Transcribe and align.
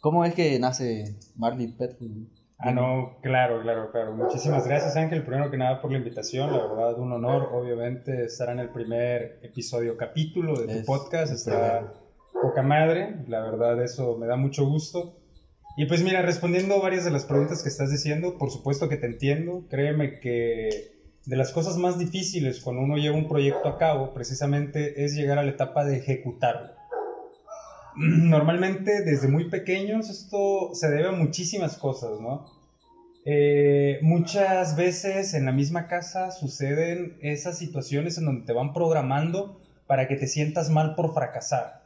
¿Cómo 0.00 0.24
es 0.24 0.34
que 0.34 0.58
nace 0.58 1.16
Marley 1.36 1.68
Pet 1.68 1.98
Food? 1.98 2.28
Ah, 2.58 2.72
no, 2.72 3.18
claro, 3.22 3.62
claro, 3.62 3.90
claro. 3.90 4.14
Muchísimas 4.14 4.66
gracias, 4.66 4.96
Ángel, 4.96 5.24
primero 5.24 5.50
que 5.50 5.56
nada 5.56 5.80
por 5.80 5.90
la 5.90 5.98
invitación. 5.98 6.52
La 6.52 6.66
verdad, 6.66 6.98
un 6.98 7.12
honor, 7.12 7.50
obviamente, 7.52 8.24
estar 8.24 8.50
en 8.50 8.60
el 8.60 8.70
primer 8.70 9.40
episodio, 9.42 9.96
capítulo 9.96 10.58
de 10.58 10.66
tu 10.66 10.72
Es 10.80 10.86
podcast. 10.86 11.32
Está 11.32 11.94
poca 12.40 12.62
madre, 12.62 13.24
la 13.28 13.40
verdad, 13.42 13.82
eso 13.82 14.16
me 14.18 14.26
da 14.26 14.36
mucho 14.36 14.66
gusto. 14.66 15.16
Y 15.76 15.86
pues 15.86 16.02
mira, 16.02 16.22
respondiendo 16.22 16.80
varias 16.80 17.04
de 17.04 17.10
las 17.10 17.24
preguntas 17.24 17.62
que 17.62 17.68
estás 17.68 17.90
diciendo, 17.90 18.36
por 18.38 18.50
supuesto 18.50 18.88
que 18.88 18.96
te 18.96 19.06
entiendo. 19.06 19.66
Créeme 19.68 20.20
que 20.20 20.68
de 21.26 21.36
las 21.36 21.52
cosas 21.52 21.76
más 21.76 21.98
difíciles 21.98 22.60
cuando 22.60 22.82
uno 22.82 22.96
lleva 22.96 23.16
un 23.16 23.28
proyecto 23.28 23.68
a 23.68 23.78
cabo, 23.78 24.12
precisamente 24.12 25.04
es 25.04 25.14
llegar 25.14 25.38
a 25.38 25.42
la 25.42 25.50
etapa 25.50 25.84
de 25.84 25.98
ejecutarlo. 25.98 26.79
Normalmente 27.96 29.02
desde 29.02 29.28
muy 29.28 29.48
pequeños 29.48 30.08
esto 30.08 30.70
se 30.74 30.88
debe 30.90 31.08
a 31.08 31.12
muchísimas 31.12 31.76
cosas, 31.76 32.20
¿no? 32.20 32.44
Eh, 33.24 33.98
muchas 34.02 34.76
veces 34.76 35.34
en 35.34 35.44
la 35.44 35.52
misma 35.52 35.86
casa 35.86 36.30
suceden 36.30 37.18
esas 37.20 37.58
situaciones 37.58 38.16
en 38.16 38.24
donde 38.24 38.46
te 38.46 38.52
van 38.52 38.72
programando 38.72 39.60
para 39.86 40.08
que 40.08 40.16
te 40.16 40.26
sientas 40.26 40.70
mal 40.70 40.94
por 40.94 41.12
fracasar. 41.12 41.84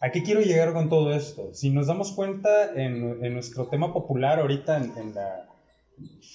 ¿A 0.00 0.10
qué 0.10 0.22
quiero 0.22 0.40
llegar 0.40 0.72
con 0.72 0.88
todo 0.88 1.12
esto? 1.12 1.52
Si 1.52 1.70
nos 1.70 1.86
damos 1.86 2.12
cuenta 2.12 2.72
en, 2.74 3.24
en 3.24 3.34
nuestro 3.34 3.66
tema 3.66 3.92
popular 3.92 4.40
ahorita 4.40 4.78
en, 4.78 4.96
en 4.96 5.14
la, 5.14 5.48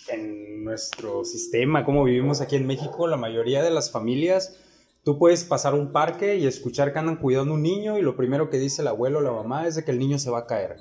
en 0.10 0.64
nuestro 0.64 1.26
sistema, 1.26 1.84
como 1.84 2.04
vivimos 2.04 2.42
aquí 2.42 2.56
en 2.56 2.68
México, 2.68 3.08
la 3.08 3.18
mayoría 3.18 3.64
de 3.64 3.72
las 3.72 3.92
familias, 3.92 4.60
tú 5.08 5.18
puedes 5.18 5.46
pasar 5.46 5.74
un 5.74 5.94
parque 5.94 6.36
y 6.36 6.46
escuchar 6.48 6.92
que 6.92 7.00
andan 7.00 7.16
cuidando 7.16 7.54
un 7.54 7.62
niño 7.64 7.98
y 7.98 8.02
lo 8.02 8.18
primero 8.18 8.50
que 8.50 8.58
dice 8.58 8.82
el 8.82 8.90
abuelo 8.90 9.20
o 9.20 9.22
la 9.22 9.32
mamá 9.32 9.66
es 9.66 9.76
de 9.76 9.86
que 9.86 9.92
el 9.92 10.00
niño 10.00 10.20
se 10.20 10.30
va 10.30 10.40
a 10.40 10.46
caer. 10.48 10.76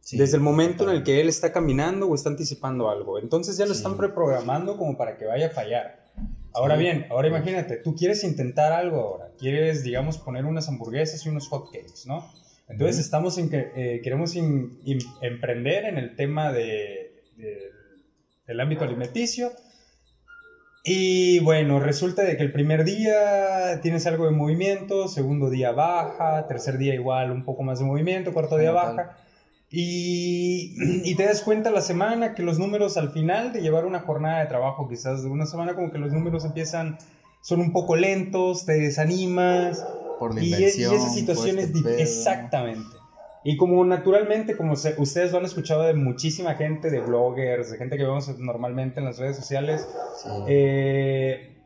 Sí, 0.00 0.16
Desde 0.16 0.38
el 0.38 0.42
momento 0.42 0.84
en 0.84 0.96
el 0.96 1.02
que 1.02 1.20
él 1.20 1.28
está 1.28 1.52
caminando 1.52 2.06
o 2.08 2.14
está 2.14 2.30
anticipando 2.30 2.88
algo. 2.88 3.18
Entonces 3.18 3.58
ya 3.58 3.66
lo 3.66 3.74
Sí. 3.74 3.80
están 3.80 3.98
preprogramando 3.98 4.78
como 4.78 4.96
para 4.96 5.18
que 5.18 5.26
vaya 5.26 5.48
a 5.48 5.50
fallar. 5.50 6.02
Ahora 6.54 6.76
Sí. 6.76 6.80
bien, 6.84 7.06
ahora 7.10 7.28
imagínate, 7.28 7.76
tú 7.76 7.94
quieres 7.94 8.24
intentar 8.24 8.72
algo 8.72 9.00
ahora. 9.02 9.32
Quieres, 9.38 9.82
digamos, 9.84 10.16
poner 10.16 10.46
unas 10.46 10.66
hamburguesas 10.70 11.26
y 11.26 11.28
unos 11.28 11.46
hotcakes, 11.48 12.06
¿no? 12.06 12.26
Entonces 12.70 12.96
Ujú. 12.96 13.02
estamos 13.04 13.36
en 13.36 13.50
que 13.50 13.70
eh, 13.76 14.00
queremos 14.02 14.34
in- 14.34 14.80
in- 14.86 14.98
emprender 15.20 15.84
en 15.84 15.98
el 15.98 16.16
tema 16.16 16.52
de, 16.54 17.22
de- 17.36 17.70
del 18.46 18.60
ámbito 18.60 18.84
alimenticio. 18.84 19.50
Y 20.84 21.40
bueno, 21.40 21.80
resulta 21.80 22.22
de 22.22 22.36
que 22.36 22.42
el 22.42 22.52
primer 22.52 22.84
día 22.84 23.80
tienes 23.82 24.06
algo 24.06 24.26
de 24.26 24.30
movimiento, 24.30 25.08
segundo 25.08 25.50
día 25.50 25.72
baja, 25.72 26.46
tercer 26.46 26.78
día 26.78 26.94
igual 26.94 27.30
un 27.30 27.44
poco 27.44 27.62
más 27.62 27.78
de 27.78 27.84
movimiento, 27.84 28.32
cuarto 28.32 28.56
día 28.56 28.70
baja. 28.70 29.16
Y, 29.70 30.74
y 31.04 31.14
te 31.14 31.24
das 31.24 31.42
cuenta 31.42 31.70
la 31.70 31.82
semana 31.82 32.34
que 32.34 32.42
los 32.42 32.58
números 32.58 32.96
al 32.96 33.10
final 33.10 33.52
de 33.52 33.60
llevar 33.60 33.84
una 33.84 34.00
jornada 34.00 34.40
de 34.40 34.46
trabajo, 34.46 34.88
quizás 34.88 35.22
de 35.22 35.28
una 35.28 35.44
semana, 35.44 35.74
como 35.74 35.90
que 35.90 35.98
los 35.98 36.12
números 36.12 36.44
empiezan, 36.46 36.96
son 37.42 37.60
un 37.60 37.72
poco 37.72 37.94
lentos, 37.94 38.64
te 38.64 38.72
desanimas. 38.72 39.86
Por 40.18 40.34
la 40.34 40.42
Y, 40.42 40.54
y 40.54 40.54
esas 40.64 41.14
situaciones, 41.14 41.70
este 41.74 42.02
exactamente. 42.02 42.97
Y 43.50 43.56
como 43.56 43.82
naturalmente, 43.84 44.56
como 44.56 44.76
se- 44.76 44.94
ustedes 44.98 45.32
lo 45.32 45.38
han 45.38 45.46
escuchado 45.46 45.82
de 45.84 45.94
muchísima 45.94 46.54
gente, 46.54 46.90
de 46.90 47.00
bloggers, 47.00 47.70
de 47.70 47.78
gente 47.78 47.96
que 47.96 48.02
vemos 48.04 48.28
normalmente 48.38 49.00
en 49.00 49.06
las 49.06 49.18
redes 49.18 49.36
sociales, 49.36 49.88
Sí. 50.22 50.28
eh, 50.48 51.56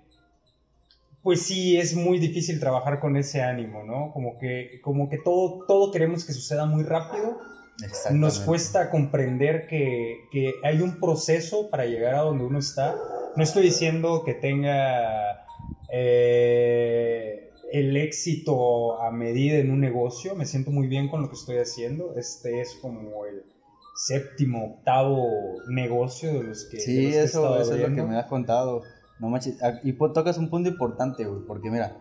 pues 1.25 1.43
sí, 1.43 1.77
es 1.77 1.97
muy 1.97 2.19
difícil 2.21 2.61
trabajar 2.61 3.01
con 3.01 3.17
ese 3.17 3.43
ánimo, 3.43 3.83
¿no? 3.83 4.13
Como 4.13 4.39
que, 4.39 4.81
como 4.81 5.09
que 5.11 5.19
todo, 5.19 5.65
todo 5.67 5.91
queremos 5.91 6.25
que 6.25 6.33
suceda 6.33 6.67
muy 6.67 6.85
rápido. 6.85 7.39
Nos 8.13 8.39
cuesta 8.41 8.89
comprender 8.91 9.67
que, 9.67 10.19
que 10.31 10.55
hay 10.63 10.81
un 10.83 11.01
proceso 11.01 11.69
para 11.69 11.85
llegar 11.87 12.15
a 12.15 12.21
donde 12.21 12.45
uno 12.45 12.61
está. 12.61 12.95
No 13.35 13.43
estoy 13.43 13.65
diciendo 13.65 14.23
que 14.25 14.35
tenga 14.35 15.45
eh, 15.91 17.52
el 17.73 17.97
éxito 17.97 19.01
a 19.01 19.11
medida 19.11 19.57
en 19.57 19.71
un 19.71 19.81
negocio. 19.81 20.37
Me 20.37 20.45
siento 20.45 20.71
muy 20.71 20.87
bien 20.87 21.09
con 21.09 21.23
lo 21.23 21.29
que 21.29 21.37
estoy 21.37 21.57
haciendo. 21.57 22.15
Este 22.17 22.61
es 22.61 22.75
como 22.81 23.25
el 23.25 23.43
séptimo, 23.97 24.77
octavo 24.77 25.27
negocio 25.69 26.35
de 26.35 26.43
los 26.45 26.67
que, 26.67 26.77
de 26.77 26.83
Sí, 26.83 27.03
los 27.03 27.13
que 27.13 27.19
he 27.19 27.25
eso, 27.25 27.61
eso 27.61 27.75
es 27.75 27.89
lo 27.89 27.95
que 27.95 28.03
me 28.03 28.17
has 28.17 28.27
contado. 28.27 28.83
No 29.19 29.31
manches. 29.31 29.63
Ah, 29.63 29.81
Y 29.83 29.95
tocas 29.95 30.37
un 30.37 30.51
punto 30.51 30.69
importante, 30.69 31.25
güey, 31.25 31.47
porque 31.47 31.71
mira, 31.71 31.97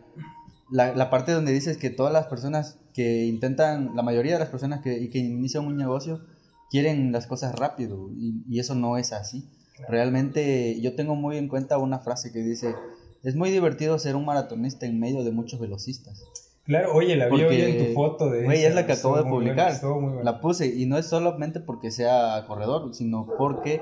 la, 0.70 0.94
la 0.94 1.10
parte 1.10 1.32
donde 1.32 1.54
dices 1.54 1.78
que 1.78 1.90
todas 1.90 2.12
las 2.12 2.28
personas 2.28 2.78
que 2.94 3.26
intentan, 3.26 3.96
la 3.96 4.04
mayoría 4.04 4.34
de 4.34 4.40
las 4.40 4.50
personas 4.50 4.82
que, 4.82 4.98
y 5.00 5.10
que 5.10 5.20
inician 5.20 5.66
un 5.66 5.78
negocio, 5.78 6.22
quieren 6.70 7.14
las 7.14 7.28
cosas 7.28 7.56
rápido, 7.56 8.10
y, 8.18 8.44
y 8.50 8.60
eso 8.60 8.76
no 8.76 8.98
es 8.98 9.14
así. 9.14 9.48
Realmente 9.88 10.80
yo 10.82 10.96
tengo 10.96 11.16
muy 11.16 11.38
en 11.38 11.48
cuenta 11.48 11.78
una 11.78 12.00
frase 12.00 12.32
que 12.32 12.40
dice, 12.40 12.76
es 13.24 13.36
muy 13.36 13.52
divertido 13.52 13.98
ser 14.00 14.16
un 14.16 14.26
maratonista 14.26 14.86
en 14.86 15.00
medio 15.00 15.24
de 15.24 15.32
muchos 15.32 15.60
velocistas. 15.60 16.24
Claro, 16.64 16.94
oye, 16.94 17.16
la 17.16 17.26
vi 17.26 17.32
Porque, 17.32 17.48
hoy 17.48 17.62
en 17.62 17.88
tu 17.88 17.94
foto 17.94 18.30
de 18.30 18.44
güey, 18.44 18.64
es 18.64 18.76
la 18.76 18.86
que 18.86 18.94
acabo 18.94 19.18
de 19.18 19.24
publicar. 19.24 19.74
muy 19.84 20.14
buena. 20.14 20.24
La 20.24 20.42
puse 20.42 20.68
y 20.68 20.86
no 20.86 20.98
es 20.98 21.08
solamente 21.08 21.60
porque 21.60 21.92
sea 21.92 22.46
corredor, 22.48 22.94
sino 22.94 23.28
porque 23.38 23.82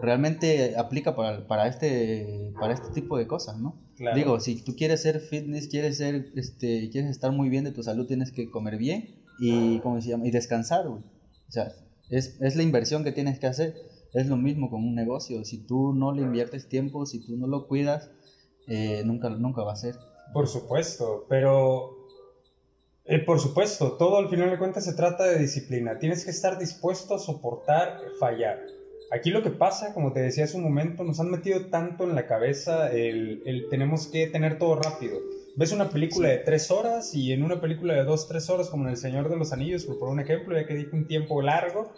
realmente 0.00 0.76
aplica 0.76 1.16
para, 1.16 1.46
para, 1.46 1.66
este, 1.66 2.52
para 2.60 2.74
este 2.74 2.90
tipo 2.92 3.16
de 3.16 3.26
cosas, 3.26 3.58
¿no? 3.58 3.76
Claro. 3.96 4.16
Digo, 4.16 4.40
si 4.40 4.62
tú 4.62 4.76
quieres 4.76 5.02
ser 5.02 5.20
fitness, 5.20 5.68
quieres 5.68 5.96
ser, 5.96 6.30
este, 6.36 6.90
quieres 6.90 7.10
estar 7.10 7.32
muy 7.32 7.48
bien 7.48 7.64
de 7.64 7.72
tu 7.72 7.82
salud, 7.82 8.06
tienes 8.06 8.30
que 8.30 8.50
comer 8.50 8.76
bien 8.76 9.16
y, 9.40 9.80
¿cómo 9.80 10.00
se 10.00 10.10
llama? 10.10 10.26
Y 10.26 10.30
descansar, 10.30 10.86
güey. 10.86 11.02
O 11.48 11.50
sea, 11.50 11.72
es, 12.10 12.36
es 12.40 12.56
la 12.56 12.62
inversión 12.62 13.04
que 13.04 13.12
tienes 13.12 13.38
que 13.38 13.46
hacer. 13.46 13.74
Es 14.14 14.26
lo 14.26 14.36
mismo 14.36 14.70
con 14.70 14.84
un 14.84 14.94
negocio. 14.94 15.44
Si 15.44 15.58
tú 15.66 15.92
no 15.92 16.12
le 16.12 16.22
inviertes 16.22 16.68
tiempo, 16.68 17.04
si 17.06 17.24
tú 17.24 17.36
no 17.36 17.46
lo 17.46 17.66
cuidas, 17.66 18.10
eh, 18.68 19.02
nunca, 19.04 19.30
nunca 19.30 19.62
va 19.62 19.72
a 19.72 19.76
ser. 19.76 19.96
Por 20.32 20.46
supuesto, 20.46 21.26
pero 21.28 21.98
eh, 23.10 23.20
por 23.20 23.40
supuesto, 23.40 23.92
todo 23.92 24.18
al 24.18 24.28
final 24.28 24.50
de 24.50 24.58
cuentas 24.58 24.84
se 24.84 24.92
trata 24.92 25.24
de 25.24 25.38
disciplina. 25.38 25.98
Tienes 25.98 26.26
que 26.26 26.30
estar 26.30 26.58
dispuesto 26.58 27.14
a 27.14 27.18
soportar 27.18 28.00
fallar. 28.20 28.60
Aquí 29.10 29.30
lo 29.30 29.42
que 29.42 29.48
pasa, 29.48 29.94
como 29.94 30.12
te 30.12 30.20
decía 30.20 30.44
hace 30.44 30.58
un 30.58 30.62
momento, 30.62 31.04
nos 31.04 31.18
han 31.18 31.30
metido 31.30 31.66
tanto 31.70 32.04
en 32.04 32.14
la 32.14 32.26
cabeza 32.26 32.92
el, 32.92 33.42
el 33.46 33.70
tenemos 33.70 34.08
que 34.08 34.26
tener 34.26 34.58
todo 34.58 34.76
rápido. 34.76 35.18
Ves 35.56 35.72
una 35.72 35.88
película 35.88 36.28
de 36.28 36.36
tres 36.36 36.70
horas 36.70 37.14
y 37.14 37.32
en 37.32 37.42
una 37.42 37.62
película 37.62 37.94
de 37.94 38.04
dos, 38.04 38.28
tres 38.28 38.50
horas, 38.50 38.68
como 38.68 38.84
en 38.84 38.90
El 38.90 38.98
Señor 38.98 39.30
de 39.30 39.36
los 39.36 39.54
Anillos, 39.54 39.86
por 39.86 40.10
un 40.10 40.20
ejemplo, 40.20 40.54
ya 40.54 40.66
que 40.66 40.74
dije 40.74 40.94
un 40.94 41.06
tiempo 41.06 41.40
largo, 41.40 41.90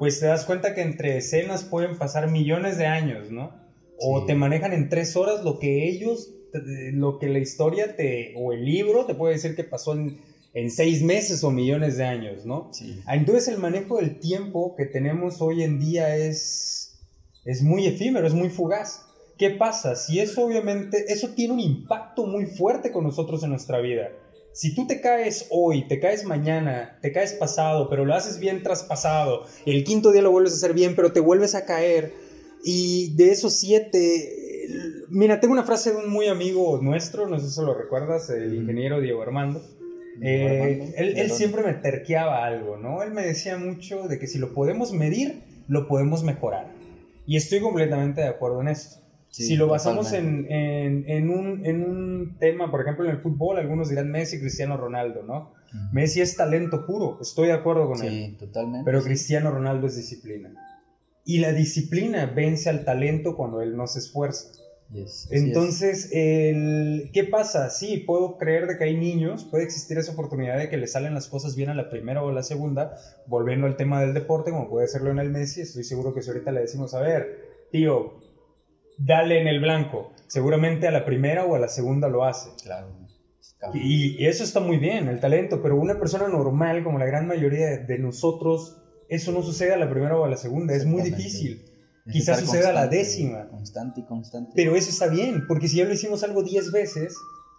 pues 0.00 0.18
te 0.18 0.26
das 0.26 0.44
cuenta 0.44 0.74
que 0.74 0.82
entre 0.82 1.16
escenas 1.16 1.62
pueden 1.62 1.96
pasar 1.96 2.28
millones 2.28 2.76
de 2.78 2.86
años, 2.86 3.30
¿no? 3.30 3.67
O 4.00 4.24
te 4.26 4.34
manejan 4.34 4.72
en 4.72 4.88
tres 4.88 5.16
horas 5.16 5.44
lo 5.44 5.58
que 5.58 5.88
ellos, 5.88 6.32
lo 6.92 7.18
que 7.18 7.28
la 7.28 7.38
historia 7.38 7.96
te, 7.96 8.32
o 8.36 8.52
el 8.52 8.64
libro 8.64 9.06
te 9.06 9.14
puede 9.14 9.34
decir 9.34 9.56
que 9.56 9.64
pasó 9.64 9.94
en, 9.94 10.20
en 10.54 10.70
seis 10.70 11.02
meses 11.02 11.44
o 11.44 11.50
millones 11.50 11.96
de 11.96 12.04
años, 12.04 12.46
¿no? 12.46 12.70
Sí. 12.72 13.00
Entonces 13.08 13.48
el 13.48 13.58
manejo 13.58 13.98
del 13.98 14.18
tiempo 14.18 14.74
que 14.76 14.86
tenemos 14.86 15.40
hoy 15.40 15.62
en 15.62 15.78
día 15.78 16.16
es, 16.16 16.98
es 17.44 17.62
muy 17.62 17.86
efímero, 17.86 18.26
es 18.26 18.34
muy 18.34 18.50
fugaz. 18.50 19.04
¿Qué 19.36 19.50
pasa? 19.50 19.94
Si 19.94 20.18
eso 20.18 20.44
obviamente, 20.44 21.04
eso 21.12 21.28
tiene 21.30 21.54
un 21.54 21.60
impacto 21.60 22.26
muy 22.26 22.46
fuerte 22.46 22.90
con 22.90 23.04
nosotros 23.04 23.42
en 23.44 23.50
nuestra 23.50 23.80
vida. 23.80 24.10
Si 24.52 24.74
tú 24.74 24.88
te 24.88 25.00
caes 25.00 25.46
hoy, 25.50 25.86
te 25.86 26.00
caes 26.00 26.24
mañana, 26.24 26.98
te 27.00 27.12
caes 27.12 27.34
pasado, 27.34 27.88
pero 27.88 28.04
lo 28.04 28.14
haces 28.14 28.40
bien 28.40 28.64
traspasado, 28.64 29.44
y 29.64 29.70
el 29.70 29.84
quinto 29.84 30.10
día 30.10 30.22
lo 30.22 30.32
vuelves 30.32 30.54
a 30.54 30.56
hacer 30.56 30.72
bien, 30.72 30.96
pero 30.96 31.12
te 31.12 31.20
vuelves 31.20 31.54
a 31.54 31.64
caer, 31.64 32.12
y 32.64 33.14
de 33.16 33.30
esos 33.30 33.58
siete, 33.58 34.66
mira, 35.08 35.40
tengo 35.40 35.52
una 35.52 35.64
frase 35.64 35.92
de 35.92 35.96
un 35.98 36.10
muy 36.10 36.28
amigo 36.28 36.80
nuestro, 36.82 37.28
no 37.28 37.38
sé 37.38 37.50
si 37.50 37.60
lo 37.60 37.74
recuerdas, 37.74 38.30
el 38.30 38.54
ingeniero 38.54 39.00
Diego 39.00 39.22
Armando. 39.22 39.62
Eh, 40.20 40.92
Armando, 40.96 41.20
él, 41.20 41.30
siempre 41.30 41.62
me 41.62 41.74
terqueaba 41.74 42.44
algo, 42.44 42.76
¿no? 42.76 43.02
Él 43.02 43.12
me 43.12 43.22
decía 43.24 43.56
mucho 43.56 44.08
de 44.08 44.18
que 44.18 44.26
si 44.26 44.38
lo 44.38 44.52
podemos 44.52 44.92
medir, 44.92 45.42
lo 45.68 45.86
podemos 45.86 46.24
mejorar. 46.24 46.72
Y 47.26 47.36
estoy 47.36 47.60
completamente 47.60 48.22
de 48.22 48.28
acuerdo 48.28 48.60
en 48.60 48.68
esto. 48.68 49.00
Sí, 49.30 49.44
si 49.44 49.56
lo 49.56 49.66
basamos 49.66 50.14
en, 50.14 50.50
en, 50.50 51.04
en 51.06 51.30
un, 51.30 51.64
en 51.66 51.82
un 51.82 52.38
tema, 52.38 52.70
por 52.70 52.80
ejemplo, 52.80 53.04
en 53.04 53.10
el 53.10 53.18
fútbol, 53.18 53.58
algunos 53.58 53.90
dirán 53.90 54.10
Messi, 54.10 54.40
Cristiano 54.40 54.78
Ronaldo, 54.78 55.22
¿no? 55.22 55.52
Messi 55.92 56.22
es 56.22 56.34
talento 56.34 56.86
puro, 56.86 57.18
estoy 57.20 57.48
de 57.48 57.52
acuerdo 57.52 57.88
con 57.88 58.02
él. 58.02 58.10
Sí, 58.10 58.36
totalmente. 58.38 58.84
Pero. 58.86 59.02
Cristiano 59.02 59.50
Ronaldo 59.50 59.86
es 59.86 59.96
disciplina. 59.96 60.50
Y 61.28 61.40
la 61.40 61.52
disciplina 61.52 62.24
vence 62.24 62.70
al 62.70 62.86
talento 62.86 63.36
cuando 63.36 63.60
él 63.60 63.76
no 63.76 63.86
se 63.86 63.98
esfuerza. 63.98 64.48
Yes. 64.90 65.28
Entonces, 65.30 66.08
el, 66.10 67.10
¿qué 67.12 67.24
pasa? 67.24 67.68
Sí, 67.68 67.98
puedo 67.98 68.38
creer 68.38 68.66
de 68.66 68.78
que 68.78 68.84
hay 68.84 68.96
niños, 68.96 69.44
puede 69.44 69.64
existir 69.64 69.98
esa 69.98 70.12
oportunidad 70.12 70.56
de 70.56 70.70
que 70.70 70.78
le 70.78 70.86
salen 70.86 71.12
las 71.12 71.28
cosas 71.28 71.54
bien 71.54 71.68
a 71.68 71.74
la 71.74 71.90
primera 71.90 72.22
o 72.22 72.30
a 72.30 72.32
la 72.32 72.42
segunda, 72.42 72.96
volviendo 73.26 73.66
al 73.66 73.76
tema 73.76 74.00
del 74.00 74.14
deporte, 74.14 74.52
como 74.52 74.70
puede 74.70 74.88
ser 74.88 75.02
Lionel 75.02 75.28
Messi, 75.28 75.60
estoy 75.60 75.84
seguro 75.84 76.14
que 76.14 76.22
si 76.22 76.30
ahorita 76.30 76.50
le 76.50 76.62
decimos, 76.62 76.94
a 76.94 77.02
ver, 77.02 77.66
tío, 77.70 78.14
dale 78.96 79.38
en 79.38 79.48
el 79.48 79.60
blanco, 79.60 80.14
seguramente 80.28 80.88
a 80.88 80.92
la 80.92 81.04
primera 81.04 81.44
o 81.44 81.56
a 81.56 81.58
la 81.58 81.68
segunda 81.68 82.08
lo 82.08 82.24
hace. 82.24 82.48
Claro. 82.62 82.88
Y, 83.74 84.16
y 84.16 84.26
eso 84.26 84.44
está 84.44 84.60
muy 84.60 84.78
bien, 84.78 85.08
el 85.08 85.20
talento, 85.20 85.60
pero 85.60 85.76
una 85.76 85.98
persona 85.98 86.26
normal, 86.26 86.82
como 86.84 86.98
la 86.98 87.04
gran 87.04 87.26
mayoría 87.26 87.76
de 87.76 87.98
nosotros, 87.98 88.78
eso 89.08 89.32
no 89.32 89.42
sucede 89.42 89.72
a 89.72 89.76
la 89.76 89.88
primera 89.90 90.16
o 90.16 90.24
a 90.24 90.28
la 90.28 90.36
segunda, 90.36 90.74
es 90.74 90.84
muy 90.84 91.02
difícil. 91.02 91.64
Es 92.06 92.12
Quizás 92.12 92.40
suceda 92.40 92.70
a 92.70 92.72
la 92.72 92.86
décima. 92.86 93.48
Constante 93.48 94.00
y 94.00 94.04
constante. 94.04 94.52
Pero 94.54 94.76
eso 94.76 94.90
está 94.90 95.08
bien, 95.08 95.46
porque 95.46 95.68
si 95.68 95.76
ya 95.76 95.84
lo 95.84 95.92
hicimos 95.92 96.22
algo 96.22 96.42
10 96.42 96.72
veces 96.72 97.14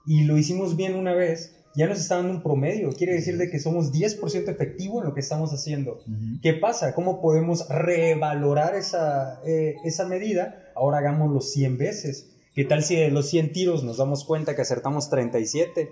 y 0.06 0.24
lo 0.24 0.38
hicimos 0.38 0.76
bien 0.76 0.96
una 0.96 1.14
vez, 1.14 1.56
ya 1.76 1.88
nos 1.88 2.00
está 2.00 2.16
dando 2.16 2.34
un 2.34 2.42
promedio. 2.42 2.90
Quiere 2.92 3.14
decir 3.14 3.38
de 3.38 3.50
que 3.50 3.60
somos 3.60 3.92
10% 3.92 4.50
efectivo 4.50 5.00
en 5.00 5.08
lo 5.08 5.14
que 5.14 5.20
estamos 5.20 5.54
haciendo. 5.54 6.00
¿Qué 6.42 6.54
pasa? 6.54 6.94
¿Cómo 6.96 7.22
podemos 7.22 7.68
revalorar 7.70 8.76
esa, 8.76 9.42
eh, 9.46 9.76
esa 9.86 10.08
medida? 10.08 10.72
Ahora 10.76 10.98
hagámoslo 10.98 11.42
100 11.42 11.78
veces. 11.78 12.32
¿Qué 12.56 12.66
tal 12.66 12.84
si 12.84 12.96
de 12.96 13.12
los 13.12 13.30
100 13.30 13.54
tiros 13.54 13.84
nos 13.84 13.98
damos 13.98 14.26
cuenta 14.26 14.56
que 14.56 14.64
acertamos 14.64 15.10
37? 15.10 15.90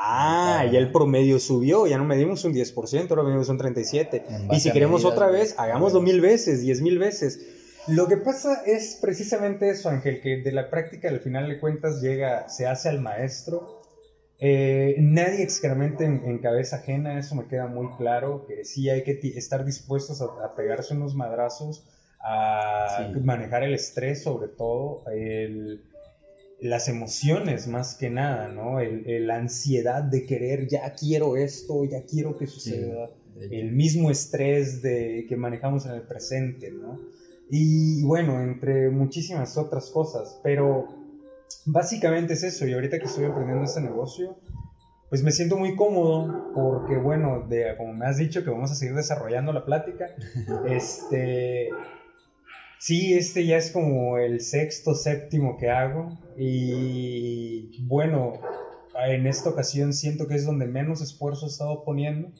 Ah, 0.00 0.64
ya 0.70 0.78
el 0.78 0.92
promedio 0.92 1.40
subió, 1.40 1.86
ya 1.88 1.98
no 1.98 2.04
medimos 2.04 2.44
un 2.44 2.52
10%, 2.54 3.10
ahora 3.10 3.24
medimos 3.24 3.48
un 3.48 3.58
37. 3.58 4.24
En 4.28 4.44
Y 4.44 4.46
base 4.46 4.60
si 4.60 4.72
queremos 4.72 5.04
otra 5.04 5.26
vez, 5.28 5.54
hagámoslo 5.58 6.00
mil 6.00 6.20
veces, 6.20 6.60
diez 6.62 6.80
mil 6.80 6.98
veces. 6.98 7.40
Lo 7.88 8.06
que 8.06 8.16
pasa 8.18 8.62
es 8.66 8.98
precisamente 9.00 9.70
eso, 9.70 9.88
Ángel, 9.88 10.20
que 10.20 10.36
de 10.42 10.52
la 10.52 10.70
práctica 10.70 11.08
al 11.08 11.20
final 11.20 11.48
de 11.48 11.58
cuentas 11.58 12.00
llega, 12.00 12.48
se 12.48 12.66
hace 12.66 12.88
al 12.90 13.00
maestro. 13.00 13.82
Eh, 14.40 14.94
nadie 14.98 15.42
excrementa 15.42 16.04
en, 16.04 16.22
en 16.24 16.38
cabeza 16.38 16.76
ajena, 16.76 17.18
eso 17.18 17.34
me 17.34 17.48
queda 17.48 17.66
muy 17.66 17.88
claro, 17.96 18.44
que 18.46 18.64
sí 18.64 18.88
hay 18.88 19.02
que 19.02 19.18
estar 19.36 19.64
dispuestos 19.64 20.20
a, 20.22 20.26
a 20.44 20.54
pegarse 20.54 20.94
unos 20.94 21.16
madrazos, 21.16 21.84
a 22.20 23.08
Sí. 23.12 23.20
manejar 23.20 23.64
el 23.64 23.74
estrés 23.74 24.22
sobre 24.22 24.48
todo, 24.48 25.02
el- 25.10 25.82
las 26.60 26.88
emociones 26.88 27.68
más 27.68 27.94
que 27.94 28.10
nada, 28.10 28.48
¿no? 28.48 28.80
El, 28.80 29.26
la 29.26 29.36
ansiedad 29.36 30.02
de 30.02 30.26
querer, 30.26 30.66
ya 30.68 30.92
quiero 30.94 31.36
esto, 31.36 31.84
ya 31.84 32.04
quiero 32.04 32.36
que 32.36 32.46
suceda 32.46 33.10
el 33.50 33.72
mismo 33.72 34.10
estrés 34.10 34.82
de, 34.82 35.26
que 35.28 35.36
manejamos 35.36 35.86
en 35.86 35.92
el 35.92 36.02
presente, 36.02 36.72
¿no? 36.72 36.98
Y 37.50 38.02
bueno, 38.02 38.42
entre 38.42 38.90
muchísimas 38.90 39.56
otras 39.56 39.90
cosas, 39.90 40.40
pero 40.42 40.88
básicamente 41.64 42.34
es 42.34 42.42
eso, 42.42 42.66
y 42.66 42.74
ahorita 42.74 42.98
que 42.98 43.06
estoy 43.06 43.24
emprendiendo 43.24 43.64
este 43.64 43.80
negocio, 43.80 44.36
pues 45.08 45.22
me 45.22 45.32
siento 45.32 45.56
muy 45.56 45.74
cómodo 45.74 46.52
porque, 46.54 46.96
bueno, 46.96 47.46
de, 47.48 47.74
como 47.78 47.94
me 47.94 48.06
has 48.06 48.18
dicho 48.18 48.44
que 48.44 48.50
vamos 48.50 48.70
a 48.70 48.74
seguir 48.74 48.94
desarrollando 48.94 49.52
la 49.52 49.64
plática, 49.64 50.06
este, 50.68 51.70
sí, 52.78 53.14
este 53.14 53.46
ya 53.46 53.56
es 53.56 53.70
como 53.70 54.18
el 54.18 54.40
sexto, 54.40 54.94
séptimo 54.94 55.56
que 55.58 55.70
hago, 55.70 56.18
y 56.36 57.86
bueno, 57.86 58.34
en 59.06 59.26
esta 59.26 59.50
ocasión 59.50 59.92
siento 59.92 60.26
que 60.26 60.34
es 60.34 60.44
donde 60.44 60.66
menos 60.66 61.00
esfuerzo 61.00 61.46
he 61.46 61.48
estado 61.48 61.84
poniendo 61.84 62.30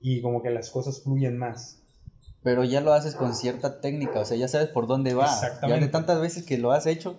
y 0.00 0.22
como 0.22 0.42
que 0.42 0.50
las 0.50 0.70
cosas 0.70 1.02
fluyen 1.02 1.36
más. 1.36 1.82
Pero 2.42 2.64
ya 2.64 2.80
lo 2.80 2.92
haces 2.92 3.14
con 3.14 3.34
cierta 3.34 3.80
técnica, 3.80 4.20
o 4.20 4.24
sea, 4.24 4.36
ya 4.36 4.48
sabes 4.48 4.68
por 4.68 4.86
dónde 4.86 5.14
va. 5.14 5.24
Exactamente. 5.24 5.80
Ya 5.80 5.86
de 5.86 5.92
tantas 5.92 6.20
veces 6.20 6.44
que 6.44 6.56
lo 6.56 6.72
has 6.72 6.86
hecho, 6.86 7.18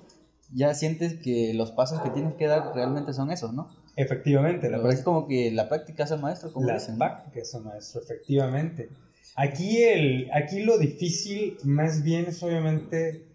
ya 0.53 0.73
sientes 0.73 1.15
que 1.21 1.53
los 1.53 1.71
pasos 1.71 2.01
que 2.01 2.09
tienes 2.09 2.35
que 2.35 2.47
dar 2.47 2.73
realmente 2.73 3.13
son 3.13 3.31
esos, 3.31 3.53
¿no? 3.53 3.67
Efectivamente, 3.95 4.69
la 4.69 4.77
Pero 4.77 4.91
es 4.91 5.01
como 5.01 5.27
que 5.27 5.51
la 5.51 5.67
práctica 5.67 6.05
es 6.05 6.11
el 6.11 6.21
maestro, 6.21 6.53
como 6.53 6.71
dicen. 6.71 6.93
¿no? 6.93 6.99
prácticas 6.99 7.51
son 7.51 7.65
maestro, 7.65 8.01
efectivamente. 8.01 8.89
Aquí, 9.35 9.83
el, 9.83 10.29
aquí 10.33 10.61
lo 10.61 10.77
difícil 10.77 11.57
más 11.63 12.03
bien 12.03 12.25
es 12.27 12.41
obviamente 12.43 13.25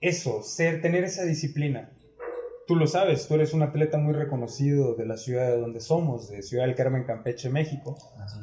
eso, 0.00 0.42
ser, 0.42 0.80
tener 0.80 1.04
esa 1.04 1.24
disciplina. 1.24 1.90
Tú 2.66 2.76
lo 2.76 2.86
sabes, 2.86 3.28
tú 3.28 3.34
eres 3.34 3.52
un 3.52 3.62
atleta 3.62 3.98
muy 3.98 4.14
reconocido 4.14 4.94
de 4.94 5.04
la 5.04 5.18
ciudad 5.18 5.50
de 5.50 5.58
donde 5.58 5.80
somos, 5.80 6.30
de 6.30 6.42
Ciudad 6.42 6.64
del 6.66 6.74
Carmen, 6.74 7.04
Campeche, 7.04 7.50
México, 7.50 7.98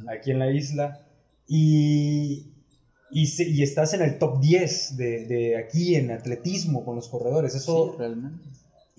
aquí 0.07 0.29
en 0.29 0.37
la 0.39 0.51
isla, 0.51 1.07
y, 1.47 2.51
y, 3.09 3.25
se- 3.27 3.49
y 3.49 3.63
estás 3.63 3.95
en 3.95 4.03
el 4.03 4.19
top 4.19 4.39
10 4.39 4.95
de, 4.97 5.25
de 5.25 5.57
aquí 5.57 5.95
en 5.95 6.11
atletismo 6.11 6.85
con 6.85 6.95
los 6.95 7.09
corredores. 7.09 7.55
Eso, 7.55 7.93
Sí, 7.93 7.97
realmente. 7.97 8.43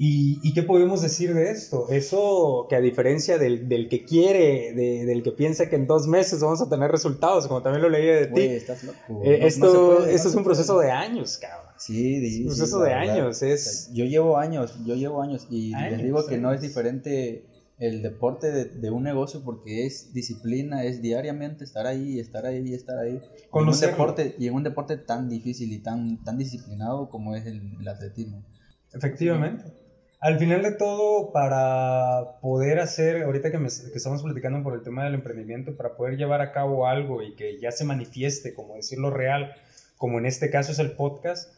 ¿Y, 0.04 0.40
y 0.42 0.52
qué 0.52 0.64
podemos 0.64 1.00
decir 1.00 1.32
de 1.32 1.52
esto? 1.52 1.86
Eso 1.88 2.66
que 2.68 2.74
a 2.74 2.80
diferencia 2.80 3.38
del, 3.38 3.68
del 3.68 3.88
que 3.88 4.04
quiere, 4.04 4.72
de- 4.74 5.04
del 5.06 5.22
que 5.22 5.30
piensa 5.30 5.68
que 5.68 5.76
en 5.76 5.86
dos 5.86 6.08
meses 6.08 6.40
vamos 6.40 6.60
a 6.60 6.68
tener 6.68 6.90
resultados, 6.90 7.46
como 7.46 7.62
también 7.62 7.82
lo 7.82 7.88
leí 7.88 8.06
de 8.06 8.26
ti, 8.26 8.40
estás 8.40 8.82
loco. 8.82 8.98
eh, 9.22 9.38
No- 9.40 9.46
esto, 9.46 9.96
puede, 10.00 10.12
esto 10.12 10.24
no 10.28 10.30
es 10.32 10.36
un 10.38 10.42
proceso 10.44 10.78
de 10.80 10.90
años, 10.90 11.38
cabrón. 11.38 11.70
Sí, 11.78 12.18
de, 12.18 12.40
Un 12.40 12.46
proceso 12.46 12.80
de 12.80 12.88
verdad. 12.88 13.10
años, 13.14 13.28
O 13.28 13.32
sea, 13.38 13.52
es... 13.54 13.90
Yo 13.92 14.04
llevo 14.06 14.38
años, 14.38 14.74
yo 14.84 14.96
llevo 14.96 15.22
años 15.22 15.46
y 15.50 15.72
Años, 15.72 15.92
les 15.92 16.02
digo 16.02 16.26
que 16.26 16.36
no 16.38 16.52
es 16.52 16.60
diferente 16.60 17.44
el 17.78 18.02
deporte 18.02 18.50
de, 18.50 18.64
de 18.64 18.90
un 18.90 19.04
negocio 19.04 19.42
porque 19.44 19.86
es 19.86 20.12
disciplina, 20.12 20.84
es 20.84 21.00
diariamente 21.00 21.62
estar 21.62 21.86
ahí, 21.86 22.18
estar 22.18 22.44
ahí, 22.46 22.74
estar 22.74 22.98
ahí. 22.98 23.20
En 23.54 23.68
un 23.68 23.80
deporte, 23.80 24.34
y 24.36 24.48
en 24.48 24.54
un 24.54 24.64
deporte 24.64 24.96
tan 24.96 25.28
difícil 25.28 25.72
y 25.72 25.78
tan, 25.78 26.24
tan 26.24 26.38
disciplinado 26.38 27.08
como 27.08 27.36
es 27.36 27.46
el, 27.46 27.60
el 27.80 27.86
atletismo. 27.86 28.42
Efectivamente. 28.92 29.64
Al 30.22 30.38
final 30.38 30.62
de 30.62 30.70
todo, 30.72 31.32
para 31.32 32.38
poder 32.40 32.78
hacer, 32.78 33.22
ahorita 33.24 33.50
que, 33.50 33.58
me- 33.58 33.68
que 33.68 33.96
estamos 33.98 34.22
platicando 34.22 34.62
por 34.62 34.74
el 34.74 34.82
tema 34.82 35.04
del 35.04 35.14
emprendimiento, 35.14 35.76
para 35.76 35.96
poder 35.96 36.16
llevar 36.16 36.40
a 36.40 36.52
cabo 36.52 36.86
algo 36.86 37.22
y 37.22 37.34
que 37.34 37.58
ya 37.60 37.72
se 37.72 37.84
manifieste, 37.84 38.54
como 38.54 38.76
decirlo 38.76 39.10
real, 39.10 39.52
como 39.96 40.18
en 40.20 40.26
este 40.26 40.48
caso 40.48 40.70
es 40.70 40.78
el 40.78 40.92
podcast, 40.92 41.52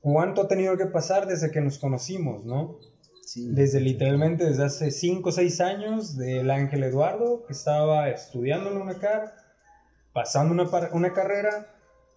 ¿cuánto 0.00 0.42
ha 0.42 0.48
tenido 0.48 0.76
que 0.76 0.86
pasar 0.86 1.26
desde 1.28 1.52
que 1.52 1.60
nos 1.60 1.78
conocimos, 1.78 2.44
no? 2.44 2.76
Sí, 3.24 3.46
Desde 3.52 3.80
literalmente 3.80 4.44
desde 4.44 4.64
hace 4.64 4.90
5 4.90 5.28
o 5.28 5.32
6 5.32 5.60
años 5.60 6.16
del 6.18 6.50
Ángel 6.50 6.82
Eduardo, 6.82 7.46
que 7.46 7.52
estaba 7.52 8.10
estudiando 8.10 8.70
en 8.72 8.78
una 8.78 8.98
car, 8.98 9.32
pasando 10.12 10.52
una, 10.52 10.68
una 10.92 11.12
carrera 11.12 11.68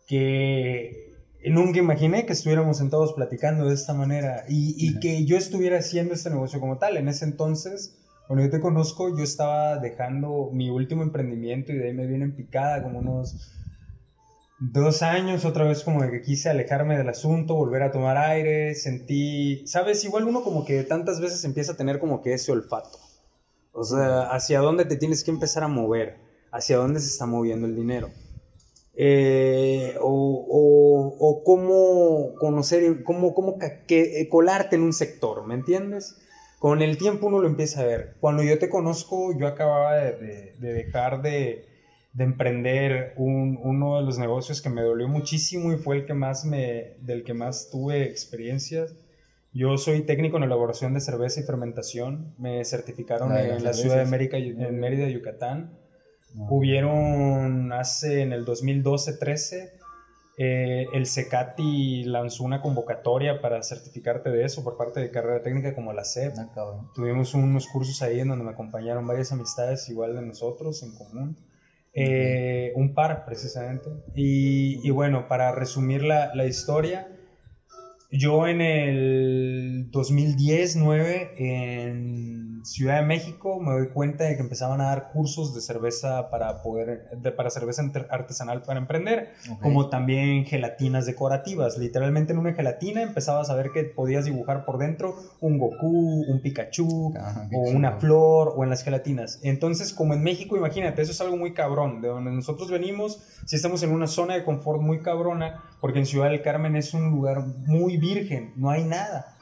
que 0.08 1.15
nunca 1.50 1.80
imaginé 1.80 2.26
que 2.26 2.34
estuviéramos 2.34 2.78
sentados 2.78 3.14
platicando 3.14 3.68
de 3.68 3.74
esta 3.74 3.94
manera 3.94 4.46
y, 4.48 5.00
que 5.00 5.26
yo 5.26 5.38
estuviera 5.38 5.80
haciendo 5.80 6.14
este 6.14 6.30
negocio 6.30 6.60
como 6.60 6.78
tal. 6.78 6.98
En 6.98 7.08
ese 7.08 7.26
entonces, 7.26 7.98
cuando 8.28 8.46
yo 8.46 8.52
te 8.52 8.60
conozco, 8.60 9.16
yo 9.16 9.24
estaba 9.24 9.78
dejando 9.78 10.50
mi 10.52 10.70
último 10.70 11.04
emprendimiento 11.04 11.72
y 11.72 11.78
de 11.78 11.88
ahí 11.88 11.94
me 11.94 12.08
viene 12.08 12.26
en 12.26 12.36
picada 12.36 12.82
como 12.82 13.00
unos 13.00 13.52
dos 14.60 15.02
años, 15.02 15.46
otra 15.46 15.66
vez 15.66 15.84
como 15.84 16.02
de 16.02 16.12
que 16.12 16.22
quise 16.22 16.50
alejarme 16.50 16.98
del 16.98 17.10
asunto, 17.10 17.56
volver 17.56 17.84
a 17.84 17.92
tomar 17.92 18.18
aire, 18.18 18.74
sentí, 18.74 19.68
sabes, 19.68 20.04
igual 20.06 20.24
uno 20.24 20.44
como 20.44 20.66
que 20.66 20.84
tantas 20.84 21.20
veces 21.20 21.44
empieza 21.44 21.74
a 21.74 21.78
tener 21.78 22.00
como 22.00 22.22
que 22.22 22.34
ese 22.34 22.52
olfato. 22.52 22.98
O 23.74 23.84
sea, 23.84 24.32
hacia 24.32 24.62
dónde 24.62 24.86
te 24.86 24.96
tienes 24.96 25.24
que 25.24 25.32
empezar 25.32 25.64
a 25.64 25.68
mover, 25.68 26.18
hacia 26.52 26.78
dónde 26.78 27.02
se 27.02 27.08
está 27.08 27.26
moviendo 27.26 27.68
el 27.68 27.76
dinero. 27.76 28.10
Eh, 28.98 29.96
o, 30.00 30.08
o, 30.10 31.16
o 31.20 31.44
cómo 31.44 32.34
conocer, 32.40 33.04
cómo, 33.04 33.34
cómo 33.34 33.58
que- 33.88 34.22
eh, 34.22 34.30
colarte 34.30 34.78
en 34.78 34.84
un 34.84 34.94
sector, 34.94 35.46
¿me 35.46 35.54
entiendes? 35.54 36.16
Con 36.60 36.82
el 36.82 36.98
tiempo 36.98 37.28
uno 37.28 37.40
lo 37.40 37.48
empieza 37.48 37.82
a 37.82 37.86
ver. 37.86 38.16
Cuando 38.22 38.42
yo 38.42 38.58
te 38.58 38.70
conozco, 38.70 39.38
yo 39.38 39.48
acababa 39.48 39.96
de, 39.98 40.14
de- 40.14 40.54
de 40.60 40.74
dejar 40.74 41.22
de, 41.22 41.66
de 42.14 42.24
emprender 42.24 43.14
un- 43.18 43.60
uno 43.62 43.98
de 43.98 44.04
los 44.04 44.18
negocios 44.18 44.62
que 44.62 44.70
me 44.70 44.82
dolió 44.82 45.08
muchísimo 45.10 45.74
y 45.74 45.78
fue 45.78 45.98
el 45.98 46.06
que 46.06 46.14
más 46.14 46.46
me, 46.46 46.94
del 47.02 47.24
que 47.25 47.34
más 47.34 47.70
tuve 47.70 48.04
experiencias. 48.04 48.96
Yo 49.54 49.78
soy 49.78 50.02
técnico 50.02 50.38
en 50.38 50.44
elaboración 50.44 50.94
de 50.94 51.02
cerveza 51.02 51.40
y 51.42 51.44
fermentación. 51.44 52.34
Me 52.38 52.64
certificaron 52.66 53.32
Ah, 53.32 53.42
en 53.42 53.64
la 53.64 53.74
ciudad 53.74 53.96
de. 53.96 54.02
América, 54.02 54.38
en 54.38 54.80
Mérida, 54.80 55.08
Yucatán. 55.10 55.78
No. 56.36 56.48
Hubieron 56.50 57.72
hace 57.74 58.22
en 58.22 58.34
el 58.34 58.46
2012-13, 58.46 59.72
eh, 60.38 60.88
el 60.92 61.06
CECATI 61.06 62.04
lanzó 62.06 62.44
una 62.44 62.62
convocatoria 62.62 63.39
para 63.39 63.63
certificarte 63.63 64.30
de 64.30 64.44
eso 64.44 64.65
por 64.65 64.75
parte 64.75 65.00
de 65.00 65.10
carrera 65.10 65.42
técnica 65.42 65.74
como 65.74 65.94
la 65.94 66.04
SEP. 66.04 66.34
Ah. 66.38 66.89
Tuvimos 66.94 67.34
unos 67.34 67.68
cursos 67.68 68.01
ahí 68.01 68.20
en 68.20 68.27
donde 68.27 68.44
me 68.44 68.51
acompañaron 68.51 69.08
varias 69.08 69.32
amistades 69.32 69.88
igual 69.89 70.15
de 70.15 70.22
nosotros 70.22 70.84
en 70.84 70.92
común. 70.94 71.38
Eh, 71.94 72.74
un 72.75 72.94
par 72.94 73.24
precisamente. 73.25 73.89
Y, 74.13 74.86
y 74.86 74.92
bueno, 74.92 75.30
para 75.30 75.54
resumir 75.54 76.04
la, 76.04 76.36
la 76.36 76.46
historia, 76.46 77.08
yo 78.12 78.48
en 78.48 78.60
el 78.60 79.89
2010-9 79.92 81.32
en 81.38 82.55
Ciudad 82.65 83.00
de 83.00 83.05
México 83.05 83.60
me 83.60 83.72
doy 83.74 83.89
cuenta 83.89 84.24
de 84.25 84.36
que 84.36 84.41
empezaban 84.41 84.81
a 84.81 84.86
dar 84.86 85.12
cursos 85.12 85.53
de 85.53 85.62
cerveza 85.62 86.29
para 86.29 86.62
poder, 86.63 87.10
de- 87.15 87.31
para 87.31 87.50
cerveza 87.50 87.84
artesanal 88.10 88.63
para 88.63 88.79
emprender 88.79 89.29
como 89.62 89.89
también 89.89 90.45
gelatinas 90.45 91.05
decorativas. 91.05 91.77
Literalmente 91.77 92.34
en 92.34 92.39
una 92.39 92.53
gelatina 92.53 93.01
empezabas 93.03 93.50
a 93.50 93.55
ver 93.55 93.72
que 93.72 93.84
podías 93.84 94.25
dibujar 94.25 94.65
por 94.65 94.77
dentro 94.79 95.15
un 95.41 95.57
Goku, 95.60 96.24
un 96.27 96.41
Pikachu, 96.41 97.13
Ajá, 97.17 97.48
qué 97.50 97.55
o 97.55 97.60
una 97.69 97.91
flor, 98.00 98.53
o 98.55 98.63
en 98.63 98.69
las 98.69 98.84
gelatinas. 98.84 99.39
Entonces, 99.43 99.93
como 99.93 100.13
en 100.13 100.24
México, 100.24 100.57
imagínate, 100.57 101.01
eso 101.01 101.12
es 101.12 101.22
algo 101.22 101.38
muy 101.38 101.53
cabrón. 101.53 102.01
De 102.01 102.07
donde 102.07 102.31
nosotros 102.31 102.72
venimos, 102.72 103.22
si 103.45 103.55
estamos 103.55 103.84
en 103.84 103.91
una 103.91 104.07
zona 104.07 104.34
de 104.34 104.43
confort 104.43 104.81
muy 104.81 105.01
cabrona, 105.01 105.63
porque 105.81 106.00
en 106.00 106.05
Ciudad 106.05 106.29
del 106.29 106.41
Carmen 106.41 106.75
es 106.75 106.93
un 106.93 107.12
lugar 107.12 107.45
muy 107.67 107.98
virgen, 107.98 108.53
no 108.55 108.69
hay 108.72 108.84
nada. 108.84 109.35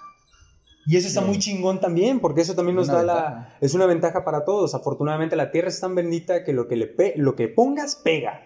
Y 0.86 0.98
eso 0.98 1.08
está 1.08 1.22
Sí. 1.22 1.28
muy 1.28 1.40
chingón 1.40 1.80
también, 1.80 2.20
porque 2.20 2.42
eso 2.42 2.56
también 2.56 2.76
nos 2.76 2.90
Una 2.90 2.98
da 2.98 3.04
la... 3.04 3.58
Es 3.62 3.74
una 3.74 3.86
ventaja 3.86 4.26
para 4.26 4.44
todos. 4.44 4.76
Afortunadamente 4.76 5.36
la 5.36 5.50
tierra 5.52 5.70
es 5.70 5.80
tan 5.80 5.96
bendita 5.96 6.44
que 6.44 6.52
lo 6.54 6.68
que, 6.68 6.76
le 6.76 6.88
pe- 6.88 7.14
lo 7.16 7.36
que 7.36 7.48
pongas 7.48 7.96
pega. 7.96 8.42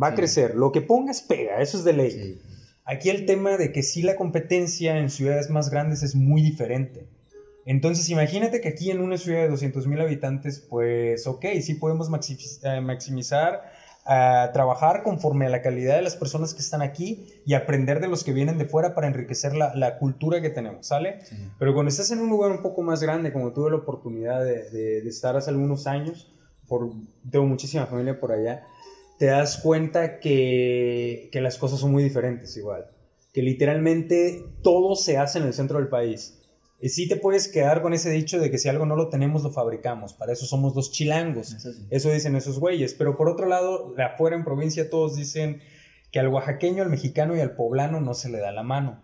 Va 0.00 0.08
a 0.08 0.14
crecer. 0.14 0.54
Lo 0.54 0.70
que 0.72 0.80
pongas 0.80 1.22
pega, 1.22 1.60
eso 1.60 1.76
es 1.76 1.84
de 1.84 1.92
ley. 1.92 2.10
Sí. 2.10 2.40
Aquí 2.84 3.10
el 3.10 3.26
tema 3.26 3.56
de 3.56 3.72
que 3.72 3.82
sí 3.82 4.02
la 4.02 4.16
competencia 4.16 4.98
en 4.98 5.10
ciudades 5.10 5.50
más 5.50 5.70
grandes 5.70 6.02
es 6.02 6.14
muy 6.14 6.40
diferente. 6.42 7.08
Entonces 7.64 8.08
imagínate 8.10 8.60
que 8.60 8.68
aquí 8.68 8.90
en 8.90 9.00
una 9.00 9.16
ciudad 9.18 9.42
de 9.42 9.48
200 9.48 9.86
mil 9.86 10.00
habitantes, 10.00 10.58
pues 10.68 11.26
ok, 11.28 11.44
sí 11.60 11.74
podemos 11.74 12.08
eh, 12.64 12.80
maximizar, 12.80 13.62
a 14.04 14.50
trabajar 14.52 15.02
conforme 15.04 15.46
a 15.46 15.48
la 15.48 15.62
calidad 15.62 15.94
de 15.96 16.02
las 16.02 16.16
personas 16.16 16.54
que 16.54 16.60
están 16.60 16.82
aquí 16.82 17.26
y 17.46 17.54
aprender 17.54 18.00
de 18.00 18.08
los 18.08 18.24
que 18.24 18.32
vienen 18.32 18.58
de 18.58 18.64
fuera 18.64 18.94
para 18.94 19.06
enriquecer 19.06 19.54
la, 19.54 19.74
la 19.76 19.98
cultura 19.98 20.40
que 20.42 20.50
tenemos, 20.50 20.86
¿sale? 20.88 21.20
Sí. 21.24 21.36
Pero 21.58 21.72
cuando 21.72 21.90
estás 21.90 22.10
en 22.10 22.18
un 22.20 22.28
lugar 22.28 22.50
un 22.50 22.62
poco 22.62 22.82
más 22.82 23.00
grande, 23.02 23.32
como 23.32 23.52
tuve 23.52 23.70
la 23.70 23.76
oportunidad 23.76 24.42
de, 24.42 24.70
de- 24.70 25.02
de 25.02 25.08
estar 25.08 25.36
hace 25.36 25.50
algunos 25.50 25.86
años, 25.86 26.32
por, 26.66 26.90
tengo 27.30 27.46
muchísima 27.46 27.86
familia 27.86 28.18
por 28.18 28.32
allá, 28.32 28.64
te 29.18 29.26
das 29.26 29.58
cuenta 29.58 30.18
que, 30.18 31.28
que 31.30 31.40
las 31.40 31.56
cosas 31.58 31.78
son 31.78 31.92
muy 31.92 32.02
diferentes 32.02 32.56
igual. 32.56 32.86
Que 33.32 33.42
literalmente 33.42 34.44
todo 34.62 34.96
se 34.96 35.16
hace 35.16 35.38
en 35.38 35.44
el 35.46 35.54
centro 35.54 35.78
del 35.78 35.88
país. 35.88 36.41
Y 36.82 36.88
sí 36.88 37.08
te 37.08 37.16
puedes 37.16 37.46
quedar 37.48 37.80
con 37.80 37.94
ese 37.94 38.10
dicho 38.10 38.40
de 38.40 38.50
que 38.50 38.58
si 38.58 38.68
algo 38.68 38.84
no 38.84 38.96
lo 38.96 39.08
tenemos, 39.08 39.42
lo 39.44 39.52
fabricamos. 39.52 40.14
Para 40.14 40.32
eso 40.32 40.44
somos 40.46 40.74
los 40.74 40.90
chilangos. 40.90 41.52
Eso 41.54 41.72
sí. 41.72 41.86
Eso 41.90 42.10
dicen 42.10 42.34
esos 42.36 42.58
güeyes. 42.58 42.92
Pero 42.94 43.16
por 43.16 43.28
otro 43.28 43.46
lado, 43.46 43.94
de 43.96 44.02
afuera 44.02 44.34
en 44.36 44.42
provincia 44.44 44.90
todos 44.90 45.14
dicen 45.16 45.60
que 46.10 46.18
al 46.18 46.28
oaxaqueño, 46.28 46.82
al 46.82 46.90
mexicano 46.90 47.36
y 47.36 47.40
al 47.40 47.54
poblano 47.54 48.00
no 48.00 48.14
se 48.14 48.28
le 48.30 48.38
da 48.38 48.50
la 48.52 48.64
mano. 48.64 49.00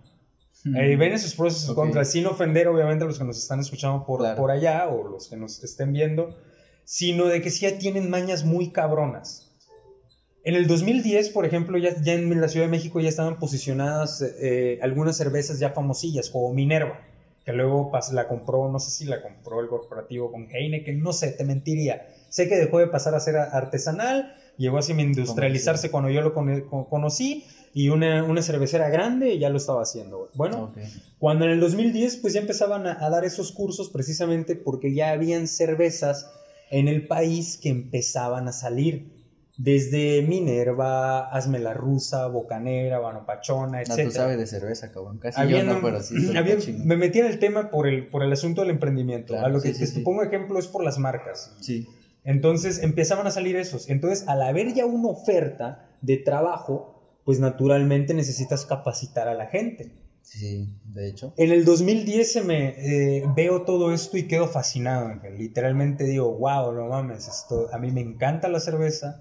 Eh, 0.77 0.97
ven 0.97 1.13
esos 1.13 1.35
pros 1.37 1.57
y 1.57 1.61
sus 1.61 1.71
Ok. 1.71 1.77
contras, 1.77 2.11
sin 2.11 2.27
ofender 2.27 2.67
obviamente 2.67 3.05
a 3.05 3.07
los 3.07 3.17
que 3.19 3.25
nos 3.25 3.39
están 3.39 3.61
escuchando 3.61 4.05
por, 4.05 4.21
Claro. 4.21 4.37
por 4.37 4.51
allá 4.51 4.89
o 4.89 5.07
los 5.09 5.29
que 5.29 5.37
nos 5.37 5.63
estén 5.63 5.93
viendo, 5.93 6.37
sino 6.85 7.27
de 7.27 7.41
que 7.41 7.51
sí 7.51 7.65
tienen 7.79 8.11
mañas 8.11 8.45
muy 8.45 8.71
cabronas. 8.73 9.57
En 10.45 10.57
el 10.57 10.67
2010, 10.67 11.29
por 11.31 11.47
ejemplo, 11.47 11.79
ya, 11.79 11.95
ya 12.03 12.15
en 12.15 12.41
la 12.41 12.49
Ciudad 12.49 12.67
de 12.67 12.71
México 12.73 12.99
ya 13.01 13.09
estaban 13.09 13.39
posicionadas 13.39 14.21
eh, 14.41 14.79
algunas 14.83 15.17
cervezas 15.17 15.61
ya 15.61 15.71
famosillas, 15.71 16.29
como 16.29 16.53
Minerva, 16.53 17.01
que 17.49 17.55
luego 17.55 17.91
la 18.13 18.29
compró, 18.29 18.71
no 18.71 18.79
sé 18.79 18.91
si 18.91 19.07
la 19.07 19.23
compró 19.23 19.63
el 19.63 19.69
corporativo 19.69 20.31
con 20.31 20.49
Heineken, 20.51 21.03
no 21.03 21.15
sé, 21.15 21.33
te 21.33 21.45
mentiría. 21.45 22.07
Sé 22.29 22.47
que 22.47 22.57
dejó 22.57 22.79
de 22.79 22.89
pasar 22.89 23.15
a 23.15 23.21
ser 23.21 23.37
artesanal, 23.39 24.35
llegó 24.59 24.77
a 24.77 24.83
semi-industrializarse 24.83 25.91
cuando 25.91 26.11
yo 26.11 26.21
lo 26.21 26.35
con- 26.35 26.61
con- 26.69 26.85
conocí, 26.85 27.47
y 27.73 27.89
una, 27.89 28.23
una 28.25 28.43
cervecera 28.43 28.91
grande 28.91 29.39
ya 29.39 29.49
lo 29.49 29.57
estaba 29.57 29.81
haciendo. 29.81 30.29
Bueno, 30.35 30.65
Ok. 30.65 30.79
cuando 31.19 31.47
en 31.47 31.53
el 31.53 31.61
2010 31.61 32.19
pues 32.19 32.35
ya 32.35 32.41
empezaban 32.41 32.87
a, 32.87 33.03
a 33.03 33.09
dar 33.09 33.25
esos 33.25 33.51
cursos 33.53 33.89
precisamente 33.89 34.55
porque 34.55 34.93
ya 34.93 35.13
habían 35.13 35.47
cervezas 35.49 36.31
en 36.71 36.87
el 36.87 37.07
país 37.07 37.57
que 37.57 37.71
empezaban 37.71 38.47
a 38.47 38.53
salir. 38.53 39.18
Desde 39.61 40.23
Minerva, 40.23 41.29
Hazme 41.31 41.59
la 41.59 41.75
Rusa, 41.75 42.29
Bocanera, 42.29 43.01
Banopachona, 43.01 43.83
No, 43.83 43.95
etc. 43.95 44.05
tú 44.05 44.11
sabes 44.13 44.39
de 44.39 44.47
cerveza, 44.47 44.93
cabrón. 44.93 45.19
Casi 45.19 45.41
Había 45.41 45.59
yo 45.59 45.65
no, 45.65 45.75
un- 45.77 45.83
pero 45.83 46.01
sí. 46.01 46.15
había- 46.37 46.57
me 46.85 46.97
metí 46.97 47.19
en 47.19 47.27
el 47.27 47.41
tema 47.41 47.69
por 47.69 47.89
el, 47.89 48.07
por 48.07 48.23
el 48.23 48.33
asunto 48.33 48.61
del 48.61 48.71
emprendimiento. 48.71 49.33
Claro, 49.35 49.47
a 49.47 49.49
lo 49.51 49.61
que 49.61 49.75
sí, 49.75 49.81
te 49.81 49.87
sí. 49.89 50.01
pongo 50.01 50.23
ejemplo 50.23 50.61
es 50.61 50.69
por 50.69 50.85
las 50.85 50.99
marcas. 50.99 51.57
Sí. 51.61 51.89
Entonces 52.23 52.83
empezaban 52.85 53.27
a 53.27 53.33
salir 53.33 53.57
esos. 53.57 53.89
Entonces, 53.91 54.29
al 54.29 54.43
haber 54.43 54.75
ya 54.75 54.87
una 54.87 55.09
oferta 55.09 55.89
de 56.03 56.19
trabajo, 56.19 57.21
pues 57.25 57.41
naturalmente 57.41 58.15
necesitas 58.15 58.65
capacitar 58.65 59.27
a 59.27 59.35
la 59.35 59.47
gente. 59.47 59.93
Sí, 60.23 60.69
de 60.85 61.09
hecho. 61.09 61.33
En 61.37 61.51
el 61.51 61.65
2010 61.65 62.31
se 62.33 62.43
me 62.45 62.75
eh, 63.19 63.25
veo 63.35 63.63
todo 63.63 63.93
esto 63.93 64.17
y 64.19 64.29
quedo 64.29 64.47
fascinado, 64.47 65.07
Ángel. 65.07 65.37
Literalmente 65.37 66.05
digo, 66.05 66.33
wow, 66.39 66.73
no 66.73 66.87
mames, 66.87 67.27
esto, 67.27 67.69
a 67.73 67.79
mí 67.79 67.91
me 67.91 68.03
encanta 68.03 68.49
la 68.49 68.61
cerveza. 68.61 69.21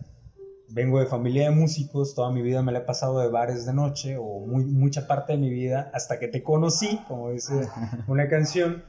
Vengo 0.70 1.00
de 1.00 1.06
familia 1.06 1.50
de 1.50 1.56
músicos, 1.56 2.14
toda 2.14 2.30
mi 2.32 2.42
vida 2.42 2.62
me 2.62 2.72
la 2.72 2.80
he 2.80 2.82
pasado 2.82 3.20
de 3.20 3.30
bares 3.30 3.66
de 3.66 3.74
noche 3.74 4.18
o 4.18 4.40
muy, 4.40 4.66
mucha 4.66 5.08
parte 5.08 5.34
de 5.34 5.40
mi 5.40 5.50
vida 5.50 5.90
hasta 5.94 6.20
que 6.20 6.28
te 6.28 6.44
conocí, 6.44 7.00
como 7.08 7.32
dice 7.32 7.54
una 8.08 8.28
canción, 8.28 8.84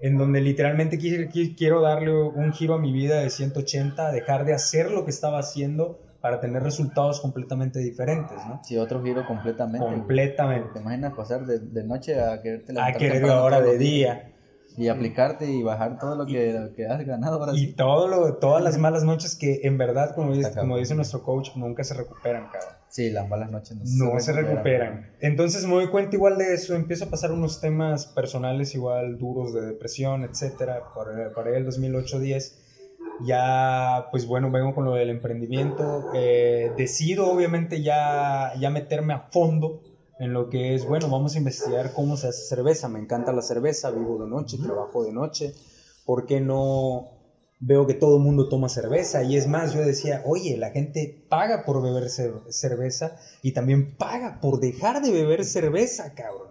en 0.00 0.16
donde 0.16 0.40
literalmente 0.40 0.98
qui- 0.98 1.28
qui- 1.30 1.56
quiero 1.56 1.80
darle 1.80 2.12
un 2.12 2.52
giro 2.52 2.74
a 2.74 2.78
mi 2.78 2.92
vida 2.92 3.20
de 3.20 3.30
180, 3.30 4.12
dejar 4.12 4.44
de 4.44 4.54
hacer 4.54 4.90
lo 4.90 5.04
que 5.04 5.10
estaba 5.10 5.38
haciendo 5.40 5.98
para 6.20 6.40
tener 6.40 6.62
resultados 6.62 7.20
completamente 7.20 7.80
diferentes, 7.80 8.36
¿no? 8.48 8.60
Sí, 8.64 8.78
otro 8.78 9.02
giro 9.02 9.26
completamente. 9.26 9.84
Completamente. 9.86 10.68
¿Te 10.72 10.78
imaginas 10.80 11.12
pasar 11.14 11.44
de, 11.44 11.58
de 11.58 11.84
noche 11.84 12.18
a 12.20 12.40
quererte 12.40 12.72
A 12.72 12.74
levantar 12.74 12.98
querer 12.98 13.12
temprano 13.14 13.40
ahora 13.40 13.60
de 13.60 13.76
días 13.78 14.16
día. 14.16 14.33
Y 14.76 14.88
aplicarte 14.88 15.50
y 15.50 15.62
bajar 15.62 15.98
todo 15.98 16.16
lo 16.16 16.26
que, 16.26 16.52
lo 16.52 16.74
que 16.74 16.86
has 16.86 17.04
ganado 17.06 17.38
ahora 17.38 17.52
Y 17.54 17.58
sí. 17.58 17.72
todo 17.74 18.08
lo, 18.08 18.36
todas 18.38 18.62
las 18.62 18.76
malas 18.78 19.04
noches 19.04 19.36
que 19.36 19.60
en 19.62 19.78
verdad, 19.78 20.14
como 20.14 20.34
dice, 20.34 20.52
como 20.52 20.78
dice 20.78 20.94
nuestro 20.94 21.22
coach, 21.22 21.50
nunca 21.56 21.84
se 21.84 21.94
recuperan, 21.94 22.48
cabrón. 22.52 22.74
Sí, 22.88 23.10
las 23.10 23.28
malas 23.28 23.50
noches 23.50 23.76
No 23.96 24.18
se 24.20 24.32
recuperan. 24.32 25.12
Entonces 25.20 25.66
me 25.66 25.74
doy 25.74 25.88
cuenta 25.88 26.16
igual 26.16 26.38
de 26.38 26.54
eso, 26.54 26.74
empiezo 26.74 27.04
a 27.06 27.10
pasar 27.10 27.32
unos 27.32 27.60
temas 27.60 28.06
personales 28.06 28.74
igual 28.74 29.18
duros 29.18 29.52
de 29.52 29.62
depresión, 29.62 30.24
etcétera, 30.24 30.82
para, 30.94 31.32
para 31.32 31.56
el 31.56 31.66
2008-10. 31.66 32.52
Ya, 33.24 34.06
pues 34.10 34.26
bueno, 34.26 34.50
vengo 34.50 34.74
con 34.74 34.84
lo 34.84 34.94
del 34.94 35.10
emprendimiento. 35.10 36.10
eh, 36.14 36.72
decido 36.76 37.30
obviamente 37.30 37.80
ya, 37.82 38.52
ya 38.58 38.70
meterme 38.70 39.14
a 39.14 39.20
fondo 39.30 39.80
en 40.18 40.32
lo 40.32 40.48
que 40.48 40.74
es, 40.74 40.86
bueno, 40.86 41.08
vamos 41.08 41.34
a 41.34 41.38
investigar 41.38 41.92
cómo 41.92 42.16
se 42.16 42.28
hace 42.28 42.42
cerveza. 42.46 42.88
Me 42.88 43.00
encanta 43.00 43.32
la 43.32 43.42
cerveza, 43.42 43.90
vivo 43.90 44.22
de 44.22 44.28
noche, 44.30 44.58
trabajo 44.58 45.04
de 45.04 45.12
noche. 45.12 45.54
¿Por 46.04 46.26
qué 46.26 46.40
no 46.40 47.10
veo 47.60 47.86
que 47.86 47.94
todo 47.94 48.16
el 48.18 48.22
mundo 48.22 48.48
toma 48.48 48.68
cerveza? 48.68 49.22
Y 49.24 49.36
es 49.36 49.46
más, 49.48 49.72
yo 49.74 49.80
decía, 49.80 50.22
oye, 50.26 50.56
la 50.56 50.70
gente 50.70 51.24
paga 51.28 51.64
por 51.64 51.82
beber 51.82 52.04
cer- 52.04 52.42
cerveza 52.50 53.16
y 53.42 53.52
también 53.52 53.96
paga 53.96 54.38
por 54.40 54.60
dejar 54.60 55.02
de 55.02 55.10
beber 55.10 55.44
cerveza, 55.44 56.14
cabrón. 56.14 56.48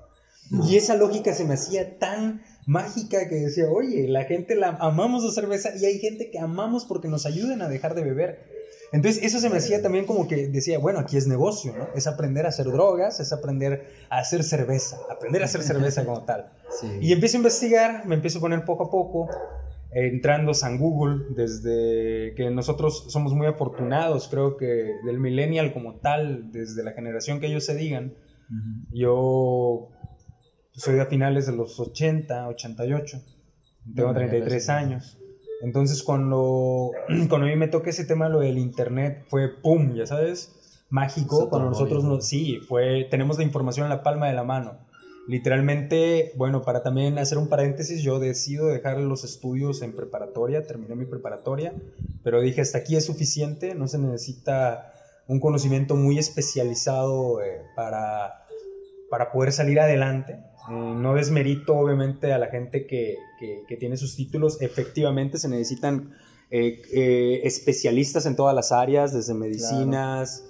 Y 0.68 0.76
esa 0.76 0.96
lógica 0.96 1.34
se 1.34 1.46
me 1.46 1.54
hacía 1.54 1.98
tan 2.00 2.44
mágica 2.68 3.28
que 3.30 3.36
decía, 3.36 3.70
oye, 3.72 4.08
la 4.08 4.26
gente 4.26 4.56
la 4.56 4.70
amamos 4.82 5.24
la 5.24 5.32
cerveza 5.32 5.70
y 5.76 5.86
hay 5.86 6.00
gente 6.00 6.30
que 6.32 6.38
amamos 6.40 6.86
porque 6.86 7.08
nos 7.08 7.26
ayudan 7.26 7.62
a 7.62 7.70
dejar 7.70 7.96
de 7.96 8.04
beber. 8.04 8.53
Entonces 8.94 9.24
eso 9.24 9.40
se 9.40 9.50
me 9.50 9.58
hacía 9.58 9.82
también 9.82 10.06
como 10.06 10.28
que 10.28 10.48
decía, 10.48 10.78
bueno, 10.78 11.00
aquí 11.00 11.18
es 11.18 11.28
negocio, 11.28 11.74
¿no? 11.76 11.88
Es 11.96 12.06
aprender 12.08 12.46
a 12.46 12.50
hacer 12.50 12.68
drogas, 12.68 13.20
es 13.20 13.34
aprender 13.34 13.88
a 14.10 14.20
hacer 14.20 14.44
cerveza, 14.44 14.98
aprender 15.12 15.42
a 15.42 15.46
hacer 15.46 15.64
cerveza 15.64 16.06
como 16.06 16.24
tal. 16.24 16.52
Sí. 16.80 16.88
Y 17.02 17.12
empiezo 17.12 17.38
a 17.38 17.40
investigar, 17.40 18.06
me 18.06 18.16
empiezo 18.16 18.38
a 18.38 18.42
poner 18.42 18.64
poco 18.66 18.84
a 18.86 18.92
poco, 18.92 19.30
entrando 19.96 20.52
a 20.52 20.54
San 20.54 20.78
Google, 20.78 21.26
desde 21.36 22.34
que 22.36 22.50
nosotros 22.52 23.06
somos 23.10 23.34
muy 23.34 23.48
afortunados, 23.48 24.28
creo 24.28 24.58
que 24.58 24.66
del 25.06 25.20
millennial 25.20 25.74
como 25.74 25.96
tal, 26.00 26.52
desde 26.52 26.84
la 26.84 26.92
generación 26.94 27.40
que 27.40 27.48
ellos 27.48 27.66
se 27.66 27.76
digan, 27.76 28.14
Ujú. 28.50 28.96
yo 28.96 29.90
soy 30.74 30.96
de 30.96 31.06
finales 31.08 31.46
de 31.48 31.54
los 31.54 31.80
80, 31.80 32.48
88, 32.48 33.22
tengo 33.96 34.14
Bueno, 34.14 34.20
ya 34.22 34.28
33 34.30 34.66
casi. 34.68 34.72
años. 34.86 35.18
Entonces 35.64 36.04
cuando, 36.04 36.92
cuando 37.30 37.48
a 37.48 37.50
mí 37.50 37.56
me 37.56 37.70
toca 37.70 37.90
ese 37.90 38.06
tema, 38.06 38.30
lo 38.30 38.42
del 38.42 38.58
internet, 38.58 39.26
fue 39.30 39.50
pum, 39.50 39.96
ya 39.96 40.06
sabes, 40.06 40.86
mágico. 40.90 41.50
Cuando 41.50 41.70
nosotros 41.70 42.04
nos, 42.04 42.28
sí, 42.28 42.60
fue, 42.68 43.08
tenemos 43.10 43.38
la 43.38 43.44
información 43.46 43.86
en 43.86 43.90
la 43.90 44.04
palma 44.04 44.28
de 44.28 44.34
la 44.34 44.44
mano. 44.44 44.78
Literalmente, 45.26 46.34
bueno, 46.36 46.64
para 46.64 46.84
también 46.84 47.18
hacer 47.18 47.38
un 47.38 47.48
paréntesis, 47.48 48.02
yo 48.02 48.20
decido 48.20 48.68
dejar 48.68 49.00
los 49.00 49.24
estudios 49.24 49.82
en 49.82 49.96
preparatoria, 49.96 50.68
terminé 50.68 50.96
mi 50.96 51.06
preparatoria, 51.06 51.74
pero 52.24 52.42
dije, 52.42 52.60
hasta 52.60 52.80
aquí 52.80 52.98
es 52.98 53.06
suficiente, 53.06 53.74
no 53.74 53.88
se 53.88 54.00
necesita 54.00 54.94
un 55.28 55.40
conocimiento 55.40 55.96
muy 55.96 56.20
especializado 56.20 57.42
eh, 57.42 57.62
para, 57.74 58.44
para 59.10 59.32
poder 59.32 59.54
salir 59.54 59.80
adelante. 59.80 60.40
Eh, 60.70 60.72
no 60.74 61.16
desmerito 61.16 61.76
obviamente 61.76 62.32
a 62.34 62.38
la 62.38 62.48
gente 62.48 62.86
que, 62.88 63.18
que- 63.40 63.64
que 63.68 63.76
tiene 63.78 63.98
sus 63.98 64.16
títulos, 64.16 64.62
efectivamente 64.62 65.38
se 65.38 65.50
necesitan 65.50 66.14
eh, 66.52 66.82
eh, 66.94 67.42
especialistas 67.46 68.26
en 68.28 68.36
todas 68.36 68.54
las 68.56 68.72
áreas, 68.72 69.12
desde 69.14 69.34
medicinas 69.34 70.44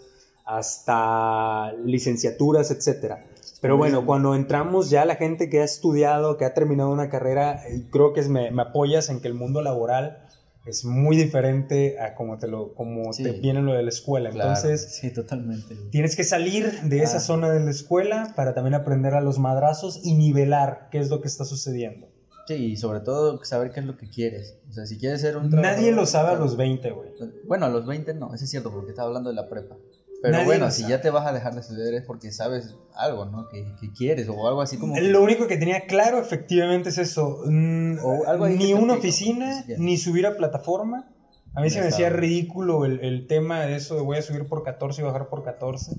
hasta 0.45 1.73
licenciaturas, 1.85 2.71
etcétera. 2.71 3.23
Pero 3.61 3.77
bueno, 3.77 4.05
cuando 4.05 4.35
entramos 4.35 4.89
ya 4.89 5.05
la 5.05 5.15
gente 5.15 5.49
que 5.49 5.61
ha 5.61 5.63
estudiado, 5.63 6.35
que 6.37 6.43
ha 6.45 6.53
terminado 6.53 6.89
una 6.89 7.09
carrera, 7.09 7.61
creo 7.91 8.11
que 8.13 8.19
es- 8.19 8.27
me, 8.27 8.51
me 8.51 8.61
apoyas 8.63 9.09
en 9.09 9.21
que 9.21 9.29
el 9.29 9.33
mundo 9.35 9.61
laboral 9.61 10.22
es 10.65 10.85
muy 10.85 11.15
diferente 11.17 11.99
a 11.99 12.15
como 12.15 12.37
te 12.37 12.47
lo 12.47 12.73
como 12.73 13.11
Sí. 13.13 13.23
te 13.23 13.31
viene 13.33 13.61
lo 13.61 13.73
de 13.73 13.83
la 13.83 13.89
escuela. 13.89 14.29
Claro, 14.29 14.49
Entonces, 14.51 14.95
sí, 14.95 15.11
totalmente. 15.11 15.75
tienes 15.91 16.15
que 16.15 16.23
salir 16.23 16.71
de 16.83 17.03
esa 17.03 17.17
Ah. 17.17 17.21
zona 17.21 17.49
de 17.51 17.59
la 17.59 17.71
escuela 17.71 18.33
para 18.35 18.53
también 18.53 18.73
aprender 18.73 19.13
a 19.13 19.21
los 19.21 19.39
madrazos 19.39 19.99
y 20.03 20.13
nivelar 20.13 20.87
qué 20.91 20.99
es 20.99 21.09
lo 21.09 21.21
que 21.21 21.27
está 21.27 21.43
sucediendo. 21.45 22.07
Sí, 22.47 22.55
y 22.55 22.75
sobre 22.77 22.99
todo 22.99 23.41
saber 23.45 23.71
qué 23.71 23.79
es 23.79 23.85
lo 23.85 23.95
que 23.95 24.09
quieres. 24.09 24.57
O 24.69 24.73
sea, 24.73 24.85
si 24.85 24.97
quieres 24.97 25.21
ser 25.21 25.37
un 25.37 25.49
Nadie 25.49 25.91
lo 25.93 26.05
sabe 26.05 26.31
a 26.31 26.35
los 26.35 26.57
20, 26.57 26.91
güey. 26.91 27.09
Bueno, 27.47 27.65
a 27.67 27.69
los 27.69 27.85
20 27.85 28.13
no, 28.13 28.33
eso 28.33 28.43
es 28.43 28.49
cierto, 28.49 28.69
porque 28.71 28.89
estaba 28.89 29.07
hablando 29.07 29.29
de 29.29 29.35
la 29.37 29.47
prepa. 29.47 29.77
Pero 30.23 30.35
Nadie 30.35 30.45
bueno, 30.45 30.71
si 30.71 30.87
ya 30.87 31.01
te 31.01 31.09
vas 31.09 31.27
a 31.27 31.33
dejar 31.33 31.53
de 31.53 31.59
estudiar 31.59 31.93
es 31.93 32.03
porque 32.03 32.31
sabes 32.31 32.77
algo, 32.95 33.25
¿no? 33.25 33.49
Que, 33.49 33.75
que 33.77 33.91
quieres 33.91 34.29
o 34.29 34.47
algo 34.47 34.61
así 34.61 34.77
como... 34.77 34.97
Lo 34.97 35.21
único 35.21 35.47
que 35.47 35.57
tenía 35.57 35.85
claro 35.85 36.17
efectivamente 36.17 36.87
es 36.87 36.97
eso. 36.97 37.41
Mm, 37.43 37.97
O 38.01 38.25
algo 38.25 38.47
ni 38.47 38.71
una 38.71 38.93
oficina, 38.93 39.65
ni 39.77 39.97
subir 39.97 40.25
a 40.25 40.37
plataforma, 40.37 41.11
A 41.53 41.59
mí 41.59 41.69
se 41.69 41.81
me 41.81 41.87
hacía 41.87 42.09
ridículo 42.09 42.85
el, 42.85 43.01
el, 43.01 43.27
tema 43.27 43.65
de 43.65 43.75
eso 43.75 43.95
de 43.95 44.01
voy 44.01 44.15
a 44.15 44.21
subir 44.21 44.47
por 44.47 44.63
14 44.63 45.01
y 45.01 45.03
bajar 45.03 45.27
por 45.27 45.43
14. 45.43 45.91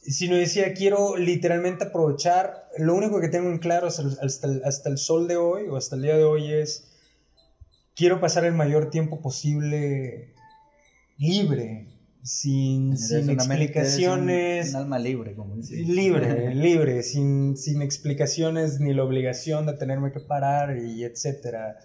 Sino 0.00 0.34
decía, 0.34 0.74
quiero 0.74 1.16
literalmente 1.16 1.84
aprovechar, 1.84 2.68
lo 2.78 2.96
único 2.96 3.20
que 3.20 3.28
tengo 3.28 3.48
en 3.48 3.58
claro 3.58 3.86
hasta, 3.86 4.02
hasta, 4.22 4.48
hasta 4.64 4.90
el 4.90 4.98
sol 4.98 5.28
de 5.28 5.36
hoy 5.36 5.68
o 5.68 5.76
hasta 5.76 5.94
el 5.94 6.02
día 6.02 6.16
de 6.16 6.24
hoy 6.24 6.52
es, 6.52 6.90
quiero 7.94 8.20
pasar 8.20 8.44
el 8.44 8.54
mayor 8.54 8.90
tiempo 8.90 9.20
posible 9.20 10.34
libre, 11.16 11.93
sin, 12.24 12.96
sin 12.96 13.28
explicaciones. 13.28 14.70
Un, 14.70 14.76
alma 14.76 14.98
libre, 14.98 15.34
como 15.36 15.56
dice. 15.56 15.76
Libre, 15.76 16.54
libre, 16.54 17.02
sin, 17.02 17.56
sin 17.56 17.82
explicaciones 17.82 18.80
ni 18.80 18.94
la 18.94 19.04
obligación 19.04 19.66
de 19.66 19.74
tenerme 19.74 20.10
que 20.10 20.20
parar 20.20 20.78
y 20.78 21.04
etcétera. 21.04 21.76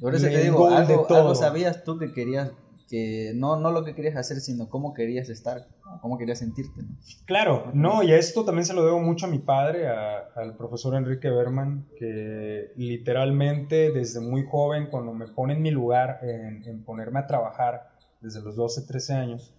Por 0.00 0.14
eso 0.14 0.26
te 0.26 0.42
digo, 0.42 0.68
algo, 0.68 1.06
algo, 1.14 1.34
sabías 1.34 1.84
tú 1.84 1.98
que 1.98 2.12
querías, 2.12 2.52
que 2.88 3.32
no, 3.36 3.60
no 3.60 3.70
lo 3.70 3.84
que 3.84 3.94
querías 3.94 4.16
hacer, 4.16 4.40
sino 4.40 4.70
cómo 4.70 4.94
querías 4.94 5.28
estar, 5.28 5.68
cómo 6.00 6.16
querías 6.16 6.38
sentirte. 6.38 6.82
¿no? 6.82 6.96
Claro, 7.26 7.70
no, 7.74 8.02
y 8.02 8.12
a 8.12 8.16
esto 8.16 8.46
también 8.46 8.64
se 8.64 8.72
lo 8.72 8.84
debo 8.84 8.98
mucho 8.98 9.26
a 9.26 9.28
mi 9.28 9.38
padre, 9.38 9.88
al 9.88 10.56
profesor 10.56 10.94
Enrique 10.94 11.30
Berman, 11.30 11.86
que 11.98 12.72
literalmente 12.76 13.92
desde 13.92 14.20
muy 14.20 14.44
joven, 14.50 14.88
cuando 14.90 15.12
me 15.12 15.28
pone 15.28 15.52
en 15.52 15.62
mi 15.62 15.70
lugar, 15.70 16.18
en, 16.22 16.64
en 16.64 16.82
ponerme 16.82 17.20
a 17.20 17.26
trabajar, 17.26 17.92
desde 18.22 18.40
los 18.40 18.56
12, 18.56 18.86
13 18.86 19.12
años, 19.14 19.54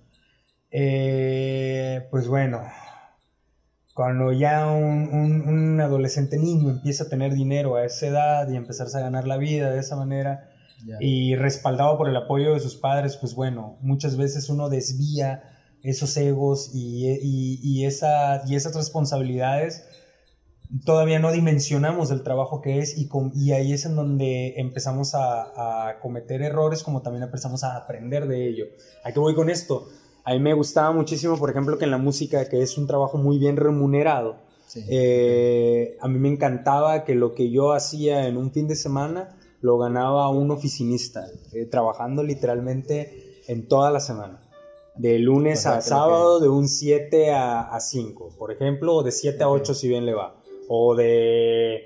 eh, 0.75 2.07
pues 2.09 2.27
bueno, 2.27 2.63
cuando 3.93 4.31
ya 4.31 4.65
un, 4.71 5.79
adolescente 5.79 6.39
niño 6.39 6.71
empieza 6.71 7.03
a 7.03 7.09
tener 7.09 7.35
dinero 7.35 7.75
a 7.75 7.85
esa 7.85 8.07
edad 8.07 8.49
y 8.49 8.55
empezarse 8.55 8.97
a 8.97 9.01
ganar 9.01 9.27
la 9.27 9.37
vida 9.37 9.69
de 9.69 9.79
esa 9.79 9.95
manera 9.95 10.49
y 10.99 11.35
respaldado 11.35 11.95
por 11.95 12.09
el 12.09 12.15
apoyo 12.17 12.55
de 12.55 12.59
sus 12.59 12.75
padres, 12.75 13.17
pues 13.17 13.35
bueno, 13.35 13.77
muchas 13.81 14.17
veces 14.17 14.49
uno 14.49 14.67
desvía 14.67 15.43
esos 15.83 16.17
egos 16.17 16.71
y, 16.73 17.85
esa, 17.85 18.41
y 18.47 18.55
esas 18.55 18.75
responsabilidades. 18.75 19.87
Todavía 20.85 21.19
no 21.19 21.31
dimensionamos 21.31 22.09
el 22.09 22.23
trabajo 22.23 22.61
que 22.61 22.79
es 22.79 22.97
y, 22.97 23.07
y 23.35 23.51
ahí 23.51 23.73
es 23.73 23.85
en 23.85 23.95
donde 23.95 24.55
empezamos 24.57 25.13
a, 25.13 25.89
a 25.89 25.99
cometer 25.99 26.41
errores 26.41 26.81
como 26.81 27.03
también 27.03 27.23
empezamos 27.23 27.63
a 27.63 27.77
aprender 27.77 28.27
de 28.27 28.49
ello. 28.49 28.65
¿A 29.03 29.11
qué 29.11 29.19
voy 29.19 29.35
con 29.35 29.51
esto? 29.51 29.87
A 30.23 30.33
mí 30.33 30.39
me 30.39 30.53
gustaba 30.53 30.91
muchísimo, 30.91 31.37
por 31.37 31.49
ejemplo, 31.49 31.77
que 31.77 31.85
en 31.85 31.91
la 31.91 31.97
música, 31.97 32.47
que 32.47 32.61
es 32.61 32.77
un 32.77 32.87
trabajo 32.87 33.17
muy 33.17 33.37
bien 33.37 33.57
remunerado, 33.57 34.37
eh, 34.89 35.97
a 36.01 36.07
mí 36.07 36.17
me 36.17 36.29
encantaba 36.29 37.03
que 37.03 37.13
lo 37.13 37.35
que 37.35 37.51
yo 37.51 37.73
hacía 37.73 38.27
en 38.27 38.37
un 38.37 38.51
fin 38.51 38.67
de 38.67 38.75
semana 38.75 39.37
lo 39.61 39.77
ganaba 39.77 40.29
un 40.29 40.51
oficinista, 40.51 41.27
eh, 41.51 41.65
trabajando 41.65 42.23
literalmente 42.23 43.41
en 43.47 43.67
toda 43.67 43.91
la 43.91 43.99
semana. 43.99 44.39
De 44.95 45.19
lunes 45.19 45.65
a 45.65 45.81
sábado, 45.81 46.39
de 46.39 46.49
un 46.49 46.67
7 46.67 47.31
a, 47.31 47.61
a 47.61 47.79
5, 47.79 48.35
por 48.37 48.51
ejemplo, 48.51 48.95
o 48.95 49.03
de 49.03 49.11
7 49.11 49.43
a 49.43 49.49
8 49.49 49.73
si 49.73 49.87
bien 49.87 50.05
le 50.05 50.13
va. 50.13 50.35
O 50.69 50.95
de 50.95 51.83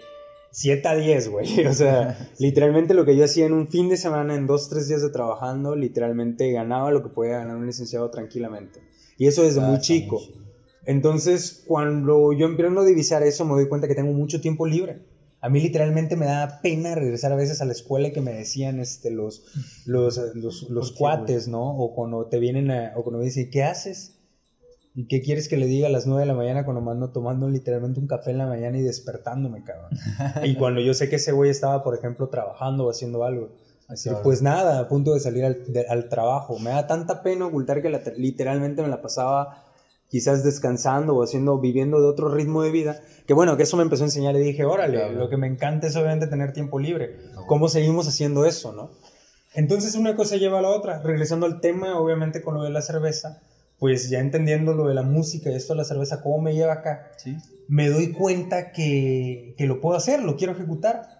7 0.57 0.87
a 0.87 0.95
10, 0.95 1.29
güey. 1.29 1.67
O 1.67 1.73
sea, 1.73 2.17
literalmente 2.39 2.95
lo 2.95 3.05
que 3.05 3.15
yo 3.15 3.25
hacía 3.25 3.45
en 3.45 3.53
un 3.53 3.67
fin 3.67 3.89
de 3.89 3.97
semana, 3.97 4.33
en 4.33 4.47
dos, 4.47 4.69
tres 4.69 4.87
días 4.87 5.03
de 5.03 5.09
trabajando, 5.09 5.75
literalmente 5.75 6.51
ganaba 6.51 6.89
lo 6.89 7.03
que 7.03 7.09
podía 7.09 7.37
ganar 7.37 7.57
un 7.57 7.67
licenciado 7.67 8.09
tranquilamente. 8.09 8.81
Y 9.19 9.27
eso 9.27 9.43
desde 9.43 9.61
muy 9.61 9.79
chico. 9.79 10.19
Entonces, 10.85 11.63
cuando 11.67 12.33
yo 12.33 12.47
empiezo 12.47 12.79
a 12.79 12.85
divisar 12.85 13.21
eso, 13.21 13.45
me 13.45 13.53
doy 13.53 13.67
cuenta 13.67 13.87
que 13.87 13.93
tengo 13.93 14.13
mucho 14.13 14.41
tiempo 14.41 14.65
libre. 14.65 15.05
A 15.41 15.49
mí 15.49 15.61
literalmente 15.61 16.15
me 16.15 16.25
da 16.25 16.59
pena 16.63 16.95
regresar 16.95 17.31
a 17.31 17.35
veces 17.35 17.61
a 17.61 17.65
la 17.65 17.73
escuela 17.73 18.07
y 18.07 18.11
que 18.11 18.21
me 18.21 18.33
decían 18.33 18.79
este, 18.79 19.11
los, 19.11 19.43
los, 19.85 20.19
los, 20.33 20.69
los 20.71 20.91
cuates, 20.97 21.47
¿no? 21.47 21.77
O 21.77 21.93
cuando 21.93 22.25
te 22.25 22.39
vienen 22.39 22.71
a, 22.71 22.93
o 22.95 23.03
cuando 23.03 23.19
me 23.19 23.25
dicen, 23.25 23.51
¿qué 23.51 23.63
haces? 23.63 24.16
¿Y 24.97 25.05
qué 25.05 25.21
quieres 25.21 25.47
que 25.47 25.57
le 25.57 25.67
diga 25.67 25.85
a 25.85 25.91
las 25.91 26.07
9 26.07 26.21
de 26.21 26.25
la 26.25 26.33
mañana 26.33 26.65
cuando 26.65 26.81
me 26.81 26.89
ando 26.89 27.11
tomando 27.11 27.47
literalmente 27.47 27.99
un 27.99 28.07
café 28.07 28.31
en 28.31 28.39
la 28.39 28.47
mañana 28.47 28.79
y 28.79 28.81
despertándome, 28.81 29.63
cabrón? 29.63 29.91
y 30.43 30.55
cuando 30.57 30.81
yo 30.81 30.95
sé 30.95 31.07
que 31.07 31.17
ese 31.17 31.33
güey 31.33 31.51
estaba, 31.51 31.83
por 31.83 31.93
ejemplo, 31.93 32.29
trabajando 32.29 32.87
o 32.87 32.89
haciendo 32.89 33.23
algo. 33.23 33.51
Así, 33.87 34.09
pues 34.23 34.41
nada, 34.41 34.79
a 34.79 34.87
punto 34.87 35.13
de 35.13 35.19
salir 35.19 35.45
al, 35.45 35.63
al, 35.87 36.09
trabajo. 36.09 36.57
Me 36.57 36.71
da 36.71 36.87
tanta 36.87 37.21
pena 37.21 37.45
ocultar 37.45 37.83
que 37.83 37.89
literalmente 38.17 38.81
me 38.81 38.87
la 38.87 38.99
pasaba 38.99 39.65
quizás 40.09 40.43
descansando 40.43 41.15
o 41.15 41.21
haciendo, 41.21 41.59
viviendo 41.59 42.01
de 42.01 42.07
otro 42.07 42.33
ritmo 42.33 42.63
de 42.63 42.71
vida. 42.71 42.99
Que 43.27 43.35
bueno, 43.35 43.55
que 43.55 43.63
eso 43.63 43.77
me 43.77 43.83
empezó 43.83 44.01
a 44.01 44.07
enseñar 44.07 44.35
y 44.35 44.39
dije, 44.39 44.65
órale, 44.65 45.13
lo 45.13 45.29
que 45.29 45.37
me 45.37 45.45
encanta 45.45 45.85
es 45.85 45.95
obviamente 45.95 46.25
tener 46.25 46.53
tiempo 46.53 46.79
libre. 46.79 47.17
¿Cómo 47.45 47.69
seguimos 47.69 48.07
haciendo 48.07 48.47
eso, 48.47 48.73
no? 48.73 48.89
Entonces 49.53 49.93
una 49.93 50.15
cosa 50.15 50.37
lleva 50.37 50.57
a 50.57 50.63
la 50.63 50.69
otra. 50.69 51.03
Regresando 51.03 51.45
al 51.45 51.61
tema, 51.61 51.99
obviamente 51.99 52.41
con 52.41 52.55
lo 52.55 52.63
de 52.63 52.71
la 52.71 52.81
cerveza 52.81 53.43
pues 53.79 54.09
ya 54.09 54.19
entendiendo 54.19 54.73
lo 54.73 54.87
de 54.87 54.95
la 54.95 55.03
música 55.03 55.49
y 55.49 55.55
esto 55.55 55.73
de 55.73 55.77
la 55.77 55.83
cerveza, 55.83 56.21
cómo 56.21 56.41
me 56.41 56.53
lleva 56.53 56.73
acá, 56.73 57.11
me 57.67 57.89
doy 57.89 58.11
cuenta 58.11 58.71
que, 58.71 59.53
que, 59.57 59.65
lo 59.65 59.81
puedo 59.81 59.97
hacer, 59.97 60.21
lo 60.23 60.35
quiero 60.35 60.53
ejecutar. 60.53 61.17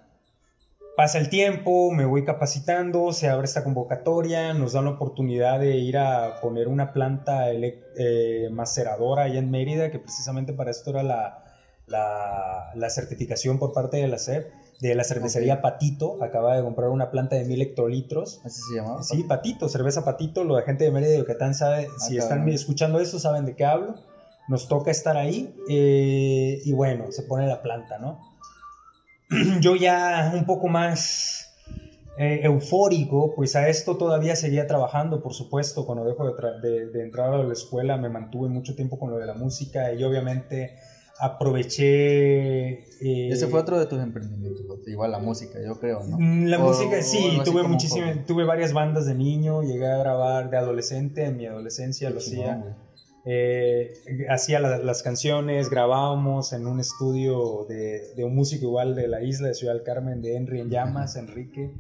Pasa 0.95 1.19
el 1.19 1.29
tiempo, 1.29 1.91
me 1.91 2.05
voy 2.05 2.25
capacitando, 2.25 3.13
se 3.13 3.29
abre 3.29 3.45
esta 3.45 3.63
convocatoria, 3.63 4.55
nos 4.55 4.73
dan 4.73 4.85
la 4.85 4.91
oportunidad 4.91 5.59
de 5.59 5.77
ir 5.77 5.97
a 5.99 6.41
poner 6.41 6.67
una 6.67 6.91
planta 6.91 7.51
eh, 7.51 8.49
maceradora 8.51 9.23
allá 9.23 9.37
en 9.37 9.51
Mérida, 9.51 9.91
que 9.91 9.99
precisamente 9.99 10.53
para 10.53 10.71
esto 10.71 10.89
era 10.89 11.03
la, 11.03 11.43
la, 11.85 12.71
la 12.73 12.89
certificación 12.89 13.59
por 13.59 13.73
parte 13.73 13.97
de 13.97 14.07
la 14.07 14.17
SEP 14.17 14.51
de 14.79 14.95
la 14.95 15.03
cervecería 15.03 15.61
Patito. 15.61 16.21
Acaba 16.23 16.55
de 16.55 16.63
comprar 16.63 16.89
una 16.89 17.09
planta 17.09 17.35
de 17.35 17.45
mil 17.45 17.61
hectolitros. 17.61 18.41
¿Así 18.43 18.61
se 18.61 18.75
llama? 18.75 19.01
Sí, 19.03 19.23
Patito, 19.23 19.69
cerveza 19.69 20.05
Patito. 20.05 20.43
Lo 20.43 20.55
de 20.55 20.63
gente 20.63 20.83
de 20.83 20.91
Mérida 20.91 21.11
de 21.11 21.19
Yucatán 21.19 21.53
sabe, 21.53 21.87
ah, 21.89 21.99
si 21.99 22.17
están 22.17 22.47
escuchando 22.49 22.99
esto, 22.99 23.19
saben 23.19 23.45
de 23.45 23.55
qué 23.55 23.65
hablo. 23.65 23.95
Nos 24.47 24.67
toca 24.67 24.91
estar 24.91 25.17
ahí 25.17 25.53
eh, 25.69 26.61
y 26.63 26.71
bueno, 26.73 27.11
se 27.11 27.23
pone 27.23 27.47
la 27.47 27.61
planta, 27.61 27.97
¿no? 27.97 28.19
Yo 29.59 29.75
ya 29.75 30.31
un 30.33 30.45
poco 30.45 30.67
más 30.67 31.55
eh, 32.17 32.41
eufórico, 32.43 33.33
pues 33.35 33.55
a 33.57 33.67
esto 33.67 33.97
todavía 33.97 34.35
seguía 34.35 34.65
trabajando, 34.65 35.21
por 35.21 35.33
supuesto. 35.33 35.85
Cuando 35.85 36.05
dejo 36.05 36.31
de, 36.31 36.87
de 36.87 37.03
entrar 37.03 37.33
a 37.33 37.43
la 37.43 37.53
escuela 37.53 37.97
me 37.97 38.09
mantuve 38.09 38.47
mucho 38.47 38.75
tiempo 38.75 38.97
con 38.97 39.11
lo 39.11 39.17
de 39.17 39.25
la 39.25 39.33
música 39.33 39.91
y 39.91 40.03
obviamente 40.03 40.77
aproveché... 41.19 42.85
Eh, 42.99 43.29
Ese 43.31 43.47
fue 43.47 43.59
otro 43.59 43.79
de 43.79 43.85
tus 43.85 43.99
emprendimientos, 43.99 44.79
igual 44.87 45.11
la 45.11 45.19
música, 45.19 45.59
yo 45.63 45.79
creo, 45.79 46.03
¿no? 46.03 46.17
Mm, 46.19 46.45
la 46.45 46.59
música, 46.59 47.01
sí, 47.01 47.39
tuve 47.45 47.63
muchísimas, 47.63 48.25
tuve 48.25 48.43
varias 48.43 48.73
bandas 48.73 49.05
de 49.05 49.15
niño, 49.15 49.61
llegué 49.61 49.87
a 49.87 49.97
grabar 49.97 50.49
de 50.49 50.57
adolescente, 50.57 51.25
en 51.25 51.37
mi 51.37 51.45
adolescencia 51.45 52.09
lo 52.09 52.17
hacía. 52.17 52.77
Eh, 53.29 53.93
hacía 54.29 54.59
las 54.61 55.03
canciones, 55.03 55.69
grabábamos 55.69 56.53
en 56.53 56.65
un 56.65 56.79
estudio 56.79 57.65
de, 57.67 58.13
de, 58.15 58.23
un 58.23 58.33
músico 58.33 58.65
igual 58.65 58.95
de 58.95 59.09
la 59.09 59.21
isla 59.21 59.49
de 59.49 59.53
Ciudad 59.53 59.73
del 59.73 59.83
Carmen, 59.83 60.21
de 60.21 60.37
Henry 60.37 60.61
en 60.61 60.69
Llamas, 60.69 61.17
Enrique. 61.17 61.73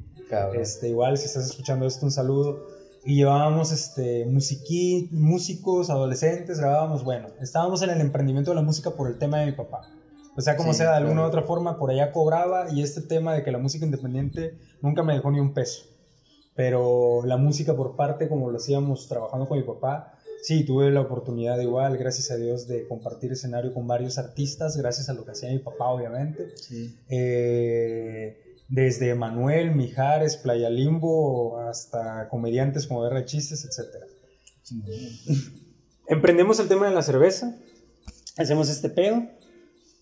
Este, 0.59 0.89
igual, 0.89 1.17
si 1.17 1.25
estás 1.25 1.45
escuchando 1.45 1.87
esto, 1.87 2.05
un 2.05 2.11
saludo 2.11 2.67
y 3.07 3.15
llevábamos 3.15 3.71
este, 3.71 4.25
musiquí, 4.25 5.07
músicos, 5.13 5.89
adolescentes, 5.89 6.59
grabábamos, 6.59 7.05
bueno, 7.05 7.29
estábamos 7.39 7.81
en 7.81 7.91
el 7.91 8.01
emprendimiento 8.01 8.51
de 8.51 8.55
la 8.55 8.61
música 8.61 8.91
por 8.91 9.07
el 9.07 9.17
tema 9.17 9.39
de 9.39 9.45
mi 9.45 9.51
papá. 9.53 9.89
O 10.35 10.41
sea, 10.41 10.57
como 10.57 10.73
sea, 10.73 10.89
de 10.91 10.97
alguna 10.97 11.21
u 11.21 11.25
otra 11.25 11.43
forma, 11.43 11.79
por 11.79 11.89
allá 11.89 12.11
cobraba 12.11 12.69
y 12.69 12.81
este 12.83 12.99
tema 12.99 13.33
de 13.33 13.45
que 13.45 13.51
la 13.53 13.59
música 13.59 13.85
independiente 13.85 14.57
nunca 14.81 15.03
me 15.03 15.13
dejó 15.13 15.31
ni 15.31 15.39
un 15.39 15.53
peso. 15.53 15.85
Pero 16.53 17.21
la 17.23 17.37
música 17.37 17.77
por 17.77 17.95
parte, 17.95 18.27
como 18.27 18.51
lo 18.51 18.57
hacíamos 18.57 19.07
trabajando 19.07 19.47
con 19.47 19.57
mi 19.57 19.63
papá, 19.63 20.11
sí, 20.41 20.65
tuve 20.65 20.91
la 20.91 20.99
oportunidad 20.99 21.57
igual, 21.61 21.95
gracias 21.97 22.29
a 22.31 22.35
Dios, 22.35 22.67
de 22.67 22.89
compartir 22.89 23.31
escenario 23.31 23.73
con 23.73 23.87
varios 23.87 24.17
artistas, 24.17 24.75
gracias 24.75 25.07
a 25.07 25.13
lo 25.13 25.23
que 25.23 25.31
hacía 25.31 25.49
mi 25.49 25.59
papá, 25.59 25.87
obviamente. 25.87 26.49
Sí. 26.57 26.93
Eh, 27.07 28.46
desde 28.69 29.15
Manuel, 29.15 29.75
Mijares, 29.75 30.37
Playa 30.37 30.69
Limbo, 30.69 31.59
hasta 31.59 32.27
comediantes 32.29 32.87
como 32.87 33.05
R. 33.05 33.25
Chistes, 33.25 33.65
etc. 33.65 34.03
Emprendemos 36.07 36.59
el 36.59 36.67
tema 36.67 36.87
de 36.87 36.95
la 36.95 37.01
cerveza, 37.01 37.57
hacemos 38.37 38.69
este 38.69 38.89
pedo 38.89 39.23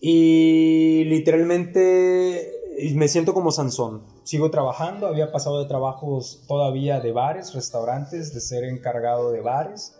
y 0.00 1.04
literalmente 1.04 2.52
me 2.94 3.08
siento 3.08 3.34
como 3.34 3.52
Sansón. 3.52 4.04
Sigo 4.24 4.50
trabajando, 4.50 5.06
había 5.06 5.32
pasado 5.32 5.62
de 5.62 5.68
trabajos 5.68 6.44
todavía 6.46 7.00
de 7.00 7.12
bares, 7.12 7.54
restaurantes, 7.54 8.34
de 8.34 8.40
ser 8.40 8.64
encargado 8.64 9.32
de 9.32 9.40
bares, 9.40 9.94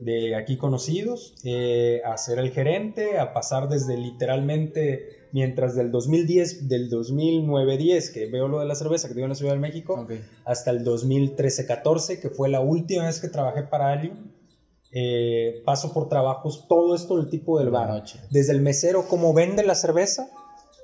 de 0.00 0.34
aquí 0.34 0.56
conocidos, 0.56 1.34
eh, 1.44 2.00
a 2.04 2.16
ser 2.16 2.38
el 2.38 2.50
gerente, 2.52 3.18
a 3.18 3.32
pasar 3.32 3.68
desde 3.68 3.96
literalmente 3.96 5.25
Mientras 5.36 5.74
del 5.74 5.90
2010, 5.90 6.66
del 6.66 6.90
2009-10, 6.90 8.10
que 8.10 8.24
veo 8.24 8.48
lo 8.48 8.60
de 8.60 8.64
la 8.64 8.74
cerveza 8.74 9.06
que 9.06 9.12
tengo 9.12 9.26
en 9.26 9.32
la 9.32 9.34
Ciudad 9.34 9.52
de 9.52 9.58
México, 9.58 10.06
hasta 10.46 10.70
el 10.70 10.82
2013-14, 10.82 12.20
que 12.20 12.30
fue 12.30 12.48
la 12.48 12.60
última 12.60 13.04
vez 13.04 13.20
que 13.20 13.28
trabajé 13.28 13.62
para 13.64 13.92
Alien, 13.92 14.32
eh, 14.92 15.60
paso 15.66 15.92
por 15.92 16.08
trabajos, 16.08 16.64
todo 16.70 16.94
esto 16.94 17.18
del 17.18 17.28
tipo 17.28 17.58
del 17.58 17.68
bar. 17.68 18.02
Desde 18.30 18.52
el 18.54 18.62
mesero, 18.62 19.08
cómo 19.08 19.34
vende 19.34 19.62
la 19.62 19.74
cerveza, 19.74 20.30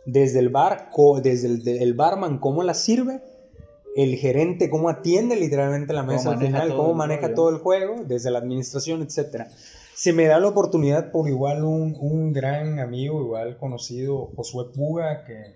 desde 0.05 0.41
el 0.41 0.51
bar, 0.51 0.91
desde 1.23 1.49
el, 1.49 1.67
el 1.67 1.95
barman, 1.95 2.38
cómo 2.38 2.62
la 2.62 2.75
sirve, 2.75 3.23
el 3.97 4.17
gerente 4.17 4.69
cómo 4.69 4.91
atiende 4.91 5.35
literalmente 5.35 5.95
la 5.95 6.03
mesa 6.03 6.33
al 6.33 6.38
final, 6.38 6.77
cómo 6.77 6.93
maneja 6.93 7.33
todo 7.33 7.49
el 7.49 7.57
juego, 7.57 8.05
desde 8.07 8.31
la 8.31 8.41
administración, 8.41 9.01
etcétera. 9.01 9.49
Se 10.03 10.12
me 10.12 10.27
da 10.27 10.41
la 10.41 10.49
oportunidad 10.49 11.12
por 11.12 11.29
igual 11.29 11.62
un, 11.62 11.97
un 11.97 12.33
gran 12.33 12.81
amigo, 12.81 13.23
igual 13.23 13.57
conocido, 13.57 14.33
Josué 14.35 14.73
Puga, 14.75 15.23
que, 15.23 15.55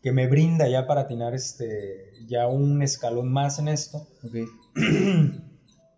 que, 0.00 0.12
me 0.12 0.28
brinda 0.28 0.66
ya 0.66 0.86
para 0.86 1.02
atinar 1.02 1.34
este, 1.34 2.10
ya 2.26 2.46
un 2.48 2.80
escalón 2.80 3.30
más 3.30 3.58
en 3.58 3.68
esto. 3.68 4.08
Okay. 4.26 4.46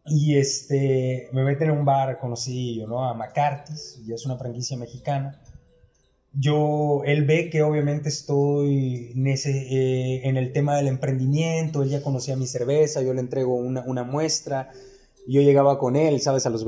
y 0.07 0.37
este, 0.37 1.28
me 1.33 1.44
meten 1.44 1.70
en 1.70 1.78
un 1.78 1.85
bar 1.85 2.18
conocido, 2.18 2.88
¿no? 2.88 3.09
A 3.09 3.14
McCarthy's, 3.14 4.02
ya 4.04 4.16
es 4.16 4.26
una 4.26 4.38
franquicia 4.38 4.76
mexicana 4.76 5.40
yo, 6.37 7.02
él 7.04 7.24
ve 7.26 7.48
que 7.48 7.62
obviamente 7.62 8.09
estoy 8.09 9.12
eh, 9.14 10.20
en 10.24 10.37
el 10.37 10.52
tema 10.52 10.76
del 10.76 10.88
emprendimiento, 10.88 11.85
él 11.85 11.90
ya 11.90 12.02
conocía 12.02 12.35
mi 12.35 12.48
cerveza, 12.48 13.02
yo 13.02 13.14
le 13.14 13.20
entrego 13.20 13.54
una, 13.54 13.85
una, 13.87 14.02
muestra, 14.02 14.72
yo 15.28 15.42
llegaba 15.42 15.78
con 15.78 15.94
él, 15.94 16.20
¿sabes? 16.20 16.44
A 16.46 16.50
los 16.50 16.64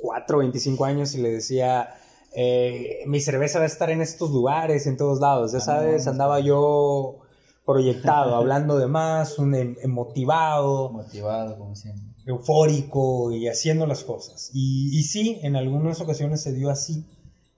24, 0.00 0.38
25 0.38 0.84
años 0.84 1.14
y 1.14 1.22
le 1.22 1.30
decía, 1.30 1.90
eh, 2.34 3.02
mi 3.06 3.20
cerveza 3.20 3.58
va 3.58 3.64
a 3.64 3.68
estar 3.68 3.90
en 3.90 4.00
estos 4.00 4.30
lugares, 4.30 4.86
en 4.86 4.96
todos 4.96 5.20
lados, 5.20 5.52
ya 5.52 5.58
ah, 5.58 5.62
sabes, 5.62 6.06
andaba 6.06 6.40
yo 6.40 7.18
proyectado, 7.66 8.34
hablando 8.36 8.78
de 8.78 8.86
más, 8.86 9.38
un 9.38 9.54
em, 9.54 9.76
motivado. 9.88 10.90
Motivado, 10.90 11.58
como 11.58 11.74
siempre. 11.76 12.04
Eufórico 12.26 13.32
y 13.32 13.48
haciendo 13.48 13.86
las 13.86 14.04
cosas. 14.04 14.50
Y, 14.52 14.96
y 14.98 15.02
sí, 15.02 15.40
en 15.42 15.56
algunas 15.56 16.00
ocasiones 16.00 16.42
se 16.42 16.52
dio 16.52 16.70
así 16.70 17.06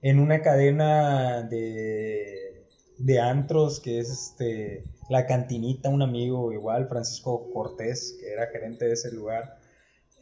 en 0.01 0.19
una 0.19 0.41
cadena 0.41 1.43
de, 1.43 2.67
de 2.97 3.19
antros 3.19 3.79
que 3.79 3.99
es 3.99 4.09
este, 4.09 4.83
La 5.09 5.25
Cantinita, 5.25 5.89
un 5.89 6.01
amigo 6.01 6.51
igual, 6.51 6.87
Francisco 6.87 7.49
Cortés, 7.53 8.17
que 8.19 8.31
era 8.31 8.47
gerente 8.47 8.85
de 8.85 8.93
ese 8.93 9.11
lugar, 9.11 9.57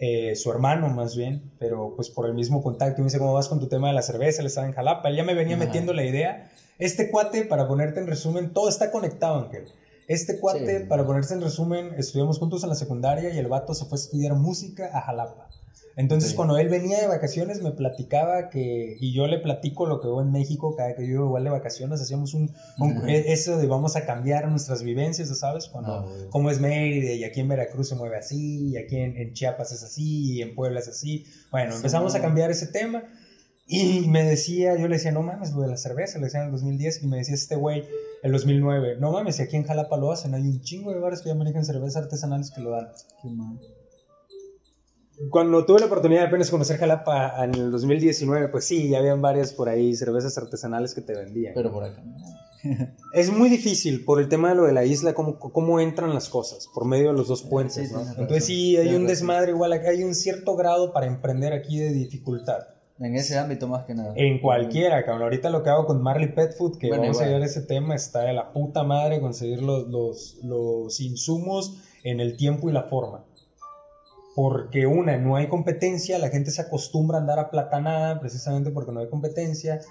eh, 0.03 0.35
su 0.35 0.49
hermano 0.49 0.89
más 0.89 1.15
bien, 1.15 1.51
pero 1.59 1.93
pues 1.95 2.09
por 2.09 2.25
el 2.25 2.33
mismo 2.33 2.63
contacto, 2.63 3.01
me 3.01 3.05
dice, 3.05 3.19
¿cómo 3.19 3.35
vas 3.35 3.47
con 3.47 3.59
tu 3.59 3.67
tema 3.67 3.89
de 3.89 3.93
la 3.93 4.01
cerveza? 4.01 4.41
Él 4.41 4.47
estaba 4.47 4.65
en 4.65 4.73
Jalapa, 4.73 5.09
él 5.09 5.15
ya 5.15 5.23
me 5.23 5.35
venía 5.35 5.57
metiendo 5.57 5.93
la 5.93 6.03
idea. 6.03 6.49
Este 6.79 7.11
cuate, 7.11 7.45
para 7.45 7.67
ponerte 7.67 7.99
en 7.99 8.07
resumen, 8.07 8.51
todo 8.51 8.67
está 8.67 8.89
conectado, 8.89 9.35
Ángel. 9.35 9.65
Este 10.11 10.39
cuate, 10.39 10.81
para 10.81 11.05
ponerte 11.05 11.33
en 11.33 11.41
resumen, 11.41 11.93
estudiamos 11.97 12.37
juntos 12.37 12.63
en 12.63 12.69
la 12.69 12.75
secundaria 12.75 13.33
y 13.33 13.37
el 13.37 13.47
vato 13.47 13.73
se 13.73 13.85
fue 13.85 13.97
a 13.97 14.01
estudiar 14.01 14.33
música 14.35 14.89
a 14.93 15.01
Jalapa. 15.01 15.47
Entonces, 15.95 16.33
cuando 16.33 16.57
él 16.57 16.67
venía 16.67 16.99
de 16.99 17.07
vacaciones, 17.07 17.61
me 17.61 17.71
platicaba 17.71 18.49
que, 18.49 18.97
y 18.99 19.13
yo 19.13 19.27
le 19.27 19.39
platico 19.39 19.85
lo 19.85 20.01
que 20.01 20.07
veo 20.07 20.21
en 20.21 20.31
México, 20.31 20.75
cada 20.75 20.95
que 20.95 21.07
yo 21.07 21.25
igual 21.25 21.43
de 21.43 21.49
vacaciones, 21.49 22.01
hacíamos 22.01 22.33
un, 22.33 22.53
e, 23.07 23.31
eso 23.31 23.57
de 23.57 23.67
vamos 23.67 23.95
a 23.95 24.05
cambiar 24.05 24.49
nuestras 24.49 24.83
vivencias, 24.83 25.29
¿sabes? 25.37 25.67
Cuando, 25.67 25.93
ah, 25.93 26.05
cómo 26.29 26.49
es 26.49 26.59
Mérida, 26.59 27.13
y 27.13 27.23
aquí 27.23 27.39
en 27.39 27.47
Veracruz 27.47 27.89
se 27.89 27.95
mueve 27.95 28.17
así, 28.17 28.69
y 28.69 28.77
aquí 28.77 28.97
en, 28.97 29.33
Chiapas 29.33 29.71
es 29.71 29.83
así, 29.83 30.33
y 30.35 30.41
en 30.41 30.55
Puebla 30.55 30.79
es 30.79 30.87
así. 30.87 31.25
Bueno, 31.51 31.75
empezamos 31.75 32.15
a 32.15 32.21
cambiar 32.21 32.51
ese 32.51 32.67
tema, 32.67 33.03
y 33.67 34.07
me 34.07 34.23
decía, 34.23 34.77
yo 34.77 34.87
le 34.87 34.95
decía, 34.95 35.11
no 35.11 35.23
mames, 35.23 35.51
lo 35.51 35.61
de 35.61 35.67
la 35.69 35.77
cerveza, 35.77 36.19
le 36.19 36.25
decía 36.25 36.41
en 36.41 36.47
el 36.47 36.51
2010, 36.51 37.03
y 37.03 37.07
me 37.07 37.17
decía 37.17 37.35
este 37.35 37.55
güey, 37.55 37.85
el 38.23 38.31
2009, 38.31 38.97
no 38.99 39.11
mames, 39.11 39.39
y 39.39 39.43
aquí 39.43 39.55
en 39.55 39.63
Jalapa 39.63 39.97
lo 39.97 40.11
hacen, 40.11 40.33
hay 40.33 40.41
un 40.41 40.61
chingo 40.61 40.91
de 40.91 40.99
bares 40.99 41.21
que 41.21 41.29
ya 41.29 41.35
manejan 41.35 41.65
cervezas 41.65 42.03
artesanales 42.03 42.51
que 42.51 42.61
lo 42.61 42.71
dan. 42.71 42.87
Qué 43.21 43.29
mal 43.29 43.59
cuando 45.29 45.65
tuve 45.65 45.79
la 45.79 45.85
oportunidad 45.85 46.21
de 46.21 46.27
apenas 46.27 46.49
conocer 46.49 46.77
Jalapa 46.77 47.43
en 47.43 47.53
el 47.53 47.71
2019, 47.71 48.47
pues 48.47 48.65
sí, 48.65 48.89
ya 48.89 48.99
habían 48.99 49.21
varias 49.21 49.53
por 49.53 49.69
ahí 49.69 49.95
cervezas 49.95 50.37
artesanales 50.37 50.95
que 50.95 51.01
te 51.01 51.13
vendían. 51.13 51.53
Pero 51.53 51.71
por 51.71 51.83
acá. 51.83 52.03
es 53.13 53.31
muy 53.31 53.49
difícil 53.49 54.03
por 54.05 54.19
el 54.19 54.29
tema 54.29 54.49
de 54.49 54.55
lo 54.55 54.63
de 54.65 54.73
la 54.73 54.85
isla, 54.85 55.13
cómo, 55.13 55.39
cómo 55.39 55.79
entran 55.79 56.13
las 56.13 56.29
cosas, 56.29 56.67
por 56.73 56.85
medio 56.85 57.07
de 57.11 57.13
los 57.13 57.27
dos 57.27 57.43
puentes, 57.43 57.91
¿no? 57.91 58.01
Entonces 58.01 58.45
sí, 58.45 58.77
hay 58.77 58.95
un 58.95 59.07
desmadre 59.07 59.51
igual, 59.51 59.73
hay 59.73 60.03
un 60.03 60.15
cierto 60.15 60.55
grado 60.55 60.93
para 60.93 61.07
emprender 61.07 61.53
aquí 61.53 61.79
de 61.79 61.91
dificultad. 61.91 62.59
En 63.01 63.15
ese 63.15 63.37
ámbito 63.37 63.67
más 63.67 63.85
que 63.85 63.95
nada. 63.95 64.13
En 64.15 64.39
cualquiera, 64.39 65.03
cabrón. 65.03 65.23
Ahorita 65.23 65.49
lo 65.49 65.63
que 65.63 65.69
hago 65.69 65.85
con 65.85 66.01
Marley 66.01 66.33
Pet 66.33 66.55
Food, 66.55 66.77
que 66.77 66.89
vamos 66.89 67.19
a 67.19 67.25
llevar 67.25 67.41
ese 67.41 67.61
tema, 67.61 67.95
está 67.95 68.21
de 68.21 68.33
la 68.33 68.53
puta 68.53 68.83
madre 68.83 69.19
conseguir 69.19 69.61
los, 69.61 69.87
los, 69.87 70.37
los 70.43 70.99
insumos 71.01 71.81
en 72.03 72.19
el 72.19 72.37
tiempo 72.37 72.69
y 72.69 72.73
la 72.73 72.83
forma 72.83 73.25
porque 74.35 74.85
una, 74.85 75.17
no 75.17 75.35
hay 75.35 75.47
competencia, 75.47 76.17
la 76.17 76.29
gente 76.29 76.51
se 76.51 76.61
acostumbra 76.61 77.17
a 77.17 77.21
andar 77.21 77.39
a 77.39 77.49
platanada 77.49 78.19
precisamente 78.19 78.71
porque 78.71 78.91
no 78.91 79.01
hay 79.01 79.09
competencia. 79.09 79.81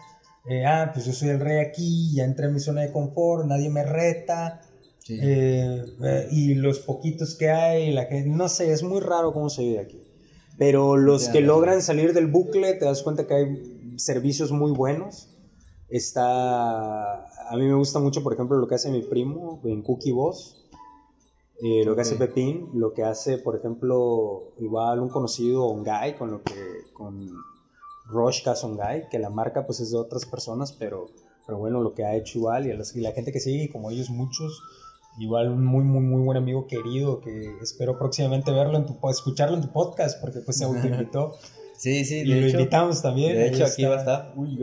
Eh, 0.49 0.65
ah, 0.65 0.91
pues 0.93 1.05
yo 1.05 1.13
soy 1.13 1.29
el 1.29 1.41
rey 1.41 1.59
aquí, 1.59 2.15
ya 2.15 2.25
entré 2.25 2.47
en 2.47 2.55
mi 2.55 2.61
zona 2.61 2.81
de 2.83 2.93
confort, 2.93 3.47
nadie 3.47 3.69
me 3.69 3.83
reta. 3.85 4.63
Eh, 5.09 5.85
eh, 6.05 6.29
y 6.31 6.55
los 6.55 6.79
poquitos 6.79 7.35
que 7.35 7.51
hay, 7.51 7.93
la 7.93 8.05
gente, 8.05 8.31
no 8.31 8.49
sé, 8.49 8.73
es 8.73 8.83
muy 8.83 9.01
raro 9.01 9.33
cómo 9.33 9.51
se 9.51 9.63
vive 9.63 9.81
aquí. 9.81 10.01
Pero 10.61 10.97
los 10.97 11.29
que 11.31 11.41
logran 11.41 11.83
salir 11.83 12.13
del 12.13 12.29
bucle, 12.29 12.75
te 12.75 12.85
das 12.85 13.03
cuenta 13.03 13.27
que 13.27 13.35
hay 13.35 13.95
servicios 13.97 14.53
muy 14.53 14.71
buenos. 14.71 15.29
Está, 15.89 17.25
a 17.25 17.57
mí 17.57 17.67
me 17.67 17.75
gusta 17.75 17.99
mucho, 17.99 18.23
por 18.23 18.35
ejemplo, 18.35 18.59
lo 18.59 18.69
que 18.69 18.77
hace 18.77 18.93
mi 18.93 19.03
primo 19.03 19.61
en 19.65 19.83
Cookie 19.83 20.13
Boss 20.13 20.61
eh, 21.63 21.85
lo 21.85 21.95
que 21.95 22.01
hace 22.01 22.17
Pepín, 22.17 22.71
lo 22.73 22.95
que 22.95 23.05
hace, 23.05 23.37
por 23.37 23.55
ejemplo, 23.55 24.55
igual 24.59 25.01
un 25.01 25.11
conocido 25.11 25.67
Ongai, 25.67 26.17
con 26.17 26.31
lo 26.31 26.43
que, 26.43 26.55
con 26.95 27.29
Roshka 28.07 28.55
Ongai, 28.63 29.11
que 29.11 29.19
la 29.19 29.29
marca 29.29 29.67
pues 29.67 29.81
es 29.81 29.91
de 29.91 29.99
otras 29.99 30.25
personas, 30.25 30.73
pero, 30.73 31.11
pero 31.47 31.59
bueno, 31.59 31.83
lo 31.83 31.93
que 31.93 32.05
ha 32.05 32.17
hecho 32.17 32.39
igual, 32.39 32.67
y, 32.67 32.71
y 32.71 33.01
la 33.03 33.13
gente 33.13 33.31
que 33.31 33.41
sigue, 33.41 33.71
como 33.71 33.91
ellos 33.91 34.09
muchos, 34.09 34.63
igual 35.19 35.49
un 35.49 35.65
muy, 35.65 35.85
muy, 35.85 36.03
muy 36.03 36.23
buen 36.23 36.37
amigo 36.37 36.67
querido, 36.67 37.21
que 37.21 37.57
espero 37.63 37.99
próximamente 37.99 38.51
verlo 38.53 38.79
en 38.79 38.87
tu, 38.87 38.97
escucharlo 39.09 39.57
en 39.57 39.63
tu 39.63 39.73
podcast, 39.73 40.21
porque 40.21 40.41
pues 40.41 40.59
se 40.59 40.65
autoinvitó. 40.65 41.33
Sí, 41.81 42.05
sí, 42.05 42.17
y 42.17 42.25
lo 42.27 42.47
invitamos 42.47 43.01
también. 43.01 43.33
De 43.33 43.49
hecho, 43.49 43.65
aquí 43.65 43.85
va 43.85 43.95
a 43.95 43.99
estar. 44.01 44.33
Uy, 44.37 44.59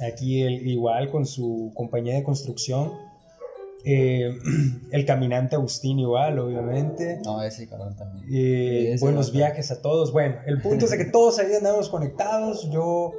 aquí 0.00 0.42
igual 0.46 1.10
con 1.10 1.26
su 1.26 1.70
compañía 1.74 2.14
de 2.14 2.24
construcción 2.24 2.90
eh, 3.84 4.38
el 4.90 5.04
caminante 5.04 5.56
Agustín 5.56 5.98
igual, 5.98 6.38
obviamente. 6.38 7.20
No, 7.24 7.42
ese 7.42 7.68
cabrón 7.68 7.94
también. 7.96 8.24
Eh, 8.32 8.96
buenos 8.98 9.30
viajes 9.30 9.70
a 9.70 9.82
todos. 9.82 10.10
Bueno, 10.12 10.36
el 10.46 10.60
punto 10.60 10.86
es 10.86 10.90
de 10.90 10.98
que 10.98 11.04
todos 11.04 11.38
ahí 11.38 11.52
andamos 11.52 11.90
conectados. 11.90 12.70
Yo 12.70 13.12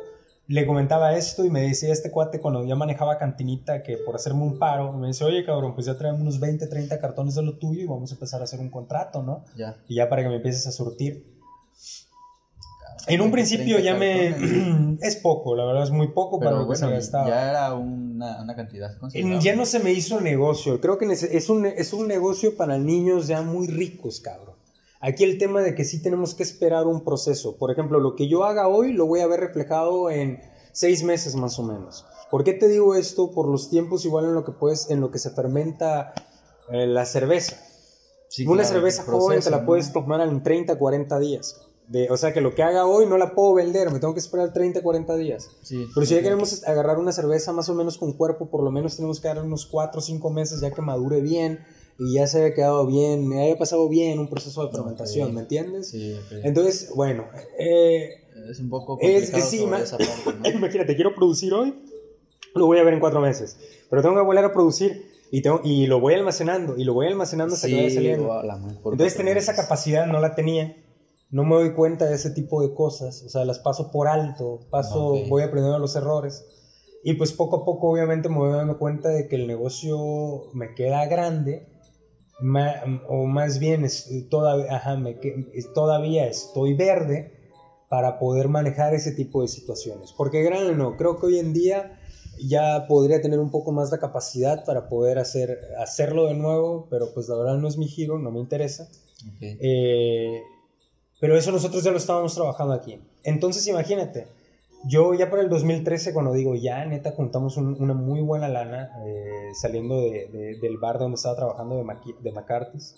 le 0.48 0.66
comentaba 0.68 1.16
esto 1.16 1.44
y 1.44 1.50
me 1.50 1.62
decía 1.62 1.92
este 1.92 2.12
cuate 2.12 2.40
cuando 2.40 2.64
ya 2.66 2.76
manejaba 2.76 3.18
cantinita 3.18 3.82
que 3.82 3.98
por 3.98 4.16
hacerme 4.16 4.44
un 4.44 4.60
paro, 4.60 4.94
me 4.94 5.08
dice, 5.08 5.24
oye 5.24 5.44
cabrón, 5.44 5.74
pues 5.74 5.88
ya 5.88 5.98
traemos 5.98 6.22
unos 6.22 6.40
20, 6.40 6.68
30 6.68 7.00
cartones 7.00 7.36
de 7.36 7.44
lo 7.44 7.58
tuyo 7.58 7.82
y 7.82 7.86
vamos 7.86 8.12
a 8.12 8.14
empezar 8.14 8.42
a 8.42 8.44
hacer 8.44 8.60
un 8.60 8.70
contrato, 8.70 9.24
¿no? 9.24 9.44
Ya. 9.56 9.78
Y 9.88 9.96
ya 9.96 10.08
para 10.08 10.24
que 10.24 10.30
me 10.30 10.36
empieces 10.36 10.68
a 10.68 10.72
surtir. 10.72 11.34
En 13.08 13.22
un 13.22 13.32
principio 13.32 13.80
ya 13.80 13.96
me... 13.96 14.36
es 15.02 15.16
poco, 15.16 15.56
la 15.56 15.66
verdad 15.66 15.84
es 15.84 15.92
muy 15.92 16.10
poco 16.10 16.40
para 16.40 16.58
lo 16.58 16.68
que 16.68 16.76
se 16.76 16.90
gastaba. 16.90 17.28
Ya 17.28 17.50
era 17.50 17.74
una, 17.74 18.42
una 18.42 18.56
cantidad 18.56 18.92
Ya 19.42 19.56
no 19.56 19.66
se 19.66 19.80
me 19.80 19.92
hizo 19.92 20.22
negocio. 20.22 20.80
Creo 20.80 20.98
que 20.98 21.12
es 21.12 21.50
un, 21.50 21.66
es 21.66 21.94
un 21.94 22.08
negocio 22.08 22.56
para 22.56 22.78
niños 22.78 23.28
ya 23.28 23.42
muy 23.42 23.68
ricos, 23.68 24.20
cabrón. 24.20 24.55
Aquí 25.06 25.24
el 25.24 25.38
tema 25.38 25.62
de 25.62 25.76
que 25.76 25.84
sí 25.84 26.02
tenemos 26.02 26.34
que 26.34 26.42
esperar 26.42 26.88
un 26.88 27.04
proceso. 27.04 27.58
Por 27.58 27.70
ejemplo, 27.70 28.00
lo 28.00 28.16
que 28.16 28.28
yo 28.28 28.44
haga 28.44 28.68
hoy 28.68 28.92
lo 28.92 29.06
voy 29.06 29.20
a 29.20 29.28
ver 29.28 29.40
reflejado 29.40 30.10
en 30.10 30.42
seis 30.72 31.04
meses 31.04 31.36
más 31.36 31.60
o 31.60 31.64
menos. 31.64 32.06
¿Por 32.32 32.44
qué 32.44 32.54
te 32.54 32.68
digo 32.68 32.96
esto? 32.96 33.32
Por 33.32 33.48
los 33.48 33.70
tiempos 33.70 34.04
igual 34.04 34.26
en 34.26 34.34
lo 34.34 34.44
que 34.44 34.52
puedes, 34.52 34.90
en 34.90 35.02
lo 35.02 35.12
que 35.12 35.20
se 35.20 35.30
fermenta 35.30 36.14
eh, 36.72 36.88
la 36.88 37.06
cerveza. 37.06 37.56
una 38.48 38.64
cerveza 38.64 39.04
joven 39.04 39.42
te 39.42 39.52
la 39.52 39.64
puedes 39.64 39.94
tomar 39.94 40.22
en 40.22 40.42
30, 40.42 40.76
40 40.80 41.20
días 41.20 41.66
o 42.10 42.18
sea, 42.18 42.34
que 42.34 42.42
lo 42.42 42.56
que 42.56 42.64
haga 42.64 42.86
hoy 42.86 43.06
no 43.06 43.18
la 43.18 43.36
puedo 43.36 43.54
vender, 43.54 43.92
me 43.92 44.00
tengo 44.00 44.14
que 44.14 44.20
esperar 44.20 44.54
30, 44.54 44.82
40 44.82 45.16
días. 45.18 45.50
Pero 45.94 46.06
si 46.06 46.16
ya 46.16 46.22
queremos 46.22 46.64
agarrar 46.64 46.98
una 46.98 47.12
cerveza 47.12 47.54
más 47.54 47.70
o 47.70 47.76
menos 47.76 47.98
con 47.98 48.14
cuerpo, 48.14 48.50
por 48.50 48.64
lo 48.64 48.72
menos 48.72 48.96
tenemos 48.96 49.20
que 49.20 49.28
dar 49.28 49.42
unos 49.42 49.66
4 49.68 50.00
o 50.00 50.02
5 50.02 50.30
meses 50.32 50.62
ya 50.62 50.72
que 50.72 50.82
madure 50.82 51.22
bien 51.22 51.60
y 51.98 52.14
ya 52.14 52.28
se 52.28 52.44
haya 52.44 52.54
quedado 52.54 52.86
bien, 52.86 53.28
me 53.28 53.42
haya 53.42 53.58
pasado 53.58 53.88
bien 53.88 54.20
un 54.20 54.30
proceso 54.30 54.66
de 54.66 54.72
fermentación, 54.72 55.34
¿me 55.34 55.42
entiendes? 55.42 55.90
Sí, 55.90 56.16
Entonces, 56.44 56.92
bueno. 56.96 57.26
Eh, 57.58 58.10
es 58.50 58.60
un 58.60 58.70
poco 58.70 58.98
complicado 58.98 59.24
es, 59.24 59.54
esa 59.54 59.98
parte, 59.98 60.50
Imagínate, 60.54 60.96
quiero 60.96 61.16
producir 61.16 61.54
hoy, 61.54 61.74
lo 62.54 62.66
voy 62.66 62.80
a 62.80 62.84
ver 62.84 62.94
en 62.94 63.00
4 63.00 63.22
meses, 63.22 63.58
pero 63.90 64.02
tengo 64.02 64.16
que 64.16 64.22
volver 64.22 64.46
a 64.46 64.54
producir. 64.54 65.14
Y, 65.32 65.42
tengo, 65.42 65.60
y 65.64 65.88
lo 65.88 66.00
voy 66.00 66.14
almacenando, 66.14 66.78
y 66.78 66.84
lo 66.84 66.94
voy 66.94 67.08
almacenando 67.08 67.56
hasta 67.56 67.68
que 67.68 67.76
vaya 67.76 67.90
saliendo. 67.90 68.42
Entonces, 68.92 69.16
tener 69.16 69.38
esa 69.38 69.56
capacidad 69.56 70.06
no 70.06 70.20
la 70.20 70.36
tenía 70.36 70.76
no 71.36 71.44
me 71.44 71.56
doy 71.56 71.74
cuenta 71.74 72.06
de 72.06 72.16
ese 72.16 72.30
tipo 72.32 72.62
de 72.62 72.74
cosas, 72.74 73.24
o 73.24 73.30
sea, 73.30 73.44
las 73.44 73.60
paso 73.60 73.92
por 73.92 74.08
alto, 74.08 74.62
paso, 74.70 75.16
voy 75.28 75.44
aprendiendo 75.44 75.80
los 75.80 75.96
errores. 75.96 76.46
Y 77.04 77.16
pues 77.16 77.34
poco 77.34 77.58
a 77.58 77.66
poco 77.66 77.92
obviamente 77.92 78.30
me 78.30 78.38
voy 78.38 78.52
dando 78.54 78.80
cuenta 78.80 79.10
de 79.10 79.28
que 79.28 79.36
el 79.36 79.46
negocio 79.46 80.50
me 80.54 80.74
queda 80.74 81.06
grande, 81.08 81.68
o 83.08 83.26
más 83.26 83.60
bien 83.60 83.88
todavía, 84.30 84.76
ajá, 84.76 84.98
me, 84.98 85.18
todavía 85.74 86.28
estoy 86.28 86.74
verde, 86.74 87.36
para 87.90 88.20
poder 88.20 88.50
manejar 88.50 88.94
ese 88.94 89.12
tipo 89.12 89.42
de 89.42 89.48
situaciones. 89.48 90.12
Porque 90.12 90.44
grano 90.44 90.74
no, 90.74 90.98
creo 90.98 91.20
que 91.20 91.28
hoy 91.28 91.40
en 91.40 91.54
día 91.54 92.00
ya 92.44 92.88
podría 92.88 93.22
tener 93.22 93.40
un 93.40 93.52
poco 93.52 93.72
más 93.72 93.92
de 93.92 94.00
capacidad 94.00 94.66
para 94.66 94.90
poder 94.90 95.20
hacer, 95.20 95.60
hacerlo 95.80 96.26
de 96.26 96.34
nuevo, 96.34 96.88
pero 96.90 97.14
pues 97.14 97.30
la 97.30 97.38
verdad 97.38 97.58
no 97.58 97.68
es 97.68 97.78
mi 97.78 97.88
giro, 97.88 98.20
no 98.20 98.32
me 98.32 98.40
interesa. 98.40 98.90
Eh, 99.42 100.42
pero 101.20 101.38
eso 101.38 101.52
nosotros 101.52 101.84
ya 101.84 101.92
lo 101.92 101.98
estábamos 101.98 102.36
trabajando 102.36 102.74
aquí. 102.74 103.00
Entonces 103.24 103.66
imagínate, 103.68 104.28
yo 104.84 105.14
ya 105.14 105.30
para 105.30 105.42
el 105.42 105.50
2013, 105.50 106.14
cuando 106.14 106.34
digo 106.34 106.54
ya, 106.56 106.86
neta, 106.86 107.12
juntamos 107.12 107.58
un- 107.58 107.76
una 107.82 107.94
muy 107.94 108.22
buena 108.22 108.48
lana 108.50 108.92
eh, 109.06 109.50
saliendo 109.60 109.96
de- 110.02 110.28
de- 110.32 110.60
del 110.62 110.78
bar 110.78 111.00
donde 111.00 111.16
estaba 111.16 111.36
trabajando 111.36 111.76
de, 111.78 111.84
Maqui- 111.84 112.18
de 112.20 112.32
McCarthy's. 112.32 112.96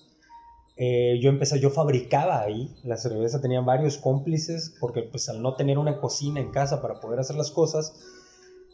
Eh, 0.76 1.20
yo 1.22 1.30
empecé, 1.30 1.60
yo 1.60 1.70
fabricaba 1.70 2.42
ahí 2.42 2.76
la 2.84 2.98
cerveza, 2.98 3.42
tenía 3.42 3.62
varios 3.62 3.98
cómplices, 3.98 4.76
porque 4.80 5.02
pues 5.04 5.28
al 5.30 5.42
no 5.42 5.56
tener 5.56 5.78
una 5.80 6.00
cocina 6.00 6.40
en 6.40 6.52
casa 6.52 6.82
para 6.82 7.00
poder 7.00 7.20
hacer 7.20 7.36
las 7.36 7.52
cosas, 7.52 7.94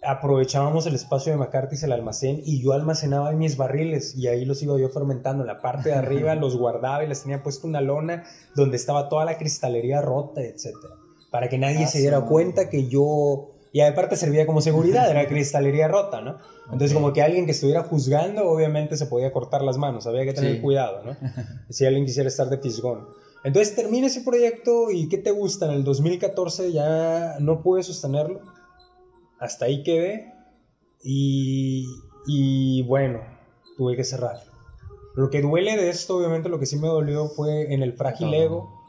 aprovechábamos 0.05 0.85
el 0.85 0.95
espacio 0.95 1.31
de 1.31 1.37
McCarthy's, 1.37 1.83
el 1.83 1.93
almacén, 1.93 2.41
y 2.43 2.61
yo 2.61 2.73
almacenaba 2.73 3.31
en 3.31 3.37
mis 3.37 3.55
barriles, 3.55 4.15
y 4.17 4.27
ahí 4.27 4.43
los 4.43 4.61
iba 4.61 4.77
yo 4.77 4.89
fermentando. 4.89 5.43
En 5.43 5.47
la 5.47 5.61
parte 5.61 5.89
de 5.89 5.95
arriba 5.95 6.35
los 6.35 6.57
guardaba 6.57 7.03
y 7.03 7.07
les 7.07 7.21
tenía 7.23 7.41
puesto 7.41 7.67
una 7.67 7.79
lona 7.79 8.23
donde 8.55 8.75
estaba 8.75 9.07
toda 9.07 9.23
la 9.23 9.37
cristalería 9.37 10.01
rota, 10.01 10.41
etcétera, 10.41 10.95
para 11.33 11.49
que 11.49 11.57
nadie 11.57 11.85
Ah, 11.85 11.87
se 11.87 11.97
diera 11.99 12.19
sí. 12.21 12.25
cuenta 12.29 12.69
que 12.69 12.87
yo... 12.87 13.49
Y 13.71 13.81
aparte 13.81 14.15
servía 14.15 14.45
como 14.45 14.61
seguridad, 14.61 15.09
era 15.09 15.27
cristalería 15.27 15.87
rota, 15.87 16.21
¿no? 16.21 16.37
Entonces 16.65 16.93
como 16.93 17.11
que 17.11 17.23
alguien 17.23 17.45
que 17.47 17.51
estuviera 17.53 17.81
juzgando, 17.83 18.47
obviamente 18.47 18.95
se 18.97 19.07
podía 19.07 19.31
cortar 19.33 19.63
las 19.63 19.79
manos, 19.79 20.05
había 20.05 20.25
que 20.25 20.33
tener 20.33 20.57
Sí. 20.57 20.61
cuidado, 20.61 21.03
¿no? 21.03 21.17
si 21.69 21.83
alguien 21.87 22.05
quisiera 22.05 22.29
estar 22.29 22.47
de 22.49 22.59
fisgón. 22.59 23.07
Entonces 23.43 23.75
termina 23.75 24.05
ese 24.07 24.21
proyecto 24.21 24.91
y 24.91 25.09
¿qué 25.09 25.17
te 25.17 25.31
gusta? 25.31 25.65
En 25.65 25.71
el 25.71 25.83
2014 25.83 26.71
ya 26.71 27.37
no 27.39 27.63
pude 27.63 27.81
sostenerlo. 27.81 28.41
Hasta 29.39 29.65
ahí 29.65 29.81
quedé. 29.81 30.31
Y, 31.01 31.87
y 32.27 32.83
bueno, 32.83 33.21
tuve 33.75 33.95
que 33.95 34.03
cerrar. 34.03 34.37
Lo 35.15 35.29
que 35.31 35.41
duele 35.41 35.75
de 35.77 35.89
esto, 35.89 36.17
obviamente, 36.17 36.47
lo 36.47 36.59
que 36.59 36.65
sí 36.67 36.77
me 36.77 36.87
dolió 36.87 37.27
fue 37.27 37.73
en 37.73 37.81
el 37.83 37.93
frágil 37.93 38.33
ego. 38.35 38.82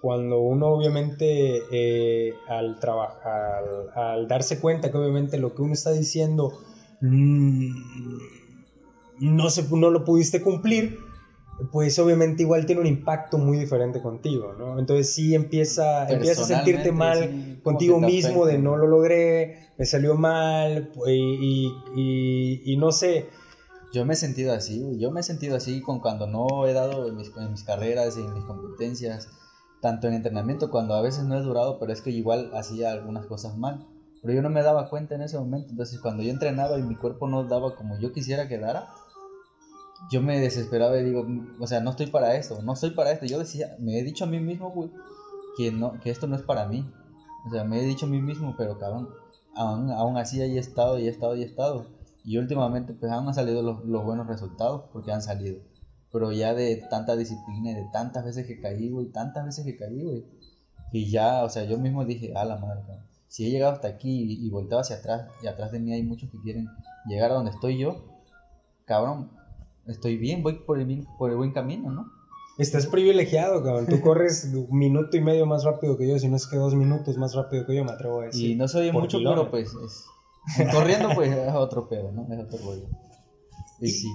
Cuando 0.00 0.40
uno 0.40 0.68
obviamente 0.68 1.62
eh, 1.70 2.34
al, 2.48 2.78
al, 3.24 3.90
al 3.94 4.28
darse 4.28 4.58
cuenta 4.60 4.90
que 4.90 4.96
obviamente 4.96 5.36
lo 5.38 5.54
que 5.54 5.62
uno 5.62 5.74
está 5.74 5.92
diciendo 5.92 6.52
mm, 7.02 7.70
no, 9.20 9.50
se, 9.50 9.64
no 9.70 9.90
lo 9.90 10.04
pudiste 10.04 10.40
cumplir, 10.40 10.98
pues 11.72 11.98
obviamente 11.98 12.42
igual 12.42 12.64
tiene 12.64 12.80
un 12.80 12.86
impacto 12.86 13.36
muy 13.36 13.58
diferente 13.58 14.00
contigo, 14.00 14.54
¿no? 14.58 14.78
Entonces 14.78 15.12
sí 15.12 15.34
empieza, 15.34 16.08
empiezas 16.10 16.50
a 16.50 16.54
sentirte 16.56 16.92
mal 16.92 17.18
sí, 17.18 17.60
contigo 17.62 17.96
mismo 18.00 18.46
de 18.46 18.58
no 18.58 18.76
lo 18.78 18.86
logré, 18.86 19.68
me 19.76 19.84
salió 19.84 20.14
mal 20.14 20.90
y, 21.06 21.12
y- 21.12 21.72
y- 21.96 22.62
y 22.72 22.76
no 22.78 22.92
sé, 22.92 23.28
Yo 23.92 24.04
me 24.06 24.12
he 24.14 24.16
sentido 24.16 24.52
así. 24.54 24.80
Yo 25.00 25.10
me 25.10 25.18
he 25.18 25.22
sentido 25.24 25.56
así 25.56 25.82
con 25.82 25.98
cuando 26.00 26.28
no 26.28 26.64
he 26.66 26.72
dado 26.72 27.08
en 27.08 27.16
mis, 27.16 27.30
en 27.36 27.50
mis 27.50 27.64
carreras, 27.64 28.16
en 28.16 28.32
mis 28.32 28.44
competencias, 28.44 29.28
tanto 29.80 30.08
en 30.08 30.14
entrenamiento, 30.14 30.70
cuando 30.70 30.94
a 30.94 31.02
veces 31.02 31.24
no 31.24 31.36
he 31.36 31.42
durado, 31.42 31.78
pero 31.78 31.92
es 31.92 32.02
que 32.02 32.10
igual 32.10 32.50
hacía 32.54 32.92
algunas 32.92 33.26
cosas 33.26 33.56
mal. 33.56 33.86
Pero 34.22 34.34
yo 34.34 34.42
no 34.42 34.50
me 34.50 34.62
daba 34.62 34.90
cuenta 34.90 35.14
en 35.14 35.22
ese 35.22 35.38
momento. 35.38 35.70
Entonces, 35.70 35.98
cuando 36.00 36.22
yo 36.22 36.30
entrenaba 36.30 36.78
y 36.78 36.82
mi 36.82 36.96
cuerpo 36.96 37.26
no 37.26 37.44
daba 37.44 37.74
como 37.74 37.98
yo 37.98 38.12
quisiera 38.12 38.48
que 38.48 38.58
dara, 38.58 38.88
yo 40.10 40.22
me 40.22 40.38
desesperaba 40.38 40.98
y 40.98 41.04
digo, 41.04 41.26
o 41.58 41.66
sea, 41.66 41.80
no 41.80 41.90
estoy 41.90 42.06
para 42.06 42.36
esto, 42.36 42.62
no 42.62 42.76
soy 42.76 42.90
para 42.90 43.12
esto. 43.12 43.26
Yo 43.26 43.38
decía, 43.38 43.76
me 43.78 43.98
he 43.98 44.02
dicho 44.02 44.24
a 44.24 44.26
mí 44.26 44.38
mismo, 44.38 44.70
güey, 44.70 44.90
que, 45.56 45.72
no, 45.72 45.98
que 46.00 46.10
esto 46.10 46.26
no 46.26 46.36
es 46.36 46.42
para 46.42 46.66
mí. 46.66 46.90
O 47.46 47.50
sea, 47.50 47.64
me 47.64 47.80
he 47.80 47.84
dicho 47.84 48.06
a 48.06 48.08
mí 48.08 48.20
mismo, 48.20 48.54
pero 48.58 48.78
cabrón, 48.78 49.08
aún, 49.54 49.90
aún 49.90 50.16
así 50.18 50.40
ahí 50.42 50.56
he 50.56 50.60
estado 50.60 50.98
y 50.98 51.06
he 51.06 51.10
estado 51.10 51.36
y 51.36 51.42
he 51.42 51.46
estado. 51.46 51.86
Y 52.22 52.36
últimamente 52.36 52.92
pues 52.92 53.10
han 53.10 53.32
salido 53.32 53.62
los, 53.62 53.84
los 53.84 54.04
buenos 54.04 54.26
resultados 54.26 54.84
porque 54.92 55.12
han 55.12 55.22
salido. 55.22 55.62
Pero 56.12 56.32
ya 56.32 56.54
de 56.54 56.76
tanta 56.90 57.14
disciplina 57.16 57.70
y 57.70 57.74
de 57.74 57.86
tantas 57.92 58.24
veces 58.24 58.46
que 58.46 58.60
caí, 58.60 58.88
güey, 58.90 59.06
tantas 59.08 59.44
veces 59.44 59.64
que 59.64 59.76
caí, 59.76 60.02
güey. 60.02 60.24
Y 60.92 61.08
ya, 61.10 61.44
o 61.44 61.48
sea, 61.50 61.64
yo 61.64 61.78
mismo 61.78 62.04
dije, 62.04 62.32
a 62.34 62.44
la 62.44 62.56
madre, 62.56 62.80
cabrón. 62.80 63.04
Si 63.28 63.46
he 63.46 63.50
llegado 63.50 63.72
hasta 63.74 63.86
aquí 63.88 64.10
y, 64.24 64.44
y 64.46 64.50
volteo 64.50 64.80
hacia 64.80 64.96
atrás, 64.96 65.28
y 65.42 65.46
atrás 65.46 65.70
de 65.70 65.78
mí 65.78 65.92
hay 65.92 66.02
muchos 66.02 66.28
que 66.30 66.38
quieren 66.40 66.68
llegar 67.06 67.30
a 67.30 67.34
donde 67.34 67.52
estoy 67.52 67.78
yo, 67.78 68.04
cabrón, 68.86 69.30
estoy 69.86 70.16
bien, 70.16 70.42
voy 70.42 70.54
por 70.54 70.78
el, 70.80 70.86
bien- 70.86 71.06
por 71.18 71.30
el 71.30 71.36
buen 71.36 71.52
camino, 71.52 71.90
¿no? 71.92 72.10
estás 72.58 72.86
privilegiado, 72.86 73.62
cabrón. 73.62 73.86
Tú 73.86 74.00
corres 74.02 74.50
un 74.52 74.76
minuto 74.76 75.16
y 75.16 75.20
medio 75.22 75.46
más 75.46 75.64
rápido 75.64 75.96
que 75.96 76.06
yo, 76.08 76.18
si 76.18 76.28
no 76.28 76.36
es 76.36 76.46
que 76.46 76.56
dos 76.56 76.74
minutos 76.74 77.16
más 77.16 77.34
rápido 77.34 77.64
que 77.64 77.74
yo, 77.76 77.84
me 77.84 77.92
atrevo 77.92 78.20
a 78.20 78.24
decir. 78.26 78.50
y 78.50 78.54
no 78.56 78.66
soy 78.68 78.90
mucho, 78.92 79.16
kilómetro. 79.18 79.50
pero 79.50 79.50
pues 79.50 79.72
es... 79.84 80.04
Corriendo 80.72 81.08
pues 81.14 81.30
es 81.32 81.54
otro 81.54 81.88
pedo, 81.88 82.10
¿no? 82.12 82.26
Es 82.34 82.40
otro 82.40 82.58
rollo. 82.66 82.86
Y 83.80 83.88
sí, 83.88 84.08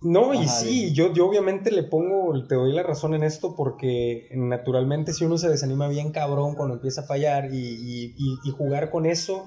No, 0.00 0.32
y 0.32 0.46
sí, 0.48 0.92
yo, 0.94 1.12
yo 1.12 1.26
obviamente 1.28 1.72
le 1.72 1.82
pongo, 1.82 2.46
te 2.46 2.54
doy 2.54 2.72
la 2.72 2.84
razón 2.84 3.14
en 3.14 3.24
esto 3.24 3.56
porque 3.56 4.28
naturalmente 4.32 5.12
si 5.12 5.24
uno 5.24 5.38
se 5.38 5.48
desanima 5.48 5.88
bien 5.88 6.12
cabrón 6.12 6.54
cuando 6.54 6.74
empieza 6.76 7.00
a 7.00 7.04
fallar 7.04 7.52
y, 7.52 7.56
y- 7.58 8.14
y- 8.16 8.38
y 8.44 8.50
jugar 8.52 8.90
con 8.90 9.06
eso, 9.06 9.46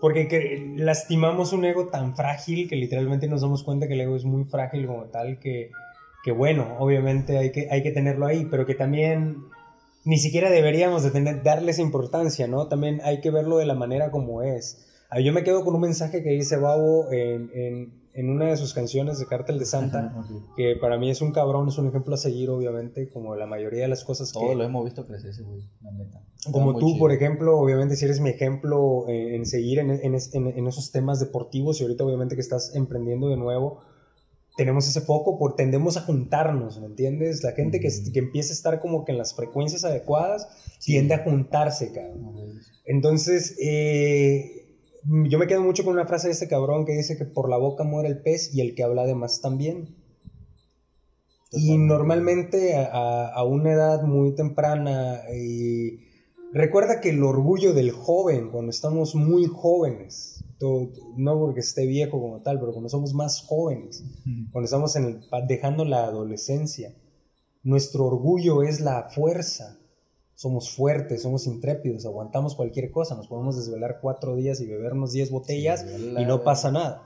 porque 0.00 0.26
que- 0.28 0.74
lastimamos 0.76 1.52
un 1.52 1.64
ego 1.64 1.86
tan 1.86 2.16
frágil 2.16 2.68
que 2.68 2.76
literalmente 2.76 3.28
nos 3.28 3.42
damos 3.42 3.62
cuenta 3.62 3.86
que 3.86 3.94
el 3.94 4.00
ego 4.00 4.16
es 4.16 4.24
muy 4.24 4.44
frágil 4.44 4.86
como 4.88 5.04
tal 5.04 5.38
que, 5.38 5.70
que 6.24 6.32
bueno, 6.32 6.76
obviamente 6.80 7.38
hay 7.38 7.52
que, 7.52 7.68
hay 7.70 7.82
que 7.82 7.92
tenerlo 7.92 8.26
ahí, 8.26 8.46
pero 8.50 8.66
que 8.66 8.74
también 8.74 9.44
ni 10.04 10.18
siquiera 10.18 10.50
deberíamos 10.50 11.02
de 11.04 11.12
tener, 11.12 11.42
darle 11.44 11.70
esa 11.70 11.80
importancia, 11.82 12.48
¿no? 12.48 12.66
También 12.66 13.00
hay 13.04 13.20
que 13.20 13.30
verlo 13.30 13.56
de 13.58 13.66
la 13.66 13.74
manera 13.74 14.10
como 14.10 14.42
es. 14.42 14.84
Ah, 15.10 15.20
Yo 15.20 15.32
me 15.32 15.44
quedo 15.44 15.64
con 15.64 15.74
un 15.76 15.80
mensaje 15.80 16.22
que 16.24 16.30
dice 16.30 16.56
Babo 16.56 17.10
en, 17.12 17.50
en- 17.54 18.03
en 18.14 18.30
una 18.30 18.46
de 18.46 18.56
sus 18.56 18.72
canciones 18.74 19.18
de 19.18 19.26
Cártel 19.26 19.58
de 19.58 19.66
Santa, 19.66 20.06
Ajá, 20.06 20.20
ok. 20.20 20.54
que 20.56 20.76
para 20.80 20.96
mí 20.98 21.10
es 21.10 21.20
un 21.20 21.32
cabrón, 21.32 21.68
es 21.68 21.76
un 21.78 21.88
ejemplo 21.88 22.14
a 22.14 22.16
seguir, 22.16 22.48
obviamente, 22.48 23.08
como 23.10 23.34
la 23.34 23.46
mayoría 23.46 23.82
de 23.82 23.88
las 23.88 24.04
cosas 24.04 24.30
Todo 24.32 24.48
que... 24.50 24.54
lo 24.54 24.62
hemos 24.64 24.84
visto 24.84 25.04
crecer 25.04 25.30
ese 25.30 25.42
güey, 25.42 25.62
la 25.82 25.90
neta. 25.92 26.22
Como 26.52 26.74
tú, 26.78 26.86
chido. 26.88 26.98
por 27.00 27.10
ejemplo, 27.12 27.58
obviamente 27.58 27.96
si 27.96 28.04
eres 28.04 28.20
mi 28.20 28.30
ejemplo 28.30 29.08
en, 29.08 29.34
en 29.34 29.46
seguir 29.46 29.78
en, 29.80 29.90
en 29.90 30.14
en- 30.14 30.66
esos 30.68 30.92
temas 30.92 31.18
deportivos 31.18 31.80
y 31.80 31.84
ahorita 31.84 32.04
obviamente 32.04 32.34
que 32.36 32.40
estás 32.42 32.74
emprendiendo 32.74 33.28
de 33.28 33.36
nuevo, 33.36 33.80
tenemos 34.56 34.86
ese 34.86 35.00
foco, 35.00 35.36
por, 35.36 35.56
tendemos 35.56 35.96
a 35.96 36.02
juntarnos, 36.02 36.78
¿me 36.80 36.86
entiendes? 36.86 37.42
La 37.42 37.50
gente 37.52 37.80
que, 37.80 37.88
Mm. 37.88 38.12
que 38.12 38.18
empieza 38.20 38.52
a 38.52 38.56
estar 38.56 38.80
como 38.80 39.04
que 39.04 39.10
en 39.10 39.18
las 39.18 39.34
frecuencias 39.34 39.84
adecuadas 39.84 40.46
Sí. 40.78 40.92
tiende 40.92 41.14
a 41.14 41.24
juntarse, 41.24 41.90
cabrón. 41.92 42.60
Entonces, 42.84 43.56
eh, 43.60 44.63
yo 45.06 45.38
me 45.38 45.46
quedo 45.46 45.62
mucho 45.62 45.84
con 45.84 45.94
una 45.94 46.06
frase 46.06 46.28
de 46.28 46.32
este 46.34 46.48
cabrón 46.48 46.84
que 46.84 46.92
dice 46.92 47.16
que 47.16 47.24
por 47.24 47.48
la 47.48 47.56
boca 47.56 47.84
muere 47.84 48.08
el 48.08 48.22
pez 48.22 48.54
y 48.54 48.60
el 48.60 48.74
que 48.74 48.82
habla 48.82 49.04
de 49.06 49.14
más 49.14 49.40
también. 49.40 49.94
Y 51.52 51.78
normalmente 51.78 52.74
a, 52.76 53.28
a- 53.28 53.44
una 53.44 53.72
edad 53.72 54.02
muy 54.02 54.34
temprana, 54.34 55.20
y 55.32 56.00
recuerda 56.52 57.00
que 57.00 57.10
el 57.10 57.22
orgullo 57.22 57.72
del 57.72 57.92
joven, 57.92 58.50
cuando 58.50 58.70
estamos 58.70 59.14
muy 59.14 59.46
jóvenes, 59.46 60.44
no 61.16 61.38
porque 61.38 61.60
esté 61.60 61.86
viejo 61.86 62.20
como 62.20 62.40
tal, 62.42 62.58
pero 62.58 62.72
cuando 62.72 62.88
somos 62.88 63.12
más 63.14 63.42
jóvenes, 63.42 64.02
cuando 64.50 64.64
estamos 64.64 64.96
en 64.96 65.04
el, 65.04 65.20
dejando 65.46 65.84
la 65.84 66.04
adolescencia, 66.04 66.94
nuestro 67.62 68.06
orgullo 68.06 68.62
es 68.62 68.80
la 68.80 69.08
fuerza. 69.10 69.78
Somos 70.36 70.70
fuertes, 70.70 71.22
somos 71.22 71.46
intrépidos, 71.46 72.04
aguantamos 72.06 72.54
cualquier 72.56 72.90
cosa, 72.90 73.14
nos 73.14 73.28
podemos 73.28 73.56
desvelar 73.56 73.98
cuatro 74.02 74.34
días 74.34 74.60
y 74.60 74.66
bebernos 74.66 75.12
diez 75.12 75.30
botellas 75.30 75.82
Sí, 75.82 76.14
y 76.18 76.24
no 76.24 76.38
la- 76.38 76.44
pasa 76.44 76.70
nada. 76.72 77.02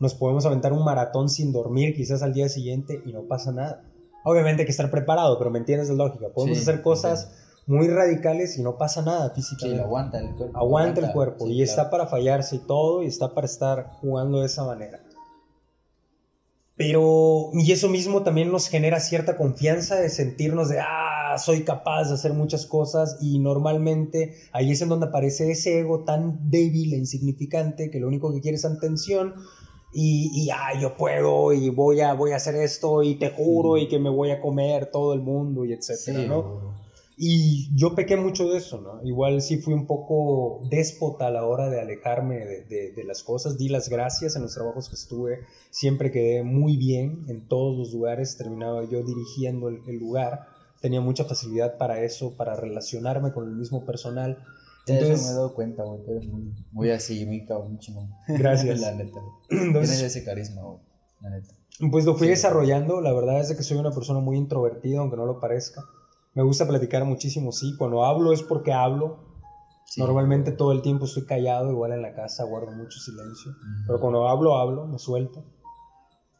Nos 0.00 0.14
podemos 0.14 0.44
aventar 0.46 0.72
un 0.72 0.84
maratón 0.84 1.28
sin 1.28 1.52
dormir 1.52 1.94
quizás 1.94 2.22
al 2.22 2.34
día 2.34 2.48
siguiente 2.48 3.00
y 3.06 3.12
no 3.12 3.22
pasa 3.28 3.52
nada. 3.52 3.82
Obviamente 4.24 4.62
hay 4.62 4.66
que 4.66 4.72
estar 4.72 4.90
preparado, 4.90 5.38
pero 5.38 5.50
me 5.50 5.58
entiendes 5.60 5.88
de 5.88 5.94
lógica. 5.94 6.26
Podemos 6.34 6.58
Sí, 6.58 6.62
hacer 6.64 6.82
cosas 6.82 7.30
muy 7.68 7.88
radicales 7.88 8.58
y 8.58 8.62
no 8.62 8.76
pasa 8.76 9.00
nada 9.02 9.28
Sí, 9.28 9.36
físicamente. 9.42 9.78
lo 9.80 9.84
aguanta 9.86 10.18
el 10.18 10.34
cuerpo. 10.34 10.58
Aguanta 10.58 11.00
el 11.06 11.12
cuerpo 11.12 11.46
sí, 11.46 11.52
y 11.52 11.62
está 11.62 11.88
para 11.88 12.06
fallarse 12.06 12.56
y 12.56 12.58
todo 12.58 13.02
y 13.02 13.06
está 13.06 13.32
para 13.32 13.46
estar 13.46 13.90
jugando 14.00 14.40
de 14.40 14.46
esa 14.46 14.64
manera. 14.64 15.00
Pero, 16.76 17.50
y 17.54 17.72
eso 17.72 17.88
mismo 17.88 18.22
también 18.22 18.52
nos 18.52 18.68
genera 18.68 19.00
cierta 19.00 19.38
confianza 19.38 19.96
de 19.96 20.10
sentirnos 20.10 20.68
de, 20.68 20.78
ah, 20.80 21.36
soy 21.38 21.62
capaz 21.64 22.08
de 22.08 22.14
hacer 22.14 22.34
muchas 22.34 22.66
cosas 22.66 23.16
y 23.22 23.38
normalmente 23.38 24.34
ahí 24.52 24.72
es 24.72 24.82
en 24.82 24.90
donde 24.90 25.06
aparece 25.06 25.50
ese 25.50 25.80
ego 25.80 26.04
tan 26.04 26.50
débil 26.50 26.92
e 26.92 26.98
insignificante 26.98 27.90
que 27.90 27.98
lo 27.98 28.08
único 28.08 28.32
que 28.32 28.42
quiere 28.42 28.56
es 28.56 28.64
atención 28.66 29.34
y, 29.94 30.30
y 30.34 30.50
ah, 30.50 30.78
yo 30.78 30.98
puedo 30.98 31.54
y 31.54 31.70
voy 31.70 32.00
a, 32.00 32.12
voy 32.12 32.32
a 32.32 32.36
hacer 32.36 32.56
esto 32.56 33.02
y 33.02 33.14
te 33.14 33.30
juro 33.30 33.78
y 33.78 33.88
que 33.88 33.98
me 33.98 34.10
voy 34.10 34.30
a 34.30 34.42
comer 34.42 34.90
todo 34.90 35.14
el 35.14 35.20
mundo 35.22 35.64
y 35.64 35.72
etcétera, 35.72 36.20
Sí, 36.20 36.28
¿no? 36.28 36.85
Y 37.18 37.74
yo 37.74 37.94
pequé 37.94 38.16
mucho 38.18 38.48
de 38.50 38.58
eso, 38.58 38.80
¿no? 38.80 39.00
Igual 39.02 39.40
sí 39.40 39.56
fui 39.56 39.72
un 39.72 39.86
poco 39.86 40.60
déspota 40.68 41.28
a 41.28 41.30
la 41.30 41.46
hora 41.46 41.70
de 41.70 41.80
alejarme 41.80 42.36
de, 42.44 42.64
de- 42.64 42.92
de 42.92 43.04
las 43.04 43.22
cosas. 43.22 43.56
Di 43.56 43.68
las 43.70 43.88
gracias 43.88 44.36
en 44.36 44.42
los 44.42 44.54
trabajos 44.54 44.88
que 44.90 44.96
estuve. 44.96 45.40
Siempre 45.70 46.10
quedé 46.10 46.42
muy 46.42 46.76
bien 46.76 47.24
en 47.28 47.48
todos 47.48 47.78
los 47.78 47.92
lugares. 47.94 48.36
Terminaba 48.36 48.84
yo 48.84 49.02
dirigiendo 49.02 49.68
el, 49.70 49.80
el 49.86 49.96
lugar. 49.98 50.48
tenía 50.82 51.00
mucha 51.00 51.24
facilidad 51.24 51.78
para 51.78 52.02
eso, 52.02 52.36
para 52.36 52.54
relacionarme 52.54 53.32
con 53.32 53.48
el 53.48 53.56
mismo 53.56 53.86
personal. 53.86 54.36
Entonces, 54.86 55.04
Entonces, 55.08 55.26
me 55.26 55.30
he 55.32 55.34
dado 55.34 55.54
cuenta, 55.54 55.82
güey. 55.84 56.00
Eres 56.06 56.26
muy, 56.28 56.52
muy 56.72 56.90
así, 56.90 57.24
muy 57.24 57.46
cabrón, 57.46 57.78
chingón. 57.78 58.10
Gracias. 58.28 58.78
la 58.80 58.92
neta. 58.94 59.18
entonces 59.50 59.96
Tienes 59.96 60.14
ese 60.14 60.22
carisma, 60.22 60.62
güey. 60.62 60.78
La 61.22 61.30
neta. 61.30 61.54
Pues 61.90 62.04
lo 62.04 62.14
fui 62.14 62.26
Sí. 62.26 62.32
desarrollando, 62.32 63.00
la 63.00 63.12
verdad 63.14 63.40
es 63.40 63.54
que 63.56 63.62
soy 63.62 63.78
una 63.78 63.90
persona 63.90 64.20
muy 64.20 64.36
introvertida, 64.36 64.98
aunque 65.00 65.16
no 65.16 65.24
lo 65.24 65.40
parezca. 65.40 65.82
Me 66.36 66.42
gusta 66.44 66.68
platicar 66.68 67.04
muchísimo, 67.04 67.50
sí. 67.50 67.74
Cuando 67.76 68.04
hablo 68.04 68.32
es 68.32 68.42
porque 68.42 68.72
hablo. 68.72 69.24
Sí. 69.86 70.00
Normalmente 70.00 70.52
todo 70.52 70.72
el 70.72 70.82
tiempo 70.82 71.04
estoy 71.06 71.24
callado, 71.26 71.70
igual 71.70 71.92
en 71.92 72.02
la 72.02 72.12
casa 72.14 72.44
guardo 72.44 72.70
mucho 72.72 72.98
silencio. 73.00 73.50
Ujú. 73.52 73.84
Pero 73.86 74.00
cuando 74.00 74.28
hablo, 74.28 74.56
hablo, 74.56 74.86
me 74.86 74.98
suelto. 74.98 75.44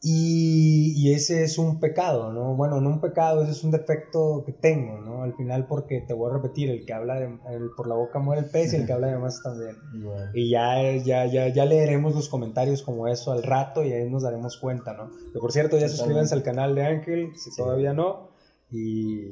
Y, 0.02 0.92
y 0.96 1.14
ese 1.14 1.42
es 1.42 1.59
un 1.59 1.80
pecado, 1.80 2.32
¿no? 2.32 2.54
Bueno, 2.54 2.80
no 2.80 2.90
un 2.90 3.00
pecado, 3.00 3.42
ese 3.42 3.52
es 3.52 3.64
un 3.64 3.70
defecto 3.70 4.42
que 4.44 4.52
tengo, 4.52 5.00
¿no? 5.00 5.22
Al 5.22 5.35
final 5.35 5.66
porque 5.66 6.00
te 6.06 6.12
voy 6.12 6.30
a 6.30 6.35
repetir, 6.35 6.70
el 6.70 6.85
que 6.85 6.92
habla 6.92 7.14
de, 7.14 7.24
el- 7.24 7.70
por 7.76 7.88
la 7.88 7.94
boca 7.94 8.18
muere 8.18 8.42
el 8.42 8.50
pez 8.50 8.72
y 8.72 8.76
el 8.76 8.87
que 8.87 8.92
habla 8.92 9.09
de 9.09 9.18
más 9.18 9.40
también. 9.42 9.74
Igual. 9.94 10.30
Y 10.35 10.50
ya, 10.50 10.96
ya, 10.98 11.26
ya, 11.26 11.48
ya 11.48 11.64
leeremos 11.64 12.14
los 12.14 12.28
comentarios 12.28 12.82
como 12.82 13.09
eso 13.09 13.32
al 13.32 13.42
rato 13.42 13.82
y 13.85 13.92
ahí 13.92 14.09
nos 14.09 14.22
daremos 14.22 14.59
cuenta, 14.59 14.92
¿no? 14.92 15.11
Que 15.32 15.38
por 15.40 15.50
cierto, 15.50 15.78
ya 15.78 15.88
suscríbanse 15.88 16.35
al 16.35 16.42
canal 16.42 16.74
de 16.74 16.85
Ángel, 16.85 17.32
si 17.35 17.50
Sí. 17.50 17.56
todavía 17.56 17.92
no, 17.94 18.28
y 18.70 19.30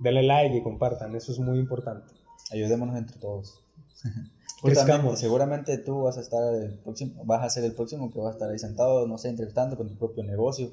denle 0.00 0.22
like 0.22 0.56
y 0.56 0.62
compartan, 0.62 1.14
eso 1.14 1.32
es 1.32 1.38
muy 1.38 1.58
importante. 1.58 2.12
Ayudémonos 2.50 2.96
entre 2.96 3.18
todos. 3.18 3.62
Justamente, 4.62 5.16
seguramente 5.16 5.78
tú 5.78 6.02
vas 6.02 6.18
a 6.18 6.20
estar 6.20 6.54
el 6.54 6.78
próximo, 6.80 7.24
vas 7.24 7.42
a 7.42 7.48
ser 7.48 7.64
el 7.64 7.72
próximo 7.74 8.10
que 8.12 8.18
va 8.20 8.28
a 8.28 8.32
estar 8.32 8.50
ahí 8.50 8.58
sentado, 8.58 9.06
no 9.06 9.16
sé, 9.16 9.28
entrevistando 9.30 9.76
con 9.76 9.88
tu 9.88 9.96
propio 9.96 10.22
negocio. 10.24 10.70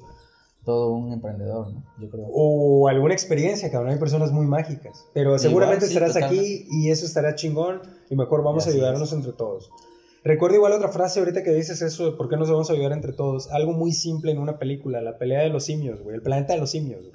Todo 0.64 0.90
un 0.92 1.12
emprendedor, 1.12 1.72
¿no? 1.72 1.82
Yo 1.98 2.10
creo. 2.10 2.26
O 2.30 2.88
alguna 2.88 3.14
experiencia, 3.14 3.70
cabrón, 3.70 3.92
hay 3.92 3.98
personas 3.98 4.32
muy 4.32 4.44
mágicas, 4.44 5.06
pero 5.14 5.30
Igual, 5.30 5.40
seguramente 5.40 5.86
sí, 5.86 5.94
estarás 5.94 6.12
totalmente. 6.12 6.44
aquí 6.44 6.66
y 6.70 6.90
eso 6.90 7.06
estará 7.06 7.34
chingón 7.34 7.80
y 8.10 8.16
mejor 8.16 8.42
vamos 8.42 8.66
Y 8.66 8.70
a 8.70 8.72
ayudarnos 8.74 9.10
entre 9.14 9.32
todos. 9.32 9.70
Recuerdo 10.24 10.56
igual 10.56 10.72
otra 10.72 10.88
frase 10.90 11.20
ahorita 11.20 11.42
que 11.42 11.52
dices 11.52 11.80
eso 11.80 12.10
de 12.10 12.16
por 12.16 12.28
qué 12.28 12.36
nos 12.36 12.50
vamos 12.50 12.68
a 12.68 12.74
ayudar 12.74 12.92
entre 12.92 13.14
todos. 13.14 13.50
Algo 13.52 13.72
muy 13.72 13.92
simple 13.92 14.32
en 14.32 14.38
una 14.38 14.58
película, 14.58 15.00
la 15.00 15.16
pelea 15.16 15.40
de 15.40 15.48
los 15.48 15.64
simios, 15.64 16.02
güey, 16.02 16.16
el 16.16 16.22
planeta 16.22 16.52
de 16.52 16.58
los 16.60 16.70
simios. 16.70 17.00
güey. 17.00 17.12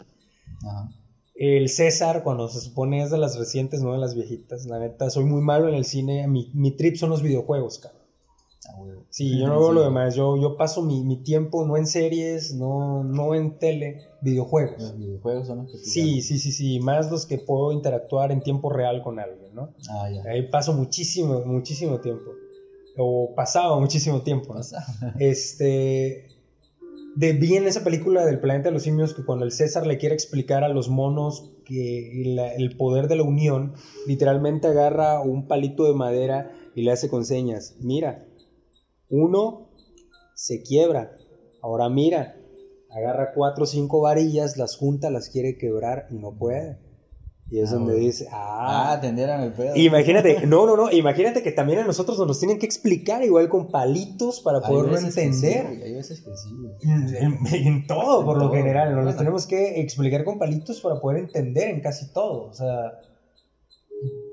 Ajá. 0.68 0.90
El 1.36 1.68
César, 1.70 2.24
cuando 2.24 2.48
se 2.48 2.60
supone 2.60 3.02
es 3.02 3.10
de 3.10 3.18
las 3.18 3.38
recientes, 3.38 3.82
no 3.82 3.94
de 3.94 3.98
las 4.00 4.14
viejitas. 4.16 4.66
La 4.66 4.80
neta, 4.80 5.10
soy 5.10 5.24
muy 5.26 5.42
malo 5.42 5.68
en 5.68 5.74
el 5.76 5.86
cine. 5.86 6.28
Mi, 6.28 6.52
mi 6.54 6.72
trip 6.72 6.96
son 6.96 7.10
los 7.10 7.22
videojuegos, 7.24 7.80
cabrón. 7.80 8.02
Ah. 8.68 9.04
Sí, 9.10 9.40
yo 9.40 9.48
no 9.48 9.60
veo 9.60 9.70
Sí. 9.70 9.76
lo 9.76 9.82
demás. 9.84 10.16
Yo, 10.16 10.38
yo 10.38 10.56
paso 10.58 10.84
mi, 10.84 11.04
mi 11.04 11.18
tiempo 11.24 11.66
no 11.66 11.76
en 11.76 11.88
series, 11.88 12.54
no, 12.54 13.04
no 13.04 13.34
en 13.36 13.58
tele, 13.58 14.02
videojuegos. 14.22 14.80
Los 14.82 14.98
videojuegos 14.98 15.48
son 15.48 15.58
los 15.64 15.72
que 15.72 15.78
Sí, 15.80 16.22
sí, 16.22 16.38
sí, 16.38 16.52
sí. 16.52 16.80
Más 16.80 17.10
los 17.12 17.26
que 17.26 17.40
puedo 17.40 17.72
interactuar 17.72 18.32
en 18.32 18.42
tiempo 18.42 18.70
real 18.72 19.02
con 19.02 19.20
alguien, 19.20 19.54
¿no? 19.56 19.74
Ah, 19.90 20.10
ya. 20.12 20.24
Ahí 20.30 20.50
paso 20.50 20.74
muchísimo, 20.74 21.42
muchísimo 21.46 22.00
tiempo. 22.00 22.32
O 22.96 23.34
pasaba 23.36 23.80
muchísimo 23.80 24.22
tiempo, 24.22 24.54
¿no? 24.54 24.62
Este. 25.20 26.28
De 27.16 27.34
vi 27.34 27.56
en 27.56 27.68
esa 27.68 27.84
película 27.84 28.26
del 28.26 28.40
planeta 28.40 28.70
de 28.70 28.74
los 28.74 28.84
simios 28.84 29.14
que 29.14 29.24
cuando 29.24 29.46
el 29.46 29.52
César 29.52 29.86
le 29.86 30.00
quiere 30.00 30.16
explicar 30.16 30.64
a 30.64 30.70
los 30.70 30.90
monos 30.90 31.52
que 31.64 32.24
el 32.58 32.76
poder 32.76 33.08
de 33.08 33.16
la 33.16 33.24
unión, 33.24 33.74
literalmente 34.08 34.68
agarra 34.68 35.22
un 35.22 35.48
palito 35.48 35.86
de 35.86 35.94
madera 35.94 36.52
y 36.76 36.82
le 36.82 36.92
hace 36.92 37.10
con 37.10 37.24
señas. 37.24 37.76
Mira, 37.80 38.26
uno 39.10 39.70
se 40.34 40.64
quiebra. 40.64 41.16
Ahora 41.62 41.88
mira, 41.88 42.36
agarra 42.90 43.32
cuatro 43.34 43.66
o 43.66 43.68
cinco 43.68 44.02
varillas, 44.02 44.58
las 44.58 44.76
junta, 44.76 45.12
las 45.12 45.30
quiere 45.30 45.58
quebrar 45.58 46.08
y 46.10 46.16
no 46.16 46.36
puede. 46.36 46.80
Y 47.52 47.60
es 47.60 47.70
Ah, 47.70 47.74
donde 47.76 47.92
bueno. 47.94 48.06
dice, 48.08 48.28
Ah, 48.32 48.90
ah, 48.90 48.94
atendieron 48.94 49.42
el 49.42 49.54
pedo. 49.54 49.76
Imagínate, 49.76 50.48
no, 50.48 50.66
no, 50.66 50.76
no, 50.76 50.92
imagínate 50.92 51.44
que 51.44 51.52
también 51.52 51.80
a 51.80 51.86
nosotros 51.86 52.18
nos 52.18 52.28
los 52.28 52.40
tienen 52.40 52.58
que 52.58 52.66
explicar 52.66 53.24
igual 53.24 53.48
con 53.50 53.70
palitos 53.70 54.40
para 54.42 54.58
Hay 54.60 54.64
poderlo 54.68 54.98
sí, 54.98 55.06
entender. 55.06 55.66
güey, 55.68 55.84
hay 55.84 55.94
veces 55.94 56.22
que 56.22 56.32
sí. 56.36 56.50
En, 56.82 57.16
en- 57.16 57.38
en 57.68 57.88
todo, 57.88 58.26
por 58.26 58.38
lo 58.38 58.52
general, 58.52 58.96
nos 58.96 59.06
los 59.06 59.18
tenemos 59.18 59.46
que 59.46 59.82
explicar 59.82 60.24
con 60.24 60.40
palitos 60.40 60.82
para 60.82 61.00
poder 61.00 61.20
entender 61.20 61.70
en 61.70 61.82
casi 61.82 62.12
todo. 62.12 62.46
O 62.50 62.54
sea, 62.54 62.94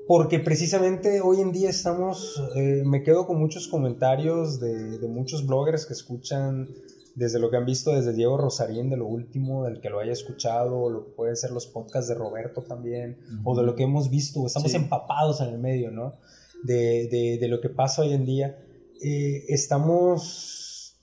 porque 0.07 0.39
precisamente 0.39 1.21
hoy 1.21 1.41
en 1.41 1.51
día 1.51 1.69
estamos, 1.69 2.41
eh, 2.55 2.83
me 2.85 3.03
quedo 3.03 3.27
con 3.27 3.37
muchos 3.39 3.67
comentarios 3.67 4.59
de, 4.59 4.97
de 4.99 5.07
muchos 5.07 5.45
bloggers 5.45 5.85
que 5.85 5.93
escuchan 5.93 6.69
desde 7.15 7.39
lo 7.39 7.49
que 7.49 7.57
han 7.57 7.65
visto 7.65 7.91
desde 7.93 8.13
Diego 8.13 8.37
Rosarín, 8.37 8.89
de 8.89 8.97
lo 8.97 9.05
último, 9.07 9.65
del 9.65 9.81
que 9.81 9.89
lo 9.89 9.99
haya 9.99 10.13
escuchado, 10.13 10.79
o 10.79 10.89
lo 10.89 11.05
que 11.05 11.11
pueden 11.11 11.35
ser 11.35 11.51
los 11.51 11.67
podcasts 11.67 12.07
de 12.07 12.15
Roberto 12.15 12.61
también, 12.61 13.17
o 13.43 13.55
de 13.55 13.63
lo 13.63 13.75
que 13.75 13.83
hemos 13.83 14.09
visto, 14.09 14.45
estamos 14.45 14.71
Sí. 14.71 14.77
empapados 14.77 15.41
en 15.41 15.49
el 15.49 15.57
medio, 15.59 15.91
¿no? 15.91 16.15
De, 16.63 17.07
de- 17.09 17.37
de 17.39 17.47
lo 17.47 17.59
que 17.59 17.69
pasa 17.69 18.01
hoy 18.03 18.13
en 18.13 18.25
día. 18.25 18.57
Eh, 19.03 19.45
estamos 19.49 20.95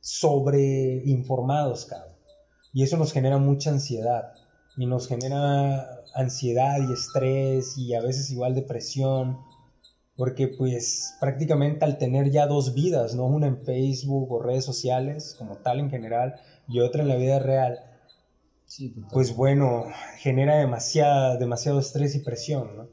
sobreinformados, 0.00 1.86
cabrón. 1.86 2.14
Y 2.72 2.82
eso 2.82 2.96
nos 2.96 3.12
genera 3.12 3.38
mucha 3.38 3.70
ansiedad. 3.70 4.32
Y 4.76 4.86
nos 4.86 5.08
genera 5.08 6.02
ansiedad 6.14 6.76
y 6.86 6.92
estrés 6.92 7.78
y 7.78 7.94
a 7.94 8.00
veces 8.02 8.30
igual 8.30 8.54
depresión. 8.54 9.38
Porque 10.16 10.48
pues 10.48 11.14
prácticamente 11.20 11.84
al 11.84 11.98
tener 11.98 12.30
ya 12.30 12.46
dos 12.46 12.74
vidas, 12.74 13.14
¿no? 13.14 13.26
Una 13.26 13.48
en 13.48 13.64
Facebook 13.64 14.32
o 14.32 14.42
redes 14.42 14.64
sociales 14.64 15.34
como 15.38 15.56
tal 15.58 15.80
en 15.80 15.90
general 15.90 16.36
y 16.68 16.80
otra 16.80 17.02
en 17.02 17.08
la 17.08 17.16
vida 17.16 17.38
real, 17.38 17.80
Sí, 18.66 18.92
pues 19.12 19.36
bueno, 19.36 19.84
genera 20.18 20.58
demasiada, 20.58 21.36
demasiado 21.36 21.78
estrés 21.78 22.16
y 22.16 22.18
presión, 22.18 22.76
¿no? 22.76 22.88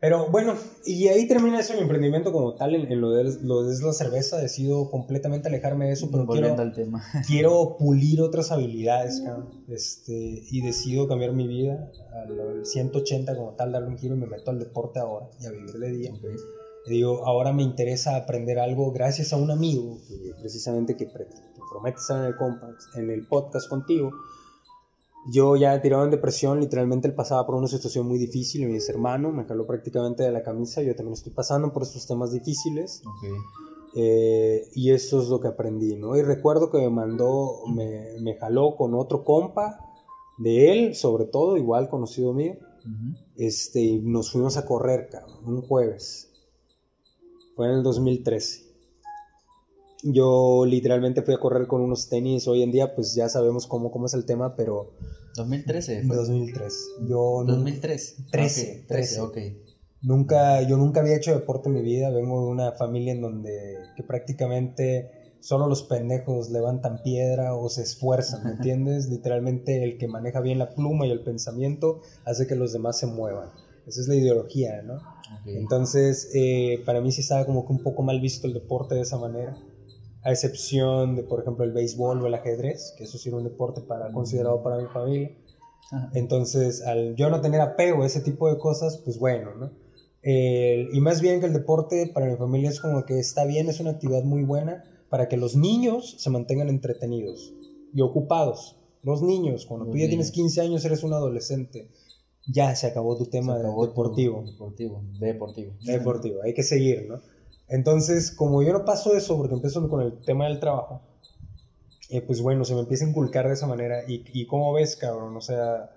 Pero 0.00 0.30
bueno, 0.30 0.54
y 0.86 1.08
ahí 1.08 1.26
termina 1.26 1.58
eso 1.58 1.74
mi 1.74 1.80
emprendimiento 1.80 2.30
como 2.30 2.54
tal 2.54 2.76
en, 2.76 2.92
en 2.92 3.00
lo, 3.00 3.10
de, 3.10 3.24
lo 3.42 3.64
de 3.64 3.84
la 3.84 3.92
cerveza. 3.92 4.36
Decido 4.36 4.90
completamente 4.92 5.48
alejarme 5.48 5.86
de 5.86 5.92
eso, 5.94 6.08
pero 6.12 6.24
quiero, 6.24 6.50
Volviendo 6.50 6.62
al 6.62 6.72
tema. 6.72 7.02
quiero 7.26 7.76
pulir 7.80 8.22
otras 8.22 8.52
habilidades, 8.52 9.20
cabrón. 9.22 9.64
Este, 9.66 10.44
y 10.48 10.60
decido 10.60 11.08
cambiar 11.08 11.32
mi 11.32 11.48
vida 11.48 11.90
al 12.12 12.64
180 12.64 13.34
como 13.34 13.54
tal, 13.54 13.72
darle 13.72 13.88
un 13.88 13.98
giro 13.98 14.14
y 14.14 14.18
me 14.18 14.28
meto 14.28 14.52
al 14.52 14.60
deporte 14.60 15.00
ahora 15.00 15.30
y 15.40 15.46
a 15.46 15.50
vivir 15.50 15.72
de 15.72 15.90
día. 15.90 16.12
Ok. 16.14 16.26
Digo, 16.88 17.26
ahora 17.26 17.52
me 17.52 17.62
interesa 17.62 18.16
aprender 18.16 18.58
algo 18.58 18.90
gracias 18.92 19.32
a 19.32 19.36
un 19.36 19.50
amigo 19.50 19.98
que 20.08 20.32
precisamente 20.40 20.96
que, 20.96 21.06
pre- 21.06 21.26
que 21.26 21.60
promete 21.70 21.98
estar 21.98 22.18
en 22.20 22.26
el, 22.26 22.36
compa- 22.36 22.74
en 22.96 23.10
el 23.10 23.26
podcast 23.26 23.68
contigo. 23.68 24.10
Yo 25.32 25.56
ya 25.56 25.80
tirado 25.82 26.04
en 26.04 26.10
depresión, 26.10 26.60
literalmente 26.60 27.08
él 27.08 27.14
pasaba 27.14 27.44
por 27.44 27.56
una 27.56 27.66
situación 27.68 28.06
muy 28.06 28.18
difícil 28.18 28.66
dice, 28.72 28.92
hermano, 28.92 29.30
me 29.32 29.44
jaló 29.44 29.66
prácticamente 29.66 30.22
de 30.22 30.32
la 30.32 30.42
camisa, 30.42 30.80
yo 30.82 30.94
también 30.96 31.14
estoy 31.14 31.32
pasando 31.32 31.72
por 31.72 31.82
estos 31.82 32.06
temas 32.06 32.32
difíciles 32.32 33.02
Ok. 33.04 33.24
eh, 33.96 34.68
y 34.74 34.90
eso 34.92 35.20
es 35.20 35.28
lo 35.28 35.40
que 35.40 35.48
aprendí, 35.48 35.96
¿no? 35.96 36.16
Y 36.16 36.22
recuerdo 36.22 36.70
que 36.70 36.78
me 36.78 36.88
mandó, 36.88 37.62
me, 37.74 38.18
me 38.22 38.36
jaló 38.36 38.76
con 38.76 38.94
otro 38.94 39.24
compa 39.24 39.80
de 40.38 40.70
él, 40.72 40.94
sobre 40.94 41.24
todo, 41.26 41.56
igual 41.56 41.88
conocido 41.90 42.32
mío, 42.32 42.54
Ujú. 42.78 43.18
este, 43.36 43.80
y 43.80 43.98
nos 44.00 44.30
fuimos 44.32 44.56
a 44.56 44.64
correr, 44.64 45.08
cabrón, 45.10 45.44
un 45.44 45.62
jueves. 45.62 46.27
Fue 47.58 47.66
en 47.66 47.72
el 47.72 47.82
2013. 47.82 48.68
Yo 50.04 50.64
literalmente 50.64 51.22
fui 51.22 51.34
a 51.34 51.38
correr 51.38 51.66
con 51.66 51.80
unos 51.80 52.08
tenis. 52.08 52.46
Hoy 52.46 52.62
en 52.62 52.70
día, 52.70 52.94
pues 52.94 53.16
ya 53.16 53.28
sabemos 53.28 53.66
cómo, 53.66 53.90
cómo 53.90 54.06
es 54.06 54.14
el 54.14 54.24
tema, 54.26 54.54
pero 54.54 54.92
2013 55.34 55.98
en 55.98 56.06
fue. 56.06 56.14
2003. 56.16 56.72
Yo 57.08 57.42
nu- 57.44 57.54
2003. 57.54 58.16
13, 58.30 58.80
Ok, 58.82 58.86
13, 58.86 59.20
ok. 59.22 59.38
nunca, 60.02 60.62
yo 60.62 60.76
nunca 60.76 61.00
había 61.00 61.16
hecho 61.16 61.32
deporte 61.34 61.68
en 61.68 61.74
mi 61.74 61.82
vida. 61.82 62.10
Vengo 62.10 62.42
de 62.42 62.46
una 62.46 62.70
familia 62.72 63.12
en 63.12 63.22
donde 63.22 63.74
que 63.96 64.04
prácticamente 64.04 65.10
solo 65.40 65.66
los 65.66 65.82
pendejos 65.82 66.50
levantan 66.50 67.02
piedra 67.02 67.56
o 67.56 67.68
se 67.68 67.82
esfuerzan, 67.82 68.44
¿me 68.44 68.50
entiendes? 68.52 69.08
Literalmente 69.08 69.82
el 69.82 69.98
que 69.98 70.06
maneja 70.06 70.40
bien 70.40 70.60
la 70.60 70.70
pluma 70.76 71.08
y 71.08 71.10
el 71.10 71.24
pensamiento 71.24 72.02
hace 72.24 72.46
que 72.46 72.54
los 72.54 72.72
demás 72.72 73.00
se 73.00 73.06
muevan. 73.08 73.50
Esa 73.84 74.00
es 74.02 74.06
la 74.06 74.14
ideología, 74.14 74.80
¿no? 74.82 75.00
Entonces, 75.46 76.30
eh, 76.34 76.82
para 76.84 77.00
mí 77.00 77.12
sí 77.12 77.20
estaba 77.20 77.46
como 77.46 77.66
que 77.66 77.72
un 77.72 77.82
poco 77.82 78.02
mal 78.02 78.20
visto 78.20 78.46
el 78.46 78.54
deporte 78.54 78.94
de 78.94 79.02
esa 79.02 79.18
manera. 79.18 79.56
A 80.22 80.30
excepción 80.32 81.16
de, 81.16 81.22
por 81.22 81.40
ejemplo, 81.40 81.64
el 81.64 81.72
béisbol 81.72 82.22
o 82.22 82.26
el 82.26 82.34
ajedrez, 82.34 82.94
que 82.96 83.04
eso 83.04 83.18
sí 83.18 83.28
era 83.28 83.38
un 83.38 83.44
deporte 83.44 83.80
para, 83.80 84.12
considerado 84.12 84.62
para 84.62 84.78
mi 84.78 84.88
familia. 84.88 85.30
Ajá. 85.90 86.10
Entonces, 86.14 86.82
al 86.82 87.14
yo 87.16 87.30
no 87.30 87.40
tener 87.40 87.60
apego 87.60 88.02
a 88.02 88.06
ese 88.06 88.20
tipo 88.20 88.52
de 88.52 88.58
cosas, 88.58 88.98
pues 89.04 89.18
bueno, 89.18 89.54
¿no? 89.54 89.70
Y 90.22 91.00
más 91.00 91.22
bien 91.22 91.40
que 91.40 91.46
el 91.46 91.52
deporte 91.52 92.10
para 92.12 92.26
mi 92.26 92.36
familia 92.36 92.68
es 92.68 92.80
como 92.80 93.06
que 93.06 93.18
está 93.18 93.46
bien, 93.46 93.68
es 93.68 93.80
una 93.80 93.92
actividad 93.92 94.24
muy 94.24 94.44
buena 94.44 94.84
para 95.08 95.28
que 95.28 95.36
los 95.36 95.56
niños 95.56 96.16
se 96.18 96.30
mantengan 96.30 96.68
entretenidos 96.68 97.54
y 97.94 98.00
ocupados. 98.02 98.76
Los 99.02 99.22
niños, 99.22 99.64
cuando 99.64 99.86
Los 99.86 99.92
tú 99.92 99.98
ya 99.98 100.08
tienes 100.08 100.26
niños. 100.26 100.52
15 100.54 100.60
años, 100.60 100.84
eres 100.84 101.02
un 101.02 101.12
adolescente, 101.12 101.88
ya 102.50 102.74
se 102.74 102.86
acabó 102.88 103.16
tu 103.16 103.26
tema 103.26 103.56
acabó 103.56 103.84
tu- 103.84 103.90
deportivo. 103.90 104.42
Deportivo. 104.44 105.02
Deportivo. 105.20 105.72
Deportivo, 105.84 106.42
hay 106.44 106.54
que 106.54 106.62
seguir, 106.62 107.06
¿no? 107.08 107.20
Entonces, 107.68 108.30
como 108.30 108.62
yo 108.62 108.72
no 108.72 108.84
paso 108.84 109.14
eso, 109.14 109.36
porque 109.36 109.54
empiezo 109.54 109.86
con 109.88 110.00
el 110.02 110.18
tema 110.24 110.46
del 110.48 110.58
trabajo, 110.58 111.02
eh, 112.10 112.22
pues 112.22 112.40
bueno, 112.40 112.64
se 112.64 112.74
me 112.74 112.80
empieza 112.80 113.04
a 113.04 113.08
inculcar 113.08 113.46
de 113.46 113.54
esa 113.54 113.66
manera. 113.66 114.02
Y, 114.08 114.24
y 114.32 114.46
como 114.46 114.72
ves, 114.72 114.96
cabrón, 114.96 115.36
o 115.36 115.40
sea, 115.42 115.90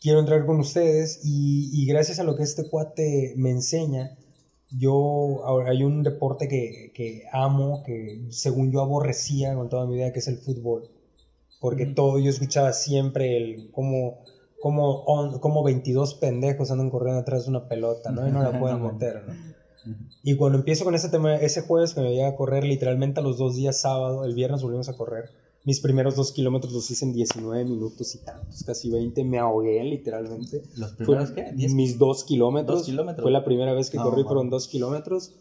quiero 0.00 0.20
entrar 0.20 0.46
con 0.46 0.60
ustedes 0.60 1.20
y, 1.24 1.70
y 1.72 1.86
gracias 1.86 2.18
a 2.20 2.24
lo 2.24 2.36
que 2.36 2.44
este 2.44 2.68
cuate 2.68 3.34
me 3.36 3.50
enseña, 3.50 4.16
yo 4.70 5.44
ahora 5.44 5.70
hay 5.72 5.82
un 5.82 6.02
deporte 6.04 6.46
que, 6.48 6.92
que 6.94 7.24
amo, 7.32 7.82
que 7.84 8.26
según 8.30 8.70
yo 8.72 8.80
aborrecía 8.80 9.54
con 9.54 9.68
toda 9.68 9.86
mi 9.86 9.96
vida, 9.96 10.12
que 10.12 10.20
es 10.20 10.28
el 10.28 10.38
fútbol. 10.38 10.88
Porque 11.60 11.84
Ujú. 11.84 11.94
todo, 11.94 12.18
yo 12.20 12.30
escuchaba 12.30 12.72
siempre 12.72 13.36
el 13.36 13.70
como, 13.72 14.20
como, 14.62 15.02
on- 15.04 15.38
como 15.40 15.62
22 15.64 16.14
pendejos 16.14 16.70
andan 16.70 16.88
corriendo 16.90 17.20
atrás 17.20 17.44
de 17.44 17.50
una 17.50 17.68
pelota, 17.68 18.10
¿no? 18.12 18.26
Y 18.26 18.30
no 18.30 18.42
la 18.42 18.52
pueden 18.60 18.82
meter, 18.82 19.22
¿no? 19.26 19.34
Y 20.22 20.36
cuando 20.36 20.58
empiezo 20.58 20.84
con 20.84 20.94
ese 20.94 21.08
tema, 21.08 21.34
ese 21.34 21.62
jueves 21.62 21.92
que 21.94 22.00
me 22.00 22.14
llega 22.14 22.28
a 22.28 22.36
correr 22.36 22.62
literalmente 22.62 23.18
a 23.18 23.22
los 23.24 23.36
dos 23.38 23.56
días 23.56 23.80
sábado, 23.80 24.24
el 24.24 24.34
viernes 24.34 24.62
volvimos 24.62 24.88
a 24.88 24.96
correr. 24.96 25.30
Mis 25.64 25.80
primeros 25.80 26.14
dos 26.16 26.30
kilómetros 26.32 26.72
los 26.72 26.88
hice 26.90 27.04
en 27.04 27.12
19 27.12 27.64
minutos 27.64 28.14
y 28.14 28.18
tantos, 28.18 28.62
casi 28.64 28.90
20. 28.90 29.24
Me 29.24 29.38
ahogué 29.38 29.82
literalmente. 29.82 30.62
¿Los 30.76 30.90
Fue 30.94 31.04
primeros 31.06 31.30
qué? 31.32 31.52
¿Diez? 31.54 31.74
mis 31.74 31.98
dos 31.98 32.22
kilómetros. 32.24 32.78
Dos 32.80 32.86
kilómetros. 32.86 33.22
Fue 33.24 33.30
la 33.32 33.44
primera 33.44 33.72
vez 33.72 33.90
que 33.90 33.96
No, 33.96 34.04
corrí, 34.04 34.18
man. 34.22 34.26
fueron 34.26 34.50
dos 34.50 34.68
kilómetros. 34.68 35.32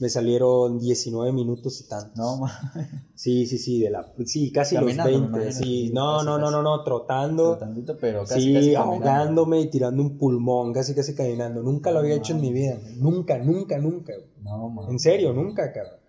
Me 0.00 0.08
salieron 0.08 0.78
19 0.78 1.32
minutos 1.32 1.80
y 1.80 1.88
tantos. 1.88 2.16
No. 2.16 2.40
Sí, 3.14 3.44
sí, 3.44 3.58
sí, 3.58 3.80
de 3.80 3.90
la, 3.90 4.14
sí, 4.24 4.50
casi 4.50 4.76
Caminando, 4.76 5.10
los 5.10 5.20
20. 5.20 5.38
imagino, 5.42 5.52
Sí, 5.62 5.90
no, 5.92 6.14
casi, 6.14 6.26
no, 6.26 6.38
no, 6.38 6.50
no, 6.50 6.62
no, 6.62 6.82
trotando. 6.84 7.58
tantito, 7.58 7.94
pero 8.00 8.24
casi, 8.24 8.40
sí, 8.40 8.54
casi 8.54 8.74
ahogándome 8.74 9.60
y 9.60 9.68
tirando 9.68 10.02
un 10.02 10.16
pulmón, 10.16 10.72
casi, 10.72 10.94
casi 10.94 11.14
caminando. 11.14 11.62
Nunca 11.62 11.90
lo 11.90 11.98
había 11.98 12.14
hecho 12.14 12.32
en 12.32 12.40
mi 12.40 12.50
vida. 12.50 12.78
Nunca, 12.96 13.36
nunca, 13.36 13.76
nunca. 13.76 14.14
No, 14.42 14.70
ma. 14.70 14.88
En 14.88 14.98
serio, 14.98 15.34
nunca, 15.34 15.70
cabrón. 15.70 16.00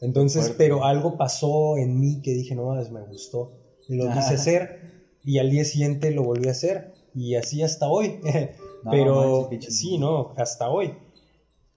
Entonces, 0.00 0.54
pero 0.56 0.84
algo 0.84 1.18
pasó 1.18 1.76
en 1.76 1.98
mí 1.98 2.22
que 2.22 2.32
dije, 2.34 2.54
no 2.54 2.72
me 2.72 3.02
gustó. 3.06 3.52
Y 3.88 3.96
lo 3.96 4.04
quise 4.14 4.34
hacer 4.34 5.16
y 5.24 5.38
al 5.38 5.50
día 5.50 5.64
siguiente 5.64 6.12
lo 6.12 6.22
volví 6.22 6.46
a 6.48 6.52
hacer. 6.52 6.92
Y 7.14 7.34
así 7.34 7.62
hasta 7.62 7.88
hoy. 7.88 8.20
No, 8.82 8.92
pero 8.92 9.50
chido. 9.50 9.70
sí, 9.70 9.98
no, 9.98 10.32
hasta 10.38 10.70
hoy. 10.70 10.94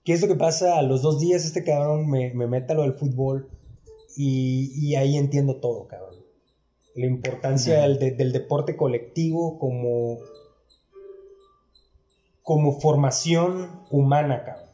¿Qué 0.03 0.13
es 0.13 0.21
lo 0.21 0.27
que 0.27 0.35
pasa? 0.35 0.77
A 0.77 0.81
los 0.81 1.01
dos 1.01 1.19
días 1.19 1.45
este 1.45 1.63
cabrón 1.63 2.09
me, 2.09 2.33
me 2.33 2.47
mete 2.47 2.73
a 2.73 2.75
lo 2.75 2.81
del 2.81 2.93
fútbol 2.93 3.49
y, 4.17 4.71
y 4.75 4.95
ahí 4.95 5.17
entiendo 5.17 5.57
todo, 5.57 5.87
cabrón. 5.87 6.15
La 6.95 7.05
importancia 7.05 7.81
del, 7.83 7.97
de- 7.99 8.11
del 8.11 8.31
deporte 8.33 8.75
colectivo 8.75 9.57
como, 9.57 10.19
como 12.41 12.79
formación 12.79 13.81
humana, 13.89 14.43
cabrón. 14.43 14.69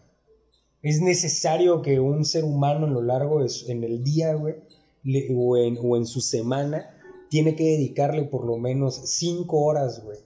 Es 0.81 1.01
necesario 1.01 1.81
que 1.81 1.99
un 1.99 2.25
ser 2.25 2.43
humano 2.43 2.87
en 2.87 2.93
lo 2.93 3.01
largo 3.01 3.41
de 3.43 3.49
su- 3.49 3.69
en 3.71 3.83
el 3.83 4.03
día, 4.03 4.33
güey, 4.33 4.55
le- 5.03 5.27
o, 5.35 5.57
en, 5.57 5.77
o 5.81 5.95
en 5.95 6.05
su 6.05 6.21
semana, 6.21 6.95
tiene 7.29 7.55
que 7.55 7.63
dedicarle 7.65 8.23
por 8.23 8.45
lo 8.45 8.57
menos 8.57 8.95
cinco 9.11 9.59
horas, 9.59 10.03
güey, 10.03 10.17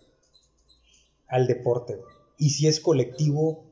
al 1.27 1.47
deporte, 1.47 1.95
güey. 1.97 2.07
Y 2.37 2.51
si 2.51 2.67
es 2.67 2.79
colectivo, 2.79 3.65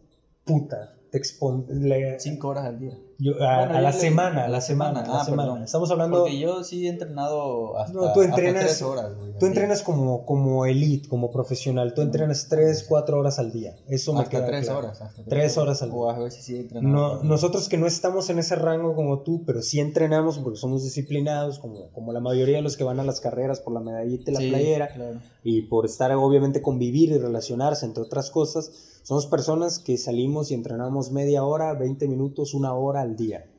puta, 0.43 0.97
te 1.11 1.17
expon... 1.17 1.65
le- 1.69 2.19
Cinco 2.19 2.47
horas 2.47 2.65
al 2.65 2.79
día. 2.79 2.97
yo- 3.19 3.33
a, 3.43 3.57
Bueno, 3.59 3.73
a 3.73 3.77
yo 3.77 3.81
la 3.81 3.91
semana, 3.91 4.39
a 4.45 4.47
la 4.47 4.49
la 4.49 4.61
semana, 4.61 5.01
a 5.01 5.07
la 5.07 5.19
Ah, 5.21 5.25
semana. 5.25 5.43
perdón. 5.43 5.63
Estamos 5.63 5.91
hablando... 5.91 6.19
Porque 6.21 6.39
yo 6.39 6.63
sí 6.63 6.87
he 6.87 6.89
entrenado 6.89 7.77
hasta, 7.77 7.93
No, 7.93 8.13
tú 8.13 8.21
hasta 8.21 8.23
entrenas- 8.35 8.63
tres 8.63 8.81
horas, 8.81 9.15
güey. 9.17 9.31
Tú 9.37 9.45
entrenas 9.47 9.81
como, 9.83 10.25
como 10.25 10.65
elite, 10.65 11.09
como 11.09 11.29
profesional. 11.31 11.93
Tú 11.93 12.01
entrenas 12.01 12.47
3, 12.47 12.85
4 12.87 13.19
horas 13.19 13.39
al 13.39 13.51
día. 13.51 13.75
Eso 13.87 14.13
me 14.13 14.19
hasta 14.21 14.29
queda 14.37 14.45
tres 14.47 14.65
claro. 14.65 14.79
horas. 14.79 15.01
Hasta 15.01 15.23
Tres 15.25 15.57
horas 15.57 15.81
al 15.81 15.89
día. 15.89 15.97
O 15.99 16.09
a 16.09 16.17
veces 16.19 16.45
sí 16.45 16.55
he 16.55 16.59
entrenado. 16.61 16.93
No, 16.95 17.09
cuatro. 17.09 17.27
nosotros 17.27 17.67
que 17.67 17.77
no 17.77 17.87
estamos 17.87 18.29
en 18.29 18.39
ese 18.39 18.55
rango 18.55 18.95
como 18.95 19.21
tú, 19.23 19.43
pero 19.45 19.61
sí 19.61 19.79
entrenamos 19.79 20.37
porque 20.39 20.57
somos 20.59 20.83
disciplinados, 20.83 21.59
como, 21.59 21.89
como 21.91 22.13
la 22.13 22.19
mayoría 22.21 22.57
de 22.57 22.61
los 22.61 22.77
que 22.77 22.83
van 22.83 22.99
a 22.99 23.03
las 23.03 23.19
carreras 23.19 23.59
por 23.59 23.73
la 23.73 23.79
medallita 23.81 24.31
y 24.31 24.33
la 24.35 24.39
Sí, 24.39 24.49
playera, 24.49 24.87
claro. 24.93 25.19
y 25.43 25.63
por 25.63 25.85
estar 25.85 26.11
obviamente 26.13 26.61
convivir 26.61 27.09
y 27.11 27.17
relacionarse, 27.17 27.85
entre 27.85 28.03
otras 28.03 28.29
cosas, 28.29 28.71
somos 29.03 29.25
personas 29.27 29.79
que 29.79 29.97
salimos 29.97 30.51
y 30.51 30.53
entrenamos 30.53 31.11
media 31.11 31.43
hora, 31.43 31.73
20 31.73 32.07
minutos, 32.07 32.53
una 32.53 32.73
hora 32.73 33.01
al 33.01 33.15
día. 33.15 33.49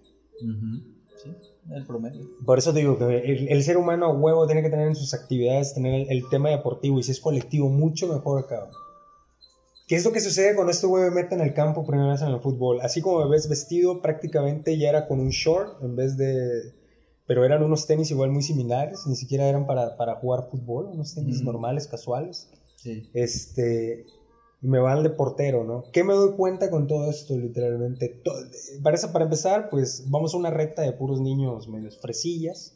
Ujú. 0.41 0.93
Sí, 1.23 1.31
el 1.71 1.87
promedio. 1.87 2.25
Por 2.45 2.59
eso 2.59 2.73
digo 2.73 2.99
que 2.99 3.05
el, 3.19 3.49
el 3.49 3.63
ser 3.63 3.77
humano 3.77 4.07
a 4.07 4.13
huevo 4.13 4.47
tiene 4.47 4.63
que 4.63 4.71
tener 4.71 4.89
en 4.89 4.97
sus 4.97 5.15
actividades, 5.15 5.75
tener 5.75 5.95
el, 5.95 6.11
el 6.11 6.29
tema 6.29 6.51
deportivo, 6.51 6.99
y 6.99 7.03
si 7.03 7.13
es 7.13 7.21
colectivo, 7.21 7.69
mucho 7.69 8.07
mejor, 8.09 8.47
cabrón. 8.47 8.71
¿Qué 9.87 9.97
es 9.97 10.05
lo 10.05 10.13
que 10.13 10.21
sucede 10.21 10.55
cuando 10.55 10.71
este 10.71 10.87
güey 10.87 11.05
me 11.05 11.11
mete 11.11 11.35
en 11.35 11.43
el 11.43 11.53
campo 11.53 11.85
primera 11.85 12.13
vez 12.13 12.23
en 12.23 12.29
el 12.29 12.41
fútbol? 12.41 12.81
Así 12.81 13.03
como 13.03 13.19
me 13.19 13.29
ves 13.31 13.49
vestido, 13.49 14.01
prácticamente 14.01 14.79
ya 14.79 14.89
era 14.89 15.07
con 15.07 15.21
un 15.21 15.31
short 15.31 15.83
en 15.83 15.97
vez 15.97 16.17
de... 16.17 16.73
Pero 17.27 17.45
eran 17.45 17.63
unos 17.63 17.87
tenis 17.87 18.11
igual 18.11 18.31
muy 18.31 18.43
similares, 18.43 19.07
ni 19.07 19.17
siquiera 19.17 19.47
eran 19.47 19.67
para, 19.67 19.97
para 19.97 20.17
jugar 20.17 20.49
fútbol, 20.51 20.87
unos 20.87 21.15
tenis 21.15 21.37
Ujú. 21.37 21.45
normales, 21.53 21.87
casuales. 21.89 22.49
Sí. 22.77 23.09
Este, 23.13 24.07
y 24.63 24.69
me 24.69 24.79
van 24.79 25.03
de 25.03 25.11
portero, 25.11 25.65
¿no? 25.65 25.85
¿Qué 25.93 26.05
me 26.05 26.15
doy 26.15 26.33
cuenta 26.37 26.71
con 26.71 26.87
todo 26.87 27.11
esto, 27.11 27.37
literalmente? 27.37 28.09
To- 28.25 28.31
Para, 28.83 28.97
eso- 28.97 29.13
para 29.13 29.25
empezar, 29.25 29.69
pues 29.71 30.05
vamos 30.09 30.35
a 30.35 30.37
una 30.37 30.51
recta 30.51 30.83
de 30.83 30.93
puros 30.93 31.21
niños 31.21 31.69
medios 31.69 31.99
fresillas 32.01 32.73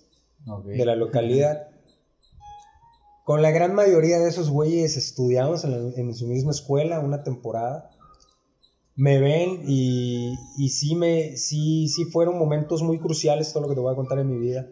de 0.79 0.85
la 0.85 0.97
localidad. 0.97 1.69
Con 3.25 3.43
la 3.43 3.51
gran 3.51 3.75
mayoría 3.75 4.19
de 4.19 4.29
esos 4.29 4.51
güeyes 4.51 4.97
estudiamos 4.97 5.65
en, 5.65 5.71
la- 5.73 5.95
en 5.97 6.15
su 6.15 6.27
misma 6.27 6.51
escuela 6.53 7.01
una 7.01 7.23
temporada. 7.23 7.91
Me 8.95 9.19
ven 9.21 9.63
y, 9.67 10.35
y 10.57 10.69
sí, 10.71 10.95
me, 10.95 11.37
sí, 11.37 11.87
sí 11.89 12.05
fueron 12.07 12.39
momentos 12.39 12.83
muy 12.83 12.99
cruciales 12.99 13.53
todo 13.53 13.65
lo 13.65 13.69
que 13.69 13.75
te 13.75 13.81
voy 13.81 13.93
a 13.93 13.97
contar 13.97 14.19
en 14.19 14.31
mi 14.31 14.39
vida. 14.39 14.69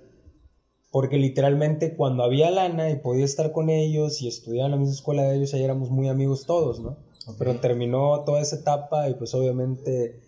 Porque 0.95 1.19
literalmente 1.19 1.97
cuando 1.97 2.23
había 2.23 2.53
lana 2.53 2.89
y 2.89 3.01
podía 3.01 3.25
estar 3.25 3.51
con 3.51 3.69
ellos 3.69 4.23
y 4.23 4.29
estudiar 4.29 4.67
en 4.67 4.71
la 4.71 4.77
misma 4.77 4.95
escuela 4.95 5.25
de 5.25 5.35
ellos, 5.35 5.53
ahí 5.53 5.65
éramos 5.65 5.91
muy 5.91 6.09
amigos 6.09 6.47
todos, 6.47 6.79
¿no? 6.79 6.99
Pero 7.37 7.59
terminó 7.59 8.23
toda 8.23 8.41
esa 8.41 8.61
etapa 8.61 9.09
y 9.09 9.15
pues 9.15 9.35
obviamente, 9.35 10.21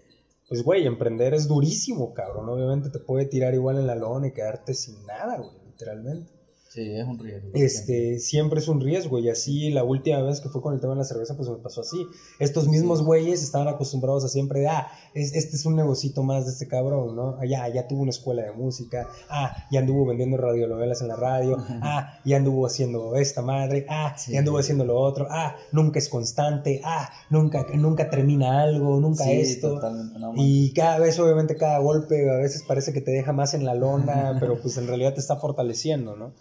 pues 0.48 0.64
güey, 0.64 0.84
emprender 0.84 1.34
es 1.34 1.46
durísimo, 1.46 2.12
cabrón. 2.14 2.48
Obviamente 2.48 2.90
te 2.90 2.98
puede 2.98 3.26
tirar 3.26 3.54
igual 3.54 3.78
en 3.78 3.86
la 3.86 3.94
lona 3.94 4.26
y 4.26 4.32
quedarte 4.32 4.74
sin 4.74 5.06
nada, 5.06 5.36
güey, 5.38 5.56
literalmente. 5.66 6.32
Sí, 6.76 6.92
es 6.94 7.06
un 7.06 7.18
riesgo. 7.18 7.48
Este, 7.54 8.18
siempre 8.18 8.60
es 8.60 8.68
un 8.68 8.82
riesgo 8.82 9.18
y 9.18 9.30
así 9.30 9.70
la 9.70 9.82
última 9.82 10.20
vez 10.20 10.42
que 10.42 10.50
fue 10.50 10.60
con 10.60 10.74
el 10.74 10.80
tema 10.80 10.92
de 10.92 10.98
la 10.98 11.04
cerveza, 11.04 11.34
pues 11.34 11.48
me 11.48 11.56
pasó 11.56 11.80
así. 11.80 11.96
Estos 12.38 12.68
mismos 12.68 13.02
güeyes 13.02 13.42
estaban 13.42 13.66
acostumbrados 13.68 14.26
a 14.26 14.28
siempre 14.28 14.60
de, 14.60 14.68
ah, 14.68 14.88
es- 15.14 15.34
este 15.34 15.56
es 15.56 15.64
un 15.64 15.74
negocito 15.74 16.22
más 16.22 16.44
de 16.44 16.52
este 16.52 16.68
cabrón, 16.68 17.16
¿no? 17.16 17.36
Ah, 17.40 17.46
ya, 17.46 17.66
ya 17.72 17.88
tuvo 17.88 18.02
una 18.02 18.10
escuela 18.10 18.42
de 18.42 18.52
música, 18.52 19.08
ah, 19.30 19.56
ya 19.72 19.80
anduvo 19.80 20.04
vendiendo 20.04 20.36
radionovelas 20.36 21.00
en 21.00 21.08
la 21.08 21.16
radio, 21.16 21.56
ah, 21.80 22.20
ya 22.26 22.36
anduvo 22.36 22.66
haciendo 22.66 23.16
esta 23.16 23.40
madre, 23.40 23.86
ah, 23.88 24.14
Sí. 24.18 24.32
ya 24.32 24.40
anduvo 24.40 24.58
haciendo 24.58 24.84
lo 24.84 25.00
otro, 25.00 25.28
ah, 25.30 25.56
nunca 25.72 25.98
es 25.98 26.10
constante, 26.10 26.82
ah, 26.84 27.08
nunca, 27.30 27.64
nunca 27.74 28.10
termina 28.10 28.60
algo, 28.60 29.00
nunca 29.00 29.24
Sí, 29.24 29.32
esto. 29.32 29.80
No. 30.18 30.34
Y 30.36 30.74
cada 30.74 30.98
vez, 30.98 31.18
obviamente, 31.18 31.56
cada 31.56 31.78
golpe 31.78 32.28
a 32.28 32.36
veces 32.36 32.62
parece 32.68 32.92
que 32.92 33.00
te 33.00 33.12
deja 33.12 33.32
más 33.32 33.54
en 33.54 33.64
la 33.64 33.74
lona, 33.74 34.36
pero 34.40 34.60
pues 34.60 34.76
en 34.76 34.86
realidad 34.86 35.14
te 35.14 35.20
está 35.20 35.36
fortaleciendo, 35.36 36.16
¿no? 36.16 36.32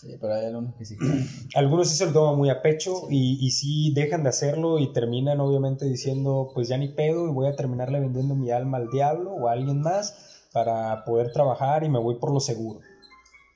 Sí, 0.00 0.16
pero 0.20 0.34
hay 0.34 0.46
algunos 0.46 0.74
que 0.76 0.84
sí. 0.86 0.96
Algunos 1.54 1.88
sí 1.88 1.96
se 1.96 2.06
lo 2.06 2.12
toman 2.12 2.36
muy 2.38 2.48
a 2.48 2.62
pecho 2.62 3.08
y, 3.10 3.36
y 3.44 3.50
sí 3.50 3.92
dejan 3.94 4.22
de 4.22 4.30
hacerlo 4.30 4.78
y 4.78 4.92
terminan 4.94 5.40
obviamente 5.40 5.84
diciendo, 5.84 6.48
pues 6.54 6.68
ya 6.68 6.78
ni 6.78 6.88
pedo 6.88 7.28
y 7.28 7.32
voy 7.32 7.46
a 7.48 7.54
terminarle 7.56 8.00
vendiendo 8.00 8.34
mi 8.34 8.50
alma 8.50 8.78
al 8.78 8.88
diablo 8.90 9.32
o 9.32 9.48
a 9.48 9.52
alguien 9.52 9.80
más 9.82 10.46
para 10.52 11.04
poder 11.04 11.32
trabajar 11.32 11.84
y 11.84 11.90
me 11.90 11.98
voy 11.98 12.14
por 12.18 12.32
lo 12.32 12.40
seguro. 12.40 12.80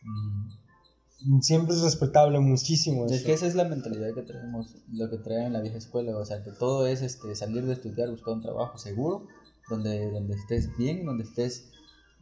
Mm. 0.03 1.41
Siempre 1.41 1.75
es 1.75 1.81
respetable 1.81 2.39
muchísimo 2.41 3.07
Es 3.07 3.13
eso. 3.13 3.27
que 3.27 3.33
esa 3.33 3.47
es 3.47 3.55
la 3.55 3.65
mentalidad 3.65 4.13
que 4.15 4.21
traemos, 4.23 4.75
lo 4.93 5.09
que 5.09 5.17
trae 5.17 5.47
en 5.47 5.55
la 5.55 5.63
vieja 5.63 5.79
escuela, 5.79 6.15
o 6.19 6.25
sea, 6.27 6.45
que 6.45 6.51
todo 6.53 6.87
es 6.87 7.01
este, 7.01 7.35
salir 7.35 7.65
de 7.65 7.73
estudiar, 7.73 8.11
buscar 8.11 8.35
un 8.35 8.43
trabajo 8.43 8.77
seguro, 8.77 9.27
donde, 9.71 10.11
donde 10.11 10.35
estés 10.35 10.77
bien, 10.77 11.07
donde 11.07 11.25
estés, 11.25 11.71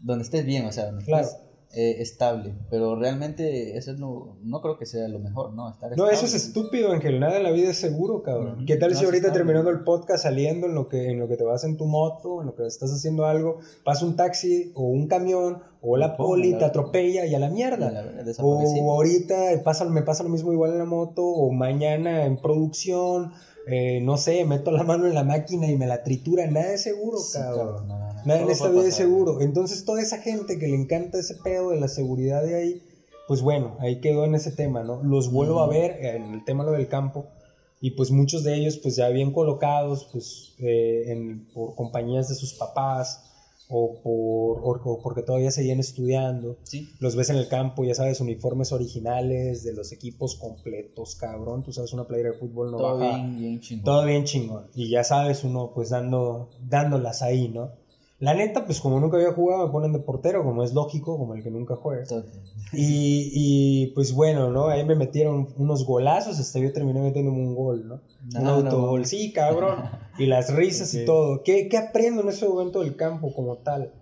donde 0.00 0.22
estés 0.22 0.44
bien, 0.46 0.66
o 0.66 0.70
sea, 0.72 0.86
donde 0.86 1.04
Claro. 1.04 1.26
estés 1.26 1.40
eh, 1.74 2.02
estable, 2.02 2.54
pero 2.68 2.96
realmente 2.96 3.78
eso 3.78 3.92
es 3.92 3.98
lo, 3.98 4.36
no 4.42 4.60
creo 4.60 4.76
que 4.76 4.84
sea 4.84 5.08
lo 5.08 5.18
mejor, 5.18 5.54
¿no? 5.54 5.70
Estar 5.70 5.96
No, 5.96 6.06
eso 6.08 6.26
es 6.26 6.34
estúpido, 6.34 6.92
Ángel. 6.92 7.18
Nada 7.18 7.38
en 7.38 7.44
la 7.44 7.50
vida 7.50 7.70
es 7.70 7.78
seguro, 7.78 8.22
cabrón. 8.22 8.56
Ujú. 8.56 8.66
¿Qué 8.66 8.76
tal 8.76 8.92
No, 8.92 8.98
si 8.98 9.04
ahorita 9.06 9.32
terminando 9.32 9.70
el 9.70 9.80
podcast, 9.82 10.24
saliendo 10.24 10.66
en 10.66 10.74
lo, 10.74 10.88
que, 10.88 11.10
en 11.10 11.18
lo 11.18 11.28
que 11.28 11.36
te 11.38 11.44
vas 11.44 11.64
en 11.64 11.78
tu 11.78 11.86
moto, 11.86 12.40
en 12.42 12.48
lo 12.48 12.54
que 12.54 12.66
estás 12.66 12.92
haciendo 12.92 13.24
algo, 13.24 13.60
pasa 13.84 14.04
un 14.04 14.16
taxi 14.16 14.70
o 14.74 14.82
un 14.82 15.06
camión 15.08 15.62
o 15.80 15.96
la 15.96 16.16
poli 16.16 16.56
te 16.58 16.64
atropella 16.64 17.24
y 17.24 17.34
a 17.34 17.38
la 17.38 17.48
mierda? 17.48 17.90
La 17.90 18.02
verdad. 18.02 18.34
O 18.40 18.92
ahorita 18.92 19.34
pasa, 19.64 19.84
me 19.86 20.02
pasa 20.02 20.22
lo 20.22 20.28
mismo 20.28 20.52
igual 20.52 20.72
en 20.72 20.78
la 20.78 20.84
moto, 20.84 21.24
o 21.24 21.50
mañana 21.52 22.26
en 22.26 22.36
producción, 22.36 23.32
eh, 23.66 24.00
no 24.02 24.16
sé, 24.16 24.44
meto 24.44 24.70
la 24.72 24.82
mano 24.84 25.06
en 25.06 25.14
la 25.14 25.24
máquina 25.24 25.68
y 25.70 25.76
me 25.76 25.86
la 25.86 26.02
tritura, 26.02 26.46
nada 26.48 26.74
es 26.74 26.82
seguro, 26.82 27.18
Sí, 27.18 27.38
cabrón. 27.38 27.88
cabrón. 27.88 28.11
Nada 28.24 28.40
en 28.42 28.50
esta 28.50 28.68
vida 28.70 28.88
es 28.88 28.94
seguro. 28.94 29.40
Entonces 29.40 29.84
toda 29.84 30.00
esa 30.02 30.18
gente 30.18 30.58
que 30.58 30.68
le 30.68 30.76
encanta 30.76 31.18
ese 31.18 31.34
pedo 31.42 31.70
de 31.70 31.80
la 31.80 31.88
seguridad 31.88 32.42
de 32.42 32.54
ahí, 32.56 32.82
pues 33.28 33.40
bueno, 33.42 33.76
ahí 33.80 34.00
quedó 34.00 34.24
en 34.24 34.34
ese 34.34 34.50
tema, 34.52 34.82
¿no? 34.82 35.02
Los 35.02 35.30
vuelvo 35.30 35.60
a 35.60 35.64
Ujú. 35.64 35.72
ver 35.74 36.04
en 36.04 36.34
el 36.34 36.44
tema 36.44 36.64
lo 36.64 36.72
del 36.72 36.88
campo 36.88 37.26
y 37.80 37.92
pues 37.92 38.10
muchos 38.10 38.44
de 38.44 38.54
ellos 38.56 38.78
pues 38.78 38.96
ya 38.96 39.08
bien 39.08 39.32
colocados 39.32 40.08
pues 40.12 40.54
eh, 40.58 41.04
en, 41.08 41.46
por 41.52 41.74
compañías 41.74 42.28
de 42.28 42.34
sus 42.34 42.54
papás 42.54 43.28
o, 43.74 43.94
por, 44.02 44.60
o- 44.62 44.80
o 44.84 45.02
porque 45.02 45.22
todavía 45.22 45.50
seguían 45.50 45.80
estudiando. 45.80 46.58
Sí. 46.64 46.90
Los 47.00 47.16
ves 47.16 47.30
en 47.30 47.36
el 47.36 47.48
campo, 47.48 47.84
ya 47.84 47.94
sabes, 47.94 48.20
uniformes 48.20 48.70
originales 48.70 49.64
de 49.64 49.72
los 49.72 49.92
equipos 49.92 50.34
completos, 50.36 51.14
cabrón. 51.16 51.62
Tú 51.62 51.72
sabes, 51.72 51.92
una 51.94 52.06
playera 52.06 52.32
de 52.32 52.38
fútbol 52.38 52.70
no 52.70 52.76
Todo 52.76 52.98
baja. 52.98 53.16
bien, 53.16 53.38
bien 53.38 53.60
chingón. 53.60 53.84
Todo 53.84 54.04
bien 54.04 54.24
chingón. 54.24 54.66
Y 54.74 54.90
ya 54.90 55.04
sabes, 55.04 55.42
uno 55.42 55.72
pues 55.74 55.88
dando, 55.90 56.50
dándolas 56.68 57.22
ahí, 57.22 57.48
¿no? 57.48 57.70
La 58.22 58.34
neta, 58.34 58.64
pues 58.64 58.80
como 58.80 59.00
nunca 59.00 59.16
había 59.16 59.32
jugado, 59.32 59.66
me 59.66 59.72
ponen 59.72 59.92
de 59.92 59.98
portero, 59.98 60.44
como 60.44 60.62
es 60.62 60.72
lógico, 60.72 61.18
como 61.18 61.34
el 61.34 61.42
que 61.42 61.50
nunca 61.50 61.74
juega. 61.74 62.04
Y, 62.72 63.32
y, 63.34 63.86
pues 63.94 64.12
bueno, 64.12 64.48
¿no? 64.48 64.68
Ahí 64.68 64.84
me 64.84 64.94
metieron 64.94 65.48
unos 65.56 65.84
golazos, 65.84 66.38
hasta 66.38 66.60
yo 66.60 66.72
terminé 66.72 67.00
metiéndome 67.00 67.38
un 67.38 67.56
gol, 67.56 67.88
¿no? 67.88 68.00
un 68.38 68.44
no. 68.44 68.50
autogol, 68.50 69.06
sí, 69.06 69.32
cabrón. 69.32 69.74
Y 70.20 70.26
las 70.26 70.54
risas 70.54 70.94
y 70.94 71.04
todo. 71.04 71.42
¿Qué, 71.42 71.68
¿Qué 71.68 71.76
aprendo 71.76 72.22
en 72.22 72.28
ese 72.28 72.46
momento 72.46 72.84
del 72.84 72.94
campo 72.94 73.34
como 73.34 73.56
tal? 73.56 73.92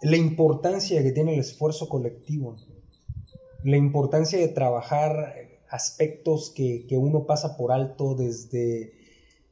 La 0.00 0.16
importancia 0.16 1.02
que 1.02 1.12
tiene 1.12 1.34
el 1.34 1.40
esfuerzo 1.40 1.90
colectivo. 1.90 2.56
La 3.64 3.76
importancia 3.76 4.38
de 4.38 4.48
trabajar 4.48 5.34
aspectos 5.68 6.50
que, 6.56 6.86
que 6.88 6.96
uno 6.96 7.26
pasa 7.26 7.54
por 7.58 7.70
alto 7.70 8.14
desde, 8.14 8.92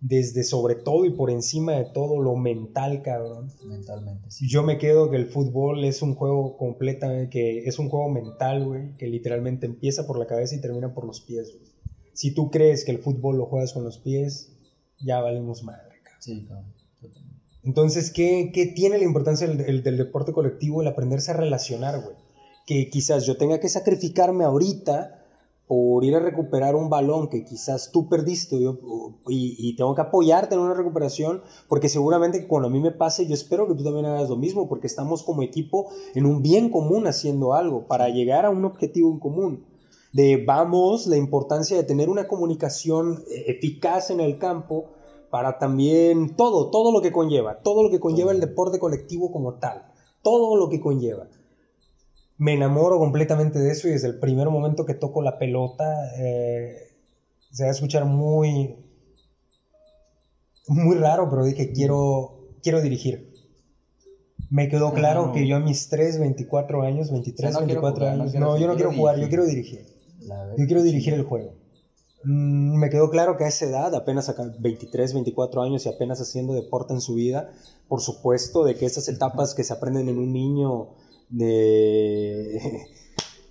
desde 0.08 0.44
sobre 0.44 0.76
todo 0.76 1.04
y 1.04 1.10
por 1.10 1.30
encima 1.30 1.72
de 1.72 1.86
todo 1.86 2.20
lo 2.22 2.36
mental, 2.36 3.02
cabrón. 3.02 3.50
Mentalmente, 3.64 4.30
sí. 4.30 4.48
Yo 4.48 4.62
me 4.62 4.78
quedo 4.78 5.10
que 5.10 5.16
el 5.16 5.26
fútbol 5.26 5.84
es 5.84 6.00
un 6.02 6.14
juego 6.14 6.56
completamente, 6.56 7.28
que 7.30 7.64
es 7.66 7.78
un 7.78 7.88
juego 7.88 8.08
mental, 8.08 8.64
güey, 8.64 8.96
que 8.98 9.06
literalmente 9.08 9.66
empieza 9.66 10.06
por 10.06 10.18
la 10.18 10.26
cabeza 10.26 10.54
y 10.54 10.60
termina 10.60 10.94
por 10.94 11.04
los 11.06 11.20
pies, 11.22 11.52
güey. 11.56 11.66
Si 12.12 12.32
tú 12.32 12.50
crees 12.50 12.84
que 12.84 12.92
el 12.92 12.98
fútbol 12.98 13.36
lo 13.36 13.46
juegas 13.46 13.72
con 13.72 13.82
los 13.84 13.98
pies, 13.98 14.52
ya 15.04 15.20
valimos 15.20 15.64
madre, 15.64 15.96
cabrón. 16.02 16.22
Sí, 16.22 16.44
cabrón. 16.48 16.72
Entonces, 17.64 18.12
¿qué, 18.12 18.52
qué 18.54 18.66
tiene 18.66 18.98
la 18.98 19.04
importancia 19.04 19.48
del, 19.48 19.60
el- 19.62 19.82
del 19.82 19.96
deporte 19.96 20.32
colectivo? 20.32 20.82
El 20.82 20.88
aprenderse 20.88 21.32
a 21.32 21.34
relacionar, 21.34 22.00
güey. 22.00 22.14
Que 22.64 22.88
quizás 22.90 23.26
yo 23.26 23.36
tenga 23.36 23.58
que 23.58 23.68
sacrificarme 23.68 24.44
ahorita 24.44 25.25
por 25.66 26.04
ir 26.04 26.14
a 26.14 26.20
recuperar 26.20 26.76
un 26.76 26.88
balón 26.88 27.28
que 27.28 27.44
quizás 27.44 27.90
tú 27.90 28.08
perdiste 28.08 28.60
yo- 28.60 28.78
y, 29.28 29.56
y 29.58 29.74
tengo 29.76 29.94
que 29.94 30.02
apoyarte 30.02 30.54
en 30.54 30.60
una 30.60 30.74
recuperación 30.74 31.42
porque 31.68 31.88
seguramente 31.88 32.46
cuando 32.46 32.68
a 32.68 32.70
mí 32.70 32.80
me 32.80 32.92
pase 32.92 33.26
yo 33.26 33.34
espero 33.34 33.66
que 33.66 33.74
tú 33.74 33.82
también 33.82 34.06
hagas 34.06 34.28
lo 34.28 34.36
mismo 34.36 34.68
porque 34.68 34.86
estamos 34.86 35.24
como 35.24 35.42
equipo 35.42 35.88
en 36.14 36.24
un 36.26 36.42
bien 36.42 36.70
común 36.70 37.06
haciendo 37.08 37.54
algo 37.54 37.86
para 37.88 38.08
llegar 38.08 38.44
a 38.44 38.50
un 38.50 38.64
objetivo 38.64 39.10
en 39.10 39.18
común 39.18 39.64
de 40.12 40.42
vamos 40.46 41.06
la 41.08 41.16
importancia 41.16 41.76
de 41.76 41.82
tener 41.82 42.08
una 42.08 42.28
comunicación 42.28 43.24
eh, 43.28 43.44
eficaz 43.48 44.10
en 44.10 44.20
el 44.20 44.38
campo 44.38 44.86
para 45.30 45.58
también 45.58 46.36
todo, 46.36 46.70
todo 46.70 46.92
lo 46.92 47.02
que 47.02 47.12
conlleva, 47.12 47.60
todo 47.62 47.82
lo 47.82 47.90
que 47.90 48.00
conlleva 48.00 48.30
el 48.30 48.40
deporte 48.40 48.78
colectivo 48.78 49.32
como 49.32 49.54
tal, 49.54 49.82
todo 50.22 50.56
lo 50.56 50.68
que 50.68 50.80
conlleva. 50.80 51.26
Me 52.38 52.52
enamoro 52.54 52.98
completamente 52.98 53.58
de 53.58 53.70
eso 53.70 53.88
y 53.88 53.92
desde 53.92 54.08
el 54.08 54.18
primer 54.18 54.48
momento 54.50 54.84
que 54.84 54.94
toco 54.94 55.22
la 55.22 55.38
pelota 55.38 55.84
eh, 56.18 56.76
se 57.50 57.62
va 57.64 57.70
a 57.70 57.72
escuchar 57.72 58.04
muy, 58.04 58.76
muy 60.68 60.96
raro, 60.96 61.30
pero 61.30 61.44
dije 61.44 61.72
quiero, 61.72 62.50
quiero 62.62 62.80
dirigir. 62.82 63.32
Me 64.50 64.68
quedó 64.68 64.92
claro 64.92 65.26
no. 65.26 65.32
que 65.32 65.46
yo 65.46 65.56
a 65.56 65.60
mis 65.60 65.88
3, 65.88 66.20
24 66.20 66.82
años, 66.82 67.10
23, 67.10 67.50
O 67.50 67.52
sea, 67.52 67.60
no 67.60 67.66
quiero 67.66 67.82
24 67.82 67.98
jugar, 67.98 68.16
no 68.16 68.22
años, 68.24 68.34
no, 68.34 68.58
yo 68.58 68.66
no 68.66 68.74
quiero 68.74 68.76
quiero 68.76 68.92
jugar, 68.92 69.16
yo 69.16 69.26
dirigir. 69.26 69.38
quiero 69.38 69.46
dirigir. 69.46 69.96
Yo 70.58 70.66
quiero 70.66 70.82
dirigir 70.82 71.14
el 71.14 71.24
juego. 71.24 71.54
Mm, 72.24 72.76
Me 72.78 72.90
quedó 72.90 73.10
claro 73.10 73.36
que 73.36 73.44
a 73.44 73.48
esa 73.48 73.64
edad, 73.66 73.94
apenas 73.94 74.28
acá 74.28 74.44
23, 74.58 75.14
24 75.14 75.62
años 75.62 75.86
y 75.86 75.88
apenas 75.88 76.20
haciendo 76.20 76.54
deporte 76.54 76.92
en 76.94 77.00
su 77.00 77.14
vida, 77.14 77.50
por 77.88 78.00
supuesto 78.00 78.64
de 78.64 78.74
que 78.76 78.86
esas 78.86 79.08
etapas 79.08 79.54
que 79.54 79.64
se 79.64 79.72
aprenden 79.72 80.08
en 80.08 80.18
un 80.18 80.32
niño, 80.32 80.90
de, 81.28 82.60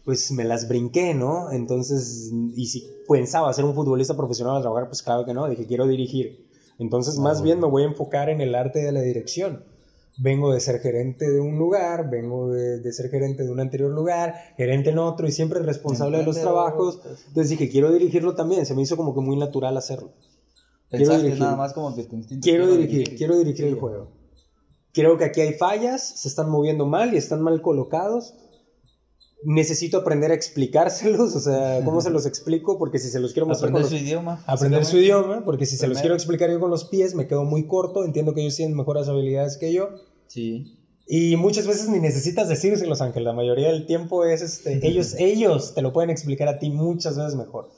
pues 0.06 0.32
me 0.32 0.44
las 0.44 0.68
brinqué, 0.68 1.14
¿no? 1.14 1.52
Entonces, 1.52 2.32
y 2.56 2.68
si 2.68 2.88
pensaba 3.08 3.52
ser 3.54 3.66
un 3.66 3.76
futbolista 3.76 4.16
profesional 4.16 4.58
a 4.58 4.62
trabajar, 4.62 4.88
pues 4.88 5.02
claro 5.02 5.26
que 5.26 5.34
no, 5.34 5.48
dije 5.50 5.66
quiero 5.66 5.88
dirigir. 5.88 6.46
Entonces, 6.80 7.16
Ah, 7.18 7.22
más 7.22 7.42
bien 7.42 7.60
me 7.60 7.68
voy 7.68 7.84
a 7.84 7.88
enfocar 7.88 8.30
en 8.30 8.42
el 8.42 8.54
arte 8.56 8.80
de 8.80 8.92
la 8.92 9.02
dirección. 9.02 9.64
Vengo 10.18 10.54
de 10.54 10.62
ser 10.62 10.80
gerente 10.80 11.30
de 11.30 11.42
un 11.42 11.58
lugar, 11.58 12.10
vengo 12.10 12.50
de, 12.50 12.80
de 12.80 12.94
ser 12.94 13.10
gerente 13.10 13.44
de 13.44 13.52
un 13.52 13.60
anterior 13.60 13.92
lugar, 13.92 14.34
gerente 14.56 14.92
en 14.92 14.98
otro 15.00 15.28
y 15.28 15.32
siempre 15.34 15.60
responsable 15.60 16.20
de 16.20 16.24
los 16.24 16.40
trabajos. 16.40 17.02
pues, 17.04 17.26
Entonces 17.28 17.50
dije, 17.50 17.70
quiero 17.70 17.92
dirigirlo 17.92 18.34
también. 18.34 18.66
Se 18.66 18.74
me 18.76 18.82
hizo 18.82 18.96
como 18.96 19.14
que 19.14 19.20
muy 19.20 19.36
natural 19.36 19.76
hacerlo. 19.76 20.12
Pensaste 20.90 21.24
dirigir. 21.24 21.44
nada 21.44 21.58
más 21.58 21.74
como 21.74 21.94
que 21.94 22.04
tu 22.06 22.16
instinto. 22.16 22.44
Quiero 22.44 22.68
dirigir, 22.68 23.18
quiero 23.18 23.38
dirigir 23.38 23.66
el 23.66 23.76
juego. 23.76 24.08
Creo 24.96 25.18
que 25.18 25.26
aquí 25.26 25.42
hay 25.42 25.54
fallas, 25.54 26.02
se 26.22 26.28
están 26.28 26.50
moviendo 26.50 26.86
mal 26.88 27.14
y 27.14 27.18
están 27.18 27.42
mal 27.42 27.62
colocados. 27.62 28.34
Necesito 29.44 29.98
aprender 29.98 30.32
a 30.32 30.34
explicárselos, 30.34 31.36
o 31.36 31.40
sea, 31.40 31.82
¿cómo 31.86 32.02
se 32.02 32.10
los 32.10 32.26
explico? 32.26 32.80
Porque 32.80 32.98
si 32.98 33.10
se 33.10 33.20
los 33.20 33.34
quiero 33.34 33.46
mostrar 33.46 33.72
con 33.72 33.82
Aprender 33.82 33.92
los 33.92 34.00
su 34.02 34.08
idioma. 34.08 34.44
aprender 34.48 34.86
su 34.86 34.98
idioma, 34.98 35.44
porque 35.46 35.66
si 35.68 35.76
se 35.76 35.86
los 35.88 35.98
Primero. 35.98 36.02
quiero 36.02 36.16
explicar 36.16 36.50
yo 36.50 36.60
con 36.60 36.72
los 36.72 36.86
pies, 36.86 37.14
me 37.14 37.28
quedo 37.28 37.44
muy 37.44 37.68
corto, 37.68 38.04
entiendo 38.06 38.34
que 38.34 38.42
ellos 38.42 38.56
tienen 38.56 38.76
mejores 38.76 39.08
habilidades 39.08 39.58
que 39.58 39.72
yo. 39.72 39.90
Sí. 40.28 40.80
Y 41.08 41.36
muchas 41.36 41.68
veces 41.68 41.90
ni 41.90 42.00
necesitas 42.00 42.50
decírselos, 42.50 43.02
Ángel, 43.02 43.24
la 43.26 43.34
mayoría 43.34 43.68
del 43.68 43.86
tiempo 43.86 44.26
es, 44.26 44.42
este, 44.42 44.80
ellos, 44.88 45.14
ellos 45.20 45.76
te 45.76 45.84
lo 45.84 45.94
pueden 45.94 46.10
explicar 46.10 46.48
a 46.48 46.58
ti 46.58 46.72
muchas 46.72 47.16
veces 47.16 47.36
mejor. 47.36 47.70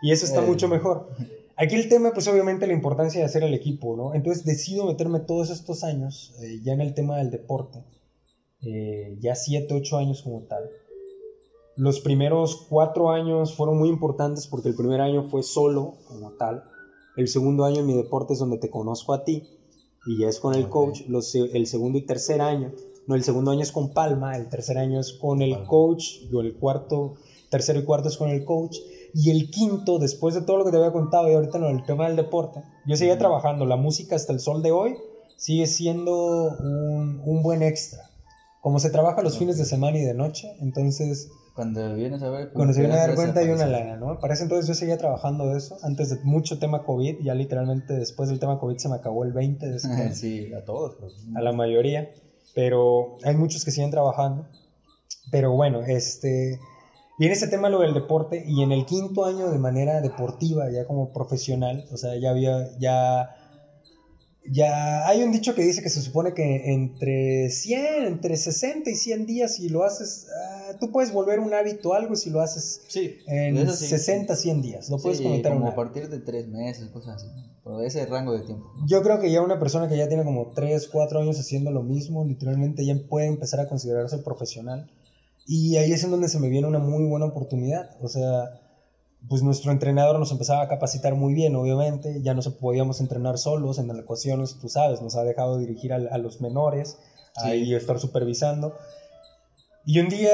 Y 0.00 0.12
eso 0.12 0.24
está 0.24 0.42
Eh. 0.42 0.46
mucho 0.46 0.66
mejor. 0.68 1.10
Aquí 1.56 1.74
el 1.74 1.88
tema, 1.88 2.12
pues 2.12 2.28
obviamente 2.28 2.66
la 2.66 2.74
importancia 2.74 3.20
de 3.20 3.26
hacer 3.26 3.42
el 3.42 3.54
equipo, 3.54 3.96
¿no? 3.96 4.14
Entonces 4.14 4.44
decido 4.44 4.84
meterme 4.86 5.20
todos 5.20 5.50
estos 5.50 5.84
años 5.84 6.34
eh, 6.42 6.60
ya 6.62 6.72
en 6.74 6.80
el 6.82 6.94
tema 6.94 7.16
del 7.16 7.30
deporte, 7.30 7.82
eh, 8.62 9.16
ya 9.20 9.34
7, 9.34 9.72
8 9.74 9.96
años 9.96 10.22
como 10.22 10.42
tal. 10.42 10.68
Los 11.76 12.00
primeros 12.00 12.66
cuatro 12.68 13.10
años 13.10 13.54
fueron 13.54 13.78
muy 13.78 13.88
importantes 13.88 14.46
porque 14.46 14.68
el 14.68 14.74
primer 14.74 15.00
año 15.00 15.24
fue 15.28 15.42
solo 15.42 15.94
como 16.08 16.32
tal. 16.32 16.64
El 17.16 17.28
segundo 17.28 17.64
año 17.64 17.80
en 17.80 17.86
mi 17.86 17.94
deporte 17.94 18.32
es 18.34 18.38
donde 18.38 18.58
te 18.58 18.70
conozco 18.70 19.12
a 19.14 19.24
ti 19.24 19.42
y 20.06 20.18
ya 20.20 20.28
es 20.28 20.40
con 20.40 20.54
el 20.54 20.64
Ok. 20.64 20.70
coach. 20.70 21.00
Los, 21.08 21.34
el 21.34 21.66
segundo 21.66 21.98
y 21.98 22.02
tercer 22.06 22.40
año, 22.40 22.72
no, 23.06 23.14
el 23.14 23.22
segundo 23.24 23.50
año 23.50 23.62
es 23.62 23.72
con 23.72 23.92
Palma, 23.92 24.36
el 24.36 24.48
tercer 24.48 24.78
año 24.78 25.00
es 25.00 25.12
con 25.14 25.40
el 25.42 25.52
Palma. 25.52 25.66
coach, 25.68 26.04
o 26.34 26.40
el 26.40 26.54
cuarto, 26.56 27.14
tercero 27.50 27.78
y 27.80 27.84
cuarto 27.84 28.08
es 28.08 28.16
con 28.16 28.28
el 28.30 28.44
coach. 28.44 28.76
Y 29.14 29.30
el 29.30 29.50
quinto, 29.50 29.98
después 29.98 30.34
de 30.34 30.42
todo 30.42 30.58
lo 30.58 30.64
que 30.64 30.70
te 30.70 30.76
había 30.76 30.92
contado 30.92 31.30
y 31.30 31.34
ahorita 31.34 31.58
en 31.58 31.64
el 31.64 31.84
tema 31.84 32.06
del 32.06 32.16
deporte, 32.16 32.60
yo 32.86 32.96
seguía 32.96 33.18
trabajando. 33.18 33.64
La 33.66 33.76
música 33.76 34.16
hasta 34.16 34.32
el 34.32 34.40
sol 34.40 34.62
de 34.62 34.72
hoy 34.72 34.96
sigue 35.36 35.66
siendo 35.66 36.50
un, 36.58 37.20
un 37.24 37.42
buen 37.42 37.62
extra. 37.62 38.00
Como 38.60 38.78
se 38.80 38.90
trabaja 38.90 39.22
los 39.22 39.34
Ok. 39.34 39.38
fines 39.40 39.58
de 39.58 39.64
semana 39.64 39.96
y 39.98 40.02
de 40.02 40.14
noche, 40.14 40.48
entonces 40.60 41.28
Cuando 41.54 41.94
vienes 41.94 42.20
a 42.22 42.30
ver. 42.30 42.52
cuando 42.52 42.74
se 42.74 42.80
viene 42.80 42.94
a 42.96 42.98
dar 43.06 43.14
cuenta 43.14 43.40
hay 43.40 43.48
una 43.50 43.66
lana, 43.66 43.96
¿no? 43.96 44.18
Para 44.18 44.34
ese 44.34 44.42
entonces 44.42 44.66
yo 44.66 44.74
seguía 44.74 44.98
trabajando 44.98 45.46
de 45.46 45.58
eso, 45.58 45.76
antes 45.82 46.10
de 46.10 46.16
mucho 46.24 46.58
tema 46.58 46.82
COVID, 46.84 47.18
ya 47.22 47.34
literalmente 47.34 47.94
después 47.94 48.28
del 48.28 48.40
tema 48.40 48.58
COVID 48.58 48.76
se 48.76 48.88
me 48.88 48.96
acabó 48.96 49.24
el 49.24 49.32
20 49.32 49.68
de 49.70 49.76
ese 49.76 50.14
sí, 50.14 50.52
a 50.52 50.64
todos. 50.64 50.96
pues. 50.98 51.14
a 51.36 51.40
la 51.42 51.52
mayoría, 51.52 52.10
pero 52.54 53.16
hay 53.22 53.36
muchos 53.36 53.64
que 53.64 53.70
siguen 53.70 53.90
trabajando. 53.90 54.46
Pero 55.30 55.52
bueno, 55.52 55.82
este 55.82 56.58
viene 57.18 57.34
ese 57.34 57.48
tema 57.48 57.68
lo 57.68 57.80
del 57.80 57.94
deporte 57.94 58.44
y 58.46 58.62
en 58.62 58.72
el 58.72 58.84
quinto 58.86 59.24
año 59.24 59.50
de 59.50 59.58
manera 59.58 60.00
deportiva, 60.00 60.70
ya 60.70 60.84
como 60.86 61.12
profesional, 61.12 61.84
o 61.92 61.96
sea, 61.96 62.16
ya 62.16 62.30
había 62.30 62.76
ya 62.78 63.30
ya 64.48 65.08
hay 65.08 65.22
un 65.22 65.32
dicho 65.32 65.54
que 65.54 65.62
dice 65.62 65.82
que 65.82 65.90
se 65.90 66.00
supone 66.00 66.32
que 66.32 66.72
entre 66.72 67.50
100, 67.50 68.04
entre 68.04 68.36
60 68.36 68.90
y 68.90 68.94
100 68.94 69.26
días 69.26 69.56
si 69.56 69.68
lo 69.68 69.84
haces, 69.84 70.28
ah, 70.40 70.76
tú 70.78 70.92
puedes 70.92 71.12
volver 71.12 71.40
un 71.40 71.52
hábito 71.52 71.94
algo 71.94 72.14
si 72.14 72.30
lo 72.30 72.40
haces 72.40 72.82
Sí. 72.88 73.16
en 73.26 73.68
sí. 73.70 73.86
60, 73.86 74.36
100 74.36 74.62
días. 74.62 74.88
Lo 74.88 74.98
puedes 74.98 75.18
Sí, 75.18 75.24
comentar 75.24 75.52
como 75.52 75.68
a 75.68 75.74
partir 75.74 76.08
de 76.08 76.20
tres 76.20 76.46
meses, 76.48 76.88
cosas 76.90 77.16
así. 77.16 77.26
Por 77.64 77.84
ese 77.84 78.06
rango 78.06 78.32
de 78.34 78.44
tiempo. 78.44 78.70
Yo 78.86 79.02
creo 79.02 79.18
que 79.18 79.32
ya 79.32 79.42
una 79.42 79.58
persona 79.58 79.88
que 79.88 79.96
ya 79.96 80.06
tiene 80.06 80.22
como 80.22 80.52
3, 80.54 80.88
4 80.92 81.20
años 81.20 81.40
haciendo 81.40 81.72
lo 81.72 81.82
mismo, 81.82 82.24
literalmente 82.24 82.86
ya 82.86 82.94
puede 83.08 83.26
empezar 83.26 83.58
a 83.58 83.68
considerarse 83.68 84.18
profesional. 84.18 84.88
Y 85.46 85.76
ahí 85.76 85.92
es 85.92 86.02
en 86.04 86.10
donde 86.10 86.28
se 86.28 86.40
me 86.40 86.48
viene 86.48 86.66
una 86.66 86.78
muy 86.80 87.04
buena 87.04 87.26
oportunidad. 87.26 87.90
O 88.02 88.08
sea, 88.08 88.60
pues 89.28 89.42
nuestro 89.42 89.72
entrenador 89.72 90.18
nos 90.18 90.32
empezaba 90.32 90.62
a 90.62 90.68
capacitar 90.68 91.14
muy 91.14 91.34
bien, 91.34 91.54
obviamente. 91.56 92.20
Ya 92.22 92.34
no 92.34 92.42
se 92.42 92.50
podíamos 92.50 93.00
entrenar 93.00 93.38
solos 93.38 93.78
en 93.78 93.90
ecuaciones, 93.90 94.58
tú 94.60 94.68
sabes, 94.68 95.02
nos 95.02 95.16
ha 95.16 95.24
dejado 95.24 95.58
dirigir 95.58 95.92
a, 95.92 95.96
a 95.96 96.18
los 96.18 96.40
menores, 96.40 96.98
Sí. 97.42 97.48
ahí 97.50 97.74
estar 97.74 97.98
supervisando. 98.00 98.74
Y 99.84 100.00
un 100.00 100.08
día 100.08 100.30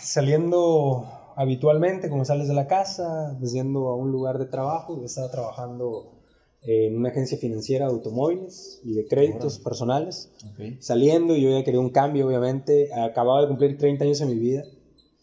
saliendo 0.00 1.08
habitualmente, 1.36 2.10
como 2.10 2.24
sales 2.24 2.48
de 2.48 2.54
la 2.54 2.66
casa, 2.66 3.36
pues 3.38 3.52
yendo 3.52 3.88
a 3.88 3.94
un 3.96 4.10
lugar 4.10 4.38
de 4.38 4.46
trabajo, 4.46 4.98
yo 4.98 5.04
estaba 5.06 5.30
trabajando 5.30 6.21
en 6.64 6.96
una 6.96 7.08
agencia 7.08 7.36
financiera 7.38 7.86
de 7.86 7.92
automóviles 7.92 8.80
y 8.84 8.94
de 8.94 9.06
créditos 9.06 9.54
Órale. 9.54 9.64
personales, 9.64 10.30
Ok. 10.52 10.80
saliendo 10.80 11.36
y 11.36 11.42
yo 11.42 11.50
ya 11.50 11.64
quería 11.64 11.80
un 11.80 11.90
cambio, 11.90 12.26
obviamente, 12.26 12.92
acababa 12.94 13.40
de 13.42 13.48
cumplir 13.48 13.76
30 13.78 14.04
años 14.04 14.20
en 14.20 14.28
mi 14.28 14.36
vida, 14.38 14.64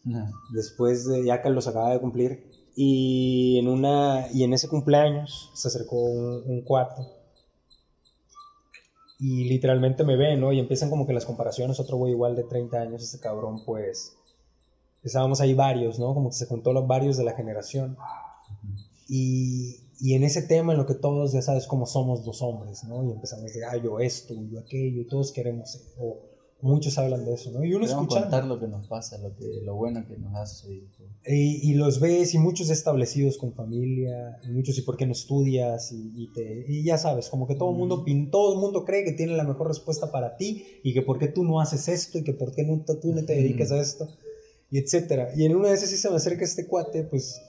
Ajá. 0.10 0.32
después 0.54 1.06
de 1.08 1.24
ya 1.24 1.42
que 1.42 1.50
los 1.50 1.68
acababa 1.68 1.94
de 1.94 2.00
cumplir, 2.02 2.50
y 2.76 3.58
en, 3.60 3.68
una, 3.68 4.28
y 4.34 4.44
en 4.44 4.54
ese 4.54 4.68
cumpleaños 4.70 5.50
se 5.54 5.68
acercó 5.68 5.98
un, 6.02 6.44
un 6.46 6.62
cuate 6.62 7.02
Y 9.20 9.50
literalmente 9.50 10.06
me 10.06 10.16
ven, 10.16 10.40
¿no? 10.40 10.54
Y 10.54 10.60
empiezan 10.60 10.90
como 10.90 11.06
que 11.06 11.12
las 11.12 11.26
comparaciones, 11.26 11.78
otro 11.82 11.98
güey 11.98 12.14
igual 12.14 12.38
de 12.38 12.44
30 12.44 12.78
años, 12.80 13.04
ese 13.04 13.20
cabrón, 13.20 13.64
pues... 13.66 14.16
Estábamos 15.04 15.40
ahí 15.42 15.54
varios, 15.54 15.98
¿no? 16.00 16.14
Como 16.14 16.30
que 16.30 16.36
se 16.36 16.46
juntó 16.46 16.72
los 16.74 16.86
varios 16.88 17.16
de 17.18 17.24
la 17.26 17.34
generación. 17.34 17.98
Y, 19.10 19.78
y 20.00 20.14
en 20.14 20.24
ese 20.24 20.42
tema 20.44 20.74
en 20.74 20.80
lo 20.80 20.86
que 20.86 20.96
todos 20.96 21.34
ya 21.34 21.42
sabes 21.42 21.68
cómo 21.68 21.86
somos 21.86 22.26
los 22.26 22.42
hombres, 22.42 22.84
¿no? 22.86 23.04
Y 23.04 23.12
empezamos 23.12 23.46
decir, 23.46 23.64
ah, 23.66 23.78
yo 23.78 24.00
esto, 24.00 24.34
yo 24.50 24.60
aquello, 24.60 25.06
todos 25.08 25.32
queremos, 25.32 25.80
o 25.98 26.26
muchos 26.62 26.98
hablan 26.98 27.24
de 27.26 27.34
eso, 27.34 27.52
¿no? 27.52 27.64
Y 27.64 27.74
uno 27.74 27.86
escucha 27.86 28.22
contar 28.22 28.46
lo 28.46 28.60
que 28.60 28.68
nos 28.68 28.88
pasa, 28.88 29.18
lo, 29.18 29.34
que, 29.36 29.62
lo 29.64 29.76
bueno 29.76 30.06
que 30.06 30.18
nos 30.18 30.36
ha 30.36 30.46
sucedido. 30.46 30.88
y, 31.26 31.70
y 31.72 31.74
los 31.76 32.00
ves 32.02 32.34
y 32.34 32.38
muchos 32.38 32.70
establecidos 32.70 33.38
con 33.38 33.54
familia, 33.54 34.40
y 34.44 34.52
muchos 34.52 34.78
y 34.78 34.82
por 34.82 34.98
qué 34.98 35.06
no 35.06 35.14
estudias 35.14 35.92
y, 35.94 36.12
y 36.16 36.34
te, 36.34 36.66
y 36.68 36.84
ya 36.84 36.98
sabes, 36.98 37.30
como 37.30 37.48
que 37.48 37.56
todo 37.56 37.72
el 37.72 37.78
mundo, 37.78 38.04
pin- 38.06 38.30
todo 38.30 38.54
el 38.54 38.60
mundo 38.60 38.84
cree 38.84 39.04
que 39.06 39.14
tiene 39.14 39.38
la 39.38 39.46
mejor 39.46 39.68
respuesta 39.70 40.12
para 40.12 40.36
ti 40.36 40.66
y 40.84 40.94
que 40.94 41.02
por 41.02 41.18
qué 41.18 41.28
tú 41.30 41.44
no 41.46 41.62
haces 41.62 41.88
esto 41.88 42.18
y 42.18 42.24
que 42.24 42.34
por 42.34 42.54
qué 42.54 42.64
no, 42.64 42.84
tú 43.02 43.14
no 43.14 43.24
te 43.26 43.36
dedicas 43.36 43.72
a 43.72 43.80
esto 43.80 44.10
y 44.72 44.80
etcétera. 44.80 45.32
Y 45.36 45.46
en 45.46 45.56
una 45.56 45.70
de 45.70 45.76
esas 45.76 45.90
sí 45.90 45.98
se 45.98 46.10
me 46.10 46.18
acerca 46.18 46.44
este 46.44 46.68
cuate, 46.68 47.04
pues 47.04 47.42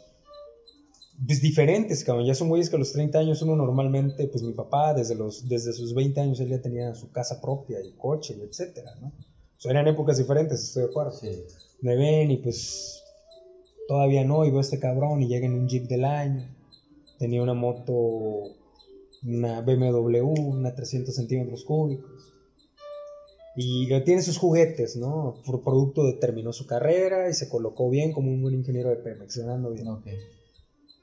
pues 1.27 1.43
diferentes, 1.43 2.05
cabrón. 2.05 2.27
Ya 2.27 2.35
son 2.35 2.49
güeyes 2.49 2.71
que 2.71 2.77
a 2.77 2.79
los 2.79 2.93
30 2.93 3.19
años 3.19 3.43
uno 3.43 3.57
normalmente, 3.57 4.27
pues 4.29 4.43
mi 4.43 4.53
papá 4.53 4.95
desde, 4.95 5.15
los, 5.15 5.49
desde 5.49 5.73
sus 5.73 5.95
20 5.95 6.21
años 6.21 6.41
él 6.41 6.49
ya 6.49 6.63
tenía 6.63 6.95
su 6.95 7.11
casa 7.11 7.41
propia 7.41 7.79
y 7.85 7.93
coche 7.93 8.37
y 8.39 8.43
etcétera, 8.43 8.95
¿no? 9.01 9.09
O 9.09 9.61
sea, 9.63 9.73
eran 9.73 9.89
épocas 9.89 10.17
diferentes, 10.17 10.63
estoy 10.63 10.85
de 10.85 10.89
acuerdo. 10.89 11.13
Sí. 11.13 11.45
Me 11.83 11.97
ven 11.97 12.31
y 12.31 12.39
pues 12.39 13.03
todavía 13.87 14.25
no, 14.25 14.45
y 14.47 14.51
veo 14.51 14.59
a 14.59 14.63
este 14.63 14.79
cabrón 14.79 15.23
y 15.23 15.29
llega 15.29 15.47
en 15.47 15.55
un 15.55 15.69
Jeep 15.69 15.87
del 15.87 16.05
año. 16.05 16.49
Tenía 17.19 17.43
una 17.43 17.53
moto, 17.55 18.55
una 19.23 19.61
BMW, 19.61 20.23
una 20.23 20.75
300 20.75 21.15
centímetros 21.15 21.65
cúbicos. 21.65 22.33
Y 23.57 23.89
tiene 24.05 24.23
sus 24.23 24.39
juguetes, 24.39 24.97
¿no? 24.97 25.35
Por 25.45 25.63
producto 25.63 26.05
de 26.05 26.15
terminó 26.15 26.53
su 26.55 26.67
carrera 26.67 27.29
y 27.29 27.35
se 27.35 27.51
colocó 27.51 27.91
bien 27.91 28.13
como 28.13 28.31
un 28.31 28.41
buen 28.41 28.55
ingeniero 28.55 28.89
de 28.89 28.97
Pemex, 28.97 29.37
ganando 29.37 29.71
bien. 29.73 29.89
Ok. 29.89 30.07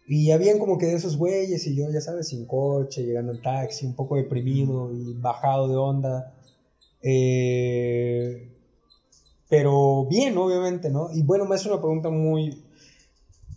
Y 0.07 0.31
habían 0.31 0.57
como 0.57 0.77
que 0.77 0.85
de 0.85 0.95
esos 0.95 1.17
güeyes 1.17 1.67
y 1.67 1.75
yo, 1.75 1.91
ya 1.91 1.99
sabes, 1.99 2.29
sin 2.29 2.45
coche, 2.45 3.03
llegando 3.03 3.33
en 3.33 3.41
taxi, 3.41 3.85
un 3.85 3.93
poco 3.93 4.15
deprimido 4.15 4.93
y 4.93 5.13
bajado 5.13 5.67
de 5.67 5.75
onda. 5.75 6.33
Eh, 7.01 8.49
pero 9.49 10.05
bien, 10.05 10.37
obviamente, 10.37 10.89
¿no? 10.89 11.09
Y 11.13 11.23
bueno, 11.23 11.45
me 11.45 11.55
hace 11.55 11.67
una 11.67 11.81
pregunta 11.81 12.09
muy 12.09 12.63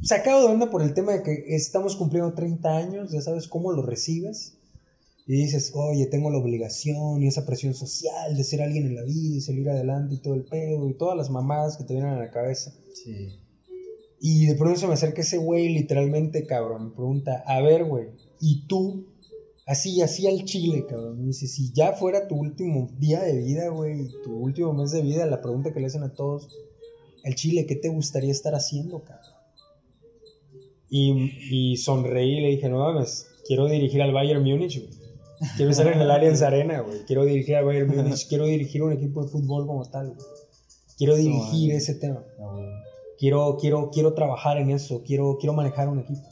sacado 0.02 0.40
de 0.46 0.52
onda 0.52 0.70
por 0.70 0.82
el 0.82 0.92
tema 0.92 1.12
de 1.12 1.22
que 1.22 1.44
estamos 1.54 1.94
cumpliendo 1.94 2.34
30 2.34 2.76
años, 2.76 3.12
ya 3.12 3.20
sabes 3.20 3.46
cómo 3.46 3.72
lo 3.72 3.82
recibes. 3.82 4.56
Y 5.28 5.34
dices, 5.34 5.70
oye, 5.76 6.06
tengo 6.06 6.30
la 6.30 6.38
obligación 6.38 7.22
y 7.22 7.28
esa 7.28 7.46
presión 7.46 7.74
social 7.74 8.36
de 8.36 8.42
ser 8.42 8.62
alguien 8.62 8.86
en 8.86 8.96
la 8.96 9.04
vida 9.04 9.36
y 9.36 9.40
salir 9.40 9.70
adelante 9.70 10.16
y 10.16 10.18
todo 10.18 10.34
el 10.34 10.42
pedo 10.42 10.88
y 10.88 10.94
todas 10.94 11.16
las 11.16 11.30
mamadas 11.30 11.76
que 11.76 11.84
te 11.84 11.94
vienen 11.94 12.14
a 12.14 12.18
la 12.18 12.32
cabeza. 12.32 12.72
Sí. 12.92 13.38
Y 14.20 14.46
de 14.46 14.54
pronto 14.54 14.78
se 14.78 14.86
me 14.86 14.92
acerca 14.92 15.22
ese 15.22 15.38
güey, 15.38 15.70
literalmente, 15.70 16.46
cabrón. 16.46 16.88
Me 16.88 16.94
pregunta, 16.94 17.42
a 17.46 17.60
ver, 17.62 17.84
güey, 17.84 18.08
¿y 18.40 18.66
tú? 18.66 19.06
Así, 19.66 20.02
así 20.02 20.26
al 20.26 20.44
chile, 20.44 20.84
cabrón. 20.86 21.20
Me 21.20 21.28
dice, 21.28 21.46
si 21.46 21.72
ya 21.72 21.92
fuera 21.94 22.28
tu 22.28 22.36
último 22.36 22.90
día 22.98 23.22
de 23.22 23.38
vida, 23.38 23.68
güey, 23.68 24.08
tu 24.22 24.36
último 24.36 24.74
mes 24.74 24.90
de 24.90 25.00
vida, 25.00 25.24
la 25.26 25.40
pregunta 25.40 25.72
que 25.72 25.80
le 25.80 25.86
hacen 25.86 26.02
a 26.02 26.12
todos, 26.12 26.48
al 27.24 27.34
chile, 27.34 27.66
¿qué 27.66 27.76
te 27.76 27.88
gustaría 27.88 28.30
estar 28.30 28.54
haciendo, 28.54 29.02
cabrón? 29.04 29.32
Y, 30.90 31.72
y 31.72 31.76
sonreí 31.76 32.38
y 32.38 32.40
le 32.40 32.48
dije, 32.48 32.68
no 32.68 32.78
mames, 32.78 33.28
quiero 33.46 33.68
dirigir 33.68 34.02
al 34.02 34.12
Bayern 34.12 34.42
Múnich, 34.42 34.80
güey. 34.80 35.00
Quiero 35.56 35.70
estar 35.70 35.86
en 35.86 36.00
el 36.00 36.10
Allianz 36.10 36.42
Arena, 36.42 36.80
güey. 36.80 37.04
Quiero 37.06 37.24
dirigir 37.24 37.56
al 37.56 37.64
Bayern 37.64 37.88
Múnich. 37.96 38.28
Quiero 38.28 38.44
dirigir 38.44 38.82
un 38.82 38.92
equipo 38.92 39.22
de 39.22 39.28
fútbol 39.30 39.66
como 39.66 39.88
tal, 39.88 40.08
güey. 40.08 40.18
Quiero 40.98 41.16
dirigir 41.16 41.72
ese 41.72 41.94
tema 41.94 42.22
No. 42.38 42.89
Quiero, 43.20 43.56
quiero, 43.60 43.90
quiero 43.92 44.14
trabajar 44.14 44.56
en 44.58 44.70
eso, 44.70 45.02
quiero, 45.06 45.36
quiero 45.38 45.52
manejar 45.52 45.88
un 45.88 46.00
equipo. 46.00 46.22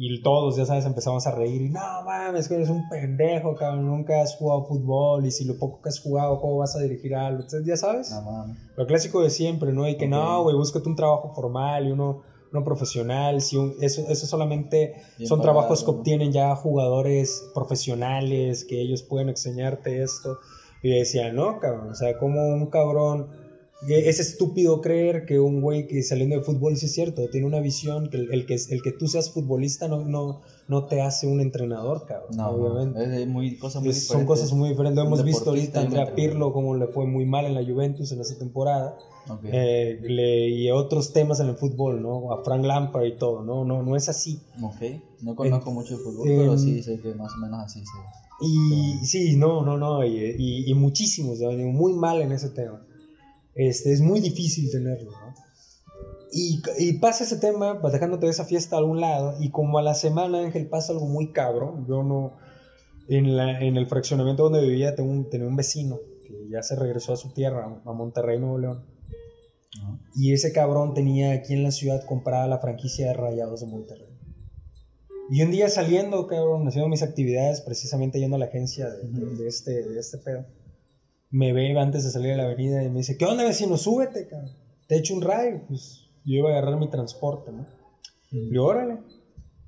Y 0.00 0.22
todos, 0.22 0.54
ya 0.56 0.64
sabes, 0.64 0.84
empezamos 0.86 1.26
a 1.26 1.32
reír. 1.32 1.60
Y 1.62 1.68
no 1.70 1.80
mames, 2.04 2.46
que 2.48 2.54
eres 2.54 2.68
un 2.68 2.88
pendejo, 2.88 3.56
cabrón. 3.56 3.84
Nunca 3.86 4.22
has 4.22 4.36
jugado 4.36 4.64
fútbol. 4.64 5.26
Y 5.26 5.32
si 5.32 5.44
lo 5.44 5.58
poco 5.58 5.82
que 5.82 5.88
has 5.88 5.98
jugado, 6.00 6.40
¿cómo 6.40 6.58
vas 6.58 6.76
a 6.76 6.80
dirigir 6.80 7.16
algo? 7.16 7.40
Entonces, 7.42 7.66
ya 7.66 7.76
sabes, 7.76 8.12
No 8.12 8.22
mames. 8.22 8.56
lo 8.76 8.86
clásico 8.86 9.20
de 9.22 9.30
siempre, 9.30 9.72
¿no? 9.72 9.88
Y 9.88 9.96
que 9.96 10.06
no, 10.06 10.38
Ok. 10.38 10.42
güey, 10.44 10.56
búscate 10.56 10.88
un 10.88 10.94
trabajo 10.94 11.32
formal 11.34 11.88
y 11.88 11.90
uno, 11.90 12.22
uno 12.52 12.64
profesional. 12.64 13.40
Si 13.40 13.56
un- 13.56 13.74
eso, 13.80 14.02
eso 14.08 14.26
solamente 14.28 14.92
Bien 15.18 15.28
son 15.28 15.40
pagado, 15.40 15.54
trabajos 15.56 15.82
que 15.82 15.90
¿no? 15.90 15.98
obtienen 15.98 16.30
ya 16.30 16.54
jugadores 16.54 17.50
profesionales, 17.52 18.64
que 18.64 18.80
ellos 18.80 19.02
pueden 19.02 19.30
enseñarte 19.30 20.00
esto. 20.00 20.38
Y 20.80 20.90
decía, 20.90 21.32
no, 21.32 21.58
cabrón, 21.58 21.90
o 21.90 21.94
sea, 21.96 22.16
como 22.18 22.40
un 22.54 22.66
cabrón, 22.70 23.26
es 23.86 24.18
estúpido 24.18 24.80
creer 24.80 25.24
que 25.24 25.38
un 25.38 25.60
güey 25.60 25.86
que 25.86 26.02
saliendo 26.02 26.36
de 26.36 26.42
fútbol, 26.42 26.76
sí 26.76 26.86
es 26.86 26.92
cierto, 26.92 27.28
tiene 27.30 27.46
una 27.46 27.60
visión, 27.60 28.10
que 28.10 28.16
el, 28.16 28.32
el 28.32 28.44
que, 28.46 28.54
el 28.70 28.82
que 28.82 28.90
tú 28.92 29.06
seas 29.06 29.30
futbolista 29.30 29.86
no, 29.86 30.04
no, 30.04 30.40
no 30.66 30.86
te 30.86 31.00
hace 31.00 31.28
un 31.28 31.40
entrenador, 31.40 32.04
cabrón, 32.06 32.36
No, 32.36 32.48
obviamente. 32.50 33.22
Es, 33.22 33.28
muy, 33.28 33.56
cosas 33.56 33.82
muy 33.82 33.92
son 33.92 34.26
cosas 34.26 34.52
muy 34.52 34.70
diferentes. 34.70 34.96
Lo 34.96 35.04
hemos 35.08 35.24
visto 35.24 35.50
ahorita 35.50 35.80
Andrea. 35.80 36.14
Pirlo, 36.14 36.52
como 36.52 36.74
le 36.74 36.88
fue 36.88 37.06
muy 37.06 37.24
mal 37.24 37.44
en 37.46 37.54
la 37.54 37.62
Juventus 37.64 38.10
en 38.10 38.20
esa 38.20 38.36
temporada. 38.36 38.96
Ok. 39.30 39.40
Eh, 39.44 40.00
le- 40.02 40.48
y 40.48 40.70
otros 40.70 41.12
temas 41.12 41.38
en 41.38 41.48
el 41.48 41.56
fútbol, 41.56 42.02
¿no? 42.02 42.32
A 42.32 42.42
Frank 42.42 42.64
Lampard 42.64 43.04
y 43.04 43.16
todo, 43.16 43.44
¿no? 43.44 43.64
No, 43.64 43.82
no 43.84 43.94
es 43.94 44.08
así. 44.08 44.40
Ok. 44.60 44.82
No 45.22 45.36
conozco 45.36 45.70
mucho 45.70 45.96
de 45.98 46.02
fútbol, 46.02 46.28
en- 46.28 46.36
pero 46.38 46.58
sí 46.58 46.82
sé 46.82 46.98
que 47.00 47.14
más 47.14 47.32
o 47.34 47.36
menos 47.38 47.60
así 47.64 47.80
se. 47.80 47.92
Y 48.40 49.06
sí, 49.06 49.36
no, 49.36 49.64
no, 49.64 49.76
no, 49.76 50.04
y, 50.04 50.34
y- 50.38 50.70
y 50.70 50.74
muchísimos, 50.74 51.38
muy 51.40 51.92
mal 51.92 52.20
en 52.22 52.32
ese 52.32 52.50
tema. 52.50 52.84
Este, 53.58 53.92
es 53.92 54.00
muy 54.00 54.20
difícil 54.20 54.70
tenerlo, 54.70 55.10
¿no? 55.10 55.34
Y, 56.32 56.62
y 56.78 56.92
pasa 56.94 57.24
ese 57.24 57.38
tema, 57.38 57.80
dejándote 57.92 58.28
esa 58.28 58.44
fiesta 58.44 58.76
a 58.76 58.78
algún 58.78 59.00
lado, 59.00 59.34
y 59.40 59.50
como 59.50 59.78
a 59.78 59.82
la 59.82 59.94
semana, 59.94 60.40
Ángel, 60.40 60.68
pasa 60.68 60.92
algo 60.92 61.06
muy 61.06 61.32
cabrón. 61.32 61.86
Yo 61.88 62.02
no, 62.02 62.36
en, 63.08 63.36
la, 63.36 63.60
en 63.60 63.76
el 63.76 63.86
fraccionamiento 63.86 64.44
donde 64.44 64.60
vivía, 64.62 64.94
tengo 64.94 65.10
un, 65.10 65.28
tenía 65.28 65.48
un 65.48 65.56
vecino 65.56 65.98
que 66.26 66.48
ya 66.50 66.62
se 66.62 66.76
regresó 66.76 67.14
a 67.14 67.16
su 67.16 67.32
tierra, 67.32 67.80
a 67.84 67.92
Monterrey, 67.92 68.38
Nuevo 68.38 68.58
León. 68.58 68.84
Y 70.14 70.32
ese 70.32 70.52
cabrón 70.52 70.94
tenía 70.94 71.32
aquí 71.32 71.54
en 71.54 71.62
la 71.62 71.70
ciudad 71.70 72.04
comprada 72.04 72.46
la 72.46 72.58
franquicia 72.58 73.08
de 73.08 73.14
Rayados 73.14 73.60
de 73.60 73.66
Monterrey. 73.66 74.08
Y 75.30 75.42
un 75.42 75.50
día 75.50 75.68
saliendo, 75.68 76.26
cabrón, 76.26 76.66
haciendo 76.68 76.88
mis 76.88 77.02
actividades, 77.02 77.60
precisamente 77.60 78.18
yendo 78.18 78.36
a 78.36 78.38
la 78.38 78.46
agencia 78.46 78.88
de, 78.88 79.08
de- 79.08 79.36
de 79.36 79.48
este, 79.48 79.82
de 79.88 79.98
este 80.00 80.18
pedo, 80.18 80.46
me 81.30 81.52
ve 81.52 81.78
antes 81.78 82.04
de 82.04 82.10
salir 82.10 82.32
a 82.32 82.36
la 82.36 82.44
avenida 82.44 82.82
y 82.82 82.88
me 82.90 82.98
dice, 82.98 83.16
¿qué 83.16 83.24
onda 83.24 83.44
vecino? 83.44 83.76
Súbete, 83.76 84.26
cabrón. 84.28 84.52
Te 84.86 84.96
echo 84.96 85.14
un 85.14 85.22
rayo. 85.22 85.60
Pues 85.68 86.08
yo 86.24 86.34
iba 86.38 86.48
a 86.50 86.52
agarrar 86.58 86.78
mi 86.78 86.88
transporte, 86.88 87.52
¿no? 87.52 87.66
Le 88.30 88.40
digo, 88.50 88.64
órale. 88.64 88.98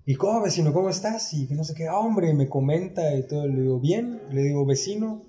¿Y 0.06 0.14
cómo, 0.14 0.42
vecino? 0.42 0.72
¿Cómo 0.72 0.88
estás? 0.88 1.32
Y 1.34 1.46
que 1.46 1.54
no 1.54 1.62
sé 1.62 1.74
qué, 1.74 1.86
"Ah, 1.86 1.98
hombre, 1.98 2.32
me 2.34 2.48
comenta 2.48 3.14
y 3.14 3.26
todo. 3.26 3.46
Le 3.46 3.60
digo, 3.62 3.78
bien. 3.78 4.20
Le 4.30 4.42
digo, 4.42 4.64
vecino. 4.64 5.22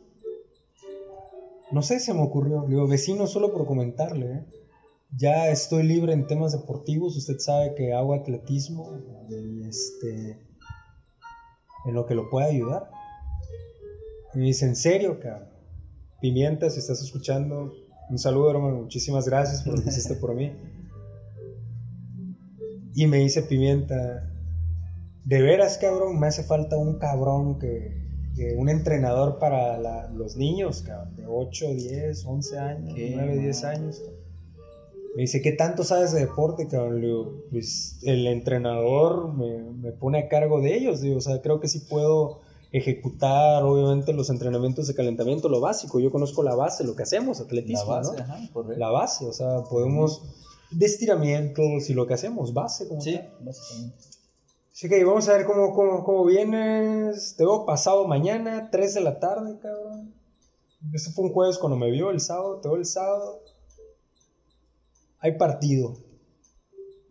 No 1.71 1.82
sé, 1.82 1.99
se 1.99 2.13
me 2.13 2.21
ocurrió. 2.21 2.63
Le 2.63 2.69
digo, 2.75 2.88
vecino, 2.88 3.27
solo 3.27 3.51
por 3.51 3.65
comentarle, 3.65 4.32
¿eh? 4.32 4.45
Ya 5.17 5.49
estoy 5.49 5.84
libre 5.84 6.13
en 6.13 6.25
temas 6.25 6.53
deportivos. 6.53 7.17
Usted 7.17 7.38
sabe 7.39 7.75
que 7.75 7.93
hago 7.93 8.13
atletismo. 8.13 8.97
Y 9.29 9.67
este. 9.67 10.39
En 11.86 11.93
lo 11.93 12.05
que 12.05 12.15
lo 12.15 12.29
pueda 12.29 12.47
ayudar. 12.47 12.89
Y 14.34 14.39
me 14.39 14.45
dice, 14.45 14.65
¿en 14.65 14.75
serio, 14.75 15.19
cabrón? 15.19 15.51
Pimienta, 16.22 16.69
si 16.69 16.80
estás 16.80 17.01
escuchando, 17.01 17.74
un 18.09 18.17
saludo, 18.19 18.51
hermano. 18.51 18.82
Muchísimas 18.82 19.28
gracias 19.28 19.63
por 19.63 19.76
lo 19.78 19.84
que 19.84 19.89
hiciste 19.89 20.15
por 20.15 20.36
mí. 20.36 20.51
Y 22.93 23.07
me 23.07 23.17
dice 23.17 23.41
Pimienta, 23.43 24.30
de 25.26 25.41
veras, 25.41 25.78
cabrón, 25.78 26.19
me 26.19 26.28
hace 26.28 26.43
falta 26.43 26.78
un 26.78 26.99
cabrón 26.99 27.57
que, 27.57 28.01
que 28.36 28.53
un 28.57 28.69
entrenador 28.69 29.39
para 29.39 29.78
la- 29.78 30.09
los 30.09 30.36
niños, 30.36 30.82
cabrón, 30.84 31.15
de 31.15 31.26
8, 31.28 31.74
10, 31.74 32.26
11 32.26 32.59
años, 32.59 32.93
Qué 32.93 33.13
9, 33.15 33.38
10 33.38 33.63
mal. 33.63 33.76
años. 33.76 34.01
Me 35.15 35.24
dice, 35.24 35.41
¿qué 35.41 35.51
tanto 35.53 35.84
sabes 35.84 36.13
de 36.13 36.22
deporte, 36.22 36.67
cabrón? 36.67 37.01
Le 37.01 37.07
digo, 37.07 37.43
pues 37.49 37.99
el 38.03 38.28
entrenador 38.28 39.34
me, 39.34 39.59
me 39.74 39.91
pone 39.91 40.19
a 40.19 40.28
cargo 40.30 40.61
de 40.61 40.76
ellos, 40.76 41.01
digo, 41.01 41.17
o 41.17 41.22
sea, 41.22 41.41
creo 41.41 41.59
que 41.59 41.67
sí 41.67 41.80
puedo 41.89 42.39
ejecutar, 42.72 43.63
obviamente, 43.63 44.13
los 44.13 44.30
entrenamientos 44.30 44.88
de 44.88 44.95
calentamiento, 44.95 45.49
lo 45.49 45.59
básico. 45.59 45.99
Yo 45.99 46.11
conozco 46.11 46.41
la 46.43 46.55
base, 46.55 46.84
lo 46.84 46.95
que 46.95 47.03
hacemos, 47.03 47.39
La 47.39 47.45
atletismo, 47.45 47.86
base, 47.88 48.17
¿no? 48.17 48.24
ajá. 48.24 48.39
La 48.78 48.89
base, 48.89 49.26
o 49.26 49.34
sea, 49.34 49.63
podemos 49.63 50.22
de 50.72 50.86
estiramientos 50.86 51.89
y 51.89 51.93
lo 51.93 52.07
que 52.07 52.13
hacemos, 52.13 52.53
base 52.53 52.88
como 52.88 53.01
Sí, 53.01 53.15
tal. 53.17 53.30
básicamente. 53.41 53.97
Así 54.74 54.88
que 54.88 55.03
vamos 55.03 55.28
a 55.28 55.34
ver 55.34 55.45
cómo, 55.45 55.74
cómo, 55.74 56.03
cómo 56.03 56.26
vienes. 56.26 57.36
Te 57.36 57.43
veo 57.43 57.65
pasado 57.65 58.07
mañana, 58.07 58.69
3 58.72 58.93
de 58.95 59.01
la 59.01 59.19
tarde, 59.19 59.59
cabrón. 59.59 60.13
Eso 60.93 61.11
fue 61.11 61.26
un 61.26 61.34
jueves 61.34 61.57
cuando 61.57 61.78
me 61.78 61.91
vio 61.91 62.09
el 62.09 62.19
sábado, 62.22 62.59
te 62.61 62.69
veo 62.69 62.78
el 62.78 62.86
sábado. 62.86 63.41
Hay 65.19 65.38
partido. 65.38 65.93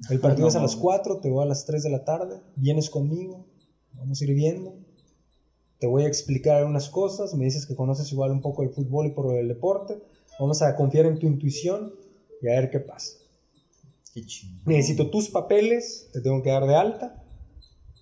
El 0.08 0.18
partido 0.20 0.44
No 0.46 0.48
es 0.48 0.56
a 0.56 0.62
las 0.62 0.72
mames. 0.72 0.82
4, 0.82 1.20
te 1.20 1.28
veo 1.28 1.42
a 1.42 1.46
las 1.46 1.66
3 1.66 1.82
de 1.82 1.90
la 1.90 2.04
tarde. 2.04 2.40
Vienes 2.56 2.88
conmigo, 2.90 3.46
vamos 3.92 4.20
a 4.20 4.24
ir 4.24 4.34
viendo. 4.34 4.74
Te 5.80 5.86
voy 5.86 6.04
a 6.04 6.06
explicar 6.06 6.58
algunas 6.58 6.90
cosas, 6.90 7.34
me 7.34 7.46
dices 7.46 7.66
que 7.66 7.74
conoces 7.74 8.12
igual 8.12 8.30
un 8.30 8.42
poco 8.42 8.62
el 8.62 8.68
fútbol 8.68 9.06
y 9.06 9.10
por 9.10 9.34
el 9.34 9.48
deporte, 9.48 9.98
vamos 10.38 10.60
a 10.60 10.76
confiar 10.76 11.06
en 11.06 11.18
tu 11.18 11.26
intuición 11.26 11.94
y 12.42 12.48
a 12.48 12.60
ver 12.60 12.70
qué 12.70 12.80
pasa. 12.80 13.16
Qué. 14.12 14.22
Necesito 14.66 15.08
tus 15.08 15.30
papeles, 15.30 16.10
te 16.12 16.20
tengo 16.20 16.42
que 16.42 16.50
dar 16.50 16.66
de 16.66 16.74
alta, 16.74 17.24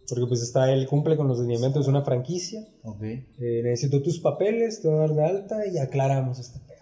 porque 0.08 0.26
pues 0.26 0.42
está, 0.42 0.72
él 0.72 0.88
cumple 0.88 1.16
con 1.16 1.28
los 1.28 1.38
lineamientos 1.38 1.86
de 1.86 1.90
una 1.90 2.02
franquicia. 2.02 2.66
Ok. 2.82 3.02
Eh, 3.02 3.60
necesito 3.62 4.02
tus 4.02 4.18
papeles, 4.18 4.82
te 4.82 4.88
voy 4.88 4.96
a 4.96 5.00
dar 5.00 5.14
de 5.14 5.24
alta 5.24 5.66
y 5.66 5.78
aclaramos 5.78 6.40
este 6.40 6.58
pedo. 6.58 6.78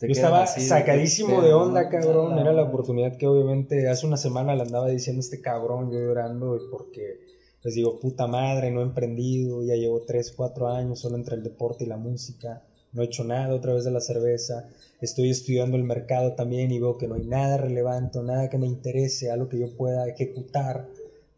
Yo 0.00 0.12
estaba 0.12 0.46
sacadísimo 0.46 1.42
de 1.42 1.52
onda, 1.52 1.88
cabrón. 1.88 2.34
Ah, 2.34 2.40
Era 2.42 2.52
la 2.52 2.62
oportunidad 2.62 3.16
que 3.16 3.26
obviamente 3.26 3.88
hace 3.88 4.06
una 4.06 4.16
semana 4.16 4.54
le 4.54 4.62
andaba 4.62 4.86
diciendo 4.88 5.18
a 5.18 5.24
este 5.24 5.40
cabrón, 5.40 5.90
yo 5.90 5.98
llorando, 5.98 6.56
porque 6.70 7.18
les 7.62 7.74
digo, 7.74 7.98
puta 7.98 8.26
madre, 8.26 8.70
no 8.70 8.80
he 8.80 8.84
emprendido, 8.84 9.64
ya 9.64 9.74
llevo 9.74 10.02
3, 10.02 10.32
4 10.36 10.68
años 10.68 11.00
solo 11.00 11.16
entre 11.16 11.36
el 11.36 11.42
deporte 11.42 11.84
y 11.84 11.88
la 11.88 11.96
música, 11.96 12.62
no 12.92 13.02
he 13.02 13.06
hecho 13.06 13.24
nada 13.24 13.54
otra 13.54 13.74
vez 13.74 13.84
de 13.84 13.90
la 13.90 14.00
cerveza, 14.00 14.68
estoy 15.00 15.30
estudiando 15.30 15.76
el 15.76 15.84
mercado 15.84 16.34
también 16.34 16.70
y 16.70 16.78
veo 16.78 16.96
que 16.96 17.08
no 17.08 17.14
hay 17.14 17.26
nada 17.26 17.58
relevante, 17.58 18.20
nada 18.22 18.48
que 18.48 18.58
me 18.58 18.66
interese, 18.66 19.30
algo 19.30 19.48
que 19.48 19.58
yo 19.58 19.76
pueda 19.76 20.08
ejecutar, 20.08 20.88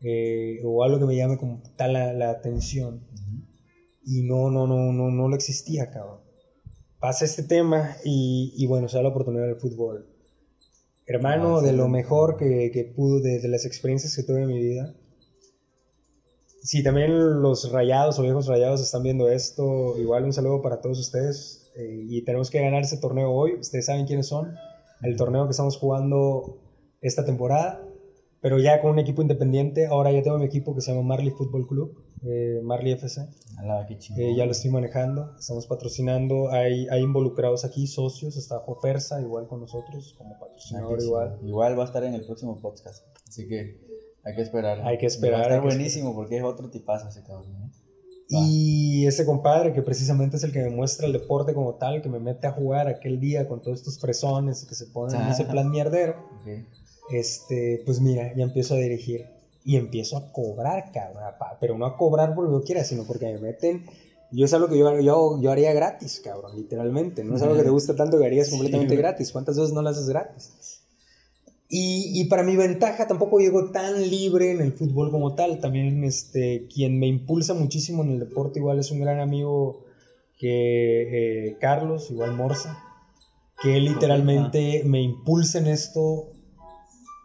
eh, 0.02 0.60
o 0.64 0.82
algo 0.82 0.98
que 0.98 1.06
me 1.06 1.16
llame 1.16 1.36
como 1.36 1.62
tal 1.76 1.92
la, 1.92 2.12
la 2.12 2.30
atención. 2.30 3.06
Y 4.04 4.22
no, 4.22 4.50
no, 4.50 4.66
no, 4.66 4.92
no, 4.92 5.10
no 5.10 5.28
lo 5.28 5.36
existía, 5.36 5.90
cabrón. 5.90 6.20
Pasa 6.98 7.24
este 7.24 7.42
tema 7.42 7.96
y, 8.04 8.52
y 8.56 8.66
bueno, 8.66 8.88
se 8.88 8.96
da 8.96 9.02
la 9.02 9.08
oportunidad 9.10 9.46
del 9.46 9.56
fútbol. 9.56 10.06
Hermano, 11.06 11.58
Ah, 11.58 11.62
de 11.62 11.72
lo 11.72 11.88
mejor 11.88 12.36
que, 12.36 12.70
que 12.72 12.84
pude, 12.84 13.28
de, 13.28 13.40
de 13.40 13.48
las 13.48 13.64
experiencias 13.64 14.14
que 14.14 14.22
tuve 14.22 14.42
en 14.42 14.48
mi 14.48 14.58
vida. 14.58 14.94
Si 16.62 16.82
también 16.82 17.40
los 17.42 17.70
rayados 17.72 18.18
o 18.18 18.22
viejos 18.22 18.46
rayados 18.46 18.80
están 18.82 19.02
viendo 19.02 19.28
esto, 19.30 19.96
igual 19.98 20.24
un 20.24 20.32
saludo 20.32 20.60
para 20.62 20.80
todos 20.80 20.98
ustedes. 20.98 21.70
eh, 21.76 22.04
y 22.08 22.22
tenemos 22.24 22.50
que 22.50 22.60
ganar 22.60 22.82
ese 22.82 22.98
torneo 22.98 23.30
hoy. 23.30 23.54
Ustedes 23.60 23.86
saben 23.86 24.04
quiénes 24.06 24.26
son. 24.26 24.54
El 25.02 25.16
torneo 25.16 25.44
que 25.46 25.52
estamos 25.52 25.78
jugando 25.78 26.58
esta 27.00 27.24
temporada, 27.24 27.80
pero 28.42 28.58
ya 28.58 28.82
con 28.82 28.90
un 28.90 28.98
equipo 28.98 29.22
independiente. 29.22 29.86
Ahora 29.86 30.10
ya 30.12 30.22
tengo 30.22 30.36
mi 30.38 30.44
equipo 30.46 30.74
que 30.74 30.80
se 30.82 30.90
llama 30.92 31.02
Marley 31.06 31.30
Football 31.30 31.66
Club, 31.66 32.04
eh, 32.24 32.60
Marley 32.62 32.92
FC. 32.92 33.26
Ala, 33.58 33.86
qué. 33.86 33.94
Eh, 34.18 34.34
ya 34.36 34.44
lo 34.44 34.52
estoy 34.52 34.70
manejando, 34.70 35.34
estamos 35.38 35.66
patrocinando, 35.66 36.50
hay, 36.50 36.86
hay 36.88 37.02
involucrados 37.02 37.64
aquí 37.64 37.86
socios, 37.86 38.36
está 38.36 38.58
Jofersa 38.58 39.20
igual 39.22 39.46
con 39.46 39.60
nosotros 39.60 40.14
como 40.18 40.34
Ah, 40.34 40.38
patrocinador 40.40 40.98
chingón. 40.98 41.06
igual. 41.06 41.38
Igual 41.46 41.78
va 41.78 41.82
a 41.84 41.86
estar 41.86 42.04
en 42.04 42.14
el 42.14 42.24
próximo 42.26 42.60
podcast. 42.60 43.06
Así 43.26 43.46
que 43.48 43.80
hay 44.24 44.34
que 44.34 44.42
esperar. 44.42 44.80
Hay 44.82 44.98
que 44.98 45.06
esperar, 45.06 45.40
Va 45.40 45.44
a 45.44 45.48
estar 45.48 45.62
buenísimo 45.62 46.14
porque 46.14 46.36
es 46.38 46.42
otro 46.44 46.68
tipazo 46.70 47.08
ese 47.08 47.22
cabrón. 47.22 47.46
¿eh? 47.64 47.70
Y 48.32 49.06
ese 49.06 49.24
compadre 49.26 49.72
que 49.72 49.82
precisamente 49.82 50.36
es 50.36 50.44
el 50.44 50.52
que 50.52 50.60
me 50.60 50.70
muestra 50.70 51.06
el 51.06 51.12
deporte 51.12 51.52
como 51.52 51.74
tal, 51.74 52.00
que 52.00 52.08
me 52.08 52.20
mete 52.20 52.46
a 52.46 52.52
jugar 52.52 52.86
aquel 52.86 53.18
día 53.18 53.48
con 53.48 53.60
todos 53.60 53.78
estos 53.80 53.98
fresones 53.98 54.64
que 54.66 54.74
se 54.76 54.86
ponen 54.86 55.20
en 55.20 55.28
ese 55.28 55.44
plan 55.46 55.68
mierdero, 55.68 56.14
Ok. 56.40 56.64
este, 57.12 57.82
pues 57.84 58.00
mira, 58.00 58.32
ya 58.36 58.44
empiezo 58.44 58.74
a 58.74 58.78
dirigir 58.78 59.26
y 59.64 59.76
empiezo 59.76 60.16
a 60.16 60.32
cobrar, 60.32 60.92
cabrón, 60.92 61.24
pa- 61.40 61.58
pero 61.60 61.76
no 61.76 61.86
a 61.86 61.96
cobrar 61.96 62.34
porque 62.34 62.52
yo 62.52 62.62
quiera, 62.62 62.84
sino 62.84 63.04
porque 63.04 63.26
me 63.26 63.38
meten... 63.40 63.84
Yo 64.32 64.44
es 64.44 64.54
algo 64.54 64.68
que 64.68 64.78
yo, 64.78 65.00
yo, 65.00 65.40
yo 65.42 65.50
haría 65.50 65.72
gratis, 65.72 66.20
cabrón, 66.24 66.54
literalmente. 66.54 67.24
No 67.24 67.34
es 67.34 67.42
algo 67.42 67.56
que 67.56 67.64
te 67.64 67.70
gusta 67.70 67.96
tanto 67.96 68.16
que 68.16 68.26
harías 68.26 68.46
Sí, 68.46 68.52
completamente 68.52 68.94
güey. 68.94 69.02
gratis. 69.02 69.32
¿Cuántas 69.32 69.56
veces 69.56 69.72
no 69.72 69.82
lo 69.82 69.88
haces 69.88 70.08
gratis? 70.08 70.79
Y, 71.72 72.20
y 72.20 72.24
para 72.24 72.42
mi 72.42 72.56
ventaja 72.56 73.06
tampoco 73.06 73.38
llego 73.38 73.70
tan 73.70 74.10
libre 74.10 74.50
en 74.50 74.60
el 74.60 74.72
fútbol 74.72 75.12
como 75.12 75.36
tal. 75.36 75.60
También 75.60 76.02
este, 76.02 76.66
quien 76.66 76.98
me 76.98 77.06
impulsa 77.06 77.54
muchísimo 77.54 78.02
en 78.02 78.10
el 78.10 78.18
deporte 78.18 78.58
igual 78.58 78.80
es 78.80 78.90
un 78.90 79.00
gran 79.00 79.20
amigo 79.20 79.84
que 80.36 81.50
eh, 81.50 81.56
Carlos, 81.60 82.10
igual 82.10 82.34
Morza, 82.34 82.82
que 83.62 83.78
literalmente 83.78 84.82
me 84.84 85.00
impulsa 85.00 85.58
en 85.58 85.68
esto. 85.68 86.32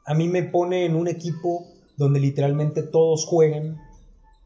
A 0.05 0.13
mí 0.13 0.27
me 0.27 0.43
pone 0.43 0.85
en 0.85 0.95
un 0.95 1.07
equipo 1.07 1.65
donde 1.97 2.19
literalmente 2.19 2.83
todos 2.83 3.25
juegan, 3.25 3.81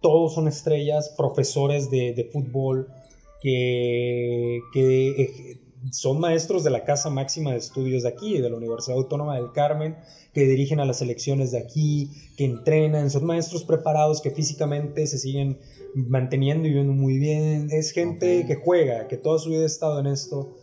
todos 0.01 0.35
son 0.35 0.47
estrellas, 0.47 1.13
profesores 1.17 1.89
de, 1.89 2.13
de 2.13 2.25
fútbol, 2.25 2.87
que, 3.41 4.61
que 4.71 5.09
eh, 5.09 5.58
son 5.91 6.19
maestros 6.19 6.63
de 6.63 6.69
la 6.69 6.83
Casa 6.83 7.09
Máxima 7.09 7.51
de 7.51 7.57
Estudios 7.57 8.03
de 8.03 8.09
aquí, 8.09 8.39
de 8.39 8.49
la 8.49 8.57
Universidad 8.57 8.97
Autónoma 8.97 9.35
del 9.35 9.51
Carmen, 9.51 9.97
que 10.33 10.41
dirigen 10.41 10.79
a 10.79 10.85
las 10.85 10.97
selecciones 10.97 11.51
de 11.51 11.59
aquí, 11.59 12.11
que 12.37 12.45
entrenan, 12.45 13.09
son 13.09 13.25
maestros 13.25 13.63
preparados 13.63 14.21
que 14.21 14.31
físicamente 14.31 15.07
se 15.07 15.17
siguen 15.17 15.57
manteniendo 15.95 16.67
y 16.67 16.71
viviendo 16.71 16.93
muy 16.93 17.17
bien. 17.17 17.69
Es 17.71 17.91
gente 17.91 18.45
que 18.45 18.55
juega, 18.55 19.07
que 19.07 19.17
toda 19.17 19.39
su 19.39 19.49
vida 19.49 19.63
ha 19.63 19.65
estado 19.65 19.99
en 19.99 20.07
esto. 20.07 20.57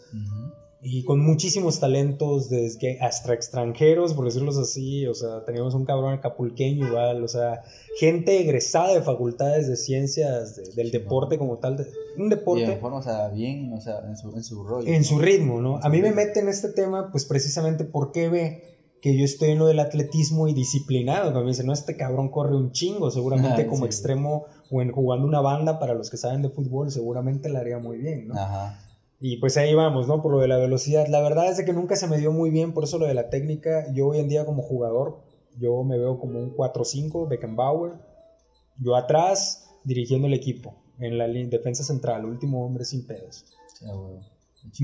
Y 0.89 1.03
con 1.05 1.19
muchísimos 1.21 1.81
talentos, 1.81 2.49
desde 2.49 3.01
hasta 3.01 3.35
extranjeros, 3.35 4.15
por 4.15 4.25
decirlos 4.27 4.57
así, 4.57 5.07
o 5.07 5.15
sea, 5.15 5.45
teníamos 5.45 5.75
un 5.75 5.85
cabrón 5.85 6.13
acapulqueño 6.15 6.87
igual, 6.87 7.25
o 7.25 7.29
sea, 7.29 7.63
gente 7.99 8.41
egresada 8.41 8.95
de 8.95 9.03
facultades 9.03 9.69
de 9.69 9.77
ciencias, 9.77 10.57
de- 10.57 10.63
del 10.75 10.87
Sí, 10.91 10.99
deporte 10.99 11.39
como 11.39 11.59
tal, 11.59 11.77
de- 11.77 11.87
un 12.19 12.29
deporte 12.29 12.65
en 12.73 12.79
forma, 12.81 12.99
o 12.99 13.03
sea, 13.03 13.29
bien, 13.29 13.73
o 13.73 13.81
sea, 13.81 14.01
en 14.09 14.17
su, 14.17 14.31
en 14.37 14.45
su 14.45 14.63
rollo. 14.65 14.87
en 14.89 15.03
su 15.05 15.19
ritmo, 15.19 15.61
¿no? 15.61 15.79
A 15.83 15.89
mí 15.89 16.01
me 16.01 16.13
mete 16.13 16.41
en 16.41 16.49
este 16.49 16.69
tema, 16.69 17.11
pues 17.11 17.25
precisamente 17.25 17.85
porque 17.85 18.29
ve 18.29 18.63
que 19.03 19.17
yo 19.17 19.25
estoy 19.25 19.51
en 19.51 19.59
lo 19.59 19.67
del 19.67 19.79
atletismo 19.81 20.49
y 20.49 20.55
disciplinado, 20.55 21.33
que 21.33 21.39
me 21.41 21.47
dice, 21.47 21.65
no, 21.65 21.73
este 21.73 21.97
cabrón 21.97 22.31
corre 22.31 22.57
un 22.57 22.73
chingo, 22.73 23.11
seguramente 23.11 23.67
como 23.67 23.83
sí. 23.83 23.87
extremo 23.87 24.45
o 24.71 24.83
en 24.83 24.91
jugando 24.93 25.27
una 25.27 25.41
banda, 25.41 25.79
para 25.79 25.95
los 25.95 26.11
que 26.11 26.17
saben 26.17 26.43
de 26.43 26.49
fútbol, 26.51 26.91
seguramente 26.91 27.49
la 27.49 27.61
haría 27.61 27.79
muy 27.79 27.99
bien, 27.99 28.29
¿no? 28.29 28.35
Ajá. 28.35 28.83
Y 29.21 29.39
pues 29.39 29.57
ahí 29.57 29.75
vamos, 29.75 30.07
¿no? 30.09 30.21
Por 30.23 30.33
lo 30.33 30.41
de 30.41 30.49
la 30.49 30.59
velocidad. 30.59 31.07
La 31.09 31.21
verdad 31.23 31.49
es 31.51 31.57
de 31.57 31.65
que 31.65 31.73
nunca 31.73 31.97
se 31.97 32.07
me 32.07 32.19
dio 32.19 32.33
muy 32.33 32.51
bien, 32.51 32.73
por 32.75 32.85
eso 32.85 32.99
lo 32.99 33.07
de 33.07 33.15
la 33.15 33.31
técnica. 33.31 33.91
Yo 33.95 34.09
hoy 34.09 34.19
en 34.19 34.29
día 34.29 34.45
como 34.45 34.63
jugador, 34.63 35.21
yo 35.59 35.83
me 35.85 35.97
veo 35.99 36.19
como 36.19 36.39
un 36.39 36.55
4-5, 36.55 37.27
Beckenbauer. 37.29 37.93
Yo 38.79 38.95
atrás, 38.95 39.71
dirigiendo 39.85 40.27
el 40.27 40.35
equipo, 40.35 40.75
en 40.99 41.17
la 41.17 41.27
defensa 41.29 41.83
central, 41.83 42.27
último 42.27 42.65
hombre 42.67 42.85
sin 42.85 43.07
pedos. 43.07 43.47
Sí. 43.79 43.87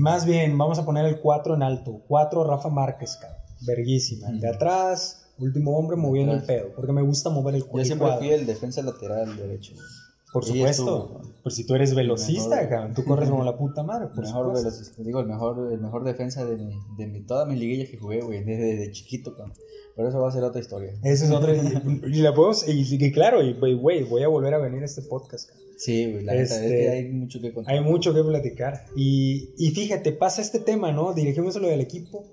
Más 0.01 0.25
bien, 0.25 0.57
vamos 0.57 0.79
a 0.79 0.85
poner 0.85 1.05
el 1.05 1.19
4 1.19 1.53
en 1.55 1.61
alto. 1.63 2.01
4 2.07 2.43
Rafa 2.43 2.69
Márquez, 2.69 3.17
cabrón. 3.17 3.39
Verguísima. 3.67 4.29
El 4.29 4.39
De 4.39 4.49
atrás, 4.49 5.31
último 5.37 5.77
hombre 5.77 5.95
moviendo 5.95 6.31
el 6.33 6.39
Atrás. 6.39 6.57
pedo, 6.57 6.75
porque 6.75 6.91
me 6.91 7.01
gusta 7.03 7.29
mover 7.29 7.55
el, 7.55 7.65
cu- 7.65 7.77
Yo 7.77 7.81
el 7.81 7.85
siempre 7.85 8.07
fui 8.17 8.29
el 8.31 8.45
defensa 8.45 8.81
lateral 8.81 9.35
derecho. 9.37 9.73
güey. 9.75 9.85
Por 10.33 10.43
Y 10.43 10.47
supuesto. 10.47 11.13
estuvo, 11.13 11.21
Por 11.43 11.51
si 11.51 11.65
tú 11.65 11.75
eres 11.75 11.93
velocista, 11.93 12.55
mejor- 12.55 12.69
cabrón. 12.69 12.93
Tú 12.95 13.05
corres 13.05 13.29
como 13.29 13.43
la 13.43 13.55
puta 13.57 13.83
madre, 13.83 14.07
por 14.07 14.25
mejor, 14.25 14.45
supuesto. 14.47 14.69
velocista, 14.69 15.03
digo, 15.03 15.19
el 15.19 15.27
mejor, 15.27 15.71
el 15.71 15.79
mejor 15.79 16.03
defensa 16.03 16.43
de, 16.45 16.57
mi, 16.57 16.73
de 16.97 17.07
mi, 17.07 17.21
todas 17.25 17.47
mis 17.47 17.59
liguillas 17.59 17.89
que 17.89 17.97
jugué, 17.97 18.21
güey, 18.21 18.43
desde, 18.43 18.75
desde 18.75 18.91
chiquito, 18.91 19.35
cabrón. 19.35 19.53
Pero 19.95 20.09
eso 20.09 20.19
va 20.19 20.29
a 20.29 20.31
ser 20.31 20.43
otra 20.43 20.59
historia. 20.59 20.91
Esa 21.03 21.25
es 21.25 21.31
otra. 21.31 21.53
Y, 21.55 22.15
la 22.21 22.33
podemos. 22.33 22.67
Y, 22.67 22.95
y 23.05 23.11
claro, 23.11 23.43
y 23.43 23.53
güey, 23.53 24.03
voy 24.03 24.23
a 24.23 24.27
volver 24.27 24.55
a 24.55 24.57
venir 24.57 24.81
a 24.81 24.85
este 24.85 25.03
podcast. 25.03 25.49
cabrón. 25.49 25.63
Sí, 25.77 26.11
güey, 26.11 26.23
la 26.23 26.33
neta, 26.33 26.43
es 26.43 26.51
Este, 26.61 26.77
que 26.77 26.89
hay 26.89 27.09
mucho 27.09 27.39
que 27.41 27.53
contar. 27.53 27.73
Hay 27.75 27.81
mucho 27.81 28.13
que 28.13 28.23
platicar. 28.23 28.85
Y, 28.95 29.49
y 29.57 29.69
fíjate, 29.71 30.11
pasa 30.13 30.41
este 30.41 30.59
tema, 30.59 30.91
¿no? 30.91 31.13
Dirigimos 31.13 31.55
lo 31.57 31.67
del 31.67 31.81
equipo. 31.81 32.25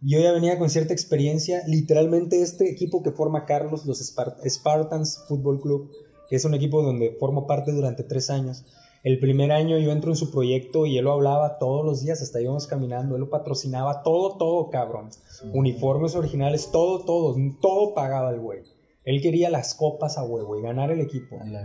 Yo 0.00 0.20
ya 0.20 0.30
venía 0.32 0.58
con 0.58 0.68
cierta 0.70 0.92
experiencia. 0.92 1.62
Literalmente, 1.66 2.40
este 2.40 2.70
equipo 2.70 3.02
que 3.02 3.10
forma 3.10 3.46
Carlos, 3.46 3.84
los 3.86 4.00
Spart- 4.00 4.36
Spartans 4.48 5.24
Football 5.26 5.60
Club, 5.60 5.90
que 6.32 6.36
es 6.36 6.46
un 6.46 6.54
equipo 6.54 6.80
donde 6.80 7.14
formo 7.20 7.46
parte 7.46 7.72
durante 7.72 8.04
tres 8.04 8.30
años. 8.30 8.64
El 9.04 9.18
primer 9.20 9.52
año 9.52 9.76
yo 9.76 9.92
entro 9.92 10.12
en 10.12 10.16
su 10.16 10.30
proyecto 10.30 10.86
y 10.86 10.96
él 10.96 11.04
lo 11.04 11.12
hablaba 11.12 11.58
todos 11.58 11.84
los 11.84 12.00
días, 12.00 12.22
hasta 12.22 12.40
íbamos 12.40 12.66
caminando, 12.66 13.16
él 13.16 13.20
lo 13.20 13.28
patrocinaba, 13.28 14.02
todo, 14.02 14.38
todo, 14.38 14.70
cabrón. 14.70 15.10
Sí. 15.12 15.50
uniformes 15.52 16.14
originales, 16.14 16.70
todo, 16.72 17.04
todo, 17.04 17.36
todo 17.60 17.92
pagaba 17.92 18.30
el 18.30 18.40
güey. 18.40 18.60
Él 19.04 19.20
quería 19.20 19.50
las 19.50 19.74
copas 19.74 20.16
a 20.16 20.24
huevo 20.24 20.58
y 20.58 20.62
ganar 20.62 20.90
el 20.90 21.02
equipo. 21.02 21.36
La. 21.44 21.64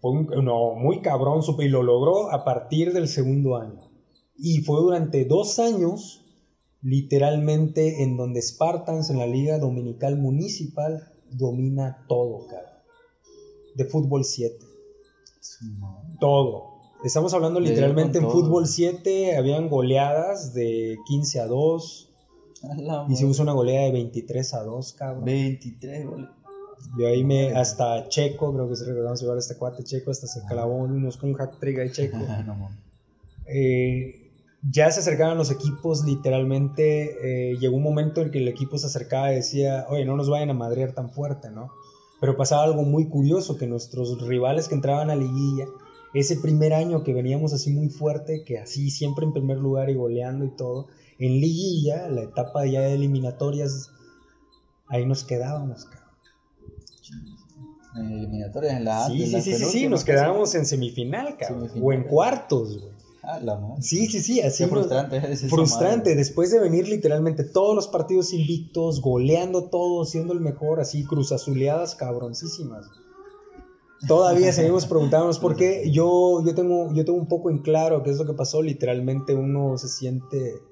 Fue 0.00 0.10
un- 0.10 0.26
no, 0.44 0.74
muy 0.74 1.00
cabrón, 1.00 1.44
supe, 1.44 1.66
y 1.66 1.68
lo 1.68 1.84
logró 1.84 2.32
a 2.32 2.44
partir 2.44 2.92
del 2.92 3.06
segundo 3.06 3.58
año. 3.58 3.92
Y 4.36 4.62
fue 4.62 4.80
durante 4.80 5.24
dos 5.24 5.60
años, 5.60 6.24
literalmente, 6.82 8.02
en 8.02 8.16
donde 8.16 8.42
Spartans 8.42 9.10
en 9.10 9.18
la 9.18 9.26
Liga 9.28 9.60
Dominical 9.60 10.16
Municipal 10.18 11.12
domina 11.30 12.04
todo, 12.08 12.48
cabrón. 12.48 12.77
De 13.78 13.84
fútbol 13.84 14.24
7. 14.24 14.58
Su 15.40 15.64
madre. 15.78 16.16
Todo. 16.18 16.80
Estamos 17.04 17.32
hablando 17.32 17.60
literalmente 17.60 18.18
en 18.18 18.24
todo. 18.24 18.32
fútbol 18.32 18.66
7, 18.66 19.36
habían 19.36 19.68
goleadas 19.68 20.52
de 20.52 20.98
15 21.06 21.40
a 21.40 21.46
2. 21.46 22.10
A 22.64 23.06
Hicimos 23.08 23.38
una 23.38 23.52
goleada 23.52 23.86
de 23.86 23.92
23 23.92 24.54
a 24.54 24.64
2, 24.64 24.92
cabrón. 24.94 25.24
23 25.24 26.06
goles. 26.06 26.28
Yo 26.98 27.06
ahí 27.06 27.22
me, 27.22 27.52
hasta 27.52 28.08
Checo, 28.08 28.52
creo 28.52 28.68
que 28.68 28.74
se 28.74 28.84
recordamos 28.84 29.22
igual 29.22 29.36
a 29.36 29.40
este 29.40 29.56
cuate 29.56 29.84
Checo, 29.84 30.10
hasta 30.10 30.26
se 30.26 30.44
clavó 30.46 30.74
unos 30.74 31.16
con 31.16 31.30
un 31.30 31.40
hat 31.40 31.60
trick 31.60 31.78
ahí 31.78 31.92
Checo. 31.92 32.16
no, 32.46 32.56
mames. 32.56 32.78
Eh, 33.46 34.32
ya 34.68 34.90
se 34.90 34.98
acercaban 34.98 35.38
los 35.38 35.52
equipos, 35.52 36.04
literalmente 36.04 37.52
eh, 37.52 37.58
llegó 37.58 37.76
un 37.76 37.84
momento 37.84 38.22
en 38.22 38.32
que 38.32 38.38
el 38.38 38.48
equipo 38.48 38.76
se 38.76 38.88
acercaba 38.88 39.30
y 39.32 39.36
decía, 39.36 39.86
oye, 39.88 40.04
no 40.04 40.16
nos 40.16 40.28
vayan 40.28 40.50
a 40.50 40.54
madrear 40.54 40.94
tan 40.94 41.10
fuerte, 41.10 41.52
¿no? 41.52 41.70
Pero 42.20 42.36
pasaba 42.36 42.64
algo 42.64 42.82
muy 42.82 43.08
curioso, 43.08 43.56
que 43.56 43.66
nuestros 43.66 44.20
rivales 44.26 44.68
que 44.68 44.74
entraban 44.74 45.10
a 45.10 45.16
liguilla, 45.16 45.66
ese 46.14 46.36
primer 46.36 46.72
año 46.72 47.04
que 47.04 47.12
veníamos 47.12 47.52
así 47.52 47.70
muy 47.70 47.88
fuerte, 47.88 48.42
que 48.44 48.58
así 48.58 48.90
siempre 48.90 49.24
en 49.24 49.32
primer 49.32 49.58
lugar 49.58 49.90
y 49.90 49.94
goleando 49.94 50.44
y 50.44 50.50
todo, 50.50 50.88
en 51.18 51.40
liguilla, 51.40 52.08
la 52.08 52.22
etapa 52.22 52.66
ya 52.66 52.80
de 52.80 52.94
eliminatorias, 52.94 53.90
ahí 54.86 55.04
nos 55.06 55.24
quedábamos, 55.24 55.84
cabrón. 55.84 56.08
En 57.96 58.12
eliminatorias 58.12 58.74
en 58.74 58.84
la 58.84 59.06
Sí, 59.06 59.22
en 59.22 59.28
sí, 59.28 59.40
sí, 59.40 59.54
sí, 59.54 59.64
sí, 59.64 59.88
nos 59.88 60.04
quedábamos 60.04 60.54
en 60.54 60.66
semifinal, 60.66 61.36
cabrón. 61.36 61.68
Semifinal. 61.68 61.84
O 61.84 61.92
en 61.92 62.04
cuartos, 62.04 62.78
güey. 62.80 62.97
Ah, 63.22 63.40
la 63.40 63.56
madre. 63.56 63.82
Sí, 63.82 64.06
sí, 64.06 64.20
sí, 64.20 64.40
así. 64.40 64.64
Qué 64.64 64.70
frustrante. 64.70 65.16
es 65.16 65.42
esa 65.42 65.48
Frustrante, 65.48 66.14
después 66.14 66.50
de 66.50 66.60
venir 66.60 66.88
literalmente 66.88 67.44
todos 67.44 67.74
los 67.74 67.88
partidos 67.88 68.32
invictos, 68.32 69.00
goleando 69.00 69.64
todo, 69.64 70.04
siendo 70.04 70.32
el 70.32 70.40
mejor, 70.40 70.80
así 70.80 71.04
cruzazuleadas 71.04 71.94
cabroncísimas. 71.94 72.86
Todavía 74.06 74.52
seguimos 74.52 74.86
preguntándonos 74.86 75.38
por 75.40 75.56
qué. 75.56 75.90
Yo, 75.90 76.44
yo, 76.44 76.54
tengo, 76.54 76.92
yo 76.94 77.04
tengo 77.04 77.18
un 77.18 77.26
poco 77.26 77.50
en 77.50 77.58
claro 77.58 78.02
qué 78.04 78.10
es 78.10 78.18
lo 78.18 78.26
que 78.26 78.32
pasó. 78.32 78.62
Literalmente 78.62 79.34
uno 79.34 79.76
se 79.76 79.88
siente 79.88 80.62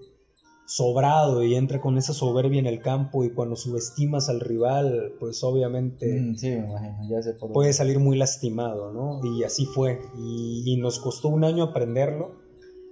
sobrado 0.67 1.43
y 1.45 1.55
entra 1.55 1.81
con 1.81 1.97
esa 1.97 2.13
soberbia 2.13 2.59
en 2.59 2.67
el 2.67 2.81
campo 2.83 3.25
y 3.25 3.31
cuando 3.31 3.55
subestimas 3.57 4.29
al 4.29 4.41
rival, 4.41 5.13
pues 5.21 5.43
obviamente 5.45 6.21
Mm, 6.21 6.35
sí, 6.35 6.49
me 6.51 6.69
imagino. 6.69 6.97
Ya 7.09 7.23
sé 7.23 7.35
por 7.35 7.53
puede 7.53 7.73
salir 7.73 7.99
muy 8.01 8.17
lastimado, 8.19 8.93
¿no? 8.93 9.21
Y 9.25 9.45
así 9.45 9.65
fue. 9.65 10.01
Y, 10.19 10.65
y 10.67 10.77
nos 10.79 10.99
costó 10.99 11.29
un 11.29 11.45
año 11.45 11.65
aprenderlo. 11.65 12.33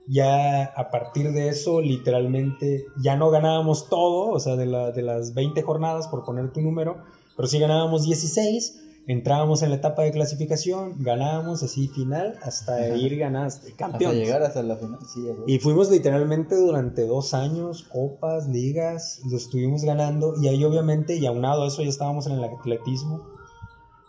Ya 0.07 0.65
a 0.65 0.91
partir 0.91 1.33
de 1.33 1.49
eso, 1.49 1.81
literalmente, 1.81 2.85
ya 3.03 3.17
no 3.17 3.31
ganábamos 3.31 3.89
todo, 3.89 4.31
o 4.31 4.39
sea, 4.39 4.55
de, 4.57 4.67
la- 4.67 4.93
de 4.93 5.01
las 5.03 5.33
20 5.35 5.63
jornadas, 5.63 6.09
por 6.09 6.25
poner 6.25 6.53
tu 6.53 6.61
número, 6.61 6.99
pero 7.37 7.49
sí 7.49 7.59
ganábamos 7.59 8.05
16, 8.05 8.83
entrábamos 9.07 9.63
en 9.63 9.71
la 9.71 9.77
etapa 9.77 10.03
de 10.03 10.13
clasificación, 10.13 10.95
ganábamos 11.03 11.63
así 11.63 11.89
final 11.89 12.39
hasta 12.43 12.75
Ajá. 12.77 12.97
ir 12.97 13.17
ganaste, 13.19 13.69
Hasta 13.69 13.77
campeón. 13.77 14.15
llegar 14.15 14.43
hasta 14.43 14.63
la 14.63 14.77
final. 14.77 14.99
Sí. 15.13 15.21
Y 15.47 15.59
fuimos 15.59 15.91
literalmente 15.91 16.57
durante 16.57 17.07
dos 17.07 17.35
años, 17.35 17.83
copas, 17.85 18.49
ligas, 18.49 19.21
lo 19.31 19.37
estuvimos 19.37 19.83
ganando. 19.85 20.35
Y 20.43 20.49
ahí 20.49 20.65
obviamente, 20.65 21.17
y 21.17 21.27
aunado 21.27 21.65
a 21.65 21.69
eso, 21.69 21.83
ya 21.83 21.89
estábamos 21.89 22.27
en 22.27 22.33
el 22.35 22.45
atletismo. 22.45 23.27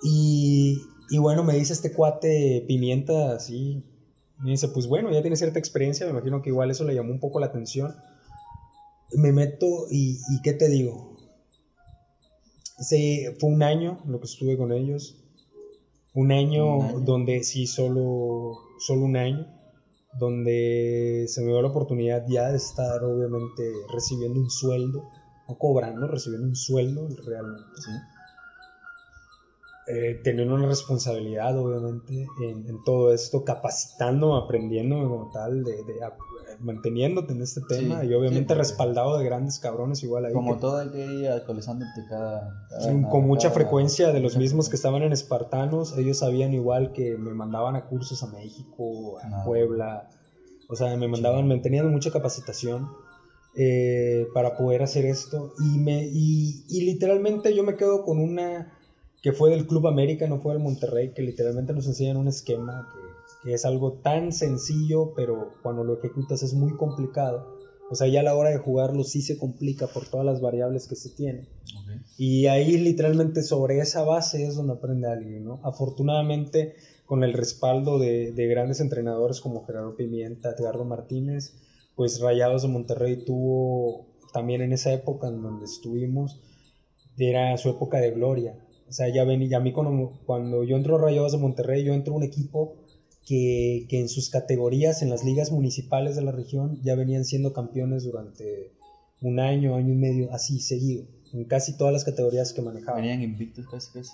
Y, 0.03 0.81
y 1.09 1.17
bueno, 1.17 1.43
me 1.43 1.55
dice 1.55 1.73
este 1.73 1.91
cuate 1.93 2.63
Pimienta, 2.67 3.33
así. 3.35 3.83
Me 4.39 4.51
dice, 4.51 4.67
pues 4.67 4.87
bueno, 4.87 5.11
ya 5.11 5.21
tiene 5.21 5.37
cierta 5.37 5.59
experiencia, 5.59 6.05
me 6.05 6.11
imagino 6.11 6.41
que 6.41 6.49
igual 6.49 6.69
eso 6.69 6.83
le 6.83 6.93
llamó 6.93 7.11
un 7.11 7.19
poco 7.19 7.39
la 7.39 7.45
atención. 7.47 7.95
Me 9.13 9.31
meto 9.31 9.87
y, 9.89 10.17
y 10.29 10.41
¿qué 10.43 10.53
te 10.53 10.67
digo? 10.67 11.14
Sí, 12.77 13.25
fue 13.39 13.49
un 13.49 13.63
año 13.63 13.99
lo 14.07 14.19
que 14.19 14.25
estuve 14.25 14.57
con 14.57 14.71
ellos. 14.71 15.21
Un 16.13 16.31
año, 16.31 16.77
Un 16.77 16.85
año. 16.85 16.99
donde 17.01 17.43
sí, 17.43 17.67
solo, 17.67 18.51
solo 18.79 19.01
un 19.05 19.17
año. 19.17 19.47
Donde 20.19 21.25
se 21.27 21.41
me 21.41 21.47
dio 21.47 21.61
la 21.61 21.69
oportunidad 21.69 22.25
ya 22.27 22.49
de 22.49 22.57
estar 22.57 23.03
obviamente 23.03 23.63
recibiendo 23.93 24.39
un 24.39 24.49
sueldo. 24.49 25.03
No 25.47 25.57
cobrando, 25.57 26.07
recibiendo 26.07 26.47
un 26.47 26.55
sueldo 26.55 27.07
realmente. 27.25 27.69
Sí. 27.77 27.91
Eh, 29.87 30.19
teniendo 30.23 30.55
una 30.55 30.67
responsabilidad 30.67 31.55
obviamente 31.59 32.25
en, 32.41 32.67
en 32.67 32.83
todo 32.83 33.13
esto, 33.13 33.43
capacitándome, 33.43 34.43
aprendiéndome 34.43 35.07
como 35.07 35.29
tal, 35.31 35.63
de, 35.63 35.83
manteniéndote 36.59 37.33
en 37.33 37.41
este 37.41 37.61
tema 37.67 38.01
Sí, 38.01 38.07
y 38.07 38.13
obviamente 38.13 38.53
sí, 38.53 38.57
respaldado 38.57 39.17
de 39.17 39.25
grandes 39.25 39.59
cabrones 39.59 40.03
igual 40.03 40.25
ahí. 40.25 40.33
Como 40.33 40.55
que- 40.55 40.61
todo 40.61 40.77
hay 40.77 40.89
que 40.89 41.05
ir 41.05 41.27
actualizándote 41.29 41.91
cada. 42.09 42.67
cada- 42.69 43.09
con 43.09 43.27
mucha 43.27 43.49
cada- 43.49 43.55
frecuencia 43.55 44.11
de 44.11 44.19
los 44.19 44.37
mismos 44.37 44.69
que 44.69 44.75
estaban 44.75 45.03
en 45.03 45.11
Espartanos, 45.13 45.97
ellos 45.97 46.19
sabían 46.19 46.53
igual 46.53 46.91
que 46.93 47.17
me 47.17 47.33
mandaban 47.33 47.75
a 47.75 47.85
cursos 47.87 48.21
a 48.23 48.27
México, 48.27 49.17
a. 49.19 49.43
Puebla, 49.45 50.09
o 50.69 50.75
sea, 50.75 50.95
me 50.97 51.07
mandaban, 51.07 51.47
me 51.47 51.57
tenían 51.59 51.91
mucha 51.91 52.11
capacitación 52.11 52.87
eh, 53.57 54.27
para 54.33 54.57
poder 54.57 54.83
hacer 54.83 55.05
esto 55.05 55.53
y, 55.59 55.77
me, 55.77 56.03
y, 56.05 56.65
y 56.67 56.81
literalmente 56.81 57.55
yo 57.55 57.63
me 57.63 57.75
quedo 57.77 58.03
con 58.03 58.19
una 58.19 58.73
que 59.21 59.31
fue 59.31 59.49
del 59.49 59.65
Club 59.65 59.87
América, 59.87 60.27
no 60.27 60.39
fue 60.39 60.53
del 60.53 60.61
Monterrey, 60.61 61.13
que 61.13 61.21
literalmente 61.21 61.73
nos 61.73 61.87
enseñan 61.87 62.17
un 62.17 62.27
esquema 62.27 62.87
que, 62.93 62.99
que 63.45 63.53
es 63.53 63.63
algo 63.63 63.99
tan 63.99 64.31
sencillo, 64.31 65.13
pero 65.15 65.53
cuando 65.61 65.83
lo 65.83 65.99
ejecutas 65.99 66.41
es 66.41 66.55
muy 66.55 66.75
complicado. 66.75 67.55
O 67.91 67.95
sea, 67.95 68.07
ya 68.07 68.21
a 68.21 68.23
la 68.23 68.35
hora 68.35 68.49
de 68.49 68.57
jugarlo 68.57 69.03
sí 69.03 69.21
se 69.21 69.37
complica 69.37 69.85
por 69.85 70.07
todas 70.07 70.25
las 70.25 70.41
variables 70.41 70.87
que 70.87 70.95
se 70.95 71.11
tienen. 71.11 71.47
Y 72.17 72.47
ahí 72.47 72.75
literalmente 72.77 73.43
sobre 73.43 73.77
esa 73.77 74.03
base 74.03 74.47
es 74.47 74.55
donde 74.55 74.73
aprende 74.73 75.07
alguien, 75.07 75.45
¿no? 75.45 75.59
Afortunadamente 75.63 76.73
con 77.05 77.23
el 77.23 77.33
respaldo 77.33 77.99
de, 77.99 78.31
de 78.31 78.47
grandes 78.47 78.79
entrenadores 78.79 79.41
como 79.41 79.63
Gerardo 79.63 79.95
Pimienta, 79.95 80.55
Edgardo 80.57 80.83
Martínez, 80.83 81.53
pues 81.95 82.19
Rayados 82.19 82.63
de 82.63 82.69
Monterrey 82.69 83.23
tuvo 83.23 84.07
también 84.33 84.63
en 84.63 84.73
esa 84.73 84.91
época 84.91 85.27
en 85.27 85.43
donde 85.43 85.65
estuvimos, 85.65 86.41
era 87.15 87.55
su 87.57 87.69
época 87.69 87.99
de 87.99 88.09
gloria. 88.09 88.57
O 88.89 88.91
sea, 88.91 89.07
ya 89.09 89.23
ven, 89.23 89.43
y 89.43 89.53
a 89.53 89.59
mí 89.59 89.71
cuando, 89.71 90.13
cuando 90.25 90.63
yo 90.63 90.75
entro 90.75 90.95
a 90.95 91.01
Rayados 91.01 91.33
de 91.33 91.37
Monterrey, 91.37 91.83
yo 91.83 91.93
entro 91.93 92.15
a 92.15 92.17
un 92.17 92.23
equipo 92.23 92.84
que, 93.25 93.85
que 93.89 93.99
en 93.99 94.07
sus 94.09 94.29
categorías, 94.29 95.01
en 95.01 95.09
las 95.09 95.23
ligas 95.23 95.51
municipales 95.51 96.15
de 96.15 96.21
la 96.21 96.31
región, 96.31 96.79
ya 96.83 96.95
venían 96.95 97.25
siendo 97.25 97.53
campeones 97.53 98.03
durante 98.03 98.71
un 99.21 99.39
año, 99.39 99.75
año 99.75 99.93
y 99.93 99.97
medio, 99.97 100.31
así 100.31 100.59
seguido, 100.59 101.05
en 101.33 101.45
casi 101.45 101.75
todas 101.77 101.91
las 101.93 102.03
categorías 102.03 102.53
que 102.53 102.61
manejaban. 102.61 103.01
Venían 103.01 103.21
invictos 103.23 103.65
casi 103.67 103.91
casi. 103.93 104.11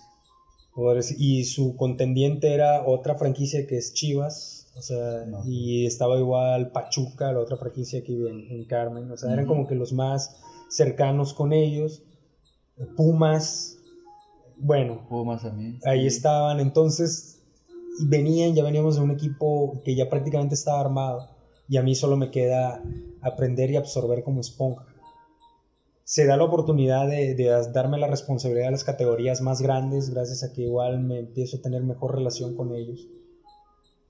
Y 1.18 1.43
su 1.43 1.76
contendiente 1.76 2.53
era 2.53 2.88
otra 2.88 3.16
franquicia 3.16 3.68
que 3.68 3.78
es 3.78 3.93
Chivas, 3.93 4.72
o 4.78 4.82
sea, 4.82 5.26
No. 5.26 5.41
y 5.45 5.86
estaba 5.86 6.18
igual 6.18 6.72
Pachuca, 6.72 7.34
la 7.34 7.39
otra 7.41 7.57
franquicia 7.57 8.01
que 8.03 8.14
vive 8.14 8.30
en, 8.30 8.49
en 8.49 8.64
Carmen, 8.66 9.12
o 9.12 9.18
sea, 9.18 9.34
eran 9.34 9.43
Ujú. 9.45 9.53
como 9.55 9.68
que 9.68 9.76
los 9.76 9.91
más 9.91 10.38
cercanos 10.70 11.34
con 11.34 11.51
ellos. 11.51 12.03
Pumas, 12.95 13.78
bueno, 14.57 15.05
Pumas 15.09 15.41
también. 15.43 15.80
ahí 15.86 16.01
Sí. 16.01 16.07
estaban, 16.07 16.59
entonces 16.59 17.31
venían, 18.08 18.56
ya 18.56 18.64
veníamos 18.64 18.95
de 18.95 19.02
un 19.02 19.12
equipo 19.12 19.82
que 19.84 19.95
ya 19.95 20.10
prácticamente 20.10 20.56
estaba 20.56 20.80
armado 20.80 21.30
y 21.68 21.78
a 21.78 21.84
mí 21.84 21.95
solo 21.95 22.18
me 22.18 22.32
queda 22.32 22.84
aprender 23.22 23.72
y 23.72 23.78
absorber 23.78 24.24
como 24.24 24.41
esponja. 24.41 24.86
Se 26.04 26.26
da 26.26 26.36
la 26.36 26.43
oportunidad 26.43 27.08
de, 27.08 27.36
de 27.36 27.45
darme 27.72 27.97
la 27.97 28.08
responsabilidad 28.08 28.66
de 28.66 28.72
las 28.72 28.84
categorías 28.84 29.41
más 29.41 29.62
grandes 29.62 30.10
gracias 30.10 30.43
a 30.43 30.52
que 30.52 30.64
igual 30.64 30.99
me 30.99 31.20
empiezo 31.20 31.58
a 31.58 31.62
tener 31.62 31.84
mejor 31.84 32.16
relación 32.16 32.56
con 32.56 32.76
ellos. 32.76 33.08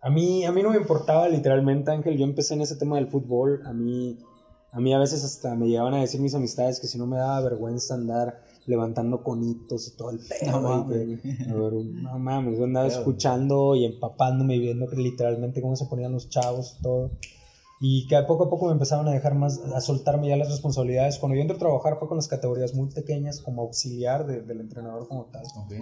A 0.01 0.09
mí, 0.09 0.45
a 0.45 0.51
mí 0.51 0.63
no 0.63 0.71
me 0.71 0.77
importaba 0.77 1.29
literalmente, 1.29 1.91
Ángel, 1.91 2.17
yo 2.17 2.25
empecé 2.25 2.55
en 2.55 2.61
ese 2.61 2.75
tema 2.75 2.95
del 2.95 3.07
fútbol, 3.07 3.61
a 3.67 3.73
mí, 3.73 4.17
a 4.71 4.79
mí 4.79 4.93
a 4.95 4.97
veces 4.97 5.23
hasta 5.23 5.53
me 5.53 5.67
llegaban 5.67 5.93
a 5.93 6.01
decir 6.01 6.19
mis 6.19 6.33
amistades 6.33 6.79
que 6.79 6.87
si 6.87 6.97
no 6.97 7.05
me 7.05 7.17
daba 7.17 7.41
vergüenza 7.41 7.93
andar 7.93 8.41
levantando 8.71 9.21
conitos 9.23 9.87
y 9.87 9.95
todo 9.97 10.09
el 10.09 10.17
pedo. 10.19 10.59
No 10.59 10.61
mames. 10.61 11.19
no 12.03 12.17
mames, 12.19 12.57
yo 12.57 12.63
andaba 12.63 12.89
Feo, 12.89 12.97
escuchando 12.99 13.75
y 13.75 13.85
empapándome 13.85 14.55
y 14.55 14.59
viendo 14.59 14.87
que 14.89 14.95
literalmente 14.95 15.61
cómo 15.61 15.75
se 15.75 15.85
ponían 15.85 16.11
los 16.13 16.29
chavos 16.29 16.77
y 16.79 16.81
todo. 16.81 17.11
Y 17.83 18.07
que 18.07 18.19
poco 18.27 18.45
a 18.45 18.49
poco 18.49 18.67
me 18.67 18.73
empezaron 18.73 19.07
a 19.07 19.11
dejar 19.11 19.35
más, 19.35 19.59
a 19.75 19.81
soltarme 19.81 20.27
ya 20.29 20.37
las 20.37 20.49
responsabilidades. 20.49 21.17
Cuando 21.19 21.35
yo 21.35 21.41
entré 21.41 21.55
a 21.57 21.59
trabajar 21.59 21.97
fue 21.99 22.07
con 22.07 22.17
las 22.17 22.27
categorías 22.27 22.73
muy 22.75 22.89
pequeñas 22.89 23.39
como 23.41 23.61
auxiliar 23.63 24.25
de- 24.27 24.41
del 24.41 24.59
entrenador 24.61 25.07
como 25.07 25.25
tal. 25.25 25.43
Ok. 25.57 25.73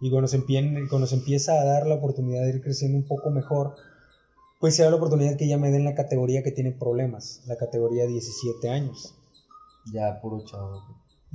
Y 0.00 0.10
cuando 0.10 0.28
se, 0.28 0.38
empie- 0.38 0.88
cuando 0.90 1.06
se 1.06 1.14
empieza 1.16 1.54
a 1.60 1.64
dar 1.64 1.86
la 1.86 1.94
oportunidad 1.94 2.42
de 2.42 2.50
ir 2.50 2.62
creciendo 2.62 2.98
un 2.98 3.04
poco 3.04 3.30
mejor, 3.30 3.74
pues 4.60 4.76
se 4.76 4.82
da 4.82 4.90
la 4.90 4.96
oportunidad 4.96 5.36
que 5.36 5.48
ya 5.48 5.56
me 5.56 5.70
den 5.70 5.84
la 5.84 5.94
categoría 5.94 6.42
que 6.42 6.50
tiene 6.52 6.72
problemas, 6.72 7.40
la 7.46 7.56
categoría 7.56 8.06
17 8.06 8.68
años. 8.68 9.14
Ya, 9.92 10.20
puro 10.20 10.40
chavo. 10.44 10.82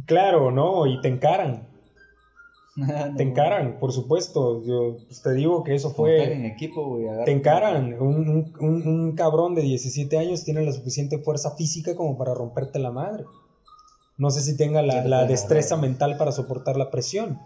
Claro, 0.06 0.52
¿no? 0.52 0.88
Y 0.88 1.00
te 1.02 1.08
encaran, 1.08 1.68
No, 2.76 2.88
te 3.18 3.24
encaran, 3.24 3.80
por 3.80 3.92
supuesto. 3.92 4.64
Yo 4.64 4.96
pues, 5.06 5.22
te 5.22 5.34
digo 5.34 5.64
que 5.64 5.76
eso 5.76 5.92
fue... 5.92 6.34
en 6.34 6.46
equipo, 6.46 6.86
güey. 6.86 7.06
Te 7.26 7.32
encaran. 7.32 7.94
Un, 8.02 8.54
un- 8.60 8.88
un- 8.88 9.16
cabrón 9.16 9.56
de 9.56 9.62
17 9.62 10.18
años 10.18 10.46
tiene 10.46 10.62
la 10.66 10.72
suficiente 10.72 11.18
fuerza 11.20 11.56
física 11.56 11.96
como 11.96 12.18
para 12.18 12.34
romperte 12.34 12.80
la 12.80 12.92
madre. 12.92 13.26
No 14.18 14.30
sé 14.32 14.42
si 14.42 14.56
tenga 14.56 14.82
la, 14.82 15.04
Sí, 15.04 15.10
la 15.10 15.26
destreza 15.26 15.76
mental 15.78 16.18
para 16.18 16.32
soportar 16.32 16.78
la 16.78 16.90
presión. 16.92 17.40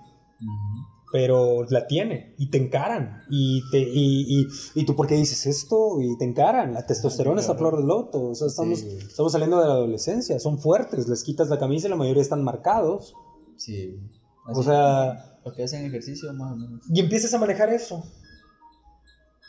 Pero 1.12 1.64
la 1.70 1.88
tiene 1.88 2.34
y 2.38 2.50
te 2.50 2.58
encaran. 2.58 3.24
Y, 3.30 3.62
te, 3.72 3.80
y, 3.80 4.42
y, 4.42 4.48
y 4.74 4.86
tú, 4.86 4.96
¿por 4.96 5.08
qué 5.08 5.16
dices 5.16 5.46
esto? 5.46 6.02
Y 6.02 6.18
te 6.18 6.26
encaran. 6.26 6.74
La 6.74 6.86
testosterona 6.86 7.40
está 7.42 7.54
a 7.54 7.58
flor 7.58 7.78
de 7.78 7.84
loto. 7.84 8.22
O 8.30 8.36
sea, 8.36 8.48
estamos, 8.48 8.80
Sí, 8.80 8.98
estamos 9.08 9.32
saliendo 9.32 9.60
de 9.62 9.68
la 9.68 9.74
adolescencia. 9.74 10.40
Son 10.40 10.60
fuertes. 10.60 11.08
Les 11.08 11.24
quitas 11.24 11.50
la 11.50 11.58
camisa 11.60 11.88
y 11.88 11.90
la 11.92 11.96
mayoría 11.96 12.22
están 12.22 12.44
marcados. 12.44 13.14
Sí, 13.56 13.88
güey. 13.88 14.10
O 14.48 14.52
Así, 14.60 14.64
sea, 14.64 15.40
Los 15.46 15.54
que 15.56 15.64
hacen 15.64 15.86
ejercicio, 15.86 16.32
más 16.34 16.52
o 16.54 16.56
menos. 16.56 16.82
y 16.94 17.00
empiezas 17.00 17.34
a 17.34 17.40
manejar 17.40 17.70
eso. 17.74 18.04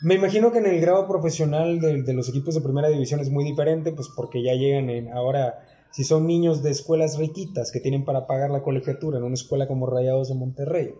Me 0.01 0.13
imagino 0.15 0.51
que 0.51 0.59
en 0.59 0.67
el 0.67 0.79
grado 0.79 1.07
profesional 1.07 1.79
de, 1.79 2.03
de 2.03 2.13
los 2.13 2.29
equipos 2.29 2.53
de 2.53 2.61
primera 2.61 2.87
división 2.87 3.19
es 3.19 3.29
muy 3.31 3.43
diferente, 3.43 3.91
pues 3.91 4.07
porque 4.15 4.43
ya 4.43 4.53
llegan 4.53 4.89
en 4.91 5.11
ahora, 5.11 5.55
si 5.91 6.03
son 6.03 6.27
niños 6.27 6.61
de 6.61 6.69
escuelas 6.69 7.17
riquitas 7.17 7.71
que 7.71 7.79
tienen 7.79 8.05
para 8.05 8.27
pagar 8.27 8.51
la 8.51 8.61
colegiatura 8.61 9.17
en 9.17 9.23
una 9.23 9.33
escuela 9.33 9.67
como 9.67 9.87
Rayados 9.87 10.29
de 10.29 10.35
Monterrey, 10.35 10.93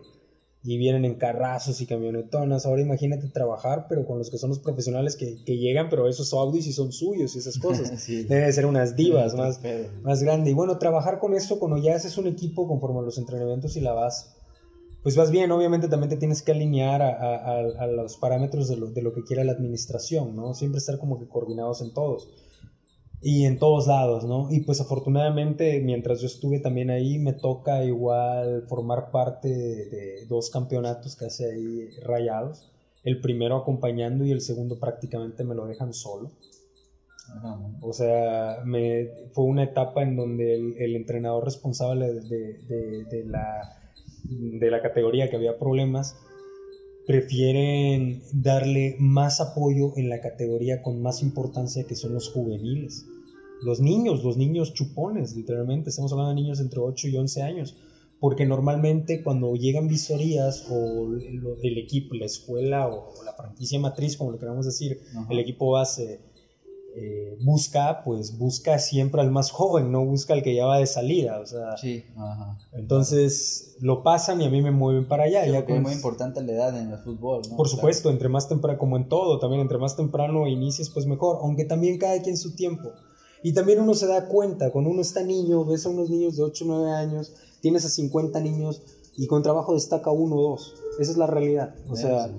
y 0.70 0.76
vienen 0.76 1.04
en 1.06 1.14
carrazos 1.14 1.80
y 1.80 1.86
camionetonas. 1.86 2.66
Ahora 2.66 2.82
imagínate 2.82 3.28
trabajar, 3.28 3.86
pero 3.88 4.04
con 4.06 4.18
los 4.18 4.28
que 4.30 4.36
son 4.36 4.50
los 4.50 4.58
profesionales 4.58 5.16
que, 5.16 5.42
que 5.46 5.56
llegan, 5.56 5.88
pero 5.88 6.06
esos 6.08 6.32
Audis 6.34 6.66
y 6.66 6.72
son 6.72 6.92
suyos 6.92 7.34
y 7.34 7.38
esas 7.38 7.58
cosas. 7.66 7.90
Sí. 8.00 8.24
Debe 8.24 8.52
ser 8.52 8.66
unas 8.66 8.94
divas 8.94 9.34
más, 9.34 9.58
pedo. 9.58 9.88
más 10.02 10.22
grande. 10.22 10.50
Y 10.50 10.54
bueno, 10.54 10.76
trabajar 10.78 11.20
con 11.20 11.32
esto, 11.34 11.58
cuando 11.58 11.78
ya 11.78 11.96
haces 11.96 12.18
un 12.18 12.26
equipo 12.26 12.68
conforme 12.68 12.98
a 12.98 13.02
los 13.02 13.16
entrenamientos 13.16 13.76
y 13.76 13.80
la 13.80 13.92
vas, 13.94 14.34
pues 15.02 15.16
vas 15.16 15.30
bien. 15.30 15.50
Obviamente 15.52 15.88
también 15.88 16.10
te 16.10 16.16
tienes 16.16 16.42
que 16.42 16.52
alinear 16.52 17.00
a, 17.00 17.08
a- 17.10 17.36
a- 17.60 17.82
a 17.84 17.86
los 17.86 18.16
parámetros 18.18 18.68
de 18.68 18.76
lo, 18.76 18.88
de 18.90 19.00
lo 19.00 19.12
que 19.14 19.22
quiera 19.22 19.44
la 19.44 19.52
administración, 19.52 20.36
¿no? 20.36 20.52
Siempre 20.54 20.78
estar 20.78 20.98
como 20.98 21.18
que 21.18 21.26
coordinados 21.28 21.80
en 21.80 21.94
todos. 21.94 22.28
Y 23.20 23.46
en 23.46 23.58
todos 23.58 23.88
lados, 23.88 24.24
¿no? 24.24 24.48
Y 24.50 24.60
pues 24.60 24.80
afortunadamente, 24.80 25.80
mientras 25.80 26.20
yo 26.20 26.26
estuve 26.28 26.60
también 26.60 26.90
ahí, 26.90 27.18
me 27.18 27.32
toca 27.32 27.82
igual 27.84 28.62
formar 28.68 29.10
parte 29.10 29.48
de, 29.48 29.86
de 29.86 30.26
dos 30.26 30.50
campeonatos 30.50 31.16
que 31.16 31.24
hace 31.26 31.50
ahí 31.50 31.88
rayados. 32.04 32.70
El 33.02 33.20
primero 33.20 33.56
acompañando 33.56 34.24
y 34.24 34.30
el 34.30 34.40
segundo 34.40 34.78
prácticamente 34.78 35.42
me 35.42 35.54
lo 35.56 35.66
dejan 35.66 35.92
solo. 35.94 36.30
Ajá. 37.36 37.58
O 37.82 37.92
sea, 37.92 38.58
me, 38.64 39.08
fue 39.32 39.44
una 39.44 39.64
etapa 39.64 40.02
en 40.02 40.14
donde 40.16 40.54
el, 40.54 40.74
el 40.78 40.94
entrenador 40.96 41.44
responsable 41.44 42.12
de, 42.12 42.20
de- 42.68 43.04
de 43.04 43.24
la, 43.24 43.80
de 44.24 44.70
la 44.70 44.80
categoría 44.80 45.28
que 45.28 45.36
había 45.36 45.58
problemas 45.58 46.16
prefieren 47.08 48.22
darle 48.34 48.94
más 49.00 49.40
apoyo 49.40 49.94
en 49.96 50.10
la 50.10 50.20
categoría 50.20 50.82
con 50.82 51.00
más 51.00 51.22
importancia 51.22 51.84
que 51.84 51.96
son 51.96 52.12
los 52.12 52.30
juveniles. 52.30 53.06
Los 53.62 53.80
niños, 53.80 54.22
los 54.22 54.36
niños 54.36 54.74
chupones, 54.74 55.34
literalmente, 55.34 55.88
estamos 55.88 56.12
hablando 56.12 56.30
de 56.34 56.42
niños 56.42 56.60
entre 56.60 56.80
8 56.80 57.08
y 57.08 57.16
11 57.16 57.42
años, 57.42 57.76
porque 58.20 58.44
normalmente 58.44 59.22
cuando 59.22 59.54
llegan 59.56 59.88
visorías 59.88 60.66
o 60.70 61.06
lo- 61.08 61.56
el 61.62 61.78
equipo, 61.78 62.14
la 62.14 62.26
escuela 62.26 62.86
o 62.88 63.14
la 63.24 63.32
franquicia 63.32 63.80
matriz, 63.80 64.16
como 64.18 64.32
le 64.32 64.38
queramos 64.38 64.66
decir, 64.66 65.00
Ajá. 65.16 65.26
el 65.30 65.38
equipo 65.38 65.70
base 65.70 66.20
eh, 67.00 67.38
busca, 67.42 68.02
pues 68.04 68.36
busca 68.38 68.78
siempre 68.78 69.20
al 69.20 69.30
más 69.30 69.50
joven, 69.50 69.92
no 69.92 70.04
busca 70.04 70.34
al 70.34 70.42
que 70.42 70.54
ya 70.54 70.66
va 70.66 70.78
de 70.78 70.86
salida, 70.86 71.38
o 71.40 71.46
sea, 71.46 71.76
Sí, 71.76 72.04
ajá. 72.16 72.56
entonces 72.72 73.76
lo 73.80 74.02
pasan 74.02 74.40
y 74.40 74.46
a 74.46 74.50
mí 74.50 74.60
me 74.62 74.70
mueven 74.72 75.06
para 75.06 75.24
allá. 75.24 75.44
Sí, 75.44 75.52
ya 75.52 75.58
porque 75.60 75.76
es 75.76 75.82
muy 75.82 75.92
importante 75.92 76.42
la 76.42 76.52
edad 76.52 76.76
en 76.80 76.90
el 76.90 76.98
fútbol, 76.98 77.42
¿no? 77.48 77.56
por 77.56 77.66
Claro. 77.66 77.76
supuesto, 77.76 78.10
entre 78.10 78.28
más 78.28 78.48
temprano, 78.48 78.78
como 78.78 78.96
en 78.96 79.08
todo, 79.08 79.38
también 79.38 79.60
entre 79.62 79.78
más 79.78 79.94
temprano 79.96 80.46
inicies, 80.48 80.90
pues 80.90 81.06
mejor, 81.06 81.38
aunque 81.42 81.64
también 81.64 81.98
cada 81.98 82.20
quien 82.22 82.36
su 82.36 82.54
tiempo. 82.56 82.90
Y 83.42 83.52
también 83.54 83.80
uno 83.80 83.94
se 83.94 84.06
da 84.08 84.26
cuenta, 84.26 84.70
cuando 84.72 84.90
uno 84.90 85.00
está 85.00 85.22
niño, 85.22 85.64
ves 85.64 85.86
a 85.86 85.90
unos 85.90 86.10
niños 86.10 86.36
de 86.36 86.42
8 86.42 86.64
o 86.64 86.68
9 86.68 86.90
años, 86.90 87.32
tienes 87.60 87.84
a 87.84 87.88
50 87.88 88.40
niños 88.40 88.82
y 89.16 89.26
con 89.28 89.42
trabajo 89.44 89.74
destaca 89.74 90.10
uno 90.10 90.36
o 90.36 90.42
dos. 90.50 90.74
Esa 90.98 91.12
es 91.12 91.16
la 91.18 91.26
realidad. 91.28 91.74
O 91.88 91.94
sea, 91.94 92.26
Sí, 92.26 92.32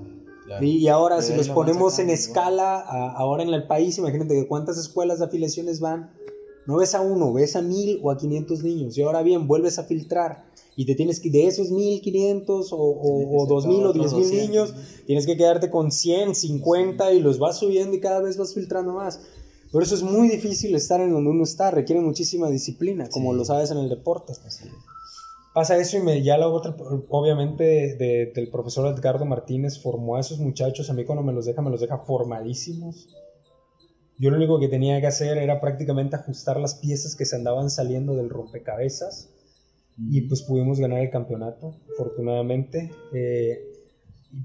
claro. 0.49 0.65
y, 0.65 0.77
y 0.77 0.87
ahora 0.87 1.21
si 1.21 1.33
los 1.35 1.47
ponemos 1.49 1.99
en 1.99 2.09
escala, 2.09 2.79
a- 2.79 3.11
ahora 3.13 3.43
en 3.43 3.49
el 3.53 3.65
país, 3.67 3.97
imagínate 3.97 4.47
cuántas 4.47 4.77
escuelas 4.77 5.19
de 5.19 5.25
afiliaciones 5.25 5.79
van. 5.79 6.11
No 6.65 6.77
ves 6.77 6.93
a 6.93 7.01
uno, 7.01 7.33
ves 7.33 7.55
a 7.55 7.61
mil 7.63 7.99
o 8.03 8.11
a 8.11 8.17
500 8.17 8.63
niños. 8.63 8.97
Y 8.97 9.01
ahora 9.01 9.23
bien, 9.23 9.47
vuelves 9.47 9.79
a 9.79 9.83
filtrar. 9.85 10.45
Y 10.75 10.85
te 10.85 10.93
tienes 10.95 11.19
que, 11.19 11.29
de 11.31 11.47
esos 11.47 11.71
1500 11.71 12.71
o, 12.73 12.77
o, 12.77 13.37
o 13.37 13.41
sacar 13.41 13.47
2000 13.49 13.85
o 13.85 13.89
otros 13.89 14.11
10000 14.11 14.21
200. 14.23 14.47
niños, 14.49 14.73
tienes 15.07 15.25
que 15.25 15.35
quedarte 15.35 15.69
con 15.71 15.91
100, 15.91 16.35
50 16.35 17.11
y 17.13 17.19
los 17.21 17.39
vas 17.39 17.57
subiendo 17.57 17.95
y 17.95 17.99
cada 17.99 18.21
vez 18.21 18.37
vas 18.37 18.53
filtrando 18.53 18.93
más. 18.93 19.19
Por 19.71 19.83
eso 19.83 19.93
es 19.95 20.03
muy 20.03 20.29
difícil 20.29 20.73
estar 20.75 20.99
en 21.01 21.11
donde 21.11 21.29
uno 21.31 21.43
está, 21.43 21.69
requiere 21.71 22.01
muchísima 22.01 22.49
disciplina, 22.49 23.07
como 23.09 23.31
Sí. 23.31 23.37
lo 23.37 23.45
sabes 23.45 23.71
en 23.71 23.77
el 23.79 23.89
deporte. 23.89 24.33
Así 24.45 24.65
es. 24.65 24.71
Pasa 25.53 25.77
eso 25.77 25.97
y 25.97 26.01
me, 26.01 26.21
ya 26.21 26.37
la 26.37 26.47
otra, 26.47 26.75
obviamente, 27.09 27.63
de- 27.97 28.31
del 28.33 28.49
profesor 28.49 28.87
Edgardo 28.95 29.25
Martínez 29.25 29.81
formó 29.81 30.15
a 30.15 30.19
esos 30.19 30.39
muchachos. 30.39 30.89
A 30.89 30.93
mí 30.93 31.05
cuando 31.05 31.23
me 31.23 31.33
los 31.33 31.45
deja, 31.45 31.61
me 31.61 31.71
los 31.71 31.81
deja 31.81 31.97
formadísimos. 31.97 33.07
Yo 34.17 34.29
lo 34.29 34.37
único 34.37 34.59
que 34.59 34.67
tenía 34.67 34.99
que 35.01 35.07
hacer 35.07 35.37
era 35.37 35.59
prácticamente 35.59 36.15
ajustar 36.15 36.59
las 36.59 36.75
piezas 36.75 37.15
que 37.15 37.25
se 37.25 37.35
andaban 37.35 37.69
saliendo 37.69 38.15
del 38.15 38.29
rompecabezas. 38.29 39.29
Y 39.97 40.21
pues 40.21 40.43
pudimos 40.43 40.79
ganar 40.79 40.99
el 40.99 41.09
campeonato, 41.09 41.75
afortunadamente. 41.93 42.91
Eh, 43.13 43.59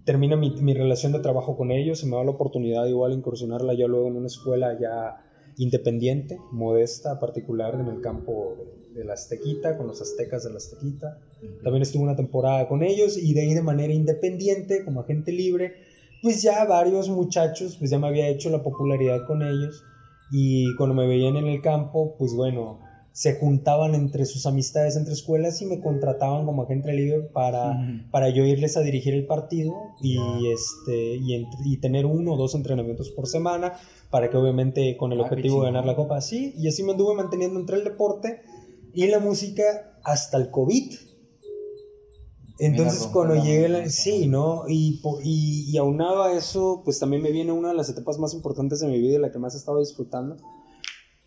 termina 0.05 0.37
mi, 0.37 0.51
mi 0.63 0.75
relación 0.75 1.13
de 1.13 1.21
trabajo 1.21 1.57
con 1.57 1.71
ellos. 1.71 1.99
Se 2.01 2.07
me 2.07 2.17
da 2.17 2.25
la 2.25 2.31
oportunidad 2.31 2.87
igual 2.87 3.13
de 3.13 3.19
incursionarla 3.19 3.75
ya 3.75 3.87
luego 3.87 4.09
en 4.09 4.17
una 4.17 4.27
escuela 4.27 4.77
ya 4.81 5.21
independiente, 5.59 6.39
modesta, 6.51 7.21
particular 7.21 7.75
en 7.79 7.87
el 7.87 8.01
campo 8.01 8.57
de, 8.59 8.84
de 8.95 9.05
la 9.05 9.15
Aztequita, 9.15 9.77
con 9.77 9.87
los 9.87 10.01
aztecas 10.01 10.45
de 10.45 10.51
la 10.51 10.59
Aztequita. 10.59 11.19
También 11.63 11.83
estuve 11.83 12.03
una 12.03 12.17
temporada 12.17 12.69
con 12.69 12.83
ellos 12.83 13.19
y 13.19 13.35
de 13.35 13.43
ahí 13.43 13.55
de 13.55 13.63
manera 13.63 13.93
independiente, 13.93 14.85
como 14.85 15.01
agente 15.01 15.33
libre, 15.33 15.75
pues 16.23 16.43
ya 16.43 16.65
varios 16.65 17.09
muchachos, 17.09 17.77
pues 17.79 17.91
ya 17.91 17.99
me 17.99 18.07
había 18.07 18.29
hecho 18.29 18.51
la 18.51 18.63
popularidad 18.63 19.27
con 19.27 19.43
ellos 19.43 19.85
y 20.31 20.75
cuando 20.77 20.95
me 20.95 21.07
veían 21.07 21.37
en 21.37 21.47
el 21.47 21.61
campo, 21.61 22.15
pues 22.19 22.35
bueno, 22.35 22.81
se 23.15 23.37
juntaban 23.37 23.95
entre 23.95 24.25
sus 24.25 24.45
amistades 24.45 24.97
entre 24.97 25.13
escuelas 25.13 25.63
y 25.63 25.67
me 25.67 25.81
contrataban 25.81 26.45
como 26.47 26.65
agente 26.65 26.93
libre 26.93 27.21
para, 27.21 27.79
para 28.11 28.29
yo 28.31 28.45
irles 28.45 28.77
a 28.77 28.81
dirigir 28.81 29.15
el 29.15 29.25
partido 29.25 29.73
y, 30.03 30.19
este, 30.53 31.21
y, 31.21 31.77
tener 31.77 32.07
uno 32.07 32.33
o 32.33 32.37
dos 32.37 32.57
entrenamientos 32.57 33.11
por 33.11 33.29
semana 33.29 33.75
para 34.11 34.31
que 34.31 34.37
obviamente 34.37 34.97
con 34.97 35.13
el 35.13 35.21
Ah, 35.21 35.25
objetivo 35.25 35.61
de 35.61 35.67
ganar 35.67 35.87
la 35.87 35.95
copa, 35.95 36.21
sí, 36.21 36.55
y 36.59 36.67
así 36.67 36.83
me 36.83 36.93
anduve 36.93 37.15
manteniendo 37.15 37.61
entre 37.61 37.77
el 37.77 37.85
deporte 37.85 38.41
y 38.95 39.07
la 39.09 39.19
música 39.19 39.99
hasta 40.03 40.37
el 40.39 40.51
COVID. 40.51 40.95
Entonces 42.61 43.09
cuando 43.09 43.35
llegué, 43.35 43.69
la- 43.69 43.89
sí, 43.89 44.29
¿no? 44.29 44.65
Y, 44.69 45.01
y, 45.25 45.71
y 45.73 45.77
aunado 45.77 46.23
a 46.23 46.33
eso, 46.33 46.83
pues 46.85 46.99
también 47.01 47.21
me 47.23 47.33
viene 47.33 47.51
una 47.53 47.69
de 47.71 47.75
las 47.75 47.89
etapas 47.89 48.19
más 48.19 48.33
importantes 48.33 48.79
de 48.81 48.87
mi 48.87 49.01
vida 49.01 49.17
y 49.17 49.19
la 49.19 49.33
que 49.33 49.39
más 49.41 49.55
he 49.55 49.59
estado 49.59 49.81
disfrutando. 49.81 50.37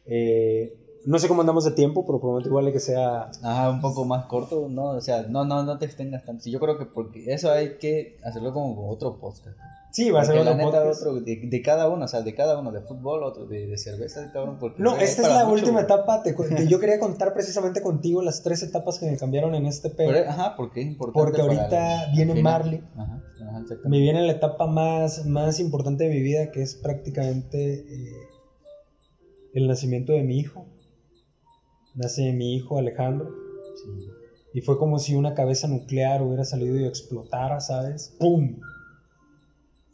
Eh, 0.05 0.74
no 1.05 1.20
sé 1.20 1.28
cómo 1.28 1.41
andamos 1.41 1.65
de 1.65 1.72
tiempo, 1.72 2.05
pero 2.05 2.20
prometo 2.22 2.47
igual 2.47 2.72
que 2.72 2.80
sea... 2.80 3.30
Ajá, 3.43 3.70
un 3.70 3.82
poco 3.82 4.05
más 4.05 4.26
corto, 4.26 4.68
¿no? 4.70 4.91
O 4.91 5.01
sea, 5.01 5.24
no, 5.24 5.43
no, 5.45 5.63
no 5.63 5.78
te 5.78 5.86
extendas 5.86 6.26
tanto. 6.26 6.43
Sí, 6.43 6.51
yo 6.51 6.59
creo 6.59 6.78
que 6.78 6.86
porque 6.86 7.26
eso 7.34 7.51
hay 7.51 7.78
que 7.78 8.18
hacerlo 8.24 8.53
como 8.53 8.76
con 8.76 8.86
otro 8.89 9.20
podcast. 9.20 9.57
Sí, 9.97 10.11
va 10.11 10.21
a 10.21 10.25
ser 10.25 10.37
otro 10.37 10.51
la 10.51 10.55
neta, 10.57 10.69
podcast. 10.83 11.01
otro 11.01 11.21
de, 11.21 11.41
de 11.43 11.61
cada 11.63 11.89
uno, 11.89 12.05
o 12.05 12.07
sea, 12.07 12.21
de 12.21 12.35
cada 12.35 12.59
uno, 12.59 12.71
de 12.71 12.81
fútbol, 12.81 13.23
otro 13.23 13.47
de, 13.47 13.65
de 13.65 13.77
cerveza, 13.79 14.31
cabrón. 14.31 14.57
Porque 14.59 14.79
No, 14.81 14.95
esta 14.95 15.23
es 15.23 15.27
la 15.29 15.43
mucho, 15.45 15.53
última 15.55 15.71
güey. 15.81 15.85
etapa. 15.85 16.21
te 16.21 16.35
yo 16.67 16.79
quería 16.79 16.99
contar 16.99 17.33
precisamente 17.33 17.81
contigo 17.81 18.21
las 18.21 18.43
tres 18.43 18.61
etapas 18.61 18.99
que 18.99 19.09
me 19.09 19.17
cambiaron 19.17 19.55
en 19.55 19.65
este 19.65 19.89
pedo. 19.89 20.11
Pero, 20.11 20.29
ajá, 20.29 20.55
porque 20.55 20.81
es 20.81 20.87
importante. 20.87 21.19
Porque 21.19 21.41
ahorita 21.41 22.03
el- 22.05 22.11
viene. 22.15 22.41
Marley. 22.43 22.83
Ajá, 22.95 23.23
ajá. 23.41 23.63
Me 23.85 23.97
viene 23.99 24.21
la 24.27 24.33
etapa 24.33 24.67
más, 24.67 25.25
más 25.25 25.59
importante 25.59 26.03
de 26.03 26.11
mi 26.11 26.21
vida, 26.21 26.51
que 26.51 26.61
es 26.61 26.75
prácticamente 26.75 27.73
eh, 27.79 28.11
el 29.55 29.67
nacimiento 29.67 30.13
de 30.13 30.21
mi 30.21 30.37
hijo. 30.37 30.67
Nace 31.95 32.31
mi 32.33 32.53
hijo 32.55 32.77
Alejandro. 32.77 33.31
Sí. 33.83 34.07
Y 34.53 34.61
fue 34.61 34.77
como 34.77 34.99
si 34.99 35.15
una 35.15 35.33
cabeza 35.33 35.67
nuclear 35.67 36.21
hubiera 36.21 36.43
salido 36.43 36.77
y 36.77 36.85
explotara, 36.85 37.59
¿sabes? 37.59 38.15
¡Pum! 38.19 38.59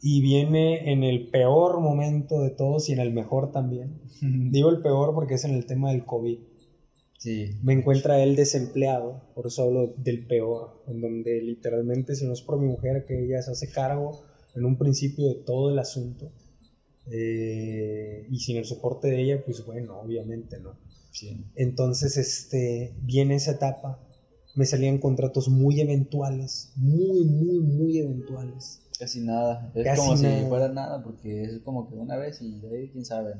Y 0.06 0.20
viene 0.20 0.92
en 0.92 1.02
el 1.02 1.30
peor 1.30 1.80
momento 1.80 2.42
de 2.42 2.50
todos 2.50 2.90
y 2.90 2.92
en 2.92 2.98
el 2.98 3.10
mejor 3.10 3.52
también. 3.52 4.02
Digo 4.20 4.68
el 4.68 4.82
peor 4.82 5.14
porque 5.14 5.32
es 5.32 5.46
en 5.46 5.54
el 5.54 5.64
tema 5.64 5.92
del 5.92 6.04
COVID. 6.04 6.40
Sí. 7.16 7.52
Me 7.62 7.72
encuentra 7.72 8.22
él 8.22 8.36
desempleado, 8.36 9.22
por 9.34 9.46
eso 9.46 9.62
hablo 9.62 9.94
del 9.96 10.26
peor, 10.26 10.82
en 10.88 11.00
donde 11.00 11.40
literalmente 11.40 12.16
si 12.16 12.26
no 12.26 12.34
es 12.34 12.42
por 12.42 12.60
mi 12.60 12.66
mujer 12.66 13.06
que 13.06 13.24
ella 13.24 13.40
se 13.40 13.52
hace 13.52 13.70
cargo 13.70 14.20
en 14.54 14.66
un 14.66 14.76
principio 14.76 15.26
de 15.26 15.36
todo 15.36 15.70
el 15.70 15.78
asunto 15.78 16.30
eh, 17.10 18.26
y 18.30 18.40
sin 18.40 18.58
el 18.58 18.66
soporte 18.66 19.08
de 19.08 19.22
ella, 19.22 19.42
pues 19.42 19.64
bueno, 19.64 19.98
obviamente 19.98 20.60
no. 20.60 20.78
Sí. 21.12 21.46
Entonces, 21.54 22.18
este, 22.18 22.94
viene 23.00 23.36
esa 23.36 23.52
etapa, 23.52 24.06
me 24.54 24.66
salían 24.66 24.98
contratos 24.98 25.48
muy 25.48 25.80
eventuales, 25.80 26.74
muy, 26.76 27.24
muy, 27.24 27.60
muy 27.60 27.98
eventuales. 28.00 28.82
Casi 28.98 29.20
nada. 29.20 29.70
Es 29.74 29.84
Casi 29.84 30.00
como 30.00 30.16
nada. 30.16 30.40
si 30.40 30.46
fuera 30.46 30.68
nada, 30.68 31.02
porque 31.02 31.42
es 31.42 31.58
como 31.60 31.88
que 31.88 31.94
una 31.96 32.16
vez 32.16 32.40
y 32.40 32.60
de 32.60 32.76
ahí 32.76 32.90
quién 32.90 33.04
sabe. 33.04 33.34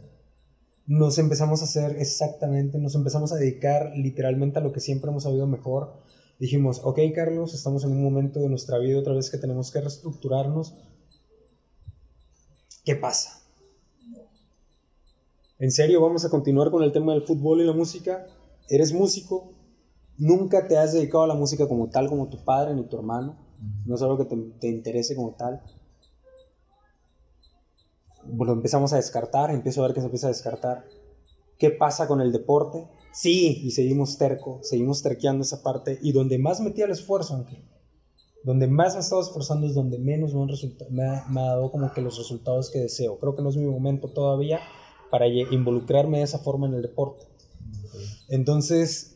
Nos 0.87 1.19
empezamos 1.19 1.63
a 1.63 1.65
hacer 1.65 1.97
exactamente, 1.99 2.79
nos 2.79 2.95
empezamos 2.95 3.33
a 3.33 3.37
dedicar 3.37 3.93
literalmente 3.97 4.59
a 4.59 4.63
lo 4.63 4.73
que 4.73 4.81
siempre 4.81 5.11
hemos 5.11 5.23
sabido 5.23 5.47
mejor. 5.47 5.95
Dijimos, 6.39 6.81
ok 6.85 6.99
Carlos, 7.15 7.55
estamos 7.55 7.85
en 7.85 7.93
un 7.93 8.03
momento 8.03 8.41
de 8.41 8.49
nuestra 8.49 8.79
vida 8.79 8.99
otra 8.99 9.15
vez 9.15 9.31
que 9.31 9.39
tenemos 9.39 9.71
que 9.71 9.81
reestructurarnos. 9.81 10.75
¿Qué 12.85 12.97
pasa? 12.97 13.41
¿En 15.59 15.71
serio 15.71 16.03
vamos 16.03 16.25
a 16.25 16.29
continuar 16.29 16.71
con 16.71 16.83
el 16.83 16.93
tema 16.93 17.13
del 17.13 17.23
fútbol 17.23 17.63
y 17.63 17.65
la 17.65 17.73
música? 17.73 18.27
¿Eres 18.69 18.93
músico? 18.93 19.53
¿Nunca 20.19 20.69
te 20.69 20.77
has 20.77 20.93
dedicado 20.93 21.25
a 21.25 21.29
la 21.29 21.35
música 21.35 21.67
como 21.67 21.89
tal, 21.89 22.09
como 22.09 22.29
tu 22.29 22.45
padre 22.45 22.75
ni 22.75 22.83
tu 22.85 22.97
hermano? 22.97 23.44
No 23.87 23.95
es 23.95 24.03
algo 24.03 24.19
que 24.19 24.25
te, 24.25 24.37
te 24.61 24.69
interese 24.69 25.15
como 25.17 25.33
tal. 25.33 25.63
Lo 28.27 28.53
empezamos 28.53 28.93
a 28.93 28.97
descartar, 28.97 29.51
empiezo 29.51 29.83
a 29.83 29.87
ver 29.87 29.95
que 29.95 30.01
se 30.01 30.07
empieza 30.07 30.29
a 30.29 30.31
descartar. 30.31 30.85
¿Qué 31.59 31.71
pasa 31.71 32.09
con 32.09 32.21
el 32.21 32.33
deporte? 32.33 32.89
Sí, 33.13 33.61
y 33.63 33.71
seguimos 33.71 34.19
terco, 34.19 34.59
seguimos 34.63 35.03
terqueando 35.03 35.43
esa 35.43 35.63
parte. 35.63 35.99
Y 36.03 36.13
donde 36.13 36.39
más 36.39 36.61
metía 36.61 36.87
el 36.87 36.91
esfuerzo, 36.91 37.37
Ángel, 37.37 37.65
donde 38.43 38.67
más 38.67 38.95
me 38.95 38.99
he 38.99 39.01
estado 39.03 39.23
esforzando 39.23 39.67
es 39.67 39.75
donde 39.75 39.99
menos 39.99 40.35
me, 40.35 40.47
me, 40.91 41.05
ha, 41.05 41.27
me 41.29 41.41
ha 41.41 41.45
dado 41.45 41.71
como 41.71 41.93
que 41.93 42.01
los 42.01 42.19
resultados 42.19 42.71
que 42.71 42.81
deseo. 42.81 43.19
Creo 43.19 43.35
que 43.35 43.43
no 43.43 43.51
es 43.51 43.57
mi 43.57 43.67
momento 43.67 44.09
todavía 44.09 44.61
para 45.11 45.29
involucrarme 45.29 46.19
de 46.19 46.25
esa 46.25 46.41
forma 46.41 46.67
en 46.67 46.75
el 46.75 46.83
deporte. 46.83 47.25
Entonces, 48.29 49.14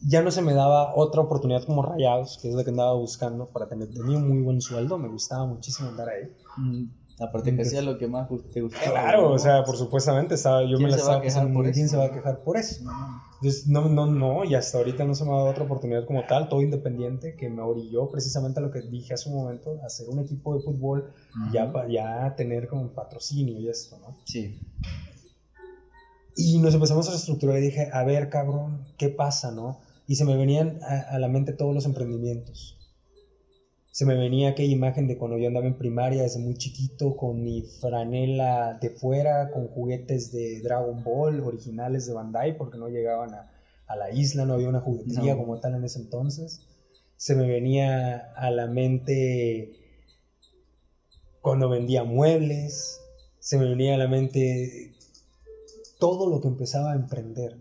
ya 0.00 0.22
no 0.22 0.30
se 0.30 0.42
me 0.42 0.54
daba 0.54 0.94
otra 0.94 1.20
oportunidad 1.22 1.64
como 1.64 1.82
Rayados, 1.82 2.38
que 2.40 2.48
es 2.48 2.54
la 2.54 2.64
que 2.64 2.70
andaba 2.70 2.94
buscando 2.94 3.46
para 3.46 3.68
tener. 3.68 3.88
Tenía 3.92 4.16
un 4.18 4.28
muy 4.28 4.42
buen 4.42 4.60
sueldo, 4.60 4.98
me 4.98 5.08
gustaba 5.08 5.46
muchísimo 5.46 5.88
andar 5.88 6.08
ahí. 6.08 6.32
Mm, 6.56 6.84
Aparte 7.20 7.54
que 7.56 7.62
hacía 7.62 7.82
lo 7.82 7.98
que 7.98 8.06
más 8.06 8.28
te 8.52 8.60
gustaba. 8.60 8.92
Claro, 8.92 9.22
¿no? 9.30 9.34
o 9.34 9.38
sea, 9.40 9.64
por 9.64 9.76
supuestamente, 9.76 10.36
estaba, 10.36 10.62
yo 10.62 10.76
¿Quién 10.76 10.82
me 10.84 10.90
la 10.90 10.96
estaba 10.98 11.20
pasando 11.20 11.52
por 11.52 11.66
eso? 11.66 11.74
¿quién 11.74 11.88
se 11.88 11.96
va 11.96 12.04
a 12.04 12.12
quejar 12.12 12.44
por 12.44 12.56
eso? 12.56 12.84
No. 12.84 13.20
Entonces, 13.40 13.66
no, 13.66 13.88
no, 13.88 14.06
no, 14.06 14.44
y 14.44 14.54
hasta 14.54 14.78
ahorita 14.78 15.04
no 15.04 15.14
se 15.16 15.24
me 15.24 15.30
ha 15.32 15.34
dado 15.34 15.48
otra 15.48 15.64
oportunidad 15.64 16.04
como 16.06 16.24
tal, 16.26 16.48
todo 16.48 16.60
independiente, 16.62 17.34
que 17.36 17.48
me 17.48 17.62
orilló 17.62 18.08
precisamente 18.08 18.60
a 18.60 18.62
lo 18.62 18.70
que 18.70 18.82
dije 18.82 19.14
hace 19.14 19.28
un 19.30 19.36
momento, 19.36 19.80
hacer 19.84 20.08
un 20.08 20.20
equipo 20.20 20.54
de 20.54 20.60
fútbol, 20.62 21.12
ya, 21.52 21.64
Ujú. 21.64 21.72
pa- 21.72 21.88
ya 21.88 22.34
tener 22.36 22.68
como 22.68 22.88
patrocinio 22.90 23.58
y 23.58 23.68
esto, 23.68 23.98
¿no? 23.98 24.16
Sí. 24.24 24.60
Y 26.36 26.58
nos 26.58 26.72
empezamos 26.74 27.08
a 27.08 27.10
reestructurar 27.10 27.58
y 27.58 27.62
dije, 27.62 27.90
a 27.92 28.04
ver, 28.04 28.28
cabrón, 28.28 28.84
¿qué 28.96 29.08
pasa, 29.08 29.50
no? 29.50 29.80
Y 30.08 30.16
se 30.16 30.24
me 30.24 30.36
venían 30.36 30.80
a, 30.82 31.14
a 31.14 31.18
la 31.20 31.28
mente 31.28 31.52
todos 31.52 31.72
los 31.72 31.84
emprendimientos. 31.86 32.74
Se 33.92 34.06
me 34.06 34.16
venía 34.16 34.50
aquella 34.50 34.72
imagen 34.72 35.06
de 35.06 35.18
cuando 35.18 35.38
yo 35.38 35.48
andaba 35.48 35.66
en 35.66 35.76
primaria 35.76 36.22
desde 36.22 36.40
muy 36.40 36.54
chiquito 36.56 37.16
con 37.16 37.42
mi 37.42 37.62
franela 37.62 38.78
de 38.80 38.90
fuera, 38.90 39.50
con 39.50 39.68
juguetes 39.68 40.32
de 40.32 40.60
Dragon 40.62 41.04
Ball 41.04 41.40
originales 41.40 42.06
de 42.06 42.14
Bandai, 42.14 42.56
porque 42.56 42.78
no 42.78 42.88
llegaban 42.88 43.34
a, 43.34 43.52
a 43.86 43.96
la 43.96 44.10
isla, 44.12 44.44
no 44.44 44.54
había 44.54 44.68
una 44.68 44.80
juguetería 44.80 45.34
No. 45.34 45.40
como 45.40 45.60
tal 45.60 45.74
en 45.74 45.84
ese 45.84 46.00
entonces. 46.00 46.62
Se 47.16 47.34
me 47.34 47.46
venía 47.46 48.32
a 48.36 48.50
la 48.50 48.66
mente 48.66 49.72
cuando 51.40 51.68
vendía 51.68 52.04
muebles, 52.04 53.00
se 53.40 53.58
me 53.58 53.68
venía 53.68 53.94
a 53.94 53.98
la 53.98 54.08
mente 54.08 54.92
todo 55.98 56.30
lo 56.30 56.40
que 56.40 56.48
empezaba 56.48 56.92
a 56.92 56.96
emprender. 56.96 57.56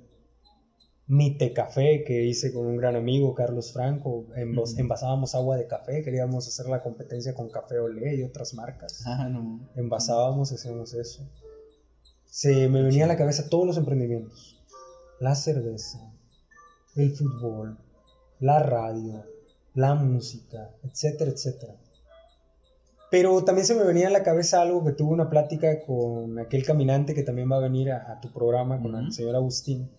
Mi 1.10 1.38
té 1.38 1.53
café 1.53 2.03
que 2.05 2.26
hice 2.26 2.51
con 2.53 2.66
un 2.66 2.76
gran 2.76 2.97
amigo, 2.97 3.34
Carlos 3.34 3.72
Franco, 3.72 4.26
envas- 4.36 4.78
envasábamos 4.78 5.36
agua 5.36 5.55
de 5.55 5.66
café, 5.66 6.03
queríamos 6.03 6.45
hacer 6.47 6.66
la 6.68 6.84
competencia 6.84 7.34
con 7.34 7.49
Café 7.49 7.80
Olé 7.80 8.16
y 8.16 8.24
otras 8.24 8.53
marcas. 8.53 9.03
Ah, 9.05 9.30
no. 9.30 9.62
Envasábamos, 9.76 10.51
hacíamos 10.51 10.93
eso. 10.93 11.22
Se 12.26 12.68
me 12.68 12.82
venía 12.84 13.05
a 13.05 13.08
la 13.08 13.16
cabeza 13.16 13.47
todos 13.49 13.66
los 13.66 13.78
emprendimientos. 13.78 14.62
La 15.22 15.34
cerveza, 15.36 16.12
el 16.97 17.16
fútbol, 17.16 17.78
la 18.41 18.60
radio, 18.62 19.24
la 19.76 19.95
música, 19.95 20.72
etcétera, 20.84 21.32
etcétera. 21.32 21.76
Pero 23.10 23.41
también 23.45 23.66
se 23.66 23.76
me 23.76 23.84
venía 23.86 24.08
a 24.10 24.12
la 24.12 24.24
cabeza 24.24 24.62
algo 24.62 24.84
que 24.84 24.91
tuve 24.91 25.14
una 25.14 25.30
plática 25.30 25.86
con 25.86 26.38
aquel 26.38 26.66
caminante 26.66 27.14
que 27.16 27.24
también 27.24 27.49
va 27.49 27.55
a 27.55 27.62
venir 27.62 27.91
a, 27.93 28.12
a 28.12 28.20
tu 28.20 28.34
programa, 28.34 28.82
con 28.82 28.93
el 28.95 29.03
Ujú. 29.03 29.12
señor 29.14 29.36
Agustín. 29.38 29.89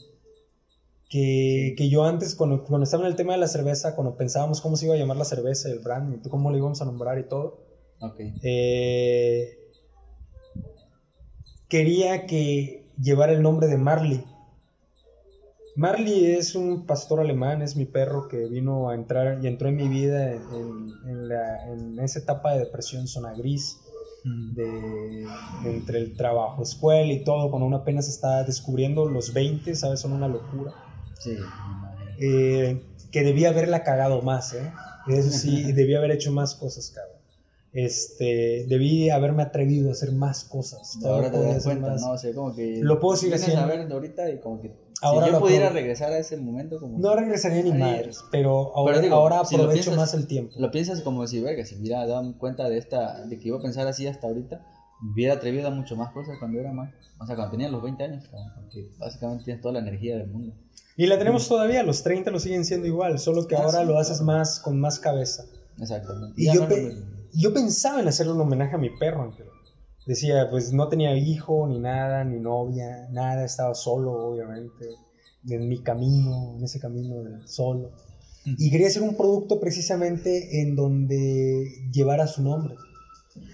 Que, 1.09 1.75
que 1.77 1.89
yo 1.89 2.05
antes, 2.05 2.35
cuando, 2.35 2.65
cuando 2.65 2.85
estaba 2.85 3.05
en 3.05 3.11
el 3.11 3.17
tema 3.17 3.33
de 3.33 3.39
la 3.39 3.49
cerveza, 3.49 3.95
cuando 3.95 4.17
pensábamos 4.17 4.61
cómo 4.61 4.77
se 4.77 4.85
iba 4.87 4.95
a 4.95 4.99
llamar 4.99 5.17
la 5.17 5.25
cerveza, 5.25 5.71
el 5.71 5.79
brand, 5.79 6.21
y 6.25 6.29
cómo 6.29 6.51
le 6.51 6.59
íbamos 6.59 6.83
a 6.83 6.85
nombrar 6.85 7.19
y 7.19 7.25
todo, 7.29 7.61
eh, 8.43 9.57
quería 11.69 12.27
que 12.27 12.87
llevara 13.01 13.33
el 13.33 13.43
nombre 13.43 13.67
de 13.69 13.79
Marley. 13.79 14.25
Marley 15.77 16.27
es 16.33 16.55
un 16.57 16.87
pastor 16.87 17.21
alemán, 17.21 17.63
es 17.63 17.77
mi 17.77 17.85
perro 17.85 18.27
que 18.29 18.47
vino 18.47 18.91
a 18.91 18.95
entrar 18.95 19.39
y 19.43 19.47
entró 19.47 19.69
en 19.69 19.77
mi 19.77 19.89
vida 19.89 20.33
en, 20.35 20.89
en 21.07 21.29
la- 21.29 21.69
en 21.73 21.99
esa 22.01 22.19
etapa 22.19 22.53
de 22.53 22.61
depresión, 22.61 23.07
zona 23.07 23.33
gris, 23.35 23.79
Mm. 24.25 24.55
de, 24.55 25.27
entre 25.65 25.99
el 26.01 26.17
trabajo, 26.17 26.63
escuela 26.65 27.13
y 27.13 27.23
todo, 27.23 27.51
cuando 27.51 27.67
uno 27.67 27.77
apenas 27.77 28.09
está 28.09 28.43
descubriendo 28.43 29.09
los 29.09 29.33
20, 29.33 29.77
¿sabes? 29.77 30.01
Son 30.01 30.13
una 30.13 30.27
locura. 30.27 30.75
Sí. 31.19 31.37
Eh, 32.21 32.83
que 33.11 33.23
debía 33.23 33.51
haberla 33.51 33.83
cagado 33.85 34.23
más, 34.23 34.53
¿eh? 34.55 34.73
Eso 35.09 35.31
sí, 35.31 35.73
debía 35.73 35.99
haber 35.99 36.11
hecho 36.13 36.33
más 36.33 36.55
cosas, 36.55 36.91
cabrón. 36.95 37.19
Este, 37.73 38.65
debí 38.69 39.11
haberme 39.11 39.43
atrevido 39.43 39.91
a 39.91 39.93
hacer 39.93 40.13
más 40.13 40.45
cosas. 40.45 40.99
Ahora 41.05 41.31
te 41.31 41.39
das 41.41 41.65
cuenta, 41.65 41.89
más. 41.91 42.01
¿no? 42.01 42.13
O 42.13 42.19
sea, 42.19 42.35
como 42.35 42.55
que. 42.55 42.79
Lo 42.83 42.99
puedo 42.99 43.17
seguir 43.17 43.35
haciendo. 43.37 43.67
ver 43.67 43.91
ahorita 43.93 44.31
y 44.31 44.39
como 44.41 44.61
que. 44.61 44.73
Ahora 45.01 45.27
si 45.27 45.33
yo 45.33 45.39
pudiera 45.39 45.71
apro- 45.71 45.75
regresar 45.75 46.13
a 46.13 46.19
ese 46.19 46.37
momento, 46.39 46.81
como. 46.81 46.99
No 46.99 47.15
regresaría 47.15 47.63
ni 47.63 47.73
madres, 47.73 48.25
pero 48.33 48.75
ahora, 48.75 48.99
digo, 49.01 49.15
ahora 49.15 49.45
si 49.45 49.55
aprovecho 49.55 49.91
piensas- 49.93 49.97
más 49.97 50.15
el 50.15 50.27
tiempo. 50.27 50.55
Lo 50.59 50.71
piensas 50.71 51.03
como 51.03 51.27
si, 51.27 51.41
verga, 51.41 51.65
si 51.65 51.77
hubiera 51.77 52.05
dado 52.07 52.37
cuenta 52.39 52.69
de 52.69 52.79
esta. 52.79 53.25
de 53.27 53.39
que 53.39 53.49
iba 53.49 53.59
a 53.59 53.63
pensar 53.63 53.87
así 53.87 54.07
hasta 54.09 54.27
ahorita, 54.27 54.67
hubiera 55.13 55.35
atrevido 55.35 55.69
a 55.69 55.71
mucho 55.71 55.95
más 55.95 56.11
cosas 56.13 56.37
cuando 56.41 56.59
era 56.59 56.73
más. 56.73 56.91
O 57.21 57.27
sea, 57.27 57.37
cuando 57.37 57.53
tenía 57.53 57.69
los 57.69 57.83
20 57.83 58.03
años, 58.03 58.25
porque 58.57 58.89
básicamente 58.99 59.45
tienes 59.45 59.61
toda 59.63 59.75
la 59.75 59.81
energía 59.81 60.17
del 60.17 60.29
mundo. 60.29 60.55
Y 60.99 61.07
la 61.07 61.17
tenemos 61.19 61.49
todavía, 61.49 61.83
los 61.85 62.03
30 62.03 62.31
lo 62.31 62.41
siguen 62.41 62.65
siendo 62.67 62.87
igual, 62.87 63.19
solo 63.21 63.47
que 63.47 63.55
Ah, 63.57 63.63
ahora 63.63 63.81
sí, 63.81 63.87
lo 63.87 63.99
haces 63.99 64.19
claro. 64.19 64.39
más 64.39 64.61
con 64.61 64.79
más 64.81 64.99
cabeza. 64.99 65.45
Exactamente. 65.81 66.35
Y 66.43 66.47
yo, 66.53 66.63
no 66.63 66.69
pe- 66.69 66.93
yo 67.33 67.55
pensaba 67.55 68.01
en 68.01 68.09
hacerle 68.09 68.33
un 68.33 68.41
homenaje 68.41 68.75
a 68.75 68.79
mi 68.79 68.91
perro, 68.91 69.23
Ángel. 69.23 69.47
Decía, 70.07 70.49
pues 70.51 70.73
no 70.73 70.89
tenía 70.89 71.17
hijo, 71.17 71.69
ni 71.69 71.79
nada, 71.79 72.25
ni 72.25 72.41
novia, 72.41 73.09
nada, 73.13 73.45
estaba 73.45 73.75
solo, 73.75 74.11
obviamente, 74.13 74.87
en 75.49 75.69
mi 75.69 75.83
camino, 75.83 76.55
en 76.57 76.65
ese 76.65 76.81
camino 76.81 77.23
del 77.23 77.47
solo. 77.47 77.93
Y 78.45 78.71
quería 78.71 78.87
hacer 78.89 79.03
un 79.03 79.17
producto 79.17 79.61
precisamente 79.61 80.63
en 80.63 80.75
donde 80.75 81.65
llevara 81.93 82.27
su 82.27 82.43
nombre. 82.43 82.75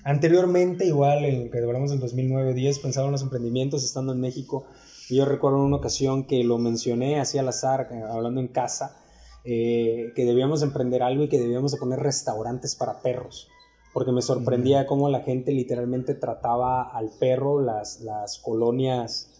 Anteriormente, 0.04 0.86
igual, 0.86 1.24
en 1.24 1.50
que 1.50 1.58
hablamos 1.58 1.90
del 1.90 2.00
2009-10, 2.00 2.80
pensaba 2.80 3.06
en 3.06 3.12
los 3.12 3.22
emprendimientos 3.22 3.84
estando 3.84 4.12
en 4.12 4.20
México. 4.20 4.64
Y 5.08 5.16
yo 5.16 5.24
recuerdo 5.24 5.58
en 5.58 5.64
una 5.64 5.76
ocasión 5.76 6.26
que 6.26 6.42
lo 6.44 6.58
mencioné 6.58 7.20
así 7.20 7.38
al 7.38 7.48
azar, 7.48 7.88
hablando 8.10 8.40
en 8.40 8.48
casa, 8.48 8.96
eh, 9.44 10.12
que 10.14 10.24
debíamos 10.24 10.62
emprender 10.62 11.02
algo 11.02 11.24
y 11.24 11.28
que 11.28 11.38
debíamos 11.38 11.72
de 11.72 11.78
poner 11.78 12.00
restaurantes 12.00 12.74
para 12.74 13.00
perros. 13.02 13.48
Porque 13.92 14.12
me 14.12 14.22
sorprendía 14.22 14.86
cómo 14.86 15.08
la 15.08 15.20
gente 15.20 15.52
literalmente 15.52 16.14
trataba 16.14 16.82
al 16.82 17.10
perro, 17.20 17.60
las, 17.60 18.00
las 18.00 18.38
colonias 18.38 19.30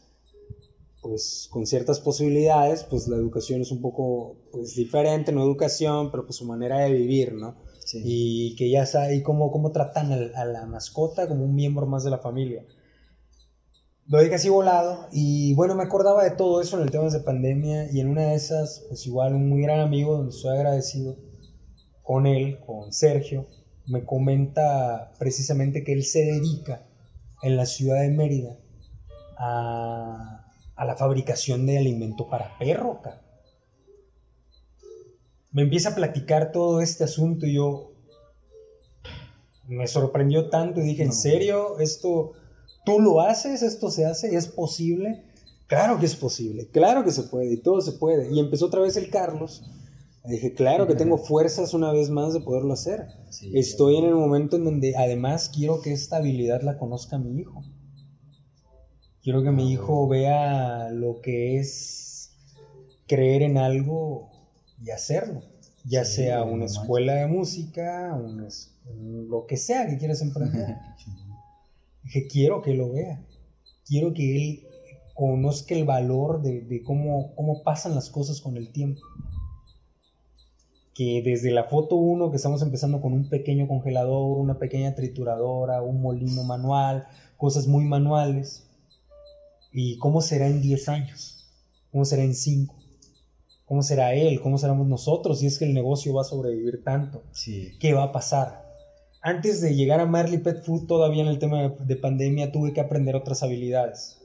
pues 1.05 1.49
con 1.51 1.67
ciertas 1.67 2.01
posibilidades, 2.01 2.85
pues 2.85 3.09
la 3.09 3.17
educación 3.17 3.61
es 3.61 3.71
un 3.71 3.83
poco 3.83 4.37
pues 4.51 4.75
diferente, 4.75 5.33
no 5.33 5.43
educación, 5.43 6.11
pero 6.11 6.25
pues 6.25 6.37
su 6.37 6.47
manera 6.47 6.79
de 6.79 6.93
vivir, 6.93 7.35
¿no? 7.35 7.57
Sí. 7.85 8.01
Y 8.03 8.57
que 8.57 8.71
ya 8.71 8.87
sabe 8.87 9.23
cómo, 9.23 9.53
cómo 9.53 9.71
tratan 9.71 10.11
a 10.13 10.45
la 10.47 10.65
mascota 10.65 11.29
como 11.29 11.45
un 11.45 11.55
miembro 11.55 11.85
más 11.87 12.05
de 12.05 12.11
la 12.11 12.19
familia. 12.19 12.65
Lo 14.07 14.21
dije 14.21 14.35
así 14.35 14.51
volado 14.51 15.09
y 15.13 15.55
bueno, 15.55 15.75
me 15.75 15.83
acordaba 15.83 16.25
de 16.25 16.33
todo 16.33 16.61
eso 16.61 16.77
en 16.77 16.83
el 16.83 16.91
tema 16.91 17.09
de 17.09 17.21
pandemia 17.21 17.91
y 17.91 18.01
en 18.01 18.09
una 18.09 18.29
de 18.29 18.35
esas, 18.35 18.85
pues 18.89 19.07
igual 19.07 19.35
un 19.35 19.49
muy 19.49 19.63
gran 19.63 19.81
amigo 19.81 20.17
donde 20.17 20.35
estoy 20.37 20.57
agradecido 20.57 21.17
con 22.03 22.27
él, 22.27 22.61
con 22.67 22.93
Sergio, 22.93 23.49
me 23.87 24.05
comenta 24.05 25.13
precisamente 25.19 25.85
que 25.85 25.95
él 25.95 26.05
se 26.05 26.21
dedica 26.21 26.87
en 27.43 27.57
la 27.57 27.65
ciudad 27.65 28.03
de 28.03 28.11
Mérida 28.11 28.59
a, 29.39 30.53
a 30.77 30.85
la 30.85 30.97
fabricación 30.97 31.65
de 31.65 31.79
alimento 31.79 32.29
para 32.29 32.59
perro. 32.59 33.01
Me 35.51 35.63
empieza 35.63 35.91
a 35.91 35.95
platicar 35.95 36.53
todo 36.53 36.83
este 36.83 37.05
asunto 37.05 37.47
y 37.47 37.55
yo 37.55 37.93
me 39.67 39.87
sorprendió 39.87 40.51
tanto 40.51 40.81
y 40.81 40.85
dije, 40.85 41.05
¿en 41.05 41.13
serio? 41.13 41.79
¿Esto 41.79 42.33
tú 42.85 43.01
lo 43.01 43.21
haces? 43.21 43.63
¿Esto 43.63 43.91
se 43.91 44.05
hace? 44.07 44.35
¿Es 44.37 44.47
posible? 44.49 45.25
Claro 45.67 45.99
que 45.99 46.07
es 46.07 46.15
posible, 46.15 46.69
claro 46.71 47.05
que 47.05 47.11
se 47.11 47.23
puede 47.25 47.53
y 47.55 47.57
todo 47.57 47.81
se 47.81 47.93
puede. 47.93 48.31
Y 48.33 48.39
empezó 48.39 48.67
otra 48.67 48.81
vez 48.83 48.97
el 48.97 49.11
Carlos. 49.11 49.63
Y 50.27 50.33
dije, 50.33 50.55
claro 50.55 50.87
que 50.87 50.95
tengo 50.95 51.19
fuerzas 51.19 51.75
una 51.75 51.93
vez 51.93 52.09
más 52.11 52.33
de 52.33 52.41
poderlo 52.41 52.73
hacer. 52.73 53.07
Sí, 53.31 53.51
Estoy 53.59 53.97
en 53.97 54.05
el 54.05 54.15
momento 54.15 54.57
en 54.57 54.65
donde 54.65 54.97
además 54.97 55.51
quiero 55.55 55.81
que 55.83 55.93
esta 55.93 56.17
habilidad 56.17 56.63
la 56.63 56.79
conozca 56.79 57.19
mi 57.19 57.39
hijo. 57.41 57.63
Quiero 59.23 59.43
que 59.43 59.51
mi 59.51 59.71
hijo 59.73 60.07
vea 60.09 60.91
lo 60.91 61.21
que 61.23 61.59
es 61.59 62.31
creer 63.07 63.43
en 63.43 63.59
algo 63.59 64.31
y 64.83 64.91
hacerlo. 64.91 65.43
Ya 65.87 66.05
sea 66.05 66.43
una 66.45 66.65
escuela 66.67 67.15
de 67.15 67.27
música, 67.27 68.15
un- 68.15 69.29
lo 69.29 69.47
que 69.47 69.57
sea 69.57 69.87
que 69.89 69.97
quieras 69.99 70.21
emprender. 70.23 70.77
Dije, 72.05 72.27
quiero 72.27 72.63
que 72.63 72.75
lo 72.75 72.93
vea. 72.93 73.25
Quiero 73.87 74.13
que 74.13 74.37
él 74.37 74.67
conozca 75.15 75.75
el 75.75 75.85
valor 75.85 76.43
de, 76.43 76.61
de 76.63 76.83
cómo, 76.83 77.35
cómo 77.35 77.63
pasan 77.63 77.95
las 77.95 78.11
cosas 78.11 78.41
con 78.41 78.57
el 78.57 78.71
tiempo. 78.73 79.01
Que 80.95 81.23
desde 81.25 81.51
la 81.51 81.65
foto 81.65 81.97
1, 81.97 82.31
que 82.31 82.37
estamos 82.37 82.63
empezando 82.63 83.01
con 83.01 83.13
un 83.13 83.29
pequeño 83.29 83.67
congelador, 83.67 84.39
una 84.39 84.59
pequeña 84.59 84.95
trituradora, 84.95 85.83
un 85.83 86.01
molino 86.01 86.45
manual, 86.45 87.07
cosas 87.37 87.67
muy 87.67 87.85
manuales. 87.85 88.69
¿Y 89.73 89.99
cómo 89.99 90.21
será 90.21 90.47
en 90.47 90.63
10 90.63 90.89
años? 90.89 91.49
¿Cómo 91.91 92.05
será 92.05 92.23
en 92.23 92.35
5? 92.35 92.75
¿Cómo 93.67 93.83
será 93.83 94.15
él? 94.15 94.41
¿Cómo 94.41 94.59
seremos 94.59 94.87
nosotros? 94.87 95.41
Si 95.41 95.47
es 95.47 95.59
que 95.59 95.65
el 95.65 95.75
negocio 95.75 96.15
va 96.15 96.21
a 96.21 96.25
sobrevivir 96.25 96.85
tanto. 96.85 97.23
Sí. 97.33 97.73
¿Qué 97.81 97.93
va 97.93 98.05
a 98.05 98.13
pasar? 98.13 98.64
Antes 99.27 99.63
de 99.63 99.75
llegar 99.75 100.01
a 100.01 100.07
Marley 100.07 100.39
Pet 100.39 100.63
Food, 100.63 100.87
todavía 100.87 101.23
en 101.23 101.29
el 101.29 101.39
tema 101.39 101.63
de, 101.63 101.73
de 101.87 101.97
pandemia, 101.97 102.53
tuve 102.53 102.75
que 102.75 102.81
aprender 102.83 103.17
otras 103.17 103.43
habilidades. 103.43 104.19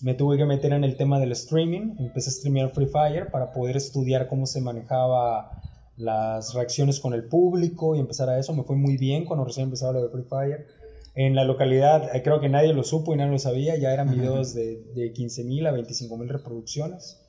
Me 0.00 0.14
tuve 0.14 0.38
que 0.38 0.46
meter 0.46 0.72
en 0.72 0.84
el 0.84 0.96
tema 0.96 1.20
del 1.20 1.32
streaming. 1.32 1.96
Empecé 1.98 2.30
a 2.30 2.32
streamear 2.32 2.70
Free 2.72 2.86
Fire 2.86 3.30
para 3.30 3.52
poder 3.52 3.76
estudiar 3.76 4.28
cómo 4.28 4.46
se 4.46 4.62
manejaba 4.62 5.62
las 5.98 6.54
reacciones 6.54 6.98
con 6.98 7.12
el 7.12 7.24
público 7.28 7.94
y 7.94 8.00
empezar 8.00 8.30
a 8.30 8.38
eso. 8.38 8.54
Me 8.54 8.62
fue 8.64 8.74
muy 8.76 8.96
bien 8.96 9.26
cuando 9.26 9.44
recién 9.44 9.64
empezaba 9.64 9.92
lo 9.92 10.02
de 10.02 10.08
Free 10.08 10.24
Fire. 10.24 10.66
En 11.14 11.34
la 11.36 11.44
localidad, 11.44 12.16
eh, 12.16 12.22
creo 12.22 12.40
que 12.40 12.48
nadie 12.48 12.72
lo 12.72 12.84
supo 12.84 13.12
y 13.12 13.18
nadie 13.18 13.32
lo 13.32 13.38
sabía, 13.38 13.76
ya 13.76 13.92
eran 13.92 14.10
videos 14.10 14.54
de, 14.54 14.82
de 14.94 15.12
15 15.12 15.44
mil 15.44 15.66
a 15.66 15.70
25 15.72 16.16
mil 16.16 16.30
reproducciones. 16.30 17.20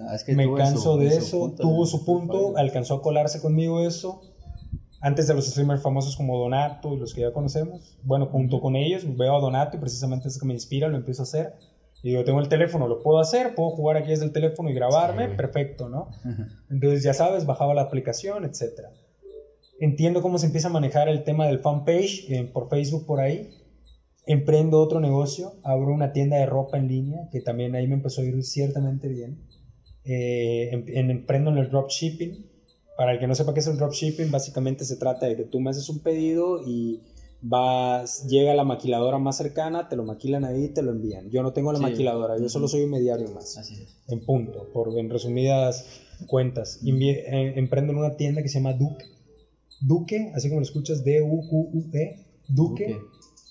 Ah, 0.00 0.14
es 0.14 0.24
que 0.24 0.34
Me 0.34 0.50
canso 0.54 0.94
su- 0.94 0.98
de 0.98 1.08
eso, 1.08 1.52
tuvo 1.54 1.84
su 1.84 2.04
punto, 2.06 2.56
alcanzó 2.56 2.94
a 2.94 3.02
colarse 3.02 3.42
conmigo 3.42 3.86
eso. 3.86 4.22
Antes 5.06 5.26
de 5.28 5.34
los 5.34 5.46
streamers 5.46 5.82
famosos 5.82 6.16
como 6.16 6.36
Donato 6.38 6.94
y 6.94 6.98
los 6.98 7.14
que 7.14 7.20
ya 7.20 7.32
conocemos. 7.32 7.96
Bueno, 8.02 8.26
junto 8.26 8.60
con 8.60 8.74
ellos 8.74 9.04
veo 9.16 9.36
a 9.36 9.40
Donato 9.40 9.76
y 9.76 9.80
precisamente 9.80 10.26
es 10.28 10.38
que 10.40 10.46
me 10.46 10.54
inspira, 10.54 10.88
lo 10.88 10.96
empiezo 10.96 11.22
a 11.22 11.24
hacer. 11.24 11.54
Y 12.02 12.10
digo, 12.10 12.24
tengo 12.24 12.40
el 12.40 12.48
teléfono, 12.48 12.88
lo 12.88 13.02
puedo 13.02 13.18
hacer, 13.20 13.54
puedo 13.54 13.70
jugar 13.70 13.96
aquí 13.98 14.10
desde 14.10 14.24
el 14.24 14.32
teléfono 14.32 14.68
y 14.70 14.74
grabarme, 14.74 15.28
Sí, 15.30 15.36
perfecto, 15.36 15.88
¿no? 15.88 16.08
Entonces, 16.70 17.02
ya 17.04 17.14
sabes, 17.14 17.46
bajaba 17.46 17.72
la 17.74 17.82
aplicación, 17.82 18.44
etc. 18.44 18.62
Entiendo 19.78 20.22
cómo 20.22 20.38
se 20.38 20.46
empieza 20.46 20.68
a 20.68 20.72
manejar 20.72 21.08
el 21.08 21.22
tema 21.24 21.46
del 21.46 21.58
fanpage 21.60 22.30
eh, 22.30 22.44
por 22.52 22.68
Facebook 22.68 23.06
por 23.06 23.20
ahí. 23.20 23.50
Emprendo 24.26 24.80
otro 24.80 24.98
negocio, 25.00 25.52
abro 25.62 25.92
una 25.92 26.12
tienda 26.12 26.36
de 26.36 26.46
ropa 26.46 26.78
en 26.78 26.88
línea, 26.88 27.28
que 27.30 27.40
también 27.40 27.74
ahí 27.76 27.86
me 27.86 27.94
empezó 27.94 28.22
a 28.22 28.24
ir 28.24 28.42
ciertamente 28.42 29.06
bien. 29.08 29.44
Eh, 30.04 30.70
em- 30.72 30.84
en- 30.88 31.10
emprendo 31.10 31.50
en 31.50 31.58
el 31.58 31.70
dropshipping. 31.70 32.55
Para 32.96 33.12
el 33.12 33.18
que 33.18 33.26
no 33.26 33.34
sepa 33.34 33.52
qué 33.54 33.60
es 33.60 33.66
el 33.66 33.76
dropshipping, 33.76 34.30
básicamente 34.30 34.84
se 34.84 34.96
trata 34.96 35.26
de 35.26 35.36
que 35.36 35.44
tú 35.44 35.60
me 35.60 35.70
haces 35.70 35.88
un 35.88 35.98
pedido 36.00 36.62
y 36.66 37.00
vas, 37.42 38.26
llega 38.28 38.52
a 38.52 38.54
la 38.54 38.64
maquiladora 38.64 39.18
más 39.18 39.36
cercana, 39.36 39.88
te 39.88 39.96
lo 39.96 40.04
maquilan 40.04 40.44
ahí 40.44 40.64
y 40.64 40.68
te 40.68 40.82
lo 40.82 40.92
envían. 40.92 41.28
Yo 41.30 41.42
no 41.42 41.52
tengo 41.52 41.72
la 41.72 41.78
Sí. 41.78 41.82
maquiladora, 41.84 42.38
yo 42.38 42.48
solo 42.48 42.68
soy 42.68 42.82
un 42.82 42.90
mediario 42.90 43.28
más 43.32 43.56
Así 43.58 43.74
es. 43.74 43.96
en 44.08 44.24
punto, 44.24 44.70
por, 44.72 44.98
en 44.98 45.10
resumidas 45.10 45.86
cuentas. 46.26 46.80
Invie- 46.82 47.22
eh, 47.26 47.52
emprendo 47.56 47.92
en 47.92 47.98
una 47.98 48.16
tienda 48.16 48.42
que 48.42 48.48
se 48.48 48.54
llama 48.60 48.72
Duque. 48.72 49.04
Duque, 49.82 50.32
así 50.34 50.48
como 50.48 50.60
lo 50.60 50.64
escuchas, 50.64 51.04
D-U-Q-U-E, 51.04 52.24
Duque. 52.48 52.94
Ok. 52.94 53.02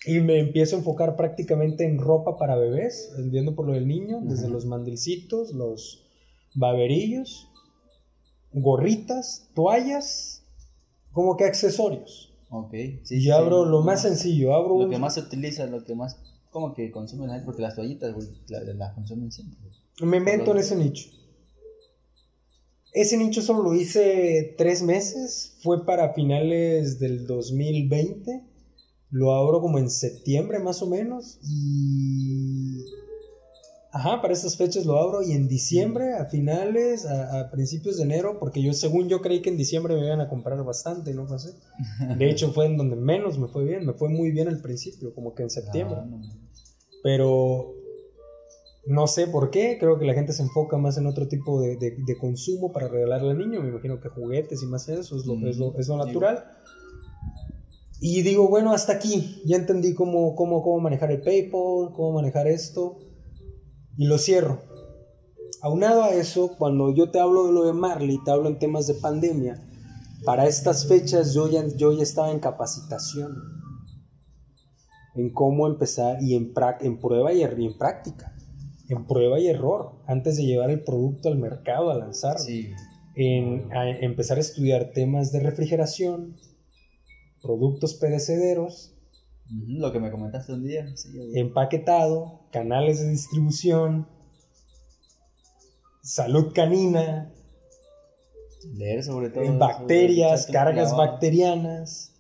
Y 0.08 0.20
me 0.20 0.40
empiezo 0.40 0.76
a 0.76 0.80
enfocar 0.80 1.16
prácticamente 1.16 1.84
en 1.86 1.98
ropa 2.00 2.38
para 2.38 2.56
bebés, 2.56 3.12
viendo 3.32 3.56
por 3.56 3.66
lo 3.68 3.74
del 3.74 3.88
niño, 3.88 4.22
desde 4.24 4.50
los 4.50 4.66
mandilcitos, 4.66 5.52
los 5.54 6.04
baberillos, 6.56 7.48
gorritas, 8.62 9.50
toallas, 9.54 10.44
como 11.12 11.38
que 11.38 11.44
accesorios. 11.46 12.34
Ok. 12.50 12.72
Sí, 13.04 13.16
y 13.16 13.22
sí, 13.22 13.32
abro 13.32 13.64
sí. 13.66 13.70
lo 13.72 13.82
más 13.82 14.02
sencillo, 14.02 14.54
abro 14.56 14.78
Lo 14.80 14.86
un- 14.86 14.90
que 14.92 14.98
más 14.98 15.14
se 15.16 15.20
utiliza, 15.22 15.66
lo 15.68 15.84
que 15.84 15.96
más 15.96 16.18
como 16.52 16.74
que 16.74 16.90
consumen 16.92 17.30
gente, 17.30 17.46
porque 17.46 17.62
las 17.62 17.76
toallitas, 17.76 18.14
güey, 18.14 18.28
la- 18.48 18.62
las 18.74 18.94
consumen 18.94 19.32
siempre. 19.32 19.58
Me 20.02 20.20
meto 20.20 20.52
en 20.52 20.58
ese 20.58 20.76
nicho. 20.76 21.10
Ese 22.94 23.18
nicho 23.18 23.42
solo 23.42 23.62
lo 23.62 23.74
hice 23.76 24.56
tres 24.58 24.82
meses. 24.82 25.58
Fue 25.62 25.86
para 25.86 26.14
finales 26.14 26.98
del 27.00 27.28
2020. 27.28 28.42
Lo 29.10 29.34
abro 29.34 29.60
como 29.60 29.80
en 29.80 29.90
septiembre 29.90 30.60
más 30.60 30.82
o 30.82 30.88
menos. 30.88 31.40
Y... 31.44 32.86
Ajá, 33.98 34.22
para 34.22 34.34
estas 34.34 34.58
fechas 34.58 34.86
lo 34.86 34.98
abro. 35.00 35.22
Y 35.24 35.32
en 35.32 35.48
diciembre, 35.48 36.16
a 36.16 36.26
finales, 36.26 37.06
a, 37.06 37.40
a 37.40 37.50
principios 37.52 37.96
de 37.98 38.04
enero, 38.04 38.40
porque 38.40 38.62
yo 38.62 38.74
según 38.74 39.08
yo 39.08 39.22
creí 39.22 39.42
que 39.42 39.50
en 39.50 39.56
diciembre 39.58 39.96
me 39.96 40.06
iban 40.06 40.20
a 40.20 40.28
comprar 40.28 40.62
bastante, 40.66 41.14
no 41.14 41.26
fue 41.28 41.38
así. 41.38 41.50
De 42.18 42.30
hecho 42.30 42.52
fue 42.52 42.66
en 42.66 42.76
donde 42.76 42.98
menos 42.98 43.40
me 43.40 43.48
fue 43.48 43.64
bien. 43.64 43.86
Me 43.86 43.94
fue 43.94 44.10
muy 44.10 44.32
bien 44.32 44.48
al 44.50 44.62
principio, 44.62 45.14
como 45.16 45.34
que 45.34 45.44
en 45.44 45.50
septiembre. 45.50 45.98
Ah, 46.02 46.06
no. 46.06 46.20
Pero 47.04 47.74
no 48.88 49.08
sé 49.08 49.28
por 49.28 49.50
qué, 49.50 49.78
creo 49.80 49.98
que 49.98 50.06
la 50.06 50.14
gente 50.14 50.34
se 50.34 50.44
enfoca 50.44 50.78
más 50.78 50.98
en 50.98 51.08
otro 51.08 51.28
tipo 51.28 51.62
de, 51.62 51.76
de- 51.78 51.96
de 52.06 52.18
consumo 52.18 52.72
para 52.74 52.88
regalarle 52.88 53.32
al 53.32 53.38
niño, 53.38 53.62
me 53.62 53.70
imagino 53.70 54.00
que 54.02 54.10
juguetes 54.10 54.62
y 54.62 54.66
más 54.68 54.90
eso, 54.90 55.16
es 55.16 55.26
lo, 55.26 55.36
Mm, 55.38 55.48
es 55.48 55.58
lo, 55.58 55.74
es 55.80 55.88
lo 55.88 55.98
natural. 55.98 56.44
Y 58.02 58.22
digo, 58.24 58.50
bueno, 58.50 58.74
hasta 58.74 58.94
aquí, 58.94 59.42
ya 59.46 59.56
entendí 59.56 59.94
cómo, 59.94 60.36
cómo, 60.36 60.62
cómo 60.62 60.80
manejar 60.82 61.12
el 61.12 61.22
PayPal, 61.22 61.94
cómo 61.96 62.12
manejar 62.12 62.48
esto, 62.48 62.98
y 63.98 64.06
lo 64.06 64.18
cierro. 64.18 64.62
Aunado 65.62 66.04
a 66.04 66.10
eso, 66.14 66.56
cuando 66.58 66.94
yo 66.94 67.10
te 67.12 67.20
hablo 67.20 67.48
de 67.48 67.54
lo 67.54 67.66
de 67.66 67.74
Marley, 67.74 68.20
te 68.24 68.32
hablo 68.32 68.50
en 68.50 68.60
temas 68.60 68.88
de 68.88 68.94
pandemia, 68.96 69.60
para 70.26 70.48
estas 70.48 70.88
fechas 70.88 71.34
yo 71.34 71.50
ya, 71.50 71.66
yo 71.76 71.92
ya 71.94 72.04
estaba 72.04 72.32
en 72.32 72.40
capacitación, 72.40 73.36
en 75.16 75.32
cómo 75.32 75.68
empezar 75.68 76.22
y 76.22 76.36
en, 76.36 76.54
en 76.82 77.00
prueba 77.00 77.32
y, 77.34 77.42
er- 77.42 77.60
y 77.60 77.66
en 77.68 77.78
práctica, 77.78 78.36
en 78.90 79.06
prueba 79.08 79.40
y 79.40 79.48
error, 79.48 79.94
antes 80.08 80.38
de 80.38 80.46
llevar 80.46 80.70
el 80.70 80.84
producto 80.84 81.30
al 81.30 81.38
mercado, 81.38 81.90
a 81.90 81.96
lanzarlo 81.98 82.40
Sí. 82.40 82.70
en 83.16 83.72
a 83.74 83.90
empezar 83.90 84.38
a 84.38 84.42
estudiar 84.42 84.92
temas 84.94 85.32
de 85.32 85.40
refrigeración, 85.40 86.36
productos 87.42 87.94
perecederos, 87.96 88.95
Lo 89.50 89.92
que 89.92 90.00
me 90.00 90.12
comentaste 90.12 90.54
un 90.54 90.64
día. 90.64 90.88
Sí, 90.96 91.10
empaquetado, 91.36 92.48
canales 92.52 93.00
de 93.00 93.10
distribución, 93.10 94.08
salud 96.02 96.52
canina, 96.54 97.32
Leer 98.74 99.04
sobre 99.04 99.30
todo. 99.30 99.44
en 99.44 99.60
bacterias, 99.60 100.48
cargas 100.48 100.90
clavado. 100.90 101.12
bacterianas, 101.12 102.14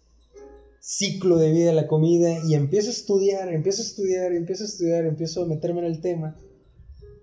ciclo 0.79 1.37
de 1.37 1.51
vida 1.51 1.67
de 1.67 1.73
la 1.73 1.87
comida, 1.87 2.37
y 2.47 2.53
empiezo 2.53 2.89
a 2.89 2.93
estudiar, 2.93 3.51
empiezo 3.51 3.81
a 3.81 3.85
estudiar, 3.85 4.31
empiezo 4.33 4.63
a 4.63 4.67
estudiar, 4.67 5.05
empiezo 5.05 5.43
a 5.43 5.47
meterme 5.47 5.79
en 5.79 5.85
el 5.87 6.01
tema, 6.01 6.35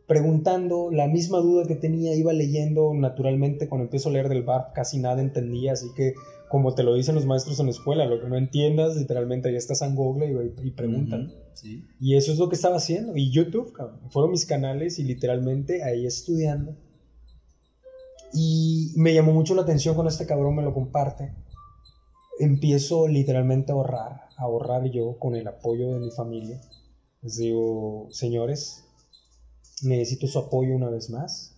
preguntando 0.09 0.91
la 0.91 1.07
misma 1.07 1.39
duda 1.39 1.65
que 1.66 1.77
tenía, 1.77 2.16
iba 2.16 2.33
leyendo 2.33 2.93
naturalmente, 2.93 3.69
cuando 3.69 3.85
empiezo 3.85 4.09
a 4.09 4.12
leer 4.12 4.29
del 4.29 4.43
bar 4.43 4.73
casi 4.74 4.99
nada 4.99 5.23
entendía, 5.23 5.74
así 5.74 5.87
que 5.95 6.15
como 6.53 6.74
te 6.74 6.83
lo 6.83 6.93
dicen 6.93 7.15
los 7.15 7.24
maestros 7.24 7.59
en 7.61 7.66
la 7.66 7.73
escuela, 7.73 8.05
lo 8.05 8.20
que 8.20 8.29
no 8.29 8.37
entiendas, 8.37 8.95
literalmente 8.95 9.49
ahí 9.49 9.57
estás 9.57 9.81
en 9.81 9.95
Google 9.95 10.53
y, 10.61 10.69
y 10.69 10.70
preguntan. 10.73 11.29
Ujú, 11.29 11.35
Sí. 11.55 11.87
Y 11.99 12.15
eso 12.15 12.31
es 12.31 12.39
lo 12.39 12.51
que 12.51 12.57
estaba 12.57 12.77
haciendo. 12.77 13.16
Y 13.16 13.31
YouTube, 13.31 13.73
cabrón. 13.73 14.01
Fueron 14.11 14.33
mis 14.33 14.45
canales 14.45 14.99
y 14.99 15.05
literalmente 15.05 15.83
ahí 15.83 16.05
estudiando. 16.05 16.77
Y 18.35 18.93
me 18.97 19.15
llamó 19.15 19.33
mucho 19.33 19.55
la 19.55 19.62
atención 19.62 19.95
cuando 19.95 20.11
este 20.11 20.27
cabrón 20.27 20.55
me 20.55 20.62
lo 20.62 20.74
comparte. 20.74 21.33
Empiezo 22.39 23.09
literalmente 23.09 23.73
a 23.73 23.74
ahorrar, 23.74 24.29
a 24.37 24.43
ahorrar 24.43 24.91
yo 24.91 25.19
con 25.19 25.35
el 25.35 25.49
apoyo 25.49 25.95
de 25.95 26.01
mi 26.01 26.11
familia. 26.11 26.61
Les 27.23 27.39
digo, 27.39 28.09
señores, 28.11 28.85
necesito 29.83 30.27
su 30.27 30.39
apoyo 30.39 30.77
una 30.77 30.91
vez 30.91 31.09
más. 31.09 31.57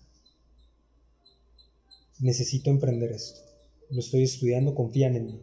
Necesito 2.20 2.70
emprender 2.70 3.10
esto. 3.10 3.43
Lo 3.94 4.00
estoy 4.00 4.24
estudiando, 4.24 4.74
confían 4.74 5.16
en 5.16 5.26
mí. 5.26 5.42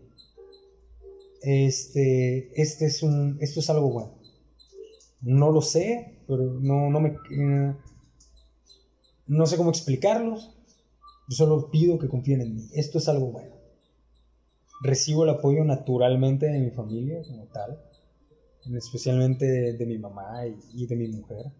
Este, 1.41 2.61
este 2.61 2.86
es 2.86 3.02
un, 3.02 3.38
esto 3.41 3.61
es 3.61 3.69
algo 3.69 3.90
bueno. 3.90 4.14
No 5.22 5.52
lo 5.52 5.61
sé, 5.61 6.19
pero 6.28 6.60
no, 6.60 6.90
no 6.90 6.99
me, 6.99 7.10
eh, 7.32 7.76
no 9.28 9.45
sé 9.45 9.57
cómo 9.57 9.69
explicarlos. 9.69 10.56
Yo 11.30 11.36
solo 11.36 11.72
pido 11.72 11.98
que 11.98 12.10
confíen 12.10 12.41
en 12.41 12.56
mí. 12.56 12.68
Esto 12.73 12.98
es 12.98 13.07
algo 13.07 13.28
bueno. 13.28 13.56
Recibo 14.84 15.23
el 15.23 15.30
apoyo 15.30 15.64
naturalmente 15.64 16.48
de 16.48 16.60
mi 16.60 16.72
familia 16.72 17.22
como 17.23 17.45
tal, 17.45 17.80
especialmente 18.76 19.45
de, 19.45 19.73
de 19.73 19.86
mi 19.86 19.98
mamá 19.98 20.45
y, 20.45 20.84
y 20.84 20.88
de 20.88 20.95
mi 20.95 21.07
mujer 21.07 21.52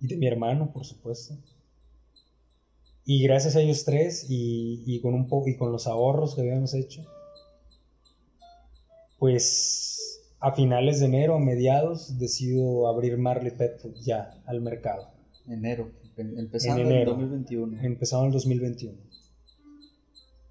y 0.00 0.08
de 0.08 0.16
mi 0.16 0.26
hermano, 0.26 0.72
por 0.72 0.84
supuesto. 0.84 1.34
Y 3.06 3.22
gracias 3.22 3.54
a 3.56 3.60
ellos 3.60 3.84
tres 3.84 4.26
y, 4.28 4.82
y 4.84 5.00
con 5.00 5.14
un 5.14 5.28
po 5.28 5.44
y 5.46 5.56
con 5.56 5.70
los 5.72 5.86
ahorros 5.86 6.34
que 6.34 6.40
habíamos 6.42 6.74
hecho, 6.74 7.04
pues 9.18 10.20
a 10.40 10.52
finales 10.52 11.00
de 11.00 11.06
enero, 11.06 11.36
a 11.36 11.40
mediados, 11.40 12.18
decido 12.18 12.88
abrir 12.88 13.16
Marley 13.16 13.52
Pet 13.52 13.78
Food 13.80 13.94
ya 14.02 14.42
al 14.46 14.60
mercado. 14.60 15.08
Enero. 15.48 15.90
em- 16.16 16.38
Empezando 16.38 16.82
En 16.82 16.88
en, 16.88 16.92
enero. 16.92 17.10
2021. 17.12 17.82
Empezado 17.82 18.22
en 18.22 18.26
el 18.28 18.32
2021. 18.32 18.98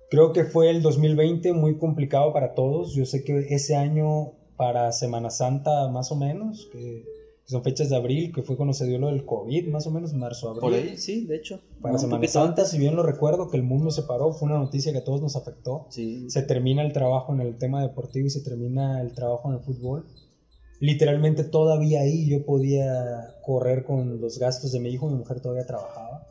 Creo 0.09 0.31
que 0.33 0.45
fue 0.45 0.69
el 0.69 0.81
2020 0.81 1.53
muy 1.53 1.77
complicado 1.77 2.31
para 2.33 2.53
todos. 2.53 2.93
Yo 2.95 3.05
sé 3.05 3.23
que 3.23 3.47
ese 3.49 3.75
año 3.75 4.31
para 4.55 4.91
Semana 4.91 5.29
Santa 5.29 5.87
más 5.89 6.11
o 6.11 6.15
menos, 6.15 6.69
que 6.71 7.03
son 7.45 7.63
fechas 7.63 7.89
de 7.89 7.95
abril, 7.95 8.33
que 8.33 8.41
fue 8.41 8.57
cuando 8.57 8.73
se 8.73 8.87
dio 8.87 8.97
lo 8.97 9.07
del 9.07 9.23
COVID, 9.23 9.67
más 9.67 9.85
o 9.85 9.91
menos 9.91 10.13
marzo, 10.13 10.49
abril. 10.49 10.61
Por 10.61 10.73
ahí, 10.73 10.97
sí, 10.97 11.25
de 11.25 11.35
hecho. 11.35 11.61
Para 11.79 11.99
Semana 11.99 12.27
Santa, 12.27 12.65
si 12.65 12.79
bien 12.79 12.95
lo 12.95 13.03
recuerdo, 13.03 13.49
que 13.49 13.57
el 13.57 13.63
mundo 13.63 13.91
se 13.91 14.03
paró, 14.03 14.33
fue 14.33 14.47
una 14.47 14.57
noticia 14.57 14.91
que 14.91 14.97
a 14.97 15.03
todos 15.03 15.21
nos 15.21 15.35
afectó. 15.35 15.85
Sí. 15.89 16.27
Se 16.29 16.41
termina 16.41 16.83
el 16.83 16.91
trabajo 16.91 17.33
en 17.33 17.41
el 17.41 17.57
tema 17.57 17.83
deportivo 17.83 18.25
y 18.25 18.31
se 18.31 18.41
termina 18.41 18.99
el 19.01 19.13
trabajo 19.13 19.49
en 19.49 19.59
el 19.59 19.61
fútbol. 19.61 20.05
Literalmente 20.79 21.43
todavía 21.43 22.01
ahí 22.01 22.27
yo 22.27 22.45
podía 22.45 23.35
correr 23.43 23.85
con 23.85 24.19
los 24.19 24.39
gastos 24.39 24.71
de 24.71 24.79
mi 24.79 24.89
hijo, 24.89 25.07
mi 25.07 25.15
mujer 25.15 25.39
todavía 25.39 25.67
trabajaba. 25.67 26.27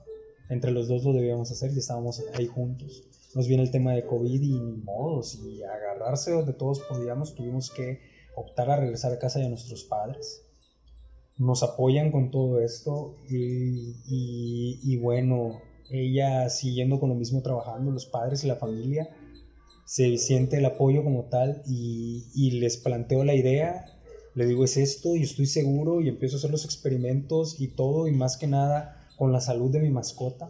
Entre 0.50 0.72
los 0.72 0.88
dos 0.88 1.04
lo 1.04 1.12
debíamos 1.12 1.50
hacer 1.50 1.72
y 1.72 1.78
estábamos 1.78 2.22
ahí 2.34 2.46
juntos. 2.46 3.04
Nos 3.34 3.46
viene 3.46 3.62
el 3.62 3.70
tema 3.70 3.94
de 3.94 4.04
COVID 4.04 4.42
y 4.42 4.60
ni 4.60 4.76
modo, 4.78 5.22
si 5.22 5.62
agarrarse 5.62 6.32
donde 6.32 6.52
todos 6.52 6.80
podíamos, 6.80 7.34
tuvimos 7.34 7.70
que 7.70 8.00
optar 8.36 8.70
a 8.70 8.76
regresar 8.76 9.12
a 9.12 9.18
casa 9.18 9.38
de 9.38 9.48
nuestros 9.48 9.84
padres. 9.84 10.43
Nos 11.36 11.62
apoyan 11.62 12.12
con 12.12 12.30
todo 12.30 12.60
esto 12.60 13.16
y, 13.28 13.96
y, 14.06 14.96
bueno, 14.98 15.60
ella 15.90 16.48
siguiendo 16.48 17.00
con 17.00 17.08
lo 17.08 17.14
mismo 17.14 17.42
trabajando, 17.42 17.90
los 17.90 18.06
padres 18.06 18.44
y 18.44 18.48
la 18.48 18.56
familia, 18.56 19.08
se 19.84 20.16
siente 20.18 20.58
el 20.58 20.64
apoyo 20.64 21.02
como 21.02 21.24
tal 21.24 21.62
y, 21.66 22.26
y 22.34 22.52
les 22.52 22.76
planteo 22.76 23.24
la 23.24 23.34
idea, 23.34 23.84
le 24.34 24.46
digo 24.46 24.64
es 24.64 24.76
esto 24.76 25.16
y 25.16 25.22
estoy 25.22 25.46
seguro 25.46 26.00
y 26.00 26.08
empiezo 26.08 26.36
a 26.36 26.38
hacer 26.38 26.50
los 26.50 26.64
experimentos 26.64 27.60
y 27.60 27.68
todo 27.68 28.08
y 28.08 28.12
más 28.12 28.36
que 28.36 28.46
nada 28.46 29.08
con 29.16 29.32
la 29.32 29.40
salud 29.40 29.70
de 29.70 29.80
mi 29.80 29.90
mascota 29.90 30.48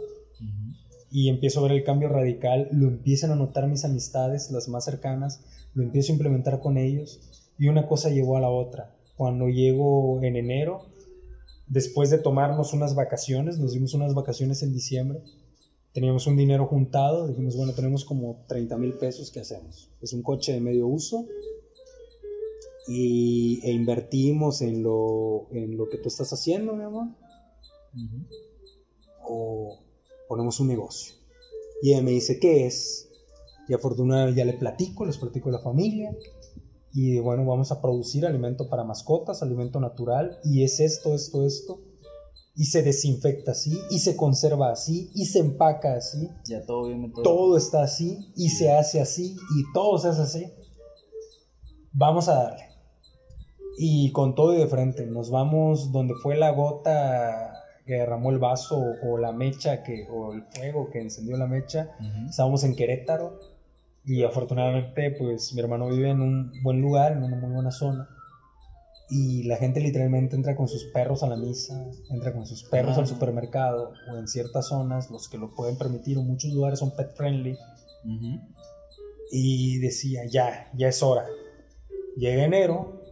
y 1.15 1.28
empiezo 1.28 1.61
a 1.61 1.62
ver 1.62 1.73
el 1.73 1.85
cambio 1.85 2.09
radical, 2.09 2.69
lo 2.73 2.89
empiezan 2.89 3.31
a 3.31 3.36
notar 3.36 3.69
mis 3.69 3.85
amistades, 3.85 4.51
las 4.51 4.69
más 4.69 4.85
cercanas, 4.85 5.44
lo 5.73 5.85
empiezo 5.85 6.11
a 6.11 6.15
implementar 6.16 6.59
con 6.59 6.77
ellos 6.77 7.20
y 7.56 7.69
una 7.69 7.86
cosa 7.86 8.11
llevó 8.11 8.36
a 8.36 8.40
la 8.40 8.48
otra. 8.48 8.93
Cuando 9.16 9.49
llego 9.49 10.23
en 10.23 10.36
enero, 10.36 10.86
después 11.66 12.11
de 12.11 12.19
tomarnos 12.19 12.73
unas 12.73 12.95
vacaciones, 12.95 13.59
nos 13.59 13.73
dimos 13.73 13.95
unas 13.95 14.15
vacaciones 14.15 14.62
en 14.62 14.73
diciembre, 14.73 15.20
teníamos 15.93 16.27
un 16.27 16.36
dinero 16.36 16.66
juntado, 16.66 17.28
dijimos, 17.28 17.57
bueno, 17.57 17.73
tenemos 17.73 18.05
como 18.05 18.45
30 18.49 18.77
mil 18.78 18.95
pesos, 18.95 19.31
¿qué 19.31 19.41
hacemos? 19.41 19.91
Es 20.03 20.12
un 20.12 20.23
coche 20.23 20.53
de 20.53 20.61
medio 20.61 20.89
uso 20.89 21.27
y, 22.89 23.61
e 23.62 23.73
invertimos 23.73 24.61
en 24.61 24.82
lo, 24.82 25.47
en 25.53 25.77
lo 25.77 25.89
que 25.89 25.99
tú 25.99 26.09
estás 26.09 26.32
haciendo, 26.32 26.74
mi 26.74 26.85
amor. 26.85 27.09
O 29.23 29.78
ponemos 30.28 30.59
un 30.61 30.69
negocio. 30.69 31.15
Y 31.81 31.93
ella 31.93 32.03
me 32.03 32.11
dice, 32.11 32.39
¿qué 32.39 32.66
es? 32.66 33.09
Y 33.69 33.74
afortunadamente 33.74 34.39
ya 34.39 34.45
le 34.45 34.55
platico, 34.55 35.07
les 35.07 35.16
platico 35.16 35.49
a 35.49 35.53
la 35.53 35.59
familia. 35.61 36.15
Y 36.96 37.18
bueno, 37.18 37.44
vamos 37.44 37.72
a 37.72 37.82
producir 37.82 38.24
alimento 38.24 38.68
para 38.68 38.84
mascotas, 38.84 39.42
alimento 39.42 39.80
natural. 39.80 40.38
Y 40.44 40.62
es 40.62 40.78
esto, 40.78 41.12
esto, 41.12 41.44
esto. 41.44 41.80
Y 42.54 42.66
se 42.66 42.84
desinfecta 42.84 43.50
así, 43.50 43.76
y 43.90 43.98
se 43.98 44.14
conserva 44.14 44.70
así, 44.70 45.10
y 45.12 45.24
se 45.24 45.40
empaca 45.40 45.94
así. 45.94 46.30
Ya 46.46 46.64
todo 46.64 46.86
bien, 46.86 47.12
todo. 47.12 47.24
Todo 47.24 47.56
está 47.56 47.82
así, 47.82 48.32
y 48.36 48.50
se 48.50 48.70
hace 48.70 49.00
así, 49.00 49.34
y 49.56 49.72
todo 49.72 49.98
se 49.98 50.06
hace 50.06 50.22
así. 50.22 50.52
Vamos 51.90 52.28
a 52.28 52.44
darle. 52.44 52.68
Y 53.76 54.12
con 54.12 54.36
todo 54.36 54.54
y 54.54 54.58
de 54.58 54.68
frente, 54.68 55.04
nos 55.04 55.32
vamos 55.32 55.90
donde 55.90 56.14
fue 56.22 56.36
la 56.36 56.52
gota 56.52 57.60
que 57.86 57.94
derramó 57.94 58.30
el 58.30 58.38
vaso 58.38 58.80
o, 59.02 59.18
la 59.18 59.32
mecha 59.32 59.82
que, 59.82 60.06
o 60.08 60.32
el 60.32 60.44
fuego 60.44 60.90
que 60.92 61.00
encendió 61.00 61.36
la 61.36 61.48
mecha. 61.48 61.90
Estábamos 62.28 62.62
en 62.62 62.76
Querétaro 62.76 63.40
y 64.05 64.22
afortunadamente 64.22 65.10
pues 65.18 65.55
mi 65.55 65.60
hermano 65.60 65.89
vive 65.89 66.10
en 66.10 66.20
un 66.20 66.52
buen 66.62 66.81
lugar, 66.81 67.12
en 67.12 67.22
una 67.22 67.36
muy 67.36 67.52
buena 67.52 67.70
zona. 67.70 68.09
Y 69.10 69.43
la 69.44 69.56
gente 69.56 69.81
literalmente 69.81 70.35
entra 70.35 70.56
con 70.56 70.66
sus 70.66 70.85
perros 70.85 71.22
a 71.22 71.28
la 71.28 71.36
misa, 71.36 71.90
entra 72.10 72.32
con 72.32 72.47
sus 72.47 72.64
perros 72.64 72.97
al 72.97 73.06
supermercado 73.06 73.93
o 74.10 74.16
en 74.16 74.26
ciertas 74.26 74.68
zonas, 74.68 75.10
los 75.10 75.28
que 75.28 75.36
lo 75.36 75.55
pueden 75.55 75.76
permitir, 75.76 76.16
o 76.16 76.22
muchos 76.22 76.52
lugares 76.52 76.78
son 76.78 76.97
pet 76.97 77.14
friendly. 77.14 77.56
Y 79.31 79.78
decía, 79.78 80.22
ya, 80.26 80.70
ya 80.74 80.89
es 80.89 81.02
hora. 81.02 81.26
Llega 82.16 82.44
enero, 82.44 83.02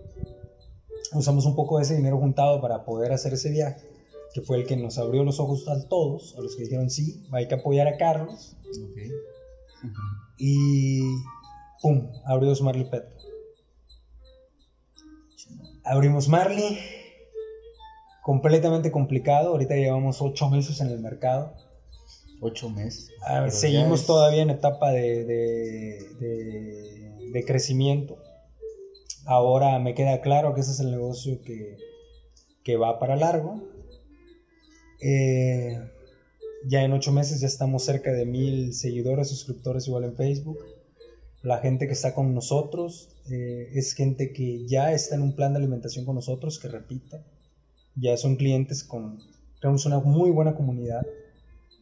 usamos 1.15 1.45
un 1.45 1.55
poco 1.55 1.77
de 1.77 1.85
ese 1.85 1.97
dinero 1.97 2.19
juntado 2.19 2.61
para 2.61 2.85
poder 2.85 3.13
hacer 3.13 3.35
ese 3.35 3.51
viaje, 3.51 3.87
que 4.33 4.41
fue 4.41 4.57
el 4.57 4.67
que 4.67 4.77
nos 4.77 4.99
abrió 4.99 5.25
los 5.25 5.41
ojos 5.41 5.69
a 5.69 5.89
todos, 5.89 6.35
a 6.39 6.41
los 6.41 6.57
que 6.57 6.63
dijeron, 6.63 6.89
sí, 6.89 7.27
hay 7.33 7.49
que 7.49 7.57
apoyar 7.57 7.87
a 7.87 7.99
Carlos. 7.99 8.57
Y 10.39 11.01
¡pum! 11.81 12.11
Abrió 12.25 12.55
Marley 12.63 12.85
Pet. 12.85 13.05
Abrimos 15.85 16.29
Marley, 16.29 16.79
completamente 18.23 18.93
complicado, 18.93 19.51
ahorita 19.51 19.75
llevamos 19.75 20.23
ocho 20.23 20.49
meses 20.49 20.81
en 20.81 20.89
el 20.89 21.01
mercado. 21.01 21.55
Ocho 22.41 22.71
meses. 22.71 23.11
seguimos 23.51 24.07
todavía 24.07 24.43
en 24.43 24.51
etapa 24.51 24.91
de, 24.91 25.25
de 27.33 27.45
crecimiento 27.45 28.19
Ahora 29.25 29.79
me 29.79 29.95
queda 29.95 30.21
claro 30.21 30.55
que 30.55 30.63
ese 30.63 30.73
es 30.73 30.81
el 30.81 30.91
negocio 30.91 31.41
que, 31.43 32.77
va 32.77 32.99
para 32.99 33.17
largo. 33.17 33.63
Eh, 35.01 35.79
ya 36.67 36.83
en 36.85 36.93
ocho 36.93 37.13
meses 37.13 37.41
ya 37.41 37.47
estamos 37.47 37.85
cerca 37.85 38.13
de 38.13 38.27
mil 38.27 38.73
seguidores, 38.75 39.29
suscriptores 39.29 39.87
igual 39.89 40.05
en 40.05 40.17
Facebook. 40.17 40.59
La 41.43 41.59
gente 41.59 41.87
que 41.87 41.93
está 41.93 42.15
con 42.15 42.35
nosotros 42.35 43.09
eh, 43.31 43.71
es 43.75 43.95
gente 43.95 44.33
que 44.33 44.67
ya 44.67 44.93
está 44.93 45.17
en 45.17 45.23
un 45.23 45.35
plan 45.35 45.53
de 45.53 45.59
alimentación 45.59 46.05
con 46.05 46.15
nosotros, 46.15 46.59
que 46.59 46.69
repite. 46.69 47.21
Ya 47.97 48.17
son 48.17 48.37
clientes 48.37 48.85
con... 48.85 49.19
Tenemos 49.61 49.85
una 49.87 49.99
muy 49.99 50.31
buena 50.31 50.55
comunidad. 50.55 51.05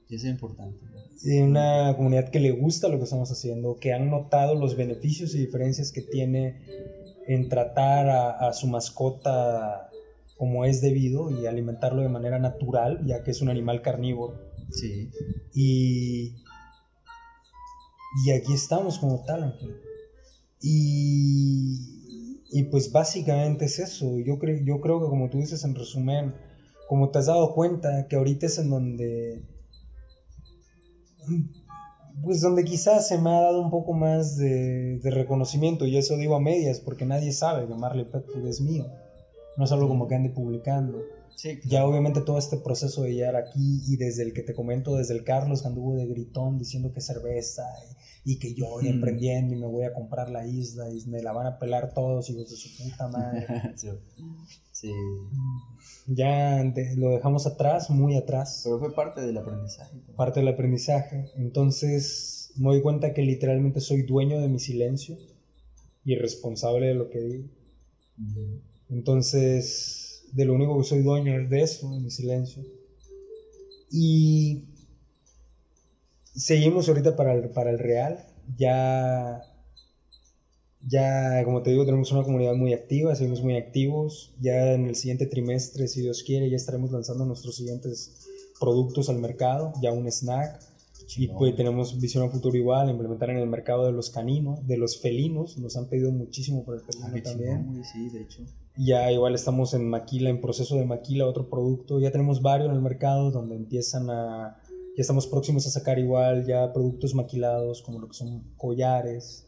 Y 0.09 0.17
es 0.17 0.25
importante. 0.25 0.79
Una 1.25 1.95
comunidad 1.97 2.31
que 2.31 2.41
le 2.41 2.51
gusta 2.53 2.89
lo 2.89 2.97
que 2.97 3.05
estamos 3.05 3.31
haciendo, 3.31 3.77
que 3.79 3.93
han 3.93 4.11
notado 4.11 4.55
los 4.55 4.77
beneficios 4.77 5.35
y 5.35 5.39
diferencias 5.39 5.93
que 5.93 6.01
tiene 6.01 6.57
en 7.27 7.49
tratar 7.49 8.09
a, 8.09 8.53
su 8.55 8.67
mascota 8.67 9.91
como 10.37 10.65
es 10.65 10.81
debido 10.81 11.31
y 11.31 11.47
alimentarlo 11.47 12.01
de 12.01 12.09
manera 12.09 12.39
natural, 12.39 13.05
ya 13.05 13.23
que 13.23 13.31
es 13.31 13.43
un 13.43 13.51
animal 13.51 13.83
carnívoro. 13.83 14.50
Sí. 14.73 15.11
Y, 15.55 16.37
y 18.25 18.31
aquí 18.33 18.53
estamos 18.53 18.99
como 18.99 19.25
tal, 19.25 19.45
Ángel. 19.45 19.77
Y, 20.61 22.43
y 22.51 22.65
pues 22.65 22.93
básicamente 22.93 23.67
es 23.67 23.79
eso. 23.79 24.19
Yo, 24.19 24.39
creo 24.39 24.63
yo 24.65 24.81
creo 24.81 25.01
que 25.01 25.09
como 25.09 25.31
tú 25.31 25.39
dices 25.39 25.65
en 25.65 25.75
resumen, 25.75 26.35
como 26.89 27.11
te 27.11 27.19
has 27.19 27.27
dado 27.27 27.55
cuenta 27.55 28.07
que 28.09 28.17
ahorita 28.17 28.47
es 28.47 28.59
en 28.59 28.71
donde 28.71 29.43
pues 32.23 32.41
donde 32.41 32.65
quizás 32.65 33.09
se 33.09 33.19
me 33.19 33.31
ha 33.31 33.41
dado 33.41 33.61
un 33.61 33.71
poco 33.71 33.93
más 33.93 34.37
de, 34.37 35.01
reconocimiento, 35.03 35.87
y 35.87 35.97
eso 35.97 36.17
digo 36.17 36.37
a 36.37 36.41
medias, 36.41 36.81
porque 36.81 37.07
nadie 37.07 37.33
sabe 37.33 37.67
que 37.67 37.75
Marley 37.75 38.05
Pet 38.05 38.27
Food 38.27 38.47
es 38.47 38.61
mío. 38.61 38.87
No 39.57 39.65
es 39.65 39.73
algo 39.73 39.89
como 39.89 40.07
que 40.07 40.15
ande 40.15 40.31
publicando. 40.31 41.03
Ya 41.65 41.87
obviamente 41.87 42.21
todo 42.21 42.39
este 42.39 42.57
proceso 42.57 43.03
de 43.03 43.15
llegar 43.15 43.37
aquí 43.37 43.83
y 43.87 43.97
desde 43.97 44.23
el 44.23 44.33
que 44.33 44.43
te 44.43 44.55
comento, 44.55 44.97
desde 44.97 45.15
el 45.15 45.25
Carlos 45.25 45.63
que 45.63 45.69
anduvo 45.69 45.97
de 45.97 46.07
gritón 46.07 46.59
diciendo 46.59 46.93
que 46.93 47.01
cerveza 47.01 47.65
y, 48.25 48.39
que 48.39 48.55
yo 48.55 48.69
voy 48.69 48.89
emprendiendo 48.89 49.55
y 49.55 49.59
me 49.59 49.67
voy 49.67 49.85
a 49.85 49.95
comprar 49.95 50.31
la 50.31 50.47
isla 50.47 50.91
y 50.91 51.07
me 51.07 51.23
la 51.23 51.33
van 51.33 51.47
a 51.47 51.59
pelar 51.59 51.95
todos 51.95 52.29
hijos 52.31 52.51
de 52.51 52.57
su 52.57 52.69
puta 52.77 53.09
madre. 53.09 53.47
sí. 54.73 54.91
Ya 56.07 56.63
lo 56.97 57.11
dejamos 57.11 57.47
atrás, 57.47 57.91
muy 57.91 58.17
atrás. 58.17 58.63
Pero 58.65 58.79
fue 58.79 58.95
parte 58.95 59.21
del 59.23 59.39
aprendizaje. 59.39 59.97
Parte 60.17 60.41
del 60.41 60.49
aprendizaje. 60.49 61.31
Entonces 61.37 62.53
me 62.57 62.69
doy 62.71 62.83
cuenta 62.83 63.15
que 63.15 63.23
literalmente 63.23 63.81
soy 63.81 64.03
dueño 64.03 64.41
de 64.41 64.49
mi 64.49 64.59
silencio 64.59 65.17
y 66.05 66.17
responsable 66.17 66.87
de 66.87 66.95
lo 66.95 67.09
que 67.09 67.21
digo. 67.21 67.49
Entonces 68.89 70.00
de 70.33 70.45
lo 70.45 70.55
único 70.55 70.79
que 70.79 70.85
soy 70.85 71.03
dueño 71.03 71.39
es 71.39 71.51
de 71.51 71.63
eso, 71.63 71.91
de 71.91 72.01
mi 72.01 72.11
silencio. 72.11 72.63
Y 73.91 74.65
seguimos 76.35 76.89
ahorita 76.89 77.17
para 77.17 77.35
el, 77.35 77.51
para 77.51 77.71
el 77.71 77.79
Real. 77.79 78.25
Ya, 78.57 79.43
ya, 80.87 81.45
como 81.45 81.63
te 81.63 81.71
digo, 81.71 81.85
tenemos 81.85 82.11
una 82.13 82.23
comunidad 82.23 82.55
muy 82.55 82.73
activa, 82.73 83.15
seguimos 83.15 83.43
muy 83.43 83.57
activos. 83.57 84.35
Ya 84.41 84.73
en 84.73 84.87
el 84.87 84.97
siguiente 84.97 85.27
trimestre, 85.27 85.89
si 85.89 86.03
Dios 86.03 86.23
quiere, 86.23 86.49
ya 86.49 86.57
estaremos 86.57 86.91
lanzando 86.93 87.25
nuestros 87.25 87.57
siguientes 87.57 88.27
productos 88.59 89.09
al 89.09 89.19
mercado, 89.19 89.73
ya 89.83 89.93
un 89.93 90.11
snack. 90.11 90.61
Y 91.17 91.27
pues 91.27 91.57
tenemos 91.57 92.01
visión 92.01 92.23
a 92.23 92.31
futuro 92.31 92.57
igual, 92.57 92.89
implementar 92.89 93.31
en 93.31 93.39
el 93.39 93.49
mercado 93.49 93.85
de 93.85 93.91
los 93.91 94.11
caninos, 94.11 94.65
de 94.69 94.77
los 94.77 95.01
felinos. 95.01 95.59
Nos 95.59 95.77
han 95.77 95.87
pedido 95.87 96.13
muchísimo 96.13 96.65
por 96.65 96.77
el 96.77 96.83
felino 96.83 97.09
ah, 97.09 97.23
también. 97.23 97.83
sí, 97.85 98.11
de 98.11 98.23
hecho. 98.23 98.45
Ya 98.77 99.11
igual 99.13 99.35
estamos 99.35 99.75
en 99.75 99.89
maquila, 99.89 100.31
en 100.31 100.41
proceso 100.41 100.77
de 100.77 100.85
maquila, 100.85 101.27
otro 101.27 101.51
producto. 101.51 102.01
Ya 102.01 102.11
tenemos 102.11 102.41
varios 102.41 102.69
en 102.69 102.75
el 102.75 102.83
mercado 102.83 103.31
donde 103.31 103.57
empiezan 103.57 104.11
a... 104.11 104.57
Ya 104.97 105.03
estamos 105.03 105.27
próximos 105.27 105.67
a 105.67 105.71
sacar 105.71 105.99
igual 105.99 106.47
ya 106.47 106.73
productos 106.73 107.15
maquilados 107.15 107.83
como 107.83 108.01
lo 108.01 108.09
que 108.09 108.15
son 108.15 108.55
collares, 108.57 109.47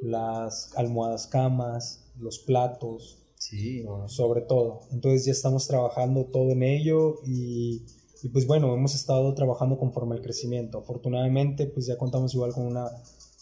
las 0.00 0.76
almohadas 0.76 1.26
camas, 1.26 2.12
los 2.18 2.38
platos. 2.38 3.18
Sí. 3.38 3.84
Sobre 4.06 4.42
todo. 4.42 4.80
Entonces 4.92 5.24
ya 5.26 5.32
estamos 5.32 5.66
trabajando 5.66 6.26
todo 6.26 6.50
en 6.50 6.62
ello 6.62 7.16
y, 7.26 7.84
y 8.22 8.28
pues 8.28 8.46
bueno, 8.46 8.72
hemos 8.74 8.94
estado 8.94 9.34
trabajando 9.34 9.78
conforme 9.78 10.14
al 10.14 10.22
crecimiento. 10.22 10.78
Afortunadamente 10.78 11.66
pues 11.66 11.86
ya 11.86 11.98
contamos 11.98 12.34
igual 12.34 12.52
con 12.52 12.66
una, 12.66 12.88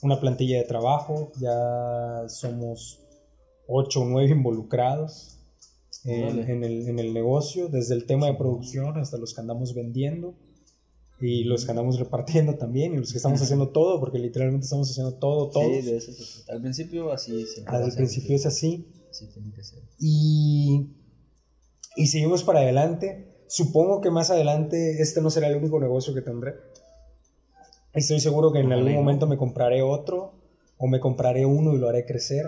una 0.03 0.19
plantilla 0.19 0.57
de 0.59 0.65
trabajo, 0.65 1.31
ya 1.39 2.25
somos 2.29 3.00
8 3.71 4.01
o 4.01 4.05
9 4.05 4.31
involucrados 4.31 5.39
en, 6.05 6.39
el, 6.65 6.89
en, 6.89 6.99
el, 6.99 7.13
negocio, 7.13 7.69
desde 7.69 7.95
el 7.95 8.07
tema 8.07 8.27
de 8.27 8.35
producción 8.35 8.99
hasta 8.99 9.19
los 9.19 9.35
que 9.35 9.41
andamos 9.41 9.75
vendiendo. 9.75 10.35
y 11.21 11.45
los 11.45 11.65
que 11.67 11.73
andamos 11.73 11.99
repartiendo 11.99 12.57
también 12.57 12.95
y 12.95 12.97
los 12.97 13.13
que 13.13 13.19
estamos 13.19 13.41
haciendo 13.43 13.69
todo, 13.69 14.01
porque 14.01 14.19
literalmente 14.19 14.65
estamos 14.65 14.91
haciendo 14.91 15.15
todo, 15.15 15.51
todos. 15.51 15.67
Sí, 15.67 15.83
de 15.83 15.97
eso 15.97 16.13
se 16.13 16.43
trata. 16.45 16.53
Al 16.55 16.63
principio 16.63 17.13
así 17.13 17.45
Al 17.67 17.93
principio 17.93 18.37
es 18.37 18.47
así. 18.47 18.89
Sí, 19.11 19.27
tiene 19.33 19.53
que 19.53 19.63
ser. 19.63 19.83
Y, 19.99 20.95
y 21.97 22.07
seguimos 22.07 22.43
para 22.45 22.61
adelante. 22.61 23.45
Supongo 23.49 24.01
que 24.01 24.11
más 24.11 24.31
adelante 24.31 25.03
este 25.03 25.21
no 25.21 25.29
será 25.29 25.49
el 25.49 25.57
único 25.57 25.79
negocio 25.81 26.15
que 26.15 26.23
tendré. 26.23 26.55
Estoy 27.93 28.21
seguro 28.21 28.53
que 28.53 28.61
en 28.61 28.73
algún 28.73 28.95
momento 28.95 29.27
me 29.27 29.37
compraré 29.37 29.83
otro 29.83 30.33
o 30.79 30.87
me 30.87 31.01
compraré 31.01 31.45
uno 31.45 31.75
y 31.75 31.79
lo 31.79 31.89
haré 31.89 32.07
crecer. 32.07 32.47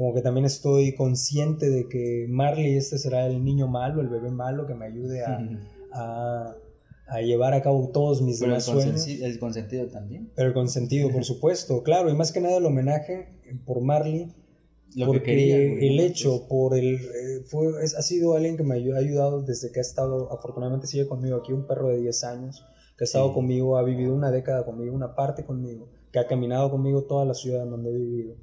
Como 0.00 0.14
que 0.14 0.22
también 0.22 0.46
estoy 0.46 0.94
consciente 0.94 1.68
de 1.68 1.86
que 1.86 2.24
Marley 2.30 2.74
este 2.74 2.96
será 2.96 3.26
el 3.26 3.44
niño 3.44 3.68
malo, 3.68 4.00
el 4.00 4.08
bebé 4.08 4.30
malo 4.30 4.66
que 4.66 4.74
me 4.74 4.86
ayude 4.86 5.22
a, 5.26 5.38
a, 5.92 6.56
a 7.06 7.20
llevar 7.20 7.52
a 7.52 7.60
cabo 7.60 7.90
todos 7.90 8.22
mis 8.22 8.40
Pero 8.40 8.54
el, 8.54 8.60
demás 8.62 8.64
sueños. 8.64 9.06
consensi- 9.06 9.22
el 9.22 9.38
consentido 9.38 9.88
también. 9.88 10.30
Pero 10.34 10.54
con 10.54 10.68
sentido, 10.70 11.10
por 11.10 11.24
supuesto, 11.24 11.82
claro. 11.82 12.08
Y 12.10 12.14
más 12.16 12.32
que 12.32 12.40
nada 12.40 12.56
el 12.56 12.64
homenaje 12.64 13.28
por 13.66 13.82
Marley 13.82 14.32
Lo 14.96 15.04
porque 15.06 15.20
que 15.22 15.26
quería. 15.36 15.56
el 15.58 16.00
hecho, 16.00 16.48
por 16.48 16.74
el, 16.78 16.94
eh, 16.94 17.42
fue, 17.44 17.84
es- 17.84 17.94
ha 17.94 18.00
sido 18.00 18.34
alguien 18.34 18.56
que 18.56 18.62
me 18.62 18.74
ha 18.76 18.96
ayudado 18.96 19.42
desde 19.42 19.70
que 19.70 19.80
ha 19.80 19.82
estado, 19.82 20.32
afortunadamente 20.32 20.86
sigue 20.86 21.06
conmigo 21.08 21.36
aquí, 21.36 21.52
un 21.52 21.66
perro 21.66 21.88
de 21.88 22.00
10 22.00 22.24
años, 22.24 22.64
que 22.96 23.04
ha 23.04 23.06
estado 23.06 23.28
Sí. 23.28 23.34
conmigo, 23.34 23.76
ha 23.76 23.82
vivido 23.82 24.14
una 24.14 24.30
década 24.30 24.64
conmigo, 24.64 24.94
una 24.94 25.14
parte 25.14 25.44
conmigo, 25.44 25.88
que 26.10 26.18
ha 26.18 26.26
caminado 26.26 26.70
conmigo 26.70 27.02
toda 27.04 27.26
la 27.26 27.34
ciudad 27.34 27.64
en 27.64 27.70
donde 27.70 27.90
he 27.90 27.94
vivido, 27.98 28.34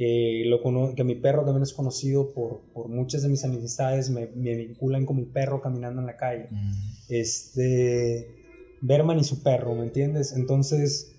que, 0.00 0.44
lo 0.46 0.62
cono- 0.62 0.94
que 0.94 1.04
mi 1.04 1.14
perro 1.14 1.44
también 1.44 1.62
es 1.62 1.74
conocido 1.74 2.32
por, 2.32 2.60
por 2.72 2.88
muchas 2.88 3.20
de 3.22 3.28
mis 3.28 3.44
amistades, 3.44 4.08
me, 4.08 4.28
me 4.28 4.54
vinculan 4.54 5.04
con 5.04 5.16
mi 5.16 5.26
perro 5.26 5.60
caminando 5.60 6.00
en 6.00 6.06
la 6.06 6.16
calle 6.16 6.48
Mm. 6.50 6.72
este 7.10 8.26
Berman 8.80 9.18
y 9.18 9.24
su 9.24 9.42
perro, 9.42 9.74
¿me 9.74 9.84
entiendes? 9.84 10.32
Entonces, 10.32 11.12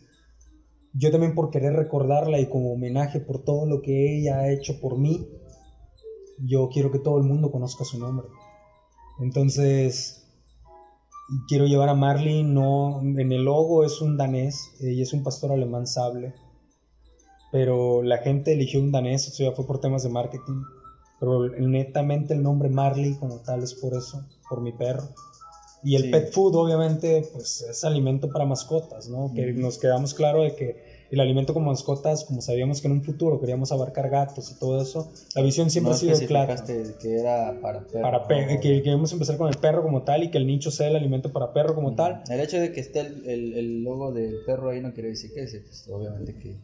yo 0.94 1.12
también 1.12 1.36
por 1.36 1.52
querer 1.52 1.74
recordarla 1.74 2.40
y 2.40 2.48
como 2.50 2.74
homenaje 2.74 3.20
por 3.20 3.44
todo 3.44 3.68
lo 3.68 3.84
que 3.84 4.18
ella 4.18 4.40
ha 4.40 4.52
hecho 4.52 4.82
por 4.82 4.98
mí, 4.98 5.28
yo 6.40 6.70
quiero 6.74 6.90
que 6.92 6.98
todo 6.98 7.20
el 7.20 7.24
mundo 7.24 7.52
conozca 7.52 7.84
su 7.86 8.00
nombre. 8.00 8.26
Entonces, 9.20 10.26
quiero 11.48 11.68
llevar 11.68 11.90
a 11.90 11.94
Marley, 11.94 12.42
no, 12.44 13.00
en 13.02 13.32
el 13.32 13.44
logo 13.44 13.86
es 13.86 14.02
un 14.02 14.18
danés 14.18 14.72
y 14.80 15.00
es 15.04 15.14
un 15.14 15.22
pastor 15.24 15.52
alemán 15.52 15.86
sable, 15.86 16.34
pero 17.52 18.02
la 18.04 18.20
gente 18.20 18.54
eligió 18.54 18.80
un 18.80 18.92
danés, 18.92 19.28
eso 19.28 19.44
ya 19.44 19.52
fue 19.52 19.66
por 19.68 19.80
temas 19.82 20.04
de 20.04 20.10
marketing, 20.10 20.64
pero 21.20 21.50
netamente 21.50 22.34
el 22.34 22.42
nombre 22.44 22.70
Marley 22.70 23.16
como 23.16 23.40
tal 23.40 23.64
es 23.64 23.74
por 23.74 23.94
eso, 23.94 24.26
por 24.50 24.62
mi 24.62 24.72
perro. 24.72 25.04
Y 25.84 25.96
el 25.96 26.04
Sí. 26.04 26.10
pet 26.12 26.32
food, 26.32 26.56
obviamente, 26.56 27.28
pues 27.34 27.62
es 27.68 27.84
alimento 27.84 28.30
para 28.30 28.46
mascotas, 28.46 29.10
¿no? 29.10 29.32
Que 29.34 29.52
nos 29.52 29.80
quedamos 29.80 30.14
claro 30.14 30.44
de 30.44 30.56
que 30.56 30.92
el 31.10 31.20
alimento 31.20 31.54
como 31.56 31.72
mascotas, 31.72 32.24
como 32.24 32.40
sabíamos 32.42 32.82
que 32.82 32.88
en 32.88 32.94
un 32.94 33.04
futuro 33.04 33.40
queríamos 33.40 33.72
abarcar 33.72 34.10
gatos 34.12 34.52
y 34.52 34.60
todo 34.60 34.80
eso, 34.82 35.12
la 35.36 35.42
visión 35.42 35.70
siempre 35.72 35.90
no 35.90 35.96
ha 35.96 36.00
sido 36.00 36.18
clara. 36.28 36.56
que 37.02 37.20
era 37.20 37.60
para 37.62 37.82
perro. 37.88 38.02
Para 38.02 38.28
pe- 38.28 38.54
¿no? 38.56 38.62
que 38.62 38.82
queremos 38.84 39.12
empezar 39.12 39.38
con 39.38 39.50
el 39.50 39.58
perro 39.58 39.82
como 39.82 40.04
tal 40.04 40.24
y 40.24 40.30
que 40.30 40.38
el 40.38 40.46
nicho 40.48 40.70
sea 40.70 40.88
el 40.88 40.96
alimento 40.96 41.34
para 41.34 41.52
perro 41.52 41.74
como 41.74 41.92
Mm. 41.92 41.96
tal. 41.96 42.24
El 42.30 42.40
hecho 42.40 42.58
de 42.60 42.72
que 42.72 42.80
esté 42.80 43.00
el, 43.02 43.28
el- 43.28 43.54
el 43.58 43.84
logo 43.84 44.12
del 44.12 44.36
perro 44.46 44.70
ahí 44.70 44.82
no 44.82 44.94
quiere 44.94 45.10
decir 45.10 45.34
que 45.34 45.44
ese, 45.44 45.62
pues, 45.62 45.88
obviamente 45.92 46.36
que, 46.38 46.56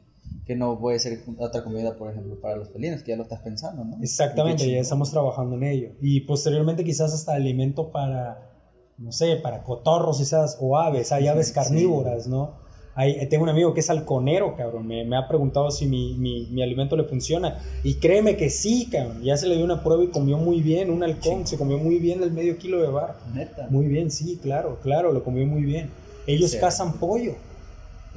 que 0.45 0.55
no 0.55 0.79
puede 0.79 0.97
ser 0.99 1.19
otra 1.39 1.63
comida, 1.63 1.97
por 1.97 2.09
ejemplo, 2.11 2.39
para 2.39 2.55
los 2.55 2.69
felinos, 2.69 3.03
que 3.03 3.11
ya 3.11 3.17
lo 3.17 3.23
estás 3.23 3.41
pensando, 3.41 3.83
¿no? 3.83 3.97
Exactamente, 4.01 4.69
ya 4.71 4.79
estamos 4.79 5.11
trabajando 5.11 5.55
en 5.57 5.63
ello. 5.63 5.89
Y 6.01 6.21
posteriormente 6.21 6.83
quizás 6.85 7.13
hasta 7.13 7.33
alimento 7.33 7.91
para, 7.91 8.49
no 8.97 9.11
sé, 9.11 9.35
para 9.37 9.63
cotorros 9.63 10.19
quizás, 10.19 10.57
o 10.61 10.77
aves, 10.77 11.11
hay 11.11 11.27
aves 11.27 11.47
Sí. 11.47 11.53
carnívoras, 11.53 12.27
¿no? 12.27 12.65
Hay, 12.95 13.27
tengo 13.29 13.43
un 13.43 13.49
amigo 13.49 13.75
que 13.75 13.81
es 13.81 13.89
halconero, 13.91 14.55
cabrón, 14.55 14.87
me, 14.87 15.05
me 15.05 15.17
ha 15.17 15.27
preguntado 15.27 15.69
si 15.69 15.85
mi, 15.85 16.15
mi, 16.17 16.47
mi 16.47 16.63
alimento 16.63 16.95
le 16.97 17.03
funciona. 17.03 17.59
Y 17.83 17.95
créeme 17.95 18.37
que 18.37 18.49
sí, 18.49 18.87
cabrón, 18.91 19.21
ya 19.21 19.37
se 19.37 19.47
le 19.47 19.55
dio 19.55 19.65
una 19.65 19.83
prueba 19.83 20.03
y 20.03 20.07
comió 20.07 20.37
muy 20.37 20.61
bien, 20.61 20.89
un 20.89 21.03
halcón, 21.03 21.45
se 21.45 21.57
comió 21.59 21.77
muy 21.77 21.99
bien 21.99 22.23
el 22.23 22.31
medio 22.31 22.57
kilo 22.57 22.81
de 22.81 22.87
bar. 22.87 23.17
Neta. 23.35 23.67
Muy 23.69 23.85
bien, 23.87 24.09
sí, 24.09 24.39
claro, 24.41 24.79
claro, 24.81 25.11
lo 25.11 25.23
comió 25.23 25.45
muy 25.45 25.61
bien. 25.63 25.91
Ellos 26.25 26.55
cazan 26.55 26.93
pollo. 26.93 27.35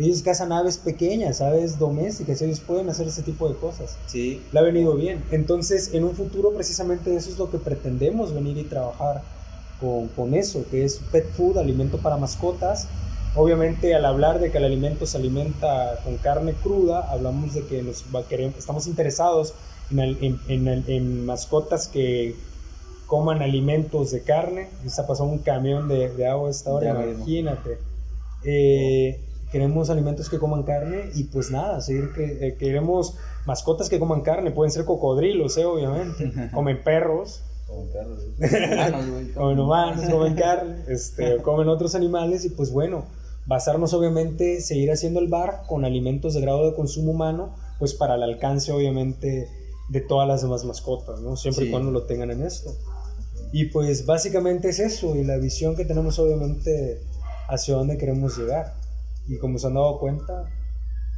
Ellos 0.00 0.22
cazan 0.22 0.50
aves 0.52 0.78
pequeñas, 0.78 1.40
aves 1.40 1.78
domésticas, 1.78 2.40
ellos 2.42 2.60
pueden 2.60 2.88
hacer 2.88 3.06
ese 3.06 3.22
tipo 3.22 3.48
de 3.48 3.54
cosas. 3.56 3.96
Sí. 4.06 4.42
Le 4.52 4.58
ha 4.58 4.62
venido 4.62 4.94
bien. 4.94 5.22
Entonces, 5.30 5.92
en 5.92 6.04
un 6.04 6.14
futuro, 6.14 6.52
precisamente 6.54 7.14
eso 7.14 7.28
es 7.30 7.38
lo 7.38 7.50
que 7.50 7.58
pretendemos 7.58 8.32
venir 8.34 8.56
y 8.56 8.64
trabajar 8.64 9.22
con, 9.80 10.08
con 10.08 10.34
eso, 10.34 10.64
que 10.70 10.84
es 10.84 11.00
pet 11.12 11.26
food, 11.32 11.58
alimento 11.58 11.98
para 11.98 12.16
mascotas. 12.16 12.88
Obviamente, 13.36 13.94
al 13.94 14.04
hablar 14.06 14.40
de 14.40 14.50
que 14.50 14.58
el 14.58 14.64
alimento 14.64 15.06
se 15.06 15.18
alimenta 15.18 16.00
con 16.02 16.16
carne 16.16 16.54
cruda, 16.54 17.00
hablamos 17.12 17.54
de 17.54 17.62
que 17.66 17.82
nos 17.82 18.02
queremos- 18.28 18.56
estamos 18.58 18.86
interesados 18.86 19.54
en, 19.90 19.98
el- 20.00 20.18
en- 20.22 20.40
en 20.48 20.66
el- 20.68 20.84
en 20.88 21.26
mascotas 21.26 21.88
que 21.88 22.34
coman 23.06 23.42
alimentos 23.42 24.10
de 24.12 24.22
carne. 24.22 24.68
Está 24.84 25.06
pasando 25.06 25.32
un 25.32 25.38
camión 25.40 25.88
de, 25.88 26.08
de 26.08 26.26
agua 26.26 26.48
a 26.48 26.50
esta 26.50 26.70
hora, 26.72 26.94
Ya 27.04 27.10
imagínate. 27.12 27.78
Eh, 28.44 29.20
queremos 29.50 29.90
alimentos 29.90 30.28
que 30.28 30.38
coman 30.38 30.62
carne 30.62 31.10
y 31.14 31.24
pues 31.24 31.50
nada, 31.50 31.80
seguir 31.80 32.12
que, 32.12 32.46
eh, 32.46 32.56
queremos 32.56 33.16
mascotas 33.46 33.88
que 33.88 33.98
coman 33.98 34.20
carne, 34.22 34.50
pueden 34.50 34.70
ser 34.70 34.84
cocodrilos, 34.84 35.56
eh, 35.56 35.64
obviamente, 35.64 36.32
comen 36.54 36.82
perros, 36.84 37.42
Como 37.66 37.84
perro. 37.86 38.16
Humanos, 38.38 39.10
güey. 39.10 39.32
comen 39.32 39.58
humanos, 39.60 40.08
comen 40.10 40.34
carne, 40.34 40.76
este, 40.88 41.36
comen 41.38 41.68
otros 41.68 41.94
animales 41.94 42.44
y 42.44 42.50
pues 42.50 42.70
bueno, 42.72 43.04
basarnos 43.46 43.92
obviamente, 43.94 44.60
seguir 44.60 44.90
haciendo 44.92 45.18
el 45.20 45.28
bar 45.28 45.62
con 45.66 45.84
alimentos 45.84 46.34
de 46.34 46.40
grado 46.40 46.68
de 46.70 46.74
consumo 46.76 47.12
humano, 47.12 47.54
pues 47.78 47.94
para 47.94 48.14
el 48.16 48.22
alcance 48.22 48.70
obviamente 48.72 49.48
de 49.88 50.00
todas 50.00 50.28
las 50.28 50.42
demás 50.42 50.64
mascotas, 50.64 51.20
¿no? 51.20 51.36
Siempre 51.36 51.64
y 51.64 51.66
Sí. 51.66 51.70
cuando 51.72 51.90
lo 51.90 52.02
tengan 52.04 52.30
en 52.30 52.42
esto. 52.42 52.70
Y 53.52 53.64
pues 53.66 54.06
básicamente 54.06 54.68
es 54.68 54.78
eso, 54.78 55.16
y 55.16 55.24
la 55.24 55.36
visión 55.38 55.74
que 55.74 55.84
tenemos 55.84 56.18
obviamente 56.20 57.00
hacia 57.48 57.74
dónde 57.74 57.98
queremos 57.98 58.38
llegar. 58.38 58.74
Y 59.30 59.38
como 59.38 59.58
se 59.58 59.68
han 59.68 59.74
dado 59.74 60.00
cuenta, 60.00 60.44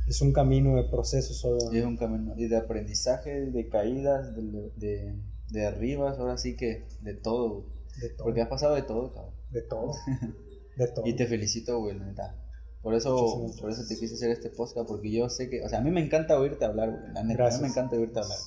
es 0.06 0.20
un 0.20 0.34
camino 0.34 0.76
de 0.76 0.84
procesos, 0.84 1.42
Y 1.42 1.46
obviamente. 1.46 1.78
es 1.78 1.84
un 1.86 1.96
camino 1.96 2.34
y 2.36 2.46
de 2.46 2.56
aprendizaje, 2.58 3.46
de 3.50 3.68
caídas, 3.70 4.36
de, 4.36 4.70
de, 4.76 5.18
de 5.50 5.66
arribas, 5.66 6.18
ahora 6.18 6.36
sí 6.36 6.54
que 6.54 6.84
de 7.00 7.14
todo. 7.14 7.64
De 7.98 8.10
todo. 8.10 8.24
Porque 8.24 8.42
has 8.42 8.48
pasado 8.48 8.74
de 8.74 8.82
todo, 8.82 9.14
cabrón. 9.14 9.34
De 9.50 9.62
todo. 9.62 9.92
De 10.76 10.88
todo. 10.88 11.06
Y 11.06 11.14
te 11.14 11.26
felicito, 11.26 11.78
güey, 11.80 11.98
la 11.98 12.06
neta. 12.06 12.34
Por 12.82 12.94
eso, 12.94 13.46
por 13.60 13.70
eso 13.70 13.82
te 13.86 13.96
quise 13.98 14.14
hacer 14.14 14.30
este 14.30 14.48
podcast, 14.50 14.88
porque 14.88 15.10
yo 15.10 15.28
sé 15.28 15.48
que, 15.50 15.62
o 15.62 15.68
sea, 15.68 15.78
a 15.78 15.82
mí 15.82 15.90
me 15.90 16.02
encanta 16.04 16.38
oírte 16.38 16.64
hablar, 16.64 16.90
güey, 16.90 17.12
la 17.12 17.22
neta, 17.22 17.46
a 17.46 17.50
mí 17.50 17.62
me 17.62 17.68
encanta 17.68 17.96
oírte 17.96 18.18
hablar. 18.20 18.38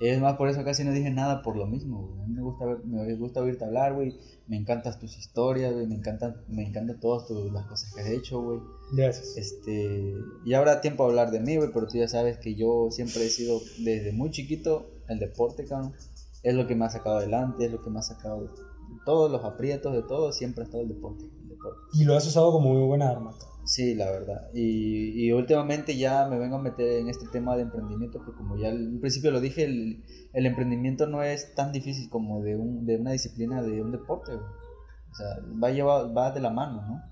Es 0.00 0.20
más, 0.20 0.36
por 0.36 0.48
eso 0.48 0.62
casi 0.64 0.84
no 0.84 0.92
dije 0.92 1.10
nada 1.10 1.42
por 1.42 1.56
lo 1.56 1.66
mismo, 1.66 2.06
güey. 2.06 2.20
A 2.22 2.26
mí 2.26 2.34
me 2.34 2.42
gusta, 2.42 2.64
ver- 2.66 2.84
me 2.84 3.14
gusta 3.16 3.40
oírte 3.40 3.64
hablar, 3.64 3.94
güey. 3.94 4.16
Me 4.46 4.56
encantan 4.56 4.98
tus 5.00 5.18
historias, 5.18 5.72
güey. 5.74 5.86
Me 5.88 5.96
encantan, 5.96 6.36
me 6.48 6.62
encantan 6.66 7.00
todas 7.00 7.26
tus- 7.26 7.52
las 7.52 7.66
cosas 7.66 7.92
que 7.92 8.00
has 8.02 8.08
hecho, 8.08 8.40
güey. 8.40 8.60
Gracias. 8.92 9.36
Este, 9.36 10.14
y 10.44 10.54
habrá 10.54 10.80
tiempo 10.80 11.02
a 11.02 11.06
hablar 11.06 11.30
de 11.32 11.40
mí, 11.40 11.56
güey, 11.56 11.70
pero 11.74 11.86
tú 11.88 11.98
ya 11.98 12.06
sabes 12.08 12.38
que 12.38 12.54
yo 12.54 12.88
siempre 12.90 13.26
he 13.26 13.28
sido, 13.28 13.60
desde 13.78 14.12
muy 14.12 14.30
chiquito, 14.30 14.90
el 15.08 15.18
deporte, 15.18 15.64
cabrón. 15.64 15.92
Es 16.44 16.54
lo 16.54 16.66
que 16.68 16.76
me 16.76 16.84
ha 16.84 16.90
sacado 16.90 17.16
adelante, 17.16 17.64
es 17.66 17.72
lo 17.72 17.82
que 17.82 17.90
me 17.90 17.98
ha 17.98 18.02
sacado 18.02 18.42
de 18.42 18.48
todos 19.04 19.30
los 19.30 19.44
aprietos, 19.44 19.92
de 19.92 20.02
todo, 20.02 20.30
siempre 20.32 20.62
ha 20.62 20.64
estado 20.66 20.82
el 20.84 20.90
deporte. 20.90 21.24
el 21.24 21.48
deporte. 21.48 21.80
Y 21.94 22.04
lo 22.04 22.14
has 22.16 22.24
usado 22.26 22.52
como 22.52 22.72
muy 22.72 22.86
buena 22.86 23.10
arma. 23.10 23.34
Sí, 23.68 23.94
la 23.94 24.10
verdad. 24.10 24.48
Y, 24.54 25.26
y 25.26 25.32
últimamente 25.32 25.98
ya 25.98 26.26
me 26.26 26.38
vengo 26.38 26.56
a 26.56 26.62
meter 26.62 27.00
en 27.00 27.08
este 27.10 27.26
tema 27.28 27.54
de 27.54 27.64
emprendimiento, 27.64 28.18
porque 28.18 28.32
como 28.32 28.56
ya 28.56 28.70
al 28.70 28.98
principio 28.98 29.30
lo 29.30 29.40
dije, 29.40 29.64
el, 29.64 30.02
el 30.32 30.46
emprendimiento 30.46 31.06
no 31.06 31.22
es 31.22 31.54
tan 31.54 31.70
difícil 31.70 32.08
como 32.08 32.40
de, 32.40 32.56
un, 32.56 32.86
de 32.86 32.96
una 32.96 33.12
disciplina 33.12 33.60
de 33.60 33.82
un 33.82 33.92
deporte. 33.92 34.32
O 34.32 35.14
sea, 35.14 35.26
va, 35.62 35.70
lleva, 35.70 36.10
va 36.10 36.30
de 36.30 36.40
la 36.40 36.48
mano, 36.48 36.80
¿no? 36.80 37.02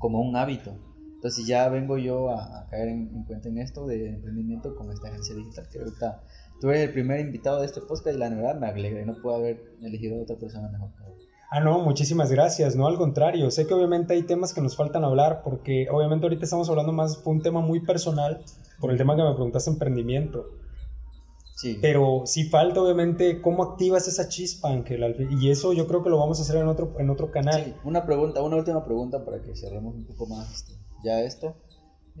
Como 0.00 0.20
un 0.20 0.34
hábito. 0.34 0.76
Entonces 1.14 1.46
ya 1.46 1.68
vengo 1.68 1.98
yo 1.98 2.30
a, 2.30 2.66
caer 2.68 2.88
en, 2.88 3.14
en 3.14 3.22
cuenta 3.22 3.48
en 3.48 3.58
esto 3.58 3.86
de 3.86 4.08
emprendimiento 4.08 4.74
con 4.74 4.90
esta 4.90 5.06
agencia 5.06 5.36
digital 5.36 5.68
que 5.70 5.78
ahorita 5.78 6.24
tú 6.60 6.70
eres 6.70 6.88
el 6.88 6.92
primer 6.92 7.20
invitado 7.20 7.60
de 7.60 7.66
este 7.66 7.80
podcast 7.80 8.16
y 8.16 8.18
la 8.18 8.28
verdad 8.28 8.58
me 8.58 8.66
alegra 8.66 9.04
no 9.04 9.14
puedo 9.22 9.36
haber 9.36 9.62
elegido 9.82 10.18
a 10.18 10.22
otra 10.22 10.36
persona 10.36 10.68
mejor. 10.68 10.90
Ah, 11.52 11.58
no, 11.58 11.80
muchísimas 11.80 12.30
gracias. 12.30 12.76
No, 12.76 12.86
al 12.86 12.96
contrario. 12.96 13.50
Sé 13.50 13.66
que 13.66 13.74
obviamente 13.74 14.14
hay 14.14 14.22
temas 14.22 14.54
que 14.54 14.60
nos 14.60 14.76
faltan 14.76 15.02
hablar 15.02 15.42
porque 15.42 15.88
obviamente 15.90 16.24
ahorita 16.24 16.44
estamos 16.44 16.68
hablando 16.70 16.92
más, 16.92 17.18
fue 17.18 17.32
un 17.32 17.42
tema 17.42 17.60
muy 17.60 17.80
personal 17.80 18.44
por 18.78 18.92
el 18.92 18.96
tema 18.96 19.16
que 19.16 19.22
me 19.22 19.32
preguntaste, 19.32 19.70
emprendimiento. 19.70 20.46
Sí. 21.56 21.76
Pero 21.82 22.22
sí 22.24 22.44
falta 22.44 22.80
obviamente 22.80 23.42
cómo 23.42 23.64
activas 23.64 24.06
esa 24.06 24.28
chispa, 24.28 24.70
Ángel. 24.70 25.28
Y 25.40 25.50
eso 25.50 25.72
yo 25.72 25.88
creo 25.88 26.04
que 26.04 26.08
lo 26.08 26.18
vamos 26.18 26.38
a 26.38 26.42
hacer 26.42 26.56
en 26.56 26.68
otro, 26.68 26.94
en 27.00 27.10
otro 27.10 27.32
canal. 27.32 27.64
Sí, 27.64 27.74
una 27.84 28.06
pregunta, 28.06 28.40
una 28.42 28.56
última 28.56 28.84
pregunta 28.84 29.24
para 29.24 29.42
que 29.42 29.56
cerremos 29.56 29.96
un 29.96 30.06
poco 30.06 30.26
más 30.26 30.50
este, 30.52 30.74
ya 31.04 31.20
esto. 31.20 31.56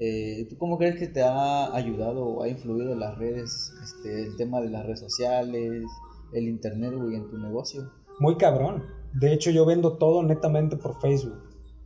Eh, 0.00 0.46
¿Tú 0.50 0.58
cómo 0.58 0.76
crees 0.76 0.98
que 0.98 1.06
te 1.06 1.22
ha 1.22 1.72
ayudado 1.74 2.24
o 2.24 2.42
ha 2.42 2.48
influido 2.48 2.96
las 2.96 3.16
redes, 3.16 3.72
este, 3.82 4.24
el 4.26 4.36
tema 4.36 4.60
de 4.60 4.70
las 4.70 4.84
redes 4.84 5.00
sociales, 5.00 5.84
el 6.32 6.48
internet, 6.48 6.94
güey, 6.96 7.14
en 7.14 7.28
tu 7.28 7.38
negocio? 7.38 7.92
Muy 8.18 8.36
cabrón. 8.36 8.99
De 9.14 9.32
hecho, 9.32 9.50
yo 9.50 9.64
vendo 9.64 9.94
todo 9.98 10.22
netamente 10.22 10.76
por 10.76 11.00
Facebook. 11.00 11.38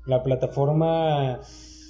La 0.06 0.22
plataforma 0.22 1.40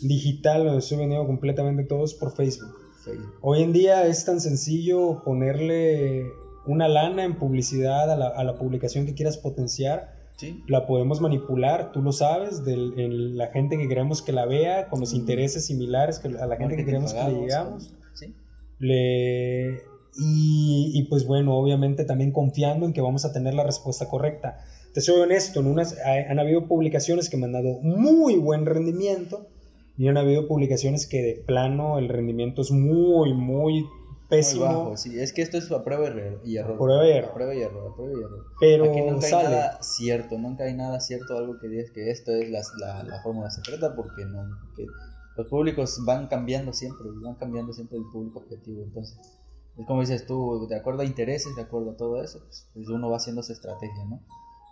digital 0.03 0.65
donde 0.65 0.79
estoy 0.79 0.99
vendiendo 0.99 1.27
completamente 1.27 1.85
todo 1.85 2.05
es 2.05 2.15
por 2.15 2.33
Facebook. 2.35 2.75
Facebook. 3.05 3.35
Hoy 3.43 3.63
en 3.63 3.73
día 3.73 4.07
es 4.07 4.25
tan 4.25 4.41
sencillo 4.41 5.23
ponerle 5.25 6.25
una 6.67 6.89
lana 6.89 7.25
en 7.25 7.37
publicidad 7.37 8.11
a 8.11 8.17
la, 8.17 8.29
a 8.29 8.45
la 8.45 8.57
publicación 8.57 9.07
que 9.07 9.15
quieras 9.15 9.37
potenciar. 9.37 10.15
Sí. 10.37 10.63
La 10.67 10.87
podemos 10.87 11.21
manipular, 11.21 11.93
tú 11.93 12.03
lo 12.03 12.13
sabes, 12.13 12.65
de 12.65 12.77
la 12.77 13.49
gente 13.49 13.77
que 13.79 13.87
queremos 13.89 14.21
que 14.23 14.33
la 14.33 14.47
vea, 14.47 14.89
con 14.89 15.01
los 15.01 15.13
Mm. 15.13 15.17
intereses 15.17 15.67
similares 15.67 16.19
que, 16.19 16.29
a 16.29 16.47
la 16.47 16.57
gente 16.57 16.77
que 16.77 16.85
queremos 16.85 17.15
que 17.15 17.23
le 17.25 17.41
llegamos. 17.41 17.95
Sí. 18.15 18.35
Le, 18.79 19.75
y, 20.17 20.91
y, 20.95 21.03
pues 21.09 21.27
bueno, 21.27 21.57
obviamente 21.57 22.05
también 22.05 22.33
confiando 22.33 22.87
en 22.87 22.93
que 22.93 23.01
vamos 23.01 23.25
a 23.25 23.33
tener 23.33 23.55
la 23.55 23.65
respuesta 23.65 24.09
correcta. 24.09 24.59
Te 24.95 25.01
soy 25.01 25.21
honesto, 25.21 25.61
en 25.61 25.67
unas, 25.67 25.97
han 25.99 26.39
habido 26.39 26.67
publicaciones 26.69 27.29
que 27.29 27.37
me 27.37 27.47
han 27.47 27.53
dado 27.53 27.81
muy 27.83 28.37
buen 28.37 28.65
rendimiento 28.65 29.49
y 29.99 30.07
han 30.09 30.17
habido 30.17 30.47
publicaciones 30.49 31.07
que 31.09 31.21
de 31.21 31.35
plano 31.35 31.99
el 31.99 32.09
rendimiento 32.09 32.63
es 32.63 32.71
muy, 32.71 33.35
muy 33.35 33.83
Muy 33.83 33.89
pésimo. 34.29 34.65
bajo, 34.65 34.97
sí. 34.97 35.19
Es 35.19 35.33
que 35.33 35.43
esto 35.43 35.59
es 35.59 35.71
a 35.73 35.83
prueba 35.83 36.05
y 36.05 36.09
error. 36.09 36.41
y 36.45 36.57
error. 36.57 36.79
Prueba 36.79 37.07
y 37.07 37.11
error. 37.11 37.31
A 37.31 37.35
prueba 37.35 37.55
y 37.55 37.61
error, 37.61 37.91
a 37.93 37.97
prueba 37.97 38.13
y 38.13 38.23
error. 38.23 38.45
pero 38.61 38.85
Aquí 38.85 39.01
nunca 39.01 39.29
sale. 39.29 39.47
hay 39.49 39.53
nada 39.55 39.83
cierto, 39.83 40.39
nunca 40.39 40.65
hay 40.65 40.75
nada 40.75 41.01
cierto, 41.01 41.37
algo 41.37 41.59
que 41.61 41.69
digas 41.69 41.91
que 41.91 42.11
esto 42.11 42.31
es 42.33 42.49
la, 42.51 42.61
la, 42.79 43.03
la 43.03 43.21
fórmula 43.23 43.51
secreta, 43.51 43.95
porque 43.97 44.25
no, 44.25 44.45
porque 44.65 44.87
los 45.37 45.49
públicos 45.49 45.99
van 46.07 46.29
cambiando 46.29 46.73
siempre, 46.73 47.07
van 47.23 47.35
cambiando 47.35 47.73
siempre 47.73 47.99
el 47.99 48.05
público 48.13 48.39
objetivo, 48.39 48.83
entonces, 48.85 49.19
es 49.77 49.87
como 49.87 50.01
dices 50.03 50.25
tú, 50.25 50.67
de 50.69 50.77
acuerdo 50.77 51.03
a 51.03 51.05
intereses, 51.05 51.57
de 51.57 51.63
acuerdo 51.63 51.91
a 51.91 51.97
todo 51.97 52.23
eso, 52.23 52.39
pues, 52.45 52.69
pues 52.75 52.89
uno 52.89 53.11
va 53.11 53.17
haciendo 53.17 53.43
su 53.43 53.53
estrategia, 53.53 54.05
¿no? 54.05 54.21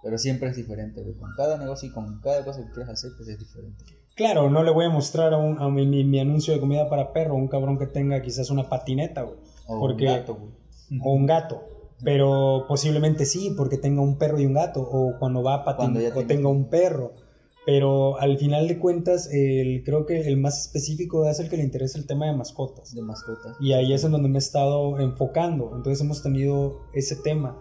Pero 0.02 0.18
siempre 0.18 0.48
es 0.48 0.56
diferente, 0.56 1.00
güey. 1.02 1.14
con 1.14 1.30
cada 1.36 1.56
negocio 1.58 1.88
y 1.88 1.92
con 1.92 2.20
cada 2.20 2.44
cosa 2.44 2.60
que 2.64 2.70
quieras 2.72 2.90
hacer, 2.90 3.12
pues 3.16 3.28
es 3.28 3.38
diferente. 3.38 3.84
Claro, 4.14 4.50
no 4.50 4.62
le 4.62 4.70
voy 4.72 4.84
a 4.86 4.90
mostrar 4.90 5.32
a, 5.32 5.38
un, 5.38 5.58
a 5.60 5.68
mi, 5.68 5.86
mi- 5.86 6.04
mi 6.04 6.18
anuncio 6.20 6.52
de 6.52 6.60
comida 6.60 6.88
para 6.90 7.12
perro 7.12 7.34
un 7.34 7.48
cabrón 7.48 7.78
que 7.78 7.86
tenga 7.86 8.20
quizás 8.20 8.50
una 8.50 8.68
patineta, 8.68 9.22
güey. 9.22 9.36
O 9.66 9.78
Porque- 9.78 10.06
un 10.06 10.12
gato, 10.14 10.34
güey. 10.34 10.52
o 11.02 11.12
un 11.14 11.26
gato. 11.26 11.62
Pero 12.04 12.64
posiblemente 12.66 13.24
sí, 13.26 13.54
porque 13.56 13.78
tenga 13.78 14.02
un 14.02 14.18
perro 14.18 14.40
y 14.40 14.44
un 14.46 14.54
gato, 14.54 14.80
o 14.82 15.18
cuando 15.20 15.42
va 15.42 15.54
a 15.54 15.64
patinar, 15.64 16.12
o 16.16 16.24
tenga 16.26 16.48
un 16.48 16.68
perro. 16.68 17.12
Pero 17.64 18.18
al 18.18 18.38
final 18.38 18.66
de 18.66 18.80
cuentas, 18.80 19.28
el, 19.32 19.84
creo 19.84 20.04
que 20.04 20.20
el 20.22 20.36
más 20.36 20.60
específico 20.66 21.28
es 21.28 21.38
el 21.38 21.48
que 21.48 21.56
le 21.56 21.62
interesa 21.62 21.96
el 21.96 22.06
tema 22.08 22.26
de 22.26 22.32
mascotas. 22.32 22.92
de 22.92 23.02
mascotas. 23.02 23.56
Y 23.60 23.72
ahí 23.72 23.92
es 23.92 24.02
en 24.02 24.10
donde 24.10 24.28
me 24.28 24.34
he 24.34 24.38
estado 24.40 24.98
enfocando. 24.98 25.70
Entonces 25.76 26.00
hemos 26.00 26.24
tenido 26.24 26.80
ese 26.92 27.14
tema. 27.14 27.56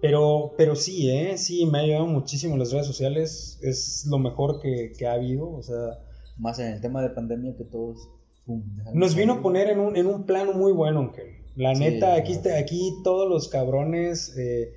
Pero, 0.00 0.54
pero 0.56 0.76
sí, 0.76 1.10
¿eh? 1.10 1.36
Sí, 1.38 1.66
me 1.66 1.78
ha 1.78 1.82
ayudado 1.82 2.06
muchísimo 2.06 2.56
las 2.56 2.72
redes 2.72 2.86
sociales. 2.86 3.58
Es 3.62 4.06
lo 4.08 4.18
mejor 4.18 4.60
que, 4.60 4.92
que 4.96 5.06
ha 5.06 5.12
habido. 5.14 5.50
O 5.50 5.62
sea, 5.62 5.98
Más 6.36 6.58
en 6.60 6.68
el 6.72 6.80
tema 6.80 7.02
de 7.02 7.10
pandemia 7.10 7.56
que 7.56 7.64
todos... 7.64 8.08
pum, 8.46 8.62
Nos 8.94 9.14
vino 9.16 9.34
a 9.34 9.42
poner 9.42 9.68
en 9.70 9.80
un, 9.80 9.96
en 9.96 10.06
un 10.06 10.24
plano 10.24 10.52
muy 10.52 10.72
bueno, 10.72 11.00
Ángel. 11.00 11.26
La 11.56 11.74
Sí, 11.74 11.80
neta, 11.80 12.14
aquí, 12.14 12.36
te- 12.36 12.56
aquí 12.56 12.92
todos 13.02 13.28
los 13.28 13.48
cabrones 13.48 14.36
eh, 14.38 14.72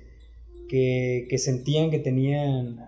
que, 0.68 1.26
que 1.30 1.38
sentían 1.38 1.90
que 1.92 2.00
tenían 2.00 2.80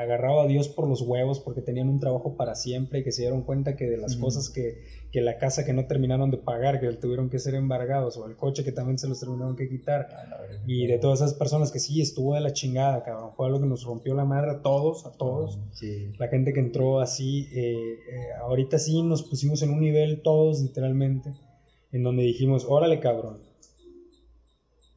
agarrado 0.00 0.40
a 0.40 0.46
Dios 0.46 0.68
por 0.68 0.88
los 0.88 1.02
huevos 1.02 1.40
porque 1.40 1.60
tenían 1.60 1.88
un 1.88 1.98
trabajo 1.98 2.36
para 2.36 2.54
siempre 2.54 3.00
y 3.00 3.02
que 3.04 3.12
se 3.12 3.22
dieron 3.22 3.42
cuenta 3.42 3.76
que 3.76 3.86
de 3.86 3.96
las 3.96 4.16
cosas 4.16 4.48
que, 4.48 4.82
que 5.10 5.20
la 5.20 5.38
casa 5.38 5.64
que 5.64 5.72
no 5.72 5.86
terminaron 5.86 6.30
de 6.30 6.36
pagar, 6.38 6.80
que 6.80 6.86
tuvieron 6.92 7.30
que 7.30 7.38
ser 7.38 7.54
embargados, 7.54 8.16
o 8.16 8.26
el 8.26 8.36
coche 8.36 8.62
que 8.64 8.72
también 8.72 8.98
se 8.98 9.08
los 9.08 9.18
terminaron 9.20 9.56
que 9.56 9.68
quitar, 9.68 10.06
y 10.66 10.86
de 10.86 10.98
todas 10.98 11.20
esas 11.20 11.34
personas 11.34 11.72
que 11.72 11.80
sí 11.80 12.00
estuvo 12.00 12.34
de 12.34 12.40
la 12.40 12.52
chingada, 12.52 13.02
cabrón. 13.02 13.30
Fue 13.34 13.46
algo 13.46 13.60
que 13.60 13.66
nos 13.66 13.84
rompió 13.84 14.14
la 14.14 14.24
madre 14.24 14.50
a 14.52 14.62
todos, 14.62 15.04
a 15.06 15.12
todos 15.12 15.58
Sí. 15.72 16.12
la 16.18 16.28
gente 16.28 16.52
que 16.52 16.60
entró 16.60 17.00
así, 17.00 17.48
eh, 17.52 17.72
eh, 17.72 18.28
ahorita 18.40 18.78
sí 18.78 19.02
nos 19.02 19.22
pusimos 19.22 19.62
en 19.62 19.70
un 19.70 19.80
nivel 19.80 20.22
todos 20.22 20.60
literalmente, 20.62 21.32
en 21.92 22.02
donde 22.02 22.22
dijimos, 22.22 22.64
órale 22.68 23.00
cabrón. 23.00 23.38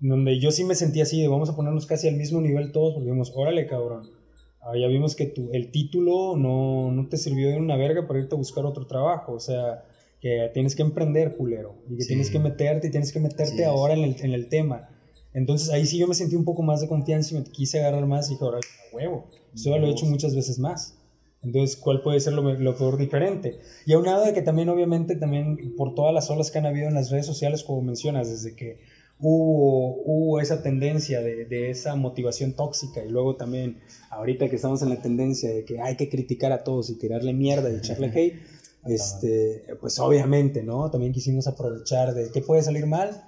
En 0.02 0.10
donde 0.10 0.40
yo 0.40 0.52
sí 0.52 0.64
me 0.64 0.76
sentí 0.76 1.02
así, 1.02 1.22
de 1.22 1.28
vamos 1.28 1.50
a 1.50 1.56
ponernos 1.56 1.86
casi 1.86 2.08
al 2.08 2.16
mismo 2.16 2.42
nivel 2.42 2.72
todos, 2.72 2.94
porque 2.94 3.06
dijimos, 3.08 3.32
órale 3.36 3.68
cabrón. 3.68 4.21
Ah, 4.62 4.78
ya 4.80 4.88
vimos 4.88 5.16
que 5.16 5.26
tu, 5.26 5.50
el 5.54 5.72
título 5.72 6.36
no, 6.38 6.92
no 6.92 7.08
te 7.10 7.18
sirvió 7.18 7.50
de 7.50 7.58
una 7.58 7.76
verga 7.78 8.08
para 8.08 8.20
irte 8.20 8.36
a 8.36 8.38
buscar 8.38 8.66
otro 8.66 8.86
trabajo, 8.86 9.34
o 9.34 9.40
sea, 9.40 9.84
que 10.20 10.50
tienes 10.54 10.76
que 10.76 10.84
emprender, 10.84 11.36
culero, 11.36 11.76
y 11.90 11.96
que 11.98 12.04
Sí. 12.04 12.10
tienes 12.10 12.30
que 12.30 12.38
meterte 12.40 12.88
y 12.88 12.92
tienes 12.92 13.12
que 13.12 13.20
meterte 13.20 13.58
Sí, 13.58 13.64
ahora 13.64 13.94
en 13.96 14.04
el, 14.04 14.16
en 14.22 14.34
el 14.34 14.50
tema. 14.50 14.88
Entonces 15.34 15.70
ahí 15.72 15.86
sí 15.86 15.98
yo 15.98 16.08
me 16.08 16.14
sentí 16.14 16.36
un 16.36 16.44
poco 16.46 16.62
más 16.62 16.82
de 16.82 16.88
confianza 16.88 17.34
y 17.34 17.40
me 17.40 17.44
quise 17.46 17.80
agarrar 17.80 18.06
más 18.06 18.28
y 18.30 18.34
dije, 18.34 18.44
órale, 18.46 18.66
a 18.92 18.96
huevo, 18.96 19.28
eso 19.54 19.70
ya 19.72 19.78
lo 19.78 19.88
he 19.88 19.92
hecho 19.92 20.06
muchas 20.06 20.36
veces 20.36 20.60
más. 20.60 20.98
Entonces, 21.44 21.76
¿cuál 21.76 22.04
puede 22.04 22.20
ser 22.20 22.34
lo, 22.34 22.44
lo 22.54 22.78
peor 22.78 22.98
diferente? 22.98 23.58
Y 23.88 23.94
aunado 23.94 24.24
de 24.26 24.34
que 24.34 24.44
también, 24.44 24.70
obviamente, 24.70 25.16
también 25.16 25.74
por 25.76 25.96
todas 25.96 26.14
las 26.14 26.30
olas 26.30 26.52
que 26.52 26.60
han 26.60 26.68
habido 26.68 26.88
en 26.88 26.94
las 26.94 27.10
redes 27.10 27.26
sociales, 27.26 27.64
como 27.64 27.82
mencionas, 27.82 28.30
desde 28.30 28.56
que 28.56 28.78
hubo, 29.22 30.02
hubo 30.04 30.40
esa 30.40 30.62
tendencia 30.62 31.22
de, 31.22 31.46
de 31.46 31.70
esa 31.70 31.96
motivación 31.96 32.54
tóxica 32.54 33.04
y 33.04 33.10
luego 33.10 33.36
también, 33.36 33.80
ahorita 34.10 34.50
que 34.50 34.56
estamos 34.56 34.82
en 34.82 34.90
la 34.90 35.02
tendencia 35.02 35.50
de 35.50 35.64
que 35.64 35.80
hay 35.80 35.96
que 35.96 36.10
criticar 36.10 36.52
a 36.52 36.64
todos 36.64 36.90
y 36.90 36.98
tirarle 36.98 37.34
mierda 37.34 37.72
y 37.72 37.76
echarle 37.76 38.08
hate, 38.08 38.42
este, 38.86 39.64
pues 39.80 40.00
obviamente, 40.00 40.64
¿no? 40.64 40.90
También 40.90 41.14
quisimos 41.14 41.48
aprovechar 41.48 42.14
de 42.14 42.32
qué 42.32 42.42
puede 42.42 42.64
salir 42.64 42.88
mal, 42.88 43.24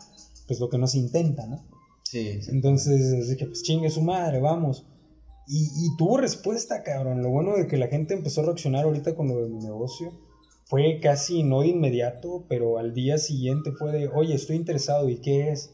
pues 0.47 0.59
lo 0.59 0.69
que 0.69 0.77
no 0.77 0.87
se 0.87 0.97
intenta, 0.97 1.45
¿no? 1.45 1.63
Sí, 2.03 2.41
sí. 2.41 2.51
Entonces, 2.51 3.35
que 3.37 3.45
pues 3.45 3.63
chingue 3.63 3.89
su 3.89 4.01
madre, 4.01 4.39
vamos. 4.39 4.85
Y, 5.47 5.63
y 5.63 5.95
tuvo 5.97 6.17
respuesta, 6.17 6.83
cabrón. 6.83 7.21
Lo 7.21 7.29
bueno 7.29 7.55
de 7.55 7.67
que 7.67 7.77
la 7.77 7.87
gente 7.87 8.13
empezó 8.13 8.41
a 8.41 8.45
reaccionar 8.45 8.85
ahorita 8.85 9.15
con 9.15 9.27
lo 9.27 9.43
de 9.43 9.49
mi 9.49 9.59
negocio 9.59 10.11
fue 10.65 10.99
casi 11.01 11.43
no 11.43 11.61
de 11.61 11.67
inmediato, 11.67 12.45
pero 12.47 12.77
al 12.77 12.93
día 12.93 13.17
siguiente 13.17 13.71
fue 13.73 13.91
de, 13.91 14.07
oye, 14.07 14.33
estoy 14.33 14.55
interesado, 14.55 15.09
¿y 15.09 15.17
qué 15.17 15.51
es? 15.51 15.71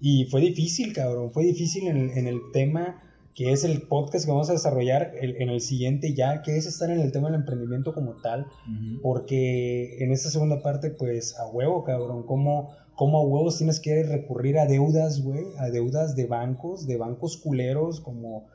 Y 0.00 0.26
fue 0.26 0.40
difícil, 0.40 0.92
cabrón. 0.92 1.32
Fue 1.32 1.44
difícil 1.44 1.88
en 1.88 1.96
el, 1.96 2.10
en 2.10 2.26
el 2.26 2.40
tema 2.52 3.02
que 3.34 3.52
es 3.52 3.64
el 3.64 3.82
podcast 3.82 4.24
que 4.24 4.30
vamos 4.30 4.48
a 4.48 4.54
desarrollar 4.54 5.12
el- 5.20 5.36
en 5.42 5.50
el 5.50 5.60
siguiente 5.60 6.14
ya, 6.14 6.40
que 6.40 6.56
es 6.56 6.64
estar 6.66 6.90
en 6.90 7.00
el 7.00 7.12
tema 7.12 7.28
del 7.30 7.40
emprendimiento 7.40 7.92
como 7.92 8.14
tal. 8.22 8.46
Ujú. 8.46 9.02
Porque 9.02 9.98
en 10.02 10.10
esta 10.10 10.30
segunda 10.30 10.62
parte, 10.62 10.88
pues 10.90 11.36
a 11.38 11.46
huevo, 11.46 11.84
cabrón, 11.84 12.24
¿cómo, 12.26 12.70
cómo 12.94 13.18
a 13.18 13.26
huevos 13.26 13.58
tienes 13.58 13.78
que 13.80 14.02
recurrir 14.04 14.58
a 14.58 14.64
deudas, 14.66 15.22
güey? 15.22 15.44
A 15.58 15.68
deudas 15.70 16.16
de 16.16 16.24
bancos, 16.26 16.86
de 16.86 16.96
bancos 16.96 17.36
culeros, 17.36 18.00
como 18.00 18.46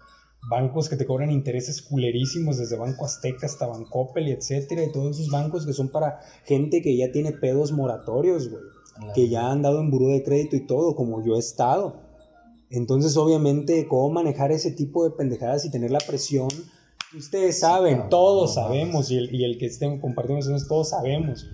bancos 0.49 0.89
que 0.89 0.95
te 0.95 1.05
cobran 1.05 1.29
intereses 1.29 1.83
culerísimos, 1.83 2.57
desde 2.57 2.75
Banco 2.75 3.05
Azteca 3.05 3.45
hasta 3.45 3.67
Bancoppel 3.67 4.29
y 4.29 4.31
etcétera, 4.31 4.83
y 4.83 4.91
todos 4.91 5.19
esos 5.19 5.29
bancos 5.31 5.67
que 5.67 5.73
son 5.73 5.89
para 5.91 6.17
gente 6.45 6.81
que 6.81 6.97
ya 6.97 7.11
tiene 7.11 7.31
pedos 7.33 7.71
moratorios, 7.71 8.49
güey 8.49 8.63
Que 9.15 9.29
ya 9.29 9.51
han 9.51 9.61
dado 9.61 9.79
en 9.79 9.89
buró 9.89 10.07
de 10.07 10.23
crédito 10.23 10.55
y 10.55 10.65
todo, 10.65 10.95
como 10.95 11.23
yo 11.23 11.35
he 11.35 11.39
estado. 11.39 12.01
Entonces, 12.69 13.17
obviamente, 13.17 13.87
cómo 13.87 14.09
manejar 14.11 14.51
ese 14.51 14.71
tipo 14.71 15.03
de 15.03 15.11
pendejadas 15.11 15.65
y 15.65 15.71
tener 15.71 15.91
la 15.91 15.99
presión. 15.99 16.49
Ustedes 17.17 17.59
saben, 17.59 17.95
claro, 17.95 18.09
todos 18.09 18.55
no 18.55 18.63
sabemos, 18.63 19.11
y 19.11 19.17
el, 19.17 19.35
y 19.35 19.43
el 19.43 19.57
que 19.57 19.65
estén 19.65 19.99
compartiendo 19.99 20.55
eso, 20.55 20.67
todos 20.67 20.89
sabemos 20.89 21.45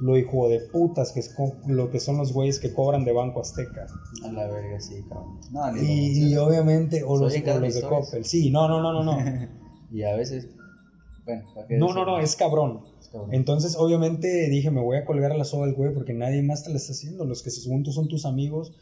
lo 0.00 0.16
hijo 0.16 0.48
de 0.48 0.60
putas 0.60 1.12
que 1.12 1.20
es 1.20 1.34
lo 1.66 1.90
que 1.90 2.00
son 2.00 2.18
los 2.18 2.32
güeyes 2.32 2.58
que 2.60 2.72
cobran 2.72 3.04
de 3.04 3.12
Banco 3.12 3.40
Azteca. 3.40 3.86
A 4.24 4.32
la 4.32 4.46
verga, 4.46 4.80
sí, 4.80 5.02
cabrón. 5.08 5.40
No, 5.50 5.76
Y, 5.76 5.80
y 5.80 6.20
menciones. 6.20 6.38
obviamente, 6.38 7.02
o 7.02 7.16
los, 7.16 7.34
o 7.34 7.60
los 7.60 7.74
de. 7.74 7.82
Coppel. 7.82 8.24
Sí, 8.24 8.50
no, 8.50 8.68
no, 8.68 8.80
no, 8.80 8.92
no, 8.92 9.02
no. 9.02 9.18
y 9.90 10.02
a 10.02 10.14
veces, 10.14 10.48
bueno, 11.24 11.44
¿para 11.54 11.66
qué 11.66 11.78
No, 11.78 11.92
no, 11.92 12.04
no, 12.04 12.18
es 12.18 12.36
cabrón. 12.36 12.82
Entonces, 13.30 13.76
obviamente, 13.76 14.48
dije, 14.48 14.70
me 14.70 14.80
voy 14.80 14.96
a 14.96 15.04
colgar 15.04 15.32
a 15.32 15.36
la 15.36 15.44
soga 15.44 15.66
del 15.66 15.74
güey 15.74 15.92
porque 15.92 16.14
nadie 16.14 16.42
más 16.42 16.64
te 16.64 16.70
la 16.70 16.76
está 16.76 16.92
haciendo. 16.92 17.24
Los 17.24 17.42
que 17.42 17.50
según 17.50 17.82
tú 17.82 17.92
son 17.92 18.08
tus 18.08 18.26
amigos 18.26 18.74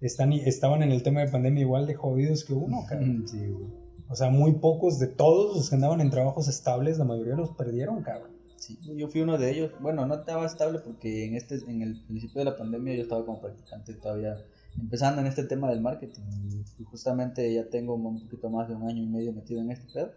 están, 0.00 0.32
estaban 0.32 0.82
en 0.82 0.92
el 0.92 1.02
tema 1.02 1.20
de 1.20 1.30
pandemia 1.30 1.62
igual 1.62 1.86
de 1.86 1.94
jodidos 1.94 2.44
que 2.44 2.52
uno, 2.52 2.84
cabrón. 2.88 3.24
Sí, 3.26 3.38
güey. 3.38 3.90
O 4.08 4.16
sea, 4.16 4.28
muy 4.28 4.54
pocos 4.54 4.98
de 4.98 5.06
todos 5.06 5.56
los 5.56 5.70
que 5.70 5.76
andaban 5.76 6.00
en 6.00 6.10
trabajos 6.10 6.48
estables, 6.48 6.98
la 6.98 7.04
mayoría 7.04 7.36
los 7.36 7.50
perdieron, 7.50 8.02
cabrón. 8.02 8.32
Sí, 8.56 8.78
yo 8.96 9.08
fui 9.08 9.20
uno 9.20 9.38
de 9.38 9.50
ellos. 9.50 9.72
Bueno, 9.80 10.04
no 10.04 10.16
estaba 10.16 10.44
estable 10.44 10.80
porque 10.80 11.26
en 11.26 11.34
este 11.34 11.56
en 11.66 11.80
el 11.80 12.02
principio 12.06 12.40
de 12.40 12.44
la 12.44 12.56
pandemia 12.56 12.94
yo 12.94 13.02
estaba 13.02 13.24
como 13.24 13.40
practicante 13.40 13.94
todavía 13.94 14.36
empezando 14.78 15.20
en 15.20 15.28
este 15.28 15.44
tema 15.44 15.70
del 15.70 15.80
marketing 15.80 16.22
y 16.78 16.84
justamente 16.84 17.52
ya 17.54 17.68
tengo 17.68 17.94
un 17.94 18.20
poquito 18.20 18.50
más 18.50 18.68
de 18.68 18.74
un 18.74 18.82
año 18.82 19.02
y 19.02 19.06
medio 19.06 19.32
metido 19.32 19.60
en 19.60 19.70
este 19.70 19.92
pedo. 19.92 20.12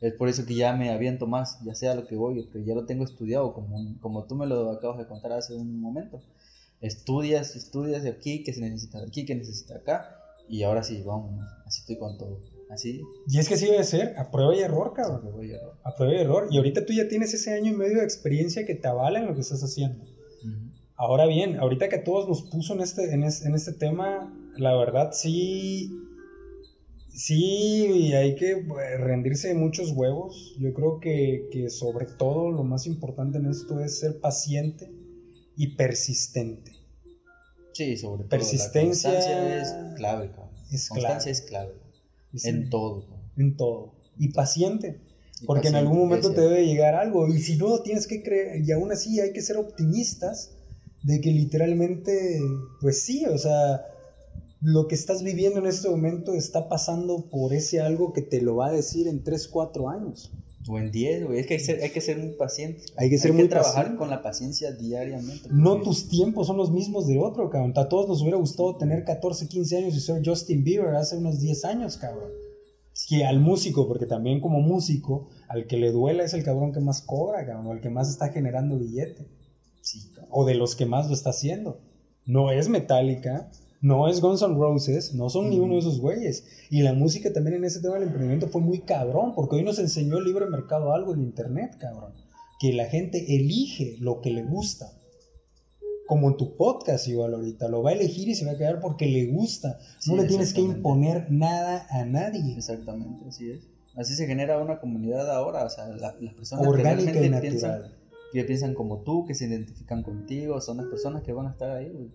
Es 0.00 0.12
por 0.12 0.28
eso 0.28 0.44
que 0.44 0.54
ya 0.54 0.74
me 0.74 0.90
aviento 0.90 1.26
más, 1.26 1.58
ya 1.64 1.74
sea 1.74 1.94
lo 1.94 2.06
que 2.06 2.16
voy, 2.16 2.46
que 2.52 2.64
ya 2.64 2.74
lo 2.74 2.84
tengo 2.84 3.04
estudiado, 3.04 3.52
como, 3.54 3.76
como 4.00 4.24
tú 4.24 4.34
me 4.34 4.46
lo 4.46 4.70
acabas 4.70 4.98
de 4.98 5.06
contar 5.06 5.32
hace 5.32 5.54
un 5.54 5.80
momento. 5.80 6.20
Estudias, 6.80 7.56
estudias 7.56 8.02
de 8.02 8.10
aquí, 8.10 8.42
que 8.44 8.52
se 8.52 8.60
necesita 8.60 9.00
de 9.00 9.06
aquí, 9.06 9.24
que 9.24 9.34
necesita 9.34 9.76
acá, 9.76 10.16
y 10.48 10.62
ahora 10.62 10.82
sí, 10.82 11.02
vamos, 11.02 11.40
así 11.64 11.80
estoy 11.80 11.96
con 11.98 12.18
todo. 12.18 12.40
Así, 12.68 13.00
Y 13.28 13.38
es 13.38 13.48
que 13.48 13.56
sí 13.56 13.66
debe 13.66 13.84
ser, 13.84 14.18
a 14.18 14.30
prueba 14.30 14.54
y 14.54 14.58
error, 14.60 14.92
cabrón. 14.92 15.24
me 15.24 15.30
voy 15.30 15.52
a- 15.54 15.58
A 15.88 15.94
prueba 15.94 16.14
y 16.14 16.18
error. 16.18 16.48
Y 16.50 16.56
ahorita 16.58 16.84
tú 16.84 16.92
ya 16.92 17.08
tienes 17.08 17.32
ese 17.32 17.54
año 17.54 17.72
y 17.72 17.76
medio 17.76 17.98
de 17.98 18.04
experiencia 18.04 18.66
que 18.66 18.74
te 18.74 18.88
avala 18.88 19.20
en 19.20 19.26
lo 19.26 19.34
que 19.34 19.40
estás 19.40 19.62
haciendo. 19.62 20.04
Ahora 20.96 21.26
bien, 21.26 21.58
ahorita 21.58 21.88
que 21.88 21.98
todos 21.98 22.28
nos 22.28 22.42
puso 22.42 22.74
en 22.74 22.80
este, 22.80 23.12
en 23.14 23.22
es- 23.22 23.44
en 23.44 23.54
este 23.54 23.72
tema, 23.72 24.34
la 24.56 24.74
verdad 24.76 25.10
sí, 25.12 25.92
Sí, 27.16 27.86
y 27.86 28.12
hay 28.12 28.34
que 28.34 28.58
pues, 28.58 29.00
rendirse 29.00 29.48
de 29.48 29.54
muchos 29.54 29.92
huevos. 29.92 30.54
Yo 30.58 30.74
creo 30.74 31.00
que, 31.00 31.48
que 31.50 31.70
sobre 31.70 32.04
todo 32.04 32.50
lo 32.50 32.62
más 32.62 32.86
importante 32.86 33.38
en 33.38 33.46
esto 33.46 33.80
es 33.80 34.00
ser 34.00 34.20
paciente 34.20 34.92
y 35.56 35.76
persistente. 35.76 36.72
Sí, 37.72 37.96
sobre 37.96 38.24
todo. 38.24 38.28
Persistencia 38.28 39.12
La 39.12 39.16
constancia 39.16 39.62
es 39.62 39.96
clave, 39.96 40.30
cabrón. 40.30 40.50
es 40.70 40.88
Constancia 40.90 41.32
clave. 41.48 41.72
es 42.34 42.42
clave. 42.42 42.54
En 42.54 42.68
todo. 42.68 43.00
cabrón. 43.00 43.30
en 43.38 43.56
todo. 43.56 43.94
Y 44.18 44.28
paciente. 44.34 45.00
Y 45.40 45.46
Porque 45.46 45.68
en 45.68 45.76
algún 45.76 45.96
momento 45.96 46.34
te 46.34 46.42
debe 46.42 46.66
llegar 46.66 46.94
algo. 46.94 47.28
Y 47.28 47.40
si 47.40 47.56
no, 47.56 47.80
tienes 47.80 48.06
que 48.06 48.22
creer. 48.22 48.62
Y 48.62 48.72
aún 48.72 48.92
así 48.92 49.20
hay 49.20 49.32
que 49.32 49.40
ser 49.40 49.56
optimistas 49.56 50.52
de 51.02 51.22
que 51.22 51.30
literalmente, 51.30 52.40
pues 52.82 53.02
sí, 53.04 53.24
o 53.24 53.38
sea, 53.38 53.86
lo 54.66 54.88
que 54.88 54.96
estás 54.96 55.22
viviendo 55.22 55.60
en 55.60 55.66
este 55.66 55.88
momento 55.88 56.34
está 56.34 56.68
pasando 56.68 57.30
por 57.30 57.52
ese 57.52 57.80
algo 57.80 58.12
que 58.12 58.20
te 58.20 58.42
lo 58.42 58.56
va 58.56 58.66
a 58.66 58.72
decir 58.72 59.06
en 59.06 59.22
3, 59.22 59.46
4 59.46 59.88
años. 59.88 60.32
O 60.68 60.76
en 60.76 60.90
10, 60.90 61.26
güey. 61.26 61.38
Es 61.38 61.46
que 61.46 61.54
hay 61.54 61.58
que 61.60 61.64
ser, 61.64 61.82
hay 61.84 61.90
que 61.90 62.00
ser 62.00 62.18
muy 62.18 62.30
paciente. 62.30 62.82
Hay 62.96 63.08
que 63.08 63.16
ser 63.16 63.32
muy 63.32 63.46
trabajar 63.46 63.74
paciente. 63.74 63.98
con 63.98 64.10
la 64.10 64.22
paciencia 64.22 64.72
diariamente. 64.72 65.48
No 65.52 65.82
tus 65.82 66.08
tiempos 66.08 66.48
son 66.48 66.56
los 66.56 66.72
mismos 66.72 67.06
del 67.06 67.18
otro, 67.18 67.48
cabrón. 67.48 67.74
A 67.76 67.88
todos 67.88 68.08
nos 68.08 68.22
hubiera 68.22 68.38
gustado 68.38 68.76
tener 68.76 69.04
14, 69.04 69.46
15 69.46 69.76
años 69.76 69.94
y 69.94 70.00
ser 70.00 70.20
Justin 70.26 70.64
Bieber 70.64 70.96
hace 70.96 71.16
unos 71.16 71.38
10 71.38 71.64
años, 71.64 71.96
cabrón. 71.96 72.32
Que 73.08 73.24
al 73.24 73.38
músico, 73.38 73.86
porque 73.86 74.06
también 74.06 74.40
como 74.40 74.58
músico, 74.58 75.28
al 75.46 75.68
que 75.68 75.76
le 75.76 75.92
duela 75.92 76.24
es 76.24 76.34
el 76.34 76.42
cabrón 76.42 76.72
que 76.72 76.80
más 76.80 77.02
cobra, 77.02 77.46
cabrón, 77.46 77.68
o 77.68 77.72
el 77.72 77.80
que 77.80 77.90
más 77.90 78.10
está 78.10 78.30
generando 78.30 78.80
billete. 78.80 79.28
Sí, 79.80 80.10
cabrón. 80.12 80.30
O 80.32 80.44
de 80.44 80.56
los 80.56 80.74
que 80.74 80.86
más 80.86 81.06
lo 81.06 81.14
está 81.14 81.30
haciendo. 81.30 81.78
No 82.24 82.50
es 82.50 82.68
Metallica, 82.68 83.48
no 83.80 84.08
es 84.08 84.20
Guns 84.20 84.42
N' 84.42 84.54
Roses, 84.56 85.14
no 85.14 85.28
son 85.30 85.50
ni 85.50 85.58
uno 85.58 85.74
de 85.74 85.80
esos 85.80 86.00
güeyes. 86.00 86.44
Y 86.70 86.82
la 86.82 86.92
música 86.94 87.32
también 87.32 87.56
en 87.56 87.64
ese 87.64 87.80
tema 87.80 87.94
del 87.94 88.04
emprendimiento 88.04 88.48
fue 88.48 88.60
muy 88.60 88.80
cabrón, 88.80 89.34
porque 89.34 89.56
hoy 89.56 89.62
nos 89.64 89.78
enseñó 89.78 90.18
el 90.18 90.24
libre 90.24 90.46
mercado 90.46 90.92
algo 90.92 91.14
en 91.14 91.20
internet, 91.22 91.76
cabrón. 91.78 92.12
Que 92.58 92.72
la 92.72 92.86
gente 92.86 93.36
elige 93.36 93.96
lo 94.00 94.20
que 94.20 94.30
le 94.30 94.42
gusta. 94.42 94.92
Como 96.06 96.28
en 96.28 96.36
tu 96.36 96.56
podcast 96.56 97.08
igual 97.08 97.34
ahorita, 97.34 97.68
lo 97.68 97.82
va 97.82 97.90
a 97.90 97.92
elegir 97.94 98.28
y 98.28 98.34
se 98.36 98.44
va 98.46 98.52
a 98.52 98.56
quedar 98.58 98.80
porque 98.80 99.06
le 99.06 99.26
gusta. 99.26 99.78
Sí, 99.98 100.10
no 100.14 100.22
le 100.22 100.28
tienes 100.28 100.54
que 100.54 100.60
imponer 100.60 101.26
nada 101.30 101.86
a 101.90 102.04
nadie. 102.04 102.54
Exactamente, 102.56 103.24
así 103.28 103.50
es. 103.50 103.60
Así 103.96 104.14
se 104.14 104.26
genera 104.26 104.58
una 104.58 104.78
comunidad 104.78 105.28
ahora, 105.30 105.64
o 105.64 105.70
sea, 105.70 105.88
la- 105.88 106.14
las 106.20 106.34
personas 106.34 106.66
Orgánica 106.66 107.12
que 107.12 107.18
y 107.18 107.20
realmente 107.22 107.48
piensan, 107.48 107.70
natural. 107.72 107.96
que 108.32 108.44
piensan 108.44 108.74
como 108.74 108.98
tú, 108.98 109.24
que 109.26 109.34
se 109.34 109.46
identifican 109.46 110.02
contigo, 110.02 110.60
son 110.60 110.76
las 110.76 110.86
personas 110.86 111.22
que 111.22 111.32
van 111.32 111.46
a 111.46 111.50
estar 111.50 111.70
ahí, 111.72 111.88
güey. 111.90 112.10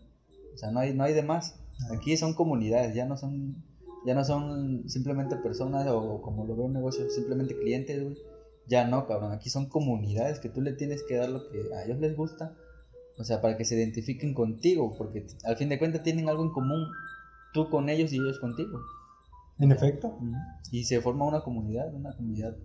O 0.53 0.57
sea, 0.57 0.71
no 0.71 0.79
hay, 0.79 0.93
no 0.93 1.03
hay 1.03 1.13
de 1.13 1.23
más. 1.23 1.59
Aquí 1.91 2.15
son 2.17 2.33
comunidades, 2.33 2.93
ya 2.93 3.05
no 3.05 3.17
son, 3.17 3.63
ya 4.05 4.13
no 4.13 4.23
son 4.23 4.87
simplemente 4.89 5.35
personas 5.37 5.87
o 5.87 6.21
como 6.21 6.45
lo 6.45 6.55
veo 6.55 6.65
un 6.65 6.73
negocio, 6.73 7.09
simplemente 7.09 7.57
clientes, 7.57 8.03
güey. 8.03 8.17
Ya 8.67 8.87
no, 8.87 9.07
cabrón, 9.07 9.31
aquí 9.31 9.49
son 9.49 9.67
comunidades 9.67 10.39
que 10.39 10.49
tú 10.49 10.61
le 10.61 10.73
tienes 10.73 11.03
que 11.03 11.15
dar 11.15 11.29
lo 11.29 11.49
que 11.49 11.73
a 11.75 11.83
ellos 11.83 11.99
les 11.99 12.15
gusta, 12.15 12.55
o 13.17 13.23
sea, 13.23 13.41
para 13.41 13.57
que 13.57 13.65
se 13.65 13.75
identifiquen 13.75 14.33
contigo, 14.33 14.95
porque 14.97 15.25
al 15.43 15.57
fin 15.57 15.69
de 15.69 15.79
cuentas 15.79 16.03
tienen 16.03 16.29
algo 16.29 16.43
en 16.43 16.51
común, 16.51 16.87
tú 17.53 17.69
con 17.69 17.89
ellos 17.89 18.13
y 18.13 18.17
ellos 18.17 18.39
contigo. 18.39 18.79
En 19.59 19.71
efecto. 19.71 20.17
Y 20.71 20.85
se 20.85 21.01
forma 21.01 21.25
una 21.25 21.41
comunidad, 21.41 21.93
una 21.93 22.15
comunidad 22.15 22.55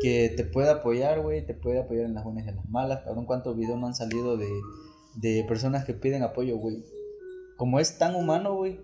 que 0.00 0.32
te 0.36 0.44
puede 0.44 0.70
apoyar, 0.70 1.20
güey, 1.22 1.46
te 1.46 1.54
puede 1.54 1.80
apoyar 1.80 2.06
en 2.06 2.14
las 2.14 2.24
buenas 2.24 2.46
y 2.46 2.48
en 2.48 2.56
las 2.56 2.68
malas. 2.68 3.04
Cabrón, 3.04 3.26
cuántos 3.26 3.56
videos 3.56 3.78
no 3.78 3.86
han 3.86 3.94
salido 3.94 4.36
de, 4.36 4.48
de 5.16 5.44
personas 5.48 5.84
que 5.84 5.94
piden 5.94 6.22
apoyo, 6.22 6.56
güey. 6.56 6.82
Como 7.56 7.78
es 7.80 7.98
tan 7.98 8.14
humano, 8.14 8.54
güey, 8.56 8.80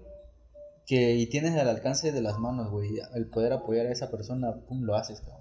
que 0.86 1.14
y 1.16 1.26
tienes 1.26 1.56
al 1.56 1.68
alcance 1.68 2.12
de 2.12 2.20
las 2.22 2.38
manos, 2.38 2.70
güey, 2.70 2.90
el 3.14 3.26
poder 3.26 3.52
apoyar 3.52 3.86
a 3.86 3.92
esa 3.92 4.10
persona, 4.10 4.54
pum, 4.68 4.82
lo 4.82 4.94
haces, 4.96 5.20
cabrón. 5.20 5.40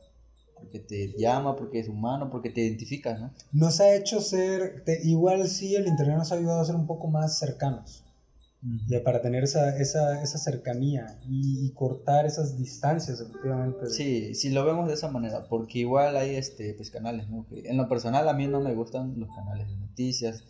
Porque 0.56 0.80
te 0.80 1.14
llama, 1.18 1.56
porque 1.56 1.80
es 1.80 1.88
humano, 1.88 2.30
porque 2.30 2.50
te 2.50 2.62
identificas, 2.62 3.20
¿no? 3.20 3.32
Nos 3.54 3.80
ha 3.80 3.96
hecho 3.96 4.20
ser, 4.20 4.84
te- 4.84 5.00
igual 5.08 5.48
sí, 5.48 5.76
el 5.76 5.88
internet 5.88 6.18
nos 6.18 6.32
ha 6.32 6.36
ayudado 6.36 6.60
a 6.60 6.66
ser 6.66 6.76
un 6.76 6.86
poco 6.86 7.08
más 7.08 7.40
cercanos. 7.40 8.04
Ya 8.90 9.02
para 9.06 9.22
tener 9.22 9.46
esa, 9.46 9.78
esa, 9.80 10.22
esa 10.22 10.38
cercanía 10.38 11.18
y, 11.30 11.66
y 11.66 11.72
cortar 11.72 12.26
esas 12.26 12.58
distancias, 12.58 13.22
efectivamente. 13.22 13.90
Sí, 13.90 14.36
si 14.36 14.50
lo 14.50 14.66
vemos 14.66 14.86
de 14.90 14.96
esa 14.96 15.10
manera, 15.10 15.48
porque 15.48 15.80
igual 15.80 16.18
hay 16.18 16.36
este 16.36 16.74
pues 16.74 16.92
canales, 16.92 17.30
¿no? 17.30 17.46
Que 17.48 17.70
en 17.70 17.78
lo 17.78 17.88
personal 17.88 18.28
a 18.28 18.34
mí 18.34 18.48
no 18.48 18.60
me 18.60 18.74
gustan 18.76 19.18
los 19.18 19.30
canales 19.34 19.70
de 19.70 19.78
noticias, 19.78 20.44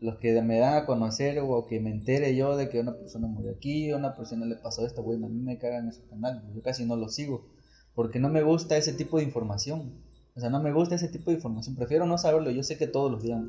los 0.00 0.18
que 0.18 0.40
me 0.42 0.58
dan 0.58 0.74
a 0.74 0.86
conocer 0.86 1.38
o 1.40 1.66
que 1.66 1.80
me 1.80 1.90
entere 1.90 2.36
yo 2.36 2.56
de 2.56 2.68
que 2.68 2.80
una 2.80 2.96
persona 2.96 3.26
murió 3.26 3.52
aquí, 3.52 3.92
una 3.92 4.14
persona 4.14 4.46
le 4.46 4.56
pasó 4.56 4.86
esto, 4.86 5.02
güey, 5.02 5.22
a 5.22 5.28
mí 5.28 5.40
me 5.40 5.58
cagan 5.58 5.88
esos 5.88 6.04
canales, 6.04 6.42
yo 6.54 6.62
casi 6.62 6.84
no 6.84 6.96
los 6.96 7.14
sigo, 7.14 7.46
porque 7.94 8.18
no 8.20 8.28
me 8.28 8.42
gusta 8.42 8.76
ese 8.76 8.92
tipo 8.92 9.18
de 9.18 9.24
información. 9.24 9.92
O 10.36 10.40
sea, 10.40 10.50
no 10.50 10.62
me 10.62 10.72
gusta 10.72 10.94
ese 10.94 11.08
tipo 11.08 11.30
de 11.30 11.36
información, 11.36 11.74
prefiero 11.74 12.06
no 12.06 12.16
saberlo, 12.16 12.50
yo 12.50 12.62
sé 12.62 12.78
que 12.78 12.86
todos 12.86 13.10
los 13.10 13.22
días, 13.22 13.42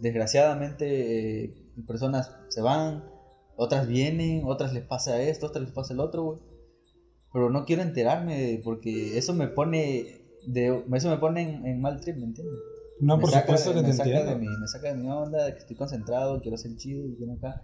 desgraciadamente, 0.00 1.44
eh, 1.44 1.54
personas 1.88 2.32
se 2.48 2.60
van, 2.62 3.04
otras 3.56 3.88
vienen, 3.88 4.42
otras 4.44 4.72
les 4.72 4.84
pasa 4.84 5.20
esto, 5.20 5.46
otras 5.46 5.64
les 5.64 5.72
pasa 5.72 5.92
el 5.92 6.00
otro, 6.00 6.22
güey 6.22 6.38
pero 7.36 7.50
no 7.50 7.66
quiero 7.66 7.82
enterarme 7.82 8.62
porque 8.64 9.18
eso 9.18 9.34
me 9.34 9.46
pone 9.46 10.22
de 10.46 10.82
eso 10.94 11.10
me 11.10 11.18
pone 11.18 11.42
en, 11.42 11.66
en 11.66 11.82
mal 11.82 12.00
trip, 12.00 12.16
¿me 12.16 12.24
entiendes? 12.24 12.56
No, 13.00 13.16
me 13.16 13.22
por 13.22 13.30
saca 13.30 13.46
supuesto 13.58 13.74
que 13.74 13.80
te 13.82 13.86
me 13.88 13.92
saca 13.92 14.08
entiendo. 14.10 14.30
de 14.32 14.38
mi, 14.38 14.46
me 14.58 14.68
saca 14.68 14.88
de 14.88 14.94
mi 14.94 15.08
onda, 15.10 15.44
de 15.44 15.52
que 15.52 15.58
estoy 15.58 15.76
concentrado, 15.76 16.40
quiero 16.40 16.56
ser 16.56 16.74
chido 16.76 17.06
y 17.06 17.14
quiero 17.16 17.34
acá. 17.34 17.60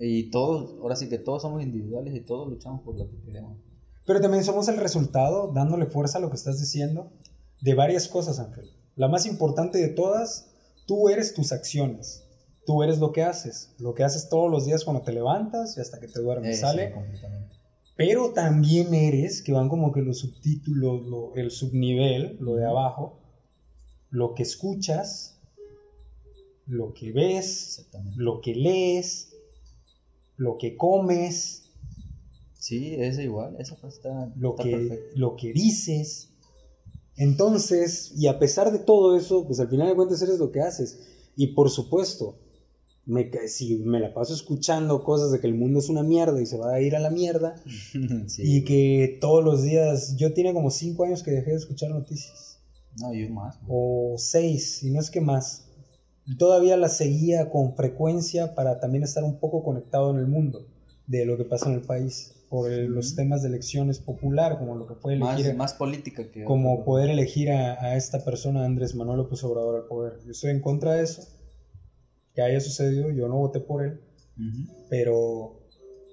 Y 0.00 0.30
todos, 0.30 0.78
ahora 0.80 0.96
sí 0.96 1.08
que 1.08 1.18
todos 1.18 1.42
somos 1.42 1.62
individuales 1.62 2.14
y 2.14 2.20
todos 2.20 2.48
luchamos 2.48 2.82
por 2.82 2.96
lo 2.98 3.08
que 3.10 3.20
queremos. 3.22 3.58
Pero 4.06 4.20
también 4.20 4.44
somos 4.44 4.68
el 4.68 4.76
resultado, 4.78 5.52
dándole 5.52 5.86
fuerza 5.86 6.18
a 6.18 6.20
lo 6.20 6.30
que 6.30 6.36
estás 6.36 6.58
diciendo, 6.58 7.12
de 7.60 7.74
varias 7.74 8.08
cosas, 8.08 8.38
Ángel. 8.38 8.70
La 8.96 9.08
más 9.08 9.26
importante 9.26 9.78
de 9.78 9.88
todas, 9.88 10.50
tú 10.86 11.08
eres 11.08 11.34
tus 11.34 11.52
acciones. 11.52 12.24
Tú 12.66 12.82
eres 12.82 12.98
lo 12.98 13.12
que 13.12 13.22
haces. 13.22 13.74
Lo 13.78 13.94
que 13.94 14.04
haces 14.04 14.28
todos 14.28 14.50
los 14.50 14.66
días 14.66 14.84
cuando 14.84 15.02
te 15.02 15.12
levantas 15.12 15.76
y 15.76 15.80
hasta 15.80 16.00
que 16.00 16.08
te 16.08 16.20
duermes. 16.20 16.60
¿Sale? 16.60 16.92
completamente. 16.92 17.54
Pero 17.96 18.32
también 18.32 18.94
eres, 18.94 19.42
que 19.42 19.52
van 19.52 19.68
como 19.68 19.90
que 19.92 20.02
los 20.02 20.18
subtítulos, 20.20 21.06
lo- 21.06 21.34
el 21.34 21.50
subnivel, 21.50 22.36
lo 22.40 22.54
de 22.54 22.64
abajo, 22.66 23.18
lo 24.10 24.34
que 24.34 24.42
escuchas, 24.42 25.40
lo 26.66 26.92
que 26.94 27.12
ves, 27.12 27.88
lo 28.16 28.40
que 28.40 28.54
lees, 28.54 29.34
lo 30.36 30.58
que 30.58 30.76
comes, 30.76 31.68
Sí, 32.58 32.96
es 32.98 33.18
igual, 33.18 33.56
esa 33.60 33.76
está, 33.86 34.32
lo 34.36 34.50
está 34.50 34.64
que, 34.64 35.10
lo 35.14 35.36
que 35.36 35.52
dices. 35.52 36.30
Entonces, 37.16 38.12
y 38.16 38.26
a 38.26 38.38
pesar 38.38 38.72
de 38.72 38.80
todo 38.80 39.16
eso, 39.16 39.46
pues 39.46 39.60
al 39.60 39.68
final 39.68 39.88
de 39.88 39.94
cuentas 39.94 40.20
eres 40.22 40.38
lo 40.38 40.50
que 40.50 40.60
haces. 40.60 40.98
Y 41.36 41.48
por 41.48 41.70
supuesto, 41.70 42.36
me, 43.06 43.30
si 43.48 43.78
me 43.78 44.00
la 44.00 44.12
paso 44.12 44.34
escuchando 44.34 45.04
cosas 45.04 45.30
de 45.30 45.40
que 45.40 45.46
el 45.46 45.54
mundo 45.54 45.78
es 45.78 45.88
una 45.88 46.02
mierda 46.02 46.42
y 46.42 46.46
se 46.46 46.58
va 46.58 46.74
a 46.74 46.80
ir 46.80 46.96
a 46.96 47.00
la 47.00 47.10
mierda, 47.10 47.54
sí. 48.26 48.42
y 48.44 48.64
que 48.64 49.18
todos 49.20 49.44
los 49.44 49.62
días, 49.62 50.16
yo 50.16 50.34
tiene 50.34 50.52
como 50.52 50.70
cinco 50.70 51.04
años 51.04 51.22
que 51.22 51.30
dejé 51.30 51.52
de 51.52 51.56
escuchar 51.56 51.90
noticias, 51.90 52.47
No, 53.00 53.12
yo 53.12 53.28
más. 53.30 53.58
o 53.68 54.14
seis, 54.18 54.82
y 54.82 54.90
no 54.90 55.00
es 55.00 55.10
que 55.10 55.20
más. 55.20 55.64
Todavía 56.38 56.76
las 56.76 56.96
seguía 56.96 57.48
con 57.50 57.74
frecuencia 57.74 58.54
para 58.54 58.80
también 58.80 59.02
estar 59.04 59.24
un 59.24 59.38
poco 59.38 59.62
conectado 59.62 60.10
en 60.10 60.18
el 60.18 60.26
mundo 60.26 60.66
de 61.06 61.24
lo 61.24 61.36
que 61.38 61.44
pasa 61.44 61.68
en 61.70 61.76
el 61.76 61.80
país, 61.82 62.34
por 62.50 62.70
el- 62.70 62.86
los 62.92 63.14
temas 63.14 63.42
de 63.42 63.48
elecciones 63.48 63.98
popular, 63.98 64.58
como 64.58 64.74
lo 64.74 64.86
que 64.86 64.94
fue 64.94 65.16
Más, 65.16 65.38
elegir, 65.38 65.56
más 65.56 65.72
política 65.74 66.30
que... 66.30 66.44
como 66.44 66.84
poder 66.84 67.08
elegir 67.10 67.50
a, 67.50 67.82
a 67.82 67.96
esta 67.96 68.24
persona, 68.24 68.64
Andrés 68.64 68.94
Manuel 68.94 69.18
López 69.18 69.42
Obrador, 69.44 69.76
al 69.76 69.86
poder. 69.88 70.18
Yo 70.24 70.32
estoy 70.32 70.50
en 70.50 70.60
contra 70.60 70.94
de 70.94 71.04
eso, 71.04 71.22
que 72.34 72.42
haya 72.42 72.60
sucedido, 72.60 73.10
yo 73.10 73.26
no 73.28 73.36
voté 73.36 73.60
por 73.60 73.82
él, 73.84 74.00
pero 74.90 75.60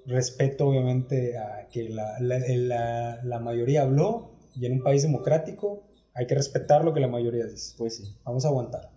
respeto 0.06 0.68
obviamente 0.68 1.36
a 1.38 1.68
que 1.70 1.88
la, 1.88 2.18
la, 2.20 2.38
la- 2.38 3.20
la 3.24 3.38
mayoría 3.40 3.82
habló 3.82 4.30
y 4.54 4.66
en 4.66 4.72
un 4.74 4.82
país 4.82 5.02
democrático 5.02 5.82
hay 6.16 6.26
que 6.26 6.34
respetar 6.34 6.84
lo 6.84 6.94
que 6.94 7.00
la 7.00 7.08
mayoría 7.08 7.46
dice. 7.46 7.74
Pues 7.76 7.96
sí. 7.96 8.04
Vamos 8.24 8.44
a 8.44 8.48
aguantar. 8.48 8.90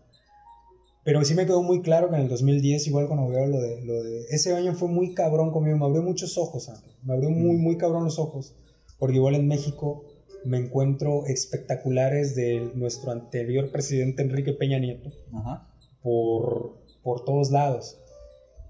Pero 1.03 1.23
sí 1.25 1.33
me 1.33 1.45
quedó 1.45 1.63
muy 1.63 1.81
claro 1.81 2.09
que 2.09 2.15
en 2.15 2.21
el 2.21 2.29
2010, 2.29 2.87
igual 2.87 3.07
cuando 3.07 3.27
veo 3.27 3.45
lo 3.45 3.59
de, 3.59 3.81
lo 3.83 4.03
de... 4.03 4.21
Ese 4.29 4.53
año 4.53 4.73
fue 4.73 4.89
muy 4.89 5.13
cabrón 5.13 5.51
conmigo, 5.51 5.77
me 5.77 5.85
abrió 5.85 6.01
muchos 6.01 6.37
ojos, 6.37 6.69
Ángel. 6.69 6.91
Me 7.03 7.13
abrió 7.13 7.29
muy, 7.29 7.57
muy 7.57 7.77
cabrón 7.77 8.03
los 8.03 8.19
ojos. 8.19 8.55
Porque 8.97 9.15
igual 9.15 9.35
en 9.35 9.47
México 9.47 10.05
me 10.45 10.57
encuentro 10.57 11.25
espectaculares 11.25 12.35
de 12.35 12.71
nuestro 12.75 13.11
anterior 13.11 13.71
presidente 13.71 14.21
Enrique 14.21 14.53
Peña 14.53 14.79
Nieto 14.79 15.11
Ajá. 15.33 15.69
por, 16.01 16.77
por 17.03 17.25
todos 17.25 17.51
lados. 17.51 17.97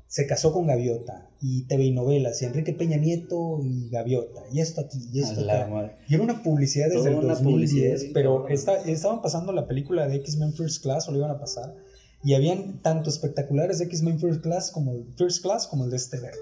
Se 0.10 0.26
casó 0.26 0.52
con 0.52 0.66
Gaviota 0.66 1.30
y 1.40 1.66
TV 1.68 1.84
y 1.86 1.92
novelas, 1.92 2.42
y 2.42 2.46
Enrique 2.46 2.74
Peña 2.74 2.98
Nieto 2.98 3.60
y 3.64 3.90
Gaviota, 3.90 4.42
y 4.52 4.60
esto 4.60 4.82
aquí, 4.82 4.98
y 5.14 5.20
esto 5.22 5.42
acá. 5.42 5.68
madre. 5.68 5.92
Y 6.10 6.16
era 6.16 6.24
una 6.24 6.42
publicidad 6.42 6.88
desde 6.88 6.98
Toda 7.02 7.10
el 7.12 7.16
una 7.20 7.34
2010, 7.36 7.54
publicidad, 7.54 8.12
pero 8.14 8.48
esta- 8.50 8.82
estaban 8.90 9.22
pasando 9.22 9.52
la 9.54 9.68
película 9.68 10.08
de 10.08 10.16
X-Men 10.18 10.54
First 10.54 10.82
Class, 10.82 11.08
o 11.08 11.12
lo 11.12 11.20
iban 11.20 11.30
a 11.32 11.40
pasar, 11.40 11.76
y 12.24 12.34
habían 12.34 12.82
tanto 12.82 13.10
espectaculares 13.12 13.78
de 13.80 13.86
X-Men 13.86 14.20
First 14.20 14.42
Class 14.42 14.72
como, 14.72 14.94
First 15.16 15.44
Class 15.44 15.68
como 15.68 15.86
el 15.86 15.92
de 15.92 15.98
este 15.98 16.20
verga. 16.20 16.38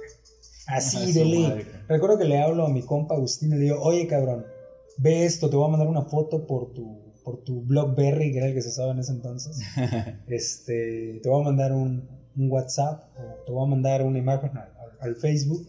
Así 0.68 0.98
A 0.98 1.14
de 1.14 1.26
ley. 1.26 1.44
madre. 1.44 1.65
Recuerdo 1.89 2.18
que 2.18 2.26
le 2.26 2.39
hablo 2.39 2.65
a 2.65 2.69
mi 2.69 2.81
compa 2.84 3.15
Agustín 3.15 3.49
y 3.52 3.56
le 3.57 3.61
digo, 3.65 3.81
oye 3.81 4.07
cabrón, 4.07 4.45
ve 4.98 5.26
esto, 5.26 5.49
te 5.49 5.56
voy 5.57 5.65
a 5.68 5.72
mandar 5.72 5.88
una 5.89 6.03
foto 6.03 6.48
por 6.48 6.72
tu, 6.73 7.14
por 7.23 7.44
tu 7.44 7.61
Blackberry, 7.64 8.31
que 8.31 8.38
era 8.38 8.48
el 8.48 8.53
que 8.53 8.61
se 8.61 8.69
usaba 8.69 8.94
en 8.94 8.99
ese 8.99 9.11
entonces. 9.11 9.60
este, 10.27 11.19
te 11.22 11.30
voy 11.30 11.41
a 11.41 11.45
mandar 11.45 11.73
un, 11.73 12.07
un 12.38 12.51
WhatsApp, 12.51 13.03
o 13.18 13.43
te 13.45 13.51
voy 13.51 13.65
a 13.65 13.69
mandar 13.69 14.03
una 14.03 14.19
imagen 14.19 14.51
al, 14.57 14.72
al- 14.99 15.15
Facebook. 15.15 15.68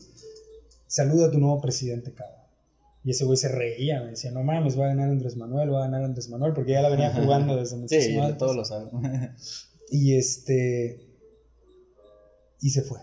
Saluda 0.86 1.26
a 1.26 1.30
tu 1.30 1.38
nuevo 1.38 1.60
presidente, 1.60 2.12
cabrón. 2.12 2.36
Y 3.04 3.10
ese 3.10 3.24
güey 3.24 3.36
se 3.36 3.48
reía, 3.48 4.02
me 4.02 4.10
decía, 4.10 4.30
no 4.32 4.42
mames, 4.42 4.78
va 4.78 4.84
a 4.84 4.88
ganar 4.88 5.08
Andrés 5.10 5.36
Manuel, 5.36 5.72
va 5.72 5.78
a 5.78 5.82
ganar 5.86 6.04
Andrés 6.04 6.28
Manuel, 6.28 6.52
porque 6.52 6.72
ya 6.72 6.82
la 6.82 6.88
venía 6.90 7.10
jugando 7.14 7.56
desde 7.56 7.76
Sí, 7.76 7.80
muchísimo 7.80 8.22
antes. 8.24 8.38
todos 8.38 8.56
lo 8.56 8.64
saben. 8.64 8.90
Y 9.90 10.16
este. 10.16 11.00
Y 12.60 12.70
se 12.70 12.82
fue. 12.82 12.98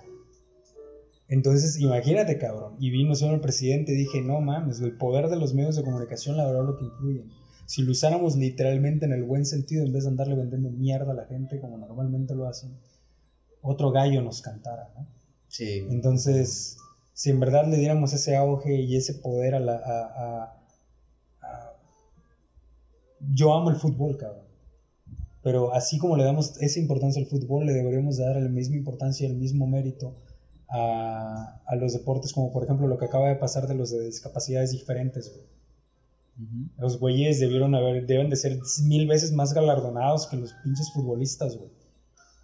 Entonces, 1.28 1.80
imagínate, 1.80 2.38
cabrón. 2.38 2.76
Y 2.80 2.92
vino 2.92 3.16
solo 3.16 3.34
el 3.36 3.42
presidente 3.42 3.94
y 3.94 3.96
dije, 3.96 4.22
no 4.22 4.40
mames, 4.42 4.80
el 4.82 4.96
poder 4.96 5.28
de 5.30 5.38
los 5.38 5.56
medios 5.56 5.76
de 5.76 5.84
comunicación, 5.84 6.38
la 6.38 6.46
verdad, 6.46 6.64
lo 6.64 6.78
que 6.78 6.86
influyen. 6.86 7.32
Si 7.66 7.82
lo 7.82 7.92
usáramos 7.92 8.36
literalmente 8.36 9.06
en 9.06 9.14
el 9.14 9.24
buen 9.24 9.46
sentido, 9.46 9.84
en 9.84 9.94
vez 9.94 10.04
de 10.04 10.12
andarle 10.12 10.36
vendiendo 10.36 10.70
mierda 10.70 11.12
a 11.14 11.16
la 11.16 11.26
gente 11.26 11.60
como 11.60 11.80
normalmente 11.80 12.36
lo 12.36 12.48
hacen, 12.48 12.78
otro 13.66 13.92
gallo 13.92 14.22
nos 14.22 14.42
cantara, 14.42 14.90
¿no? 14.96 15.06
Sí, 15.48 15.86
Entonces, 15.90 16.78
si 17.14 17.30
en 17.30 17.40
verdad 17.40 17.66
le 17.68 17.78
diéramos 17.78 18.14
ese 18.14 18.36
auge 18.36 18.76
y 18.76 18.96
ese 18.96 19.14
poder 19.16 19.56
a 19.56 19.60
la... 19.60 19.76
a- 19.76 19.80
a- 20.44 20.62
a- 21.42 21.74
Yo 23.34 23.54
amo 23.54 23.70
el 23.70 23.78
fútbol, 23.78 24.18
cabrón. 24.18 24.44
Pero 25.44 25.74
así 25.74 25.98
como 25.98 26.18
le 26.18 26.24
damos 26.24 26.58
esa 26.62 26.80
importancia 26.80 27.22
al 27.22 27.28
fútbol, 27.28 27.66
le 27.68 27.74
deberíamos 27.74 28.18
dar 28.18 28.36
la 28.36 28.50
misma 28.50 28.76
importancia 28.78 29.28
y 29.28 29.32
el 29.32 29.38
mismo 29.38 29.68
mérito 29.68 30.16
a, 30.68 31.62
a 31.66 31.76
los 31.76 31.94
deportes, 31.94 32.34
como 32.34 32.52
por 32.52 32.64
ejemplo 32.64 32.88
lo 32.88 32.98
que 32.98 33.06
acaba 33.06 33.30
de 33.30 33.36
pasar 33.36 33.68
de 33.68 33.76
los 33.76 33.92
de 33.92 34.04
discapacidades 34.06 34.72
diferentes, 34.72 35.32
güey. 35.32 35.46
Ujú. 36.38 36.70
Los 36.80 37.00
güeyes 37.00 37.40
debieron 37.40 37.76
haber, 37.76 38.06
deben 38.08 38.30
de 38.30 38.36
ser 38.36 38.60
mil 38.84 39.08
veces 39.08 39.32
más 39.32 39.54
galardonados 39.54 40.28
que 40.28 40.36
los 40.38 40.52
pinches 40.64 40.92
futbolistas, 40.92 41.56
güey. 41.56 41.70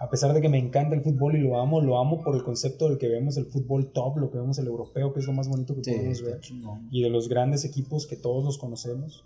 A 0.04 0.10
pesar 0.10 0.34
de 0.34 0.42
que 0.42 0.50
me 0.50 0.58
encanta 0.58 0.96
el 0.96 1.02
fútbol 1.02 1.36
y 1.36 1.42
lo 1.42 1.60
amo, 1.62 1.80
lo 1.80 2.00
amo 2.00 2.22
por 2.24 2.36
el 2.36 2.44
concepto 2.44 2.90
del 2.90 2.98
que 2.98 3.08
vemos 3.08 3.38
el 3.38 3.46
fútbol 3.46 3.92
top, 3.92 4.18
lo 4.18 4.32
que 4.32 4.40
vemos 4.40 4.58
el 4.58 4.66
europeo, 4.68 5.14
que 5.14 5.20
es 5.20 5.28
lo 5.28 5.34
más 5.34 5.48
bonito 5.48 5.76
que 5.76 5.84
Sí, 5.84 5.92
podemos 5.92 6.22
ver, 6.24 6.40
chingón. 6.42 6.88
y 6.92 7.04
de 7.04 7.10
los 7.10 7.30
grandes 7.30 7.66
equipos 7.66 8.08
que 8.08 8.16
todos 8.16 8.44
los 8.44 8.58
conocemos. 8.58 9.24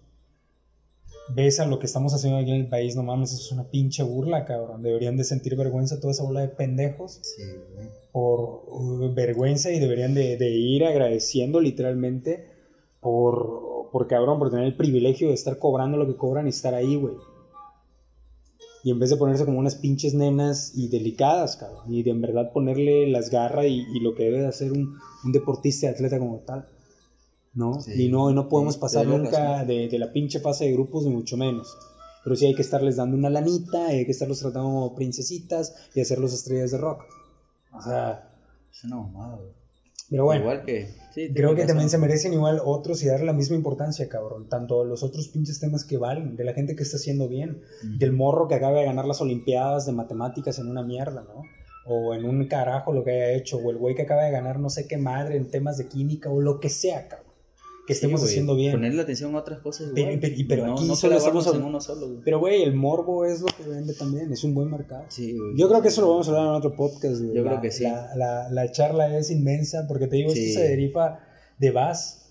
Ves 1.33 1.59
a 1.59 1.65
lo 1.65 1.79
que 1.79 1.87
estamos 1.87 2.13
haciendo 2.13 2.37
aquí 2.37 2.51
en 2.51 2.57
el 2.61 2.67
país, 2.67 2.95
no 2.95 3.01
mames, 3.03 3.31
eso 3.33 3.41
es 3.41 3.51
una 3.51 3.63
pinche 3.71 4.03
burla, 4.03 4.45
cabrón. 4.45 4.83
Deberían 4.83 5.17
de 5.17 5.23
sentir 5.23 5.55
vergüenza 5.55 5.99
toda 5.99 6.11
esa 6.11 6.23
bola 6.23 6.41
de 6.41 6.49
pendejos 6.49 7.19
Sí, 7.23 7.41
güey. 7.73 7.87
por 8.11 8.63
uh, 8.67 9.11
vergüenza 9.13 9.71
y 9.71 9.79
deberían 9.79 10.13
de, 10.13 10.37
de 10.37 10.49
ir 10.51 10.83
agradeciendo 10.85 11.61
literalmente 11.61 12.45
por, 12.99 13.89
por 13.91 14.07
cabrón, 14.07 14.37
por 14.37 14.51
tener 14.51 14.65
el 14.65 14.75
privilegio 14.75 15.29
de 15.29 15.33
estar 15.33 15.57
cobrando 15.57 15.97
lo 15.97 16.05
que 16.05 16.15
cobran 16.15 16.45
y 16.47 16.49
estar 16.49 16.75
ahí, 16.75 16.95
güey. 16.95 17.15
Y 18.85 18.91
en 18.91 18.99
vez 18.99 19.09
de 19.09 19.17
ponerse 19.17 19.45
como 19.45 19.57
unas 19.57 19.73
pinches 19.73 20.13
nenas 20.13 20.73
y 20.75 20.89
delicadas, 20.89 21.57
cabrón, 21.57 21.91
y 21.91 22.03
de 22.03 22.11
en 22.11 22.21
verdad 22.21 22.53
ponerle 22.53 23.07
las 23.07 23.31
garras 23.31 23.65
y, 23.65 23.83
y 23.91 23.99
lo 23.99 24.13
que 24.13 24.25
debe 24.25 24.41
de 24.41 24.47
hacer 24.47 24.71
un, 24.71 24.99
un 25.23 25.31
deportista 25.31 25.89
atleta 25.89 26.19
como 26.19 26.41
tal, 26.41 26.67
¿no? 27.55 27.81
Sí. 27.81 28.03
y 28.03 28.09
no, 28.09 28.29
y 28.29 28.35
no 28.35 28.47
podemos 28.47 28.77
pasar 28.77 29.07
tienes 29.07 29.23
nunca 29.23 29.65
de, 29.65 29.87
de 29.89 29.97
la 29.97 30.13
pinche 30.13 30.39
fase 30.39 30.65
de 30.65 30.73
grupos, 30.73 31.03
ni 31.03 31.09
mucho 31.09 31.35
menos. 31.35 31.75
Pero 32.23 32.35
sí 32.35 32.45
hay 32.45 32.53
que 32.53 32.61
estarles 32.61 32.97
dando 32.97 33.17
una 33.17 33.31
lanita, 33.31 33.87
hay 33.87 34.05
que 34.05 34.11
estarlos 34.11 34.39
tratando 34.39 34.69
como 34.69 34.93
princesitas 34.93 35.73
y 35.95 36.01
hacerlos 36.01 36.31
estrellas 36.33 36.69
de 36.69 36.77
rock. 36.77 37.05
O 37.73 37.81
sea, 37.81 38.31
Es 38.71 38.83
una 38.83 38.97
mamada, 38.97 39.37
güey. 39.37 39.64
Pero 40.09 40.25
bueno, 40.25 40.41
Igual 40.41 40.63
que. 40.63 40.89
Sí, 41.13 41.31
creo 41.33 41.55
que 41.55 41.65
también 41.65 41.89
se 41.89 41.97
merecen 41.97 42.33
igual 42.33 42.61
otros 42.63 43.01
y 43.01 43.07
darle 43.07 43.25
la 43.25 43.33
misma 43.33 43.55
importancia, 43.55 44.09
cabrón. 44.09 44.49
Tanto 44.49 44.83
los 44.83 45.01
otros 45.01 45.29
pinches 45.29 45.59
temas 45.59 45.85
que 45.85 45.97
valen, 45.97 46.35
de 46.35 46.43
la 46.43 46.53
gente 46.53 46.75
que 46.75 46.83
está 46.83 46.97
haciendo 46.97 47.29
bien, 47.29 47.61
del 47.83 48.11
morro 48.11 48.47
que 48.47 48.55
acaba 48.55 48.79
de 48.79 48.85
ganar 48.85 49.05
las 49.05 49.21
Olimpiadas 49.21 49.85
de 49.85 49.93
matemáticas 49.93 50.59
en 50.59 50.67
una 50.67 50.83
mierda, 50.83 51.21
¿no? 51.21 51.43
O 51.85 52.13
en 52.13 52.25
un 52.25 52.45
carajo 52.47 52.91
lo 52.91 53.03
que 53.03 53.11
haya 53.11 53.31
hecho, 53.31 53.57
o 53.57 53.71
el 53.71 53.77
güey 53.77 53.95
que 53.95 54.01
acaba 54.01 54.23
de 54.23 54.31
ganar 54.31 54.59
no 54.59 54.69
sé 54.69 54.87
qué 54.87 54.97
madre 54.97 55.37
en 55.37 55.49
temas 55.49 55.77
de 55.77 55.87
química, 55.87 56.29
o 56.29 56.41
lo 56.41 56.59
que 56.59 56.69
sea, 56.69 57.07
cabrón. 57.07 57.24
Que 57.87 57.93
estemos 57.93 58.23
haciendo 58.23 58.55
bien. 58.55 58.71
Ponerle 58.73 59.01
atención 59.03 59.35
a 59.35 59.39
otras 59.39 59.59
cosas. 59.59 59.91
Pero- 59.93 60.07
igual. 60.11 60.19
pero- 60.19 60.35
y- 60.35 60.43
pero 60.45 60.65
no, 60.65 60.73
aquí 60.73 60.85
no 60.87 60.95
solo 60.95 61.17
estamos 61.17 61.45
en 61.53 61.61
uno 61.63 61.79
solo, 61.79 62.07
güey. 62.07 62.19
Pero, 62.25 62.39
güey, 62.39 62.63
el 62.63 62.73
morbo 62.73 63.25
es 63.25 63.41
lo 63.41 63.47
que 63.47 63.63
vende 63.69 63.93
también, 63.93 64.31
es 64.33 64.43
un 64.43 64.53
buen 64.55 64.71
mercado. 64.71 65.05
Sí, 65.09 65.37
güey. 65.37 65.55
Yo 65.55 65.67
creo 65.69 65.81
que 65.83 65.89
eso 65.89 66.01
lo 66.01 66.09
vamos 66.09 66.27
a 66.27 66.31
hablar 66.31 66.45
en 66.47 66.53
otro 66.55 66.75
podcast, 66.75 67.21
güey. 67.21 67.35
Yo 67.35 67.43
La- 67.43 67.51
creo 67.51 67.61
que 67.61 67.71
sí. 67.71 67.83
La, 67.83 68.15
la- 68.15 68.49
la 68.49 68.71
charla 68.71 69.15
es 69.17 69.29
inmensa 69.29 69.85
porque 69.87 70.07
te 70.07 70.15
digo, 70.15 70.31
Sí. 70.31 70.45
esto 70.47 70.59
se 70.61 70.67
deriva 70.67 71.19
de 71.59 71.69
VAS, 71.71 72.21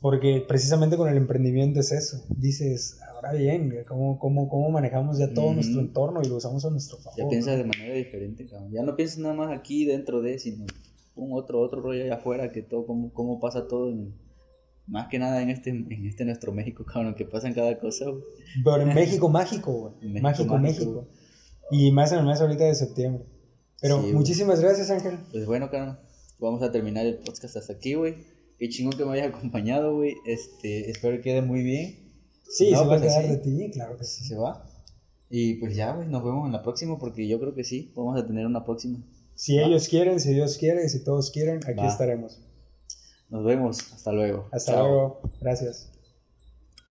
porque 0.00 0.44
precisamente 0.46 0.96
con 0.96 1.08
el 1.08 1.16
emprendimiento 1.16 1.80
es 1.80 1.90
eso. 1.90 2.22
Dices, 2.28 2.98
ahora 3.14 3.32
bien, 3.32 3.74
¿cómo, 3.88 4.18
cómo, 4.18 4.48
cómo 4.48 4.70
manejamos 4.70 5.18
ya 5.18 5.32
todo 5.34 5.46
Ujú. 5.46 5.54
nuestro 5.54 5.80
entorno 5.80 6.20
y 6.22 6.28
lo 6.28 6.36
usamos 6.36 6.64
a 6.66 6.70
nuestro 6.70 6.98
favor? 6.98 7.18
Ya 7.18 7.24
¿no? 7.24 7.30
piensas 7.30 7.56
de 7.58 7.64
manera 7.64 7.94
diferente, 7.94 8.46
cabrón. 8.46 8.70
Ya 8.70 8.82
no 8.82 8.94
piensas 8.94 9.18
nada 9.18 9.34
más 9.34 9.50
aquí 9.50 9.86
dentro 9.86 10.20
de, 10.22 10.38
sino 10.38 10.66
un 11.16 11.32
otro, 11.32 11.60
otro 11.60 11.80
rollo 11.80 12.04
allá 12.04 12.14
afuera, 12.16 12.52
que 12.52 12.62
todo, 12.62 12.86
cómo, 12.86 13.12
cómo 13.12 13.40
pasa 13.40 13.66
todo 13.66 13.90
en- 13.90 14.14
más 14.86 15.08
que 15.08 15.18
nada 15.18 15.40
en 15.42 15.50
este, 15.50 15.70
en 15.70 16.06
este 16.06 16.24
nuestro 16.24 16.52
México, 16.52 16.84
cabrón, 16.92 17.14
que 17.14 17.24
pasan 17.24 17.54
cada 17.54 17.78
cosa, 17.78 18.06
güey. 18.10 18.22
Pero 18.64 18.82
en 18.82 18.88
México 18.94 19.28
mágico, 19.28 19.72
güey. 20.00 20.10
México 20.12 20.22
Mágico, 20.22 20.58
México. 20.58 21.08
Y 21.70 21.90
más 21.92 22.12
en 22.12 22.18
el 22.20 22.26
mes 22.26 22.40
ahorita 22.40 22.64
de 22.64 22.74
septiembre. 22.74 23.24
Pero 23.80 23.96
Sí, 23.96 24.02
güey. 24.02 24.12
muchísimas 24.14 24.60
gracias, 24.60 24.90
Ángel. 24.90 25.18
Pues 25.32 25.46
bueno, 25.46 25.70
cabrón, 25.70 25.98
vamos 26.40 26.62
a 26.62 26.70
terminar 26.72 27.06
el 27.06 27.18
podcast 27.18 27.56
hasta 27.56 27.72
aquí, 27.74 27.94
güey. 27.94 28.14
Qué 28.58 28.68
chingón 28.68 28.96
que 28.96 29.04
me 29.04 29.12
hayas 29.14 29.28
acompañado, 29.34 29.94
güey. 29.96 30.14
Este, 30.26 30.90
espero 30.90 31.16
que 31.16 31.22
quede 31.22 31.42
muy 31.42 31.62
bien. 31.62 32.12
Sí, 32.48 32.70
No, 32.70 32.78
se 32.80 32.84
va 32.86 32.94
a 32.96 32.98
pues 32.98 33.02
quedar 33.10 33.24
así. 33.24 33.28
de 33.32 33.36
ti, 33.38 33.70
claro 33.72 33.96
que 33.96 34.04
sí. 34.04 34.24
Se 34.24 34.36
va. 34.36 34.64
Y 35.30 35.54
pues 35.54 35.74
ya, 35.74 35.92
güey, 35.96 36.06
nos 36.08 36.22
vemos 36.22 36.46
en 36.46 36.52
la 36.52 36.62
próxima, 36.62 36.98
porque 36.98 37.26
yo 37.26 37.40
creo 37.40 37.54
que 37.54 37.64
sí, 37.64 37.92
vamos 37.96 38.16
a 38.20 38.26
tener 38.26 38.46
una 38.46 38.64
próxima. 38.64 38.98
Si 39.34 39.58
ellos 39.58 39.88
quieren, 39.88 40.20
si 40.20 40.32
Dios 40.32 40.58
quiere, 40.58 40.88
si 40.88 41.02
todos 41.02 41.30
quieren, 41.32 41.56
aquí 41.66 41.78
Va. 41.80 41.88
estaremos. 41.88 42.40
Nos 43.34 43.42
vemos, 43.42 43.92
hasta 43.92 44.12
luego. 44.12 44.46
Hasta 44.52 44.74
Chao. 44.74 44.86
luego. 44.86 45.20
Gracias. 45.40 45.90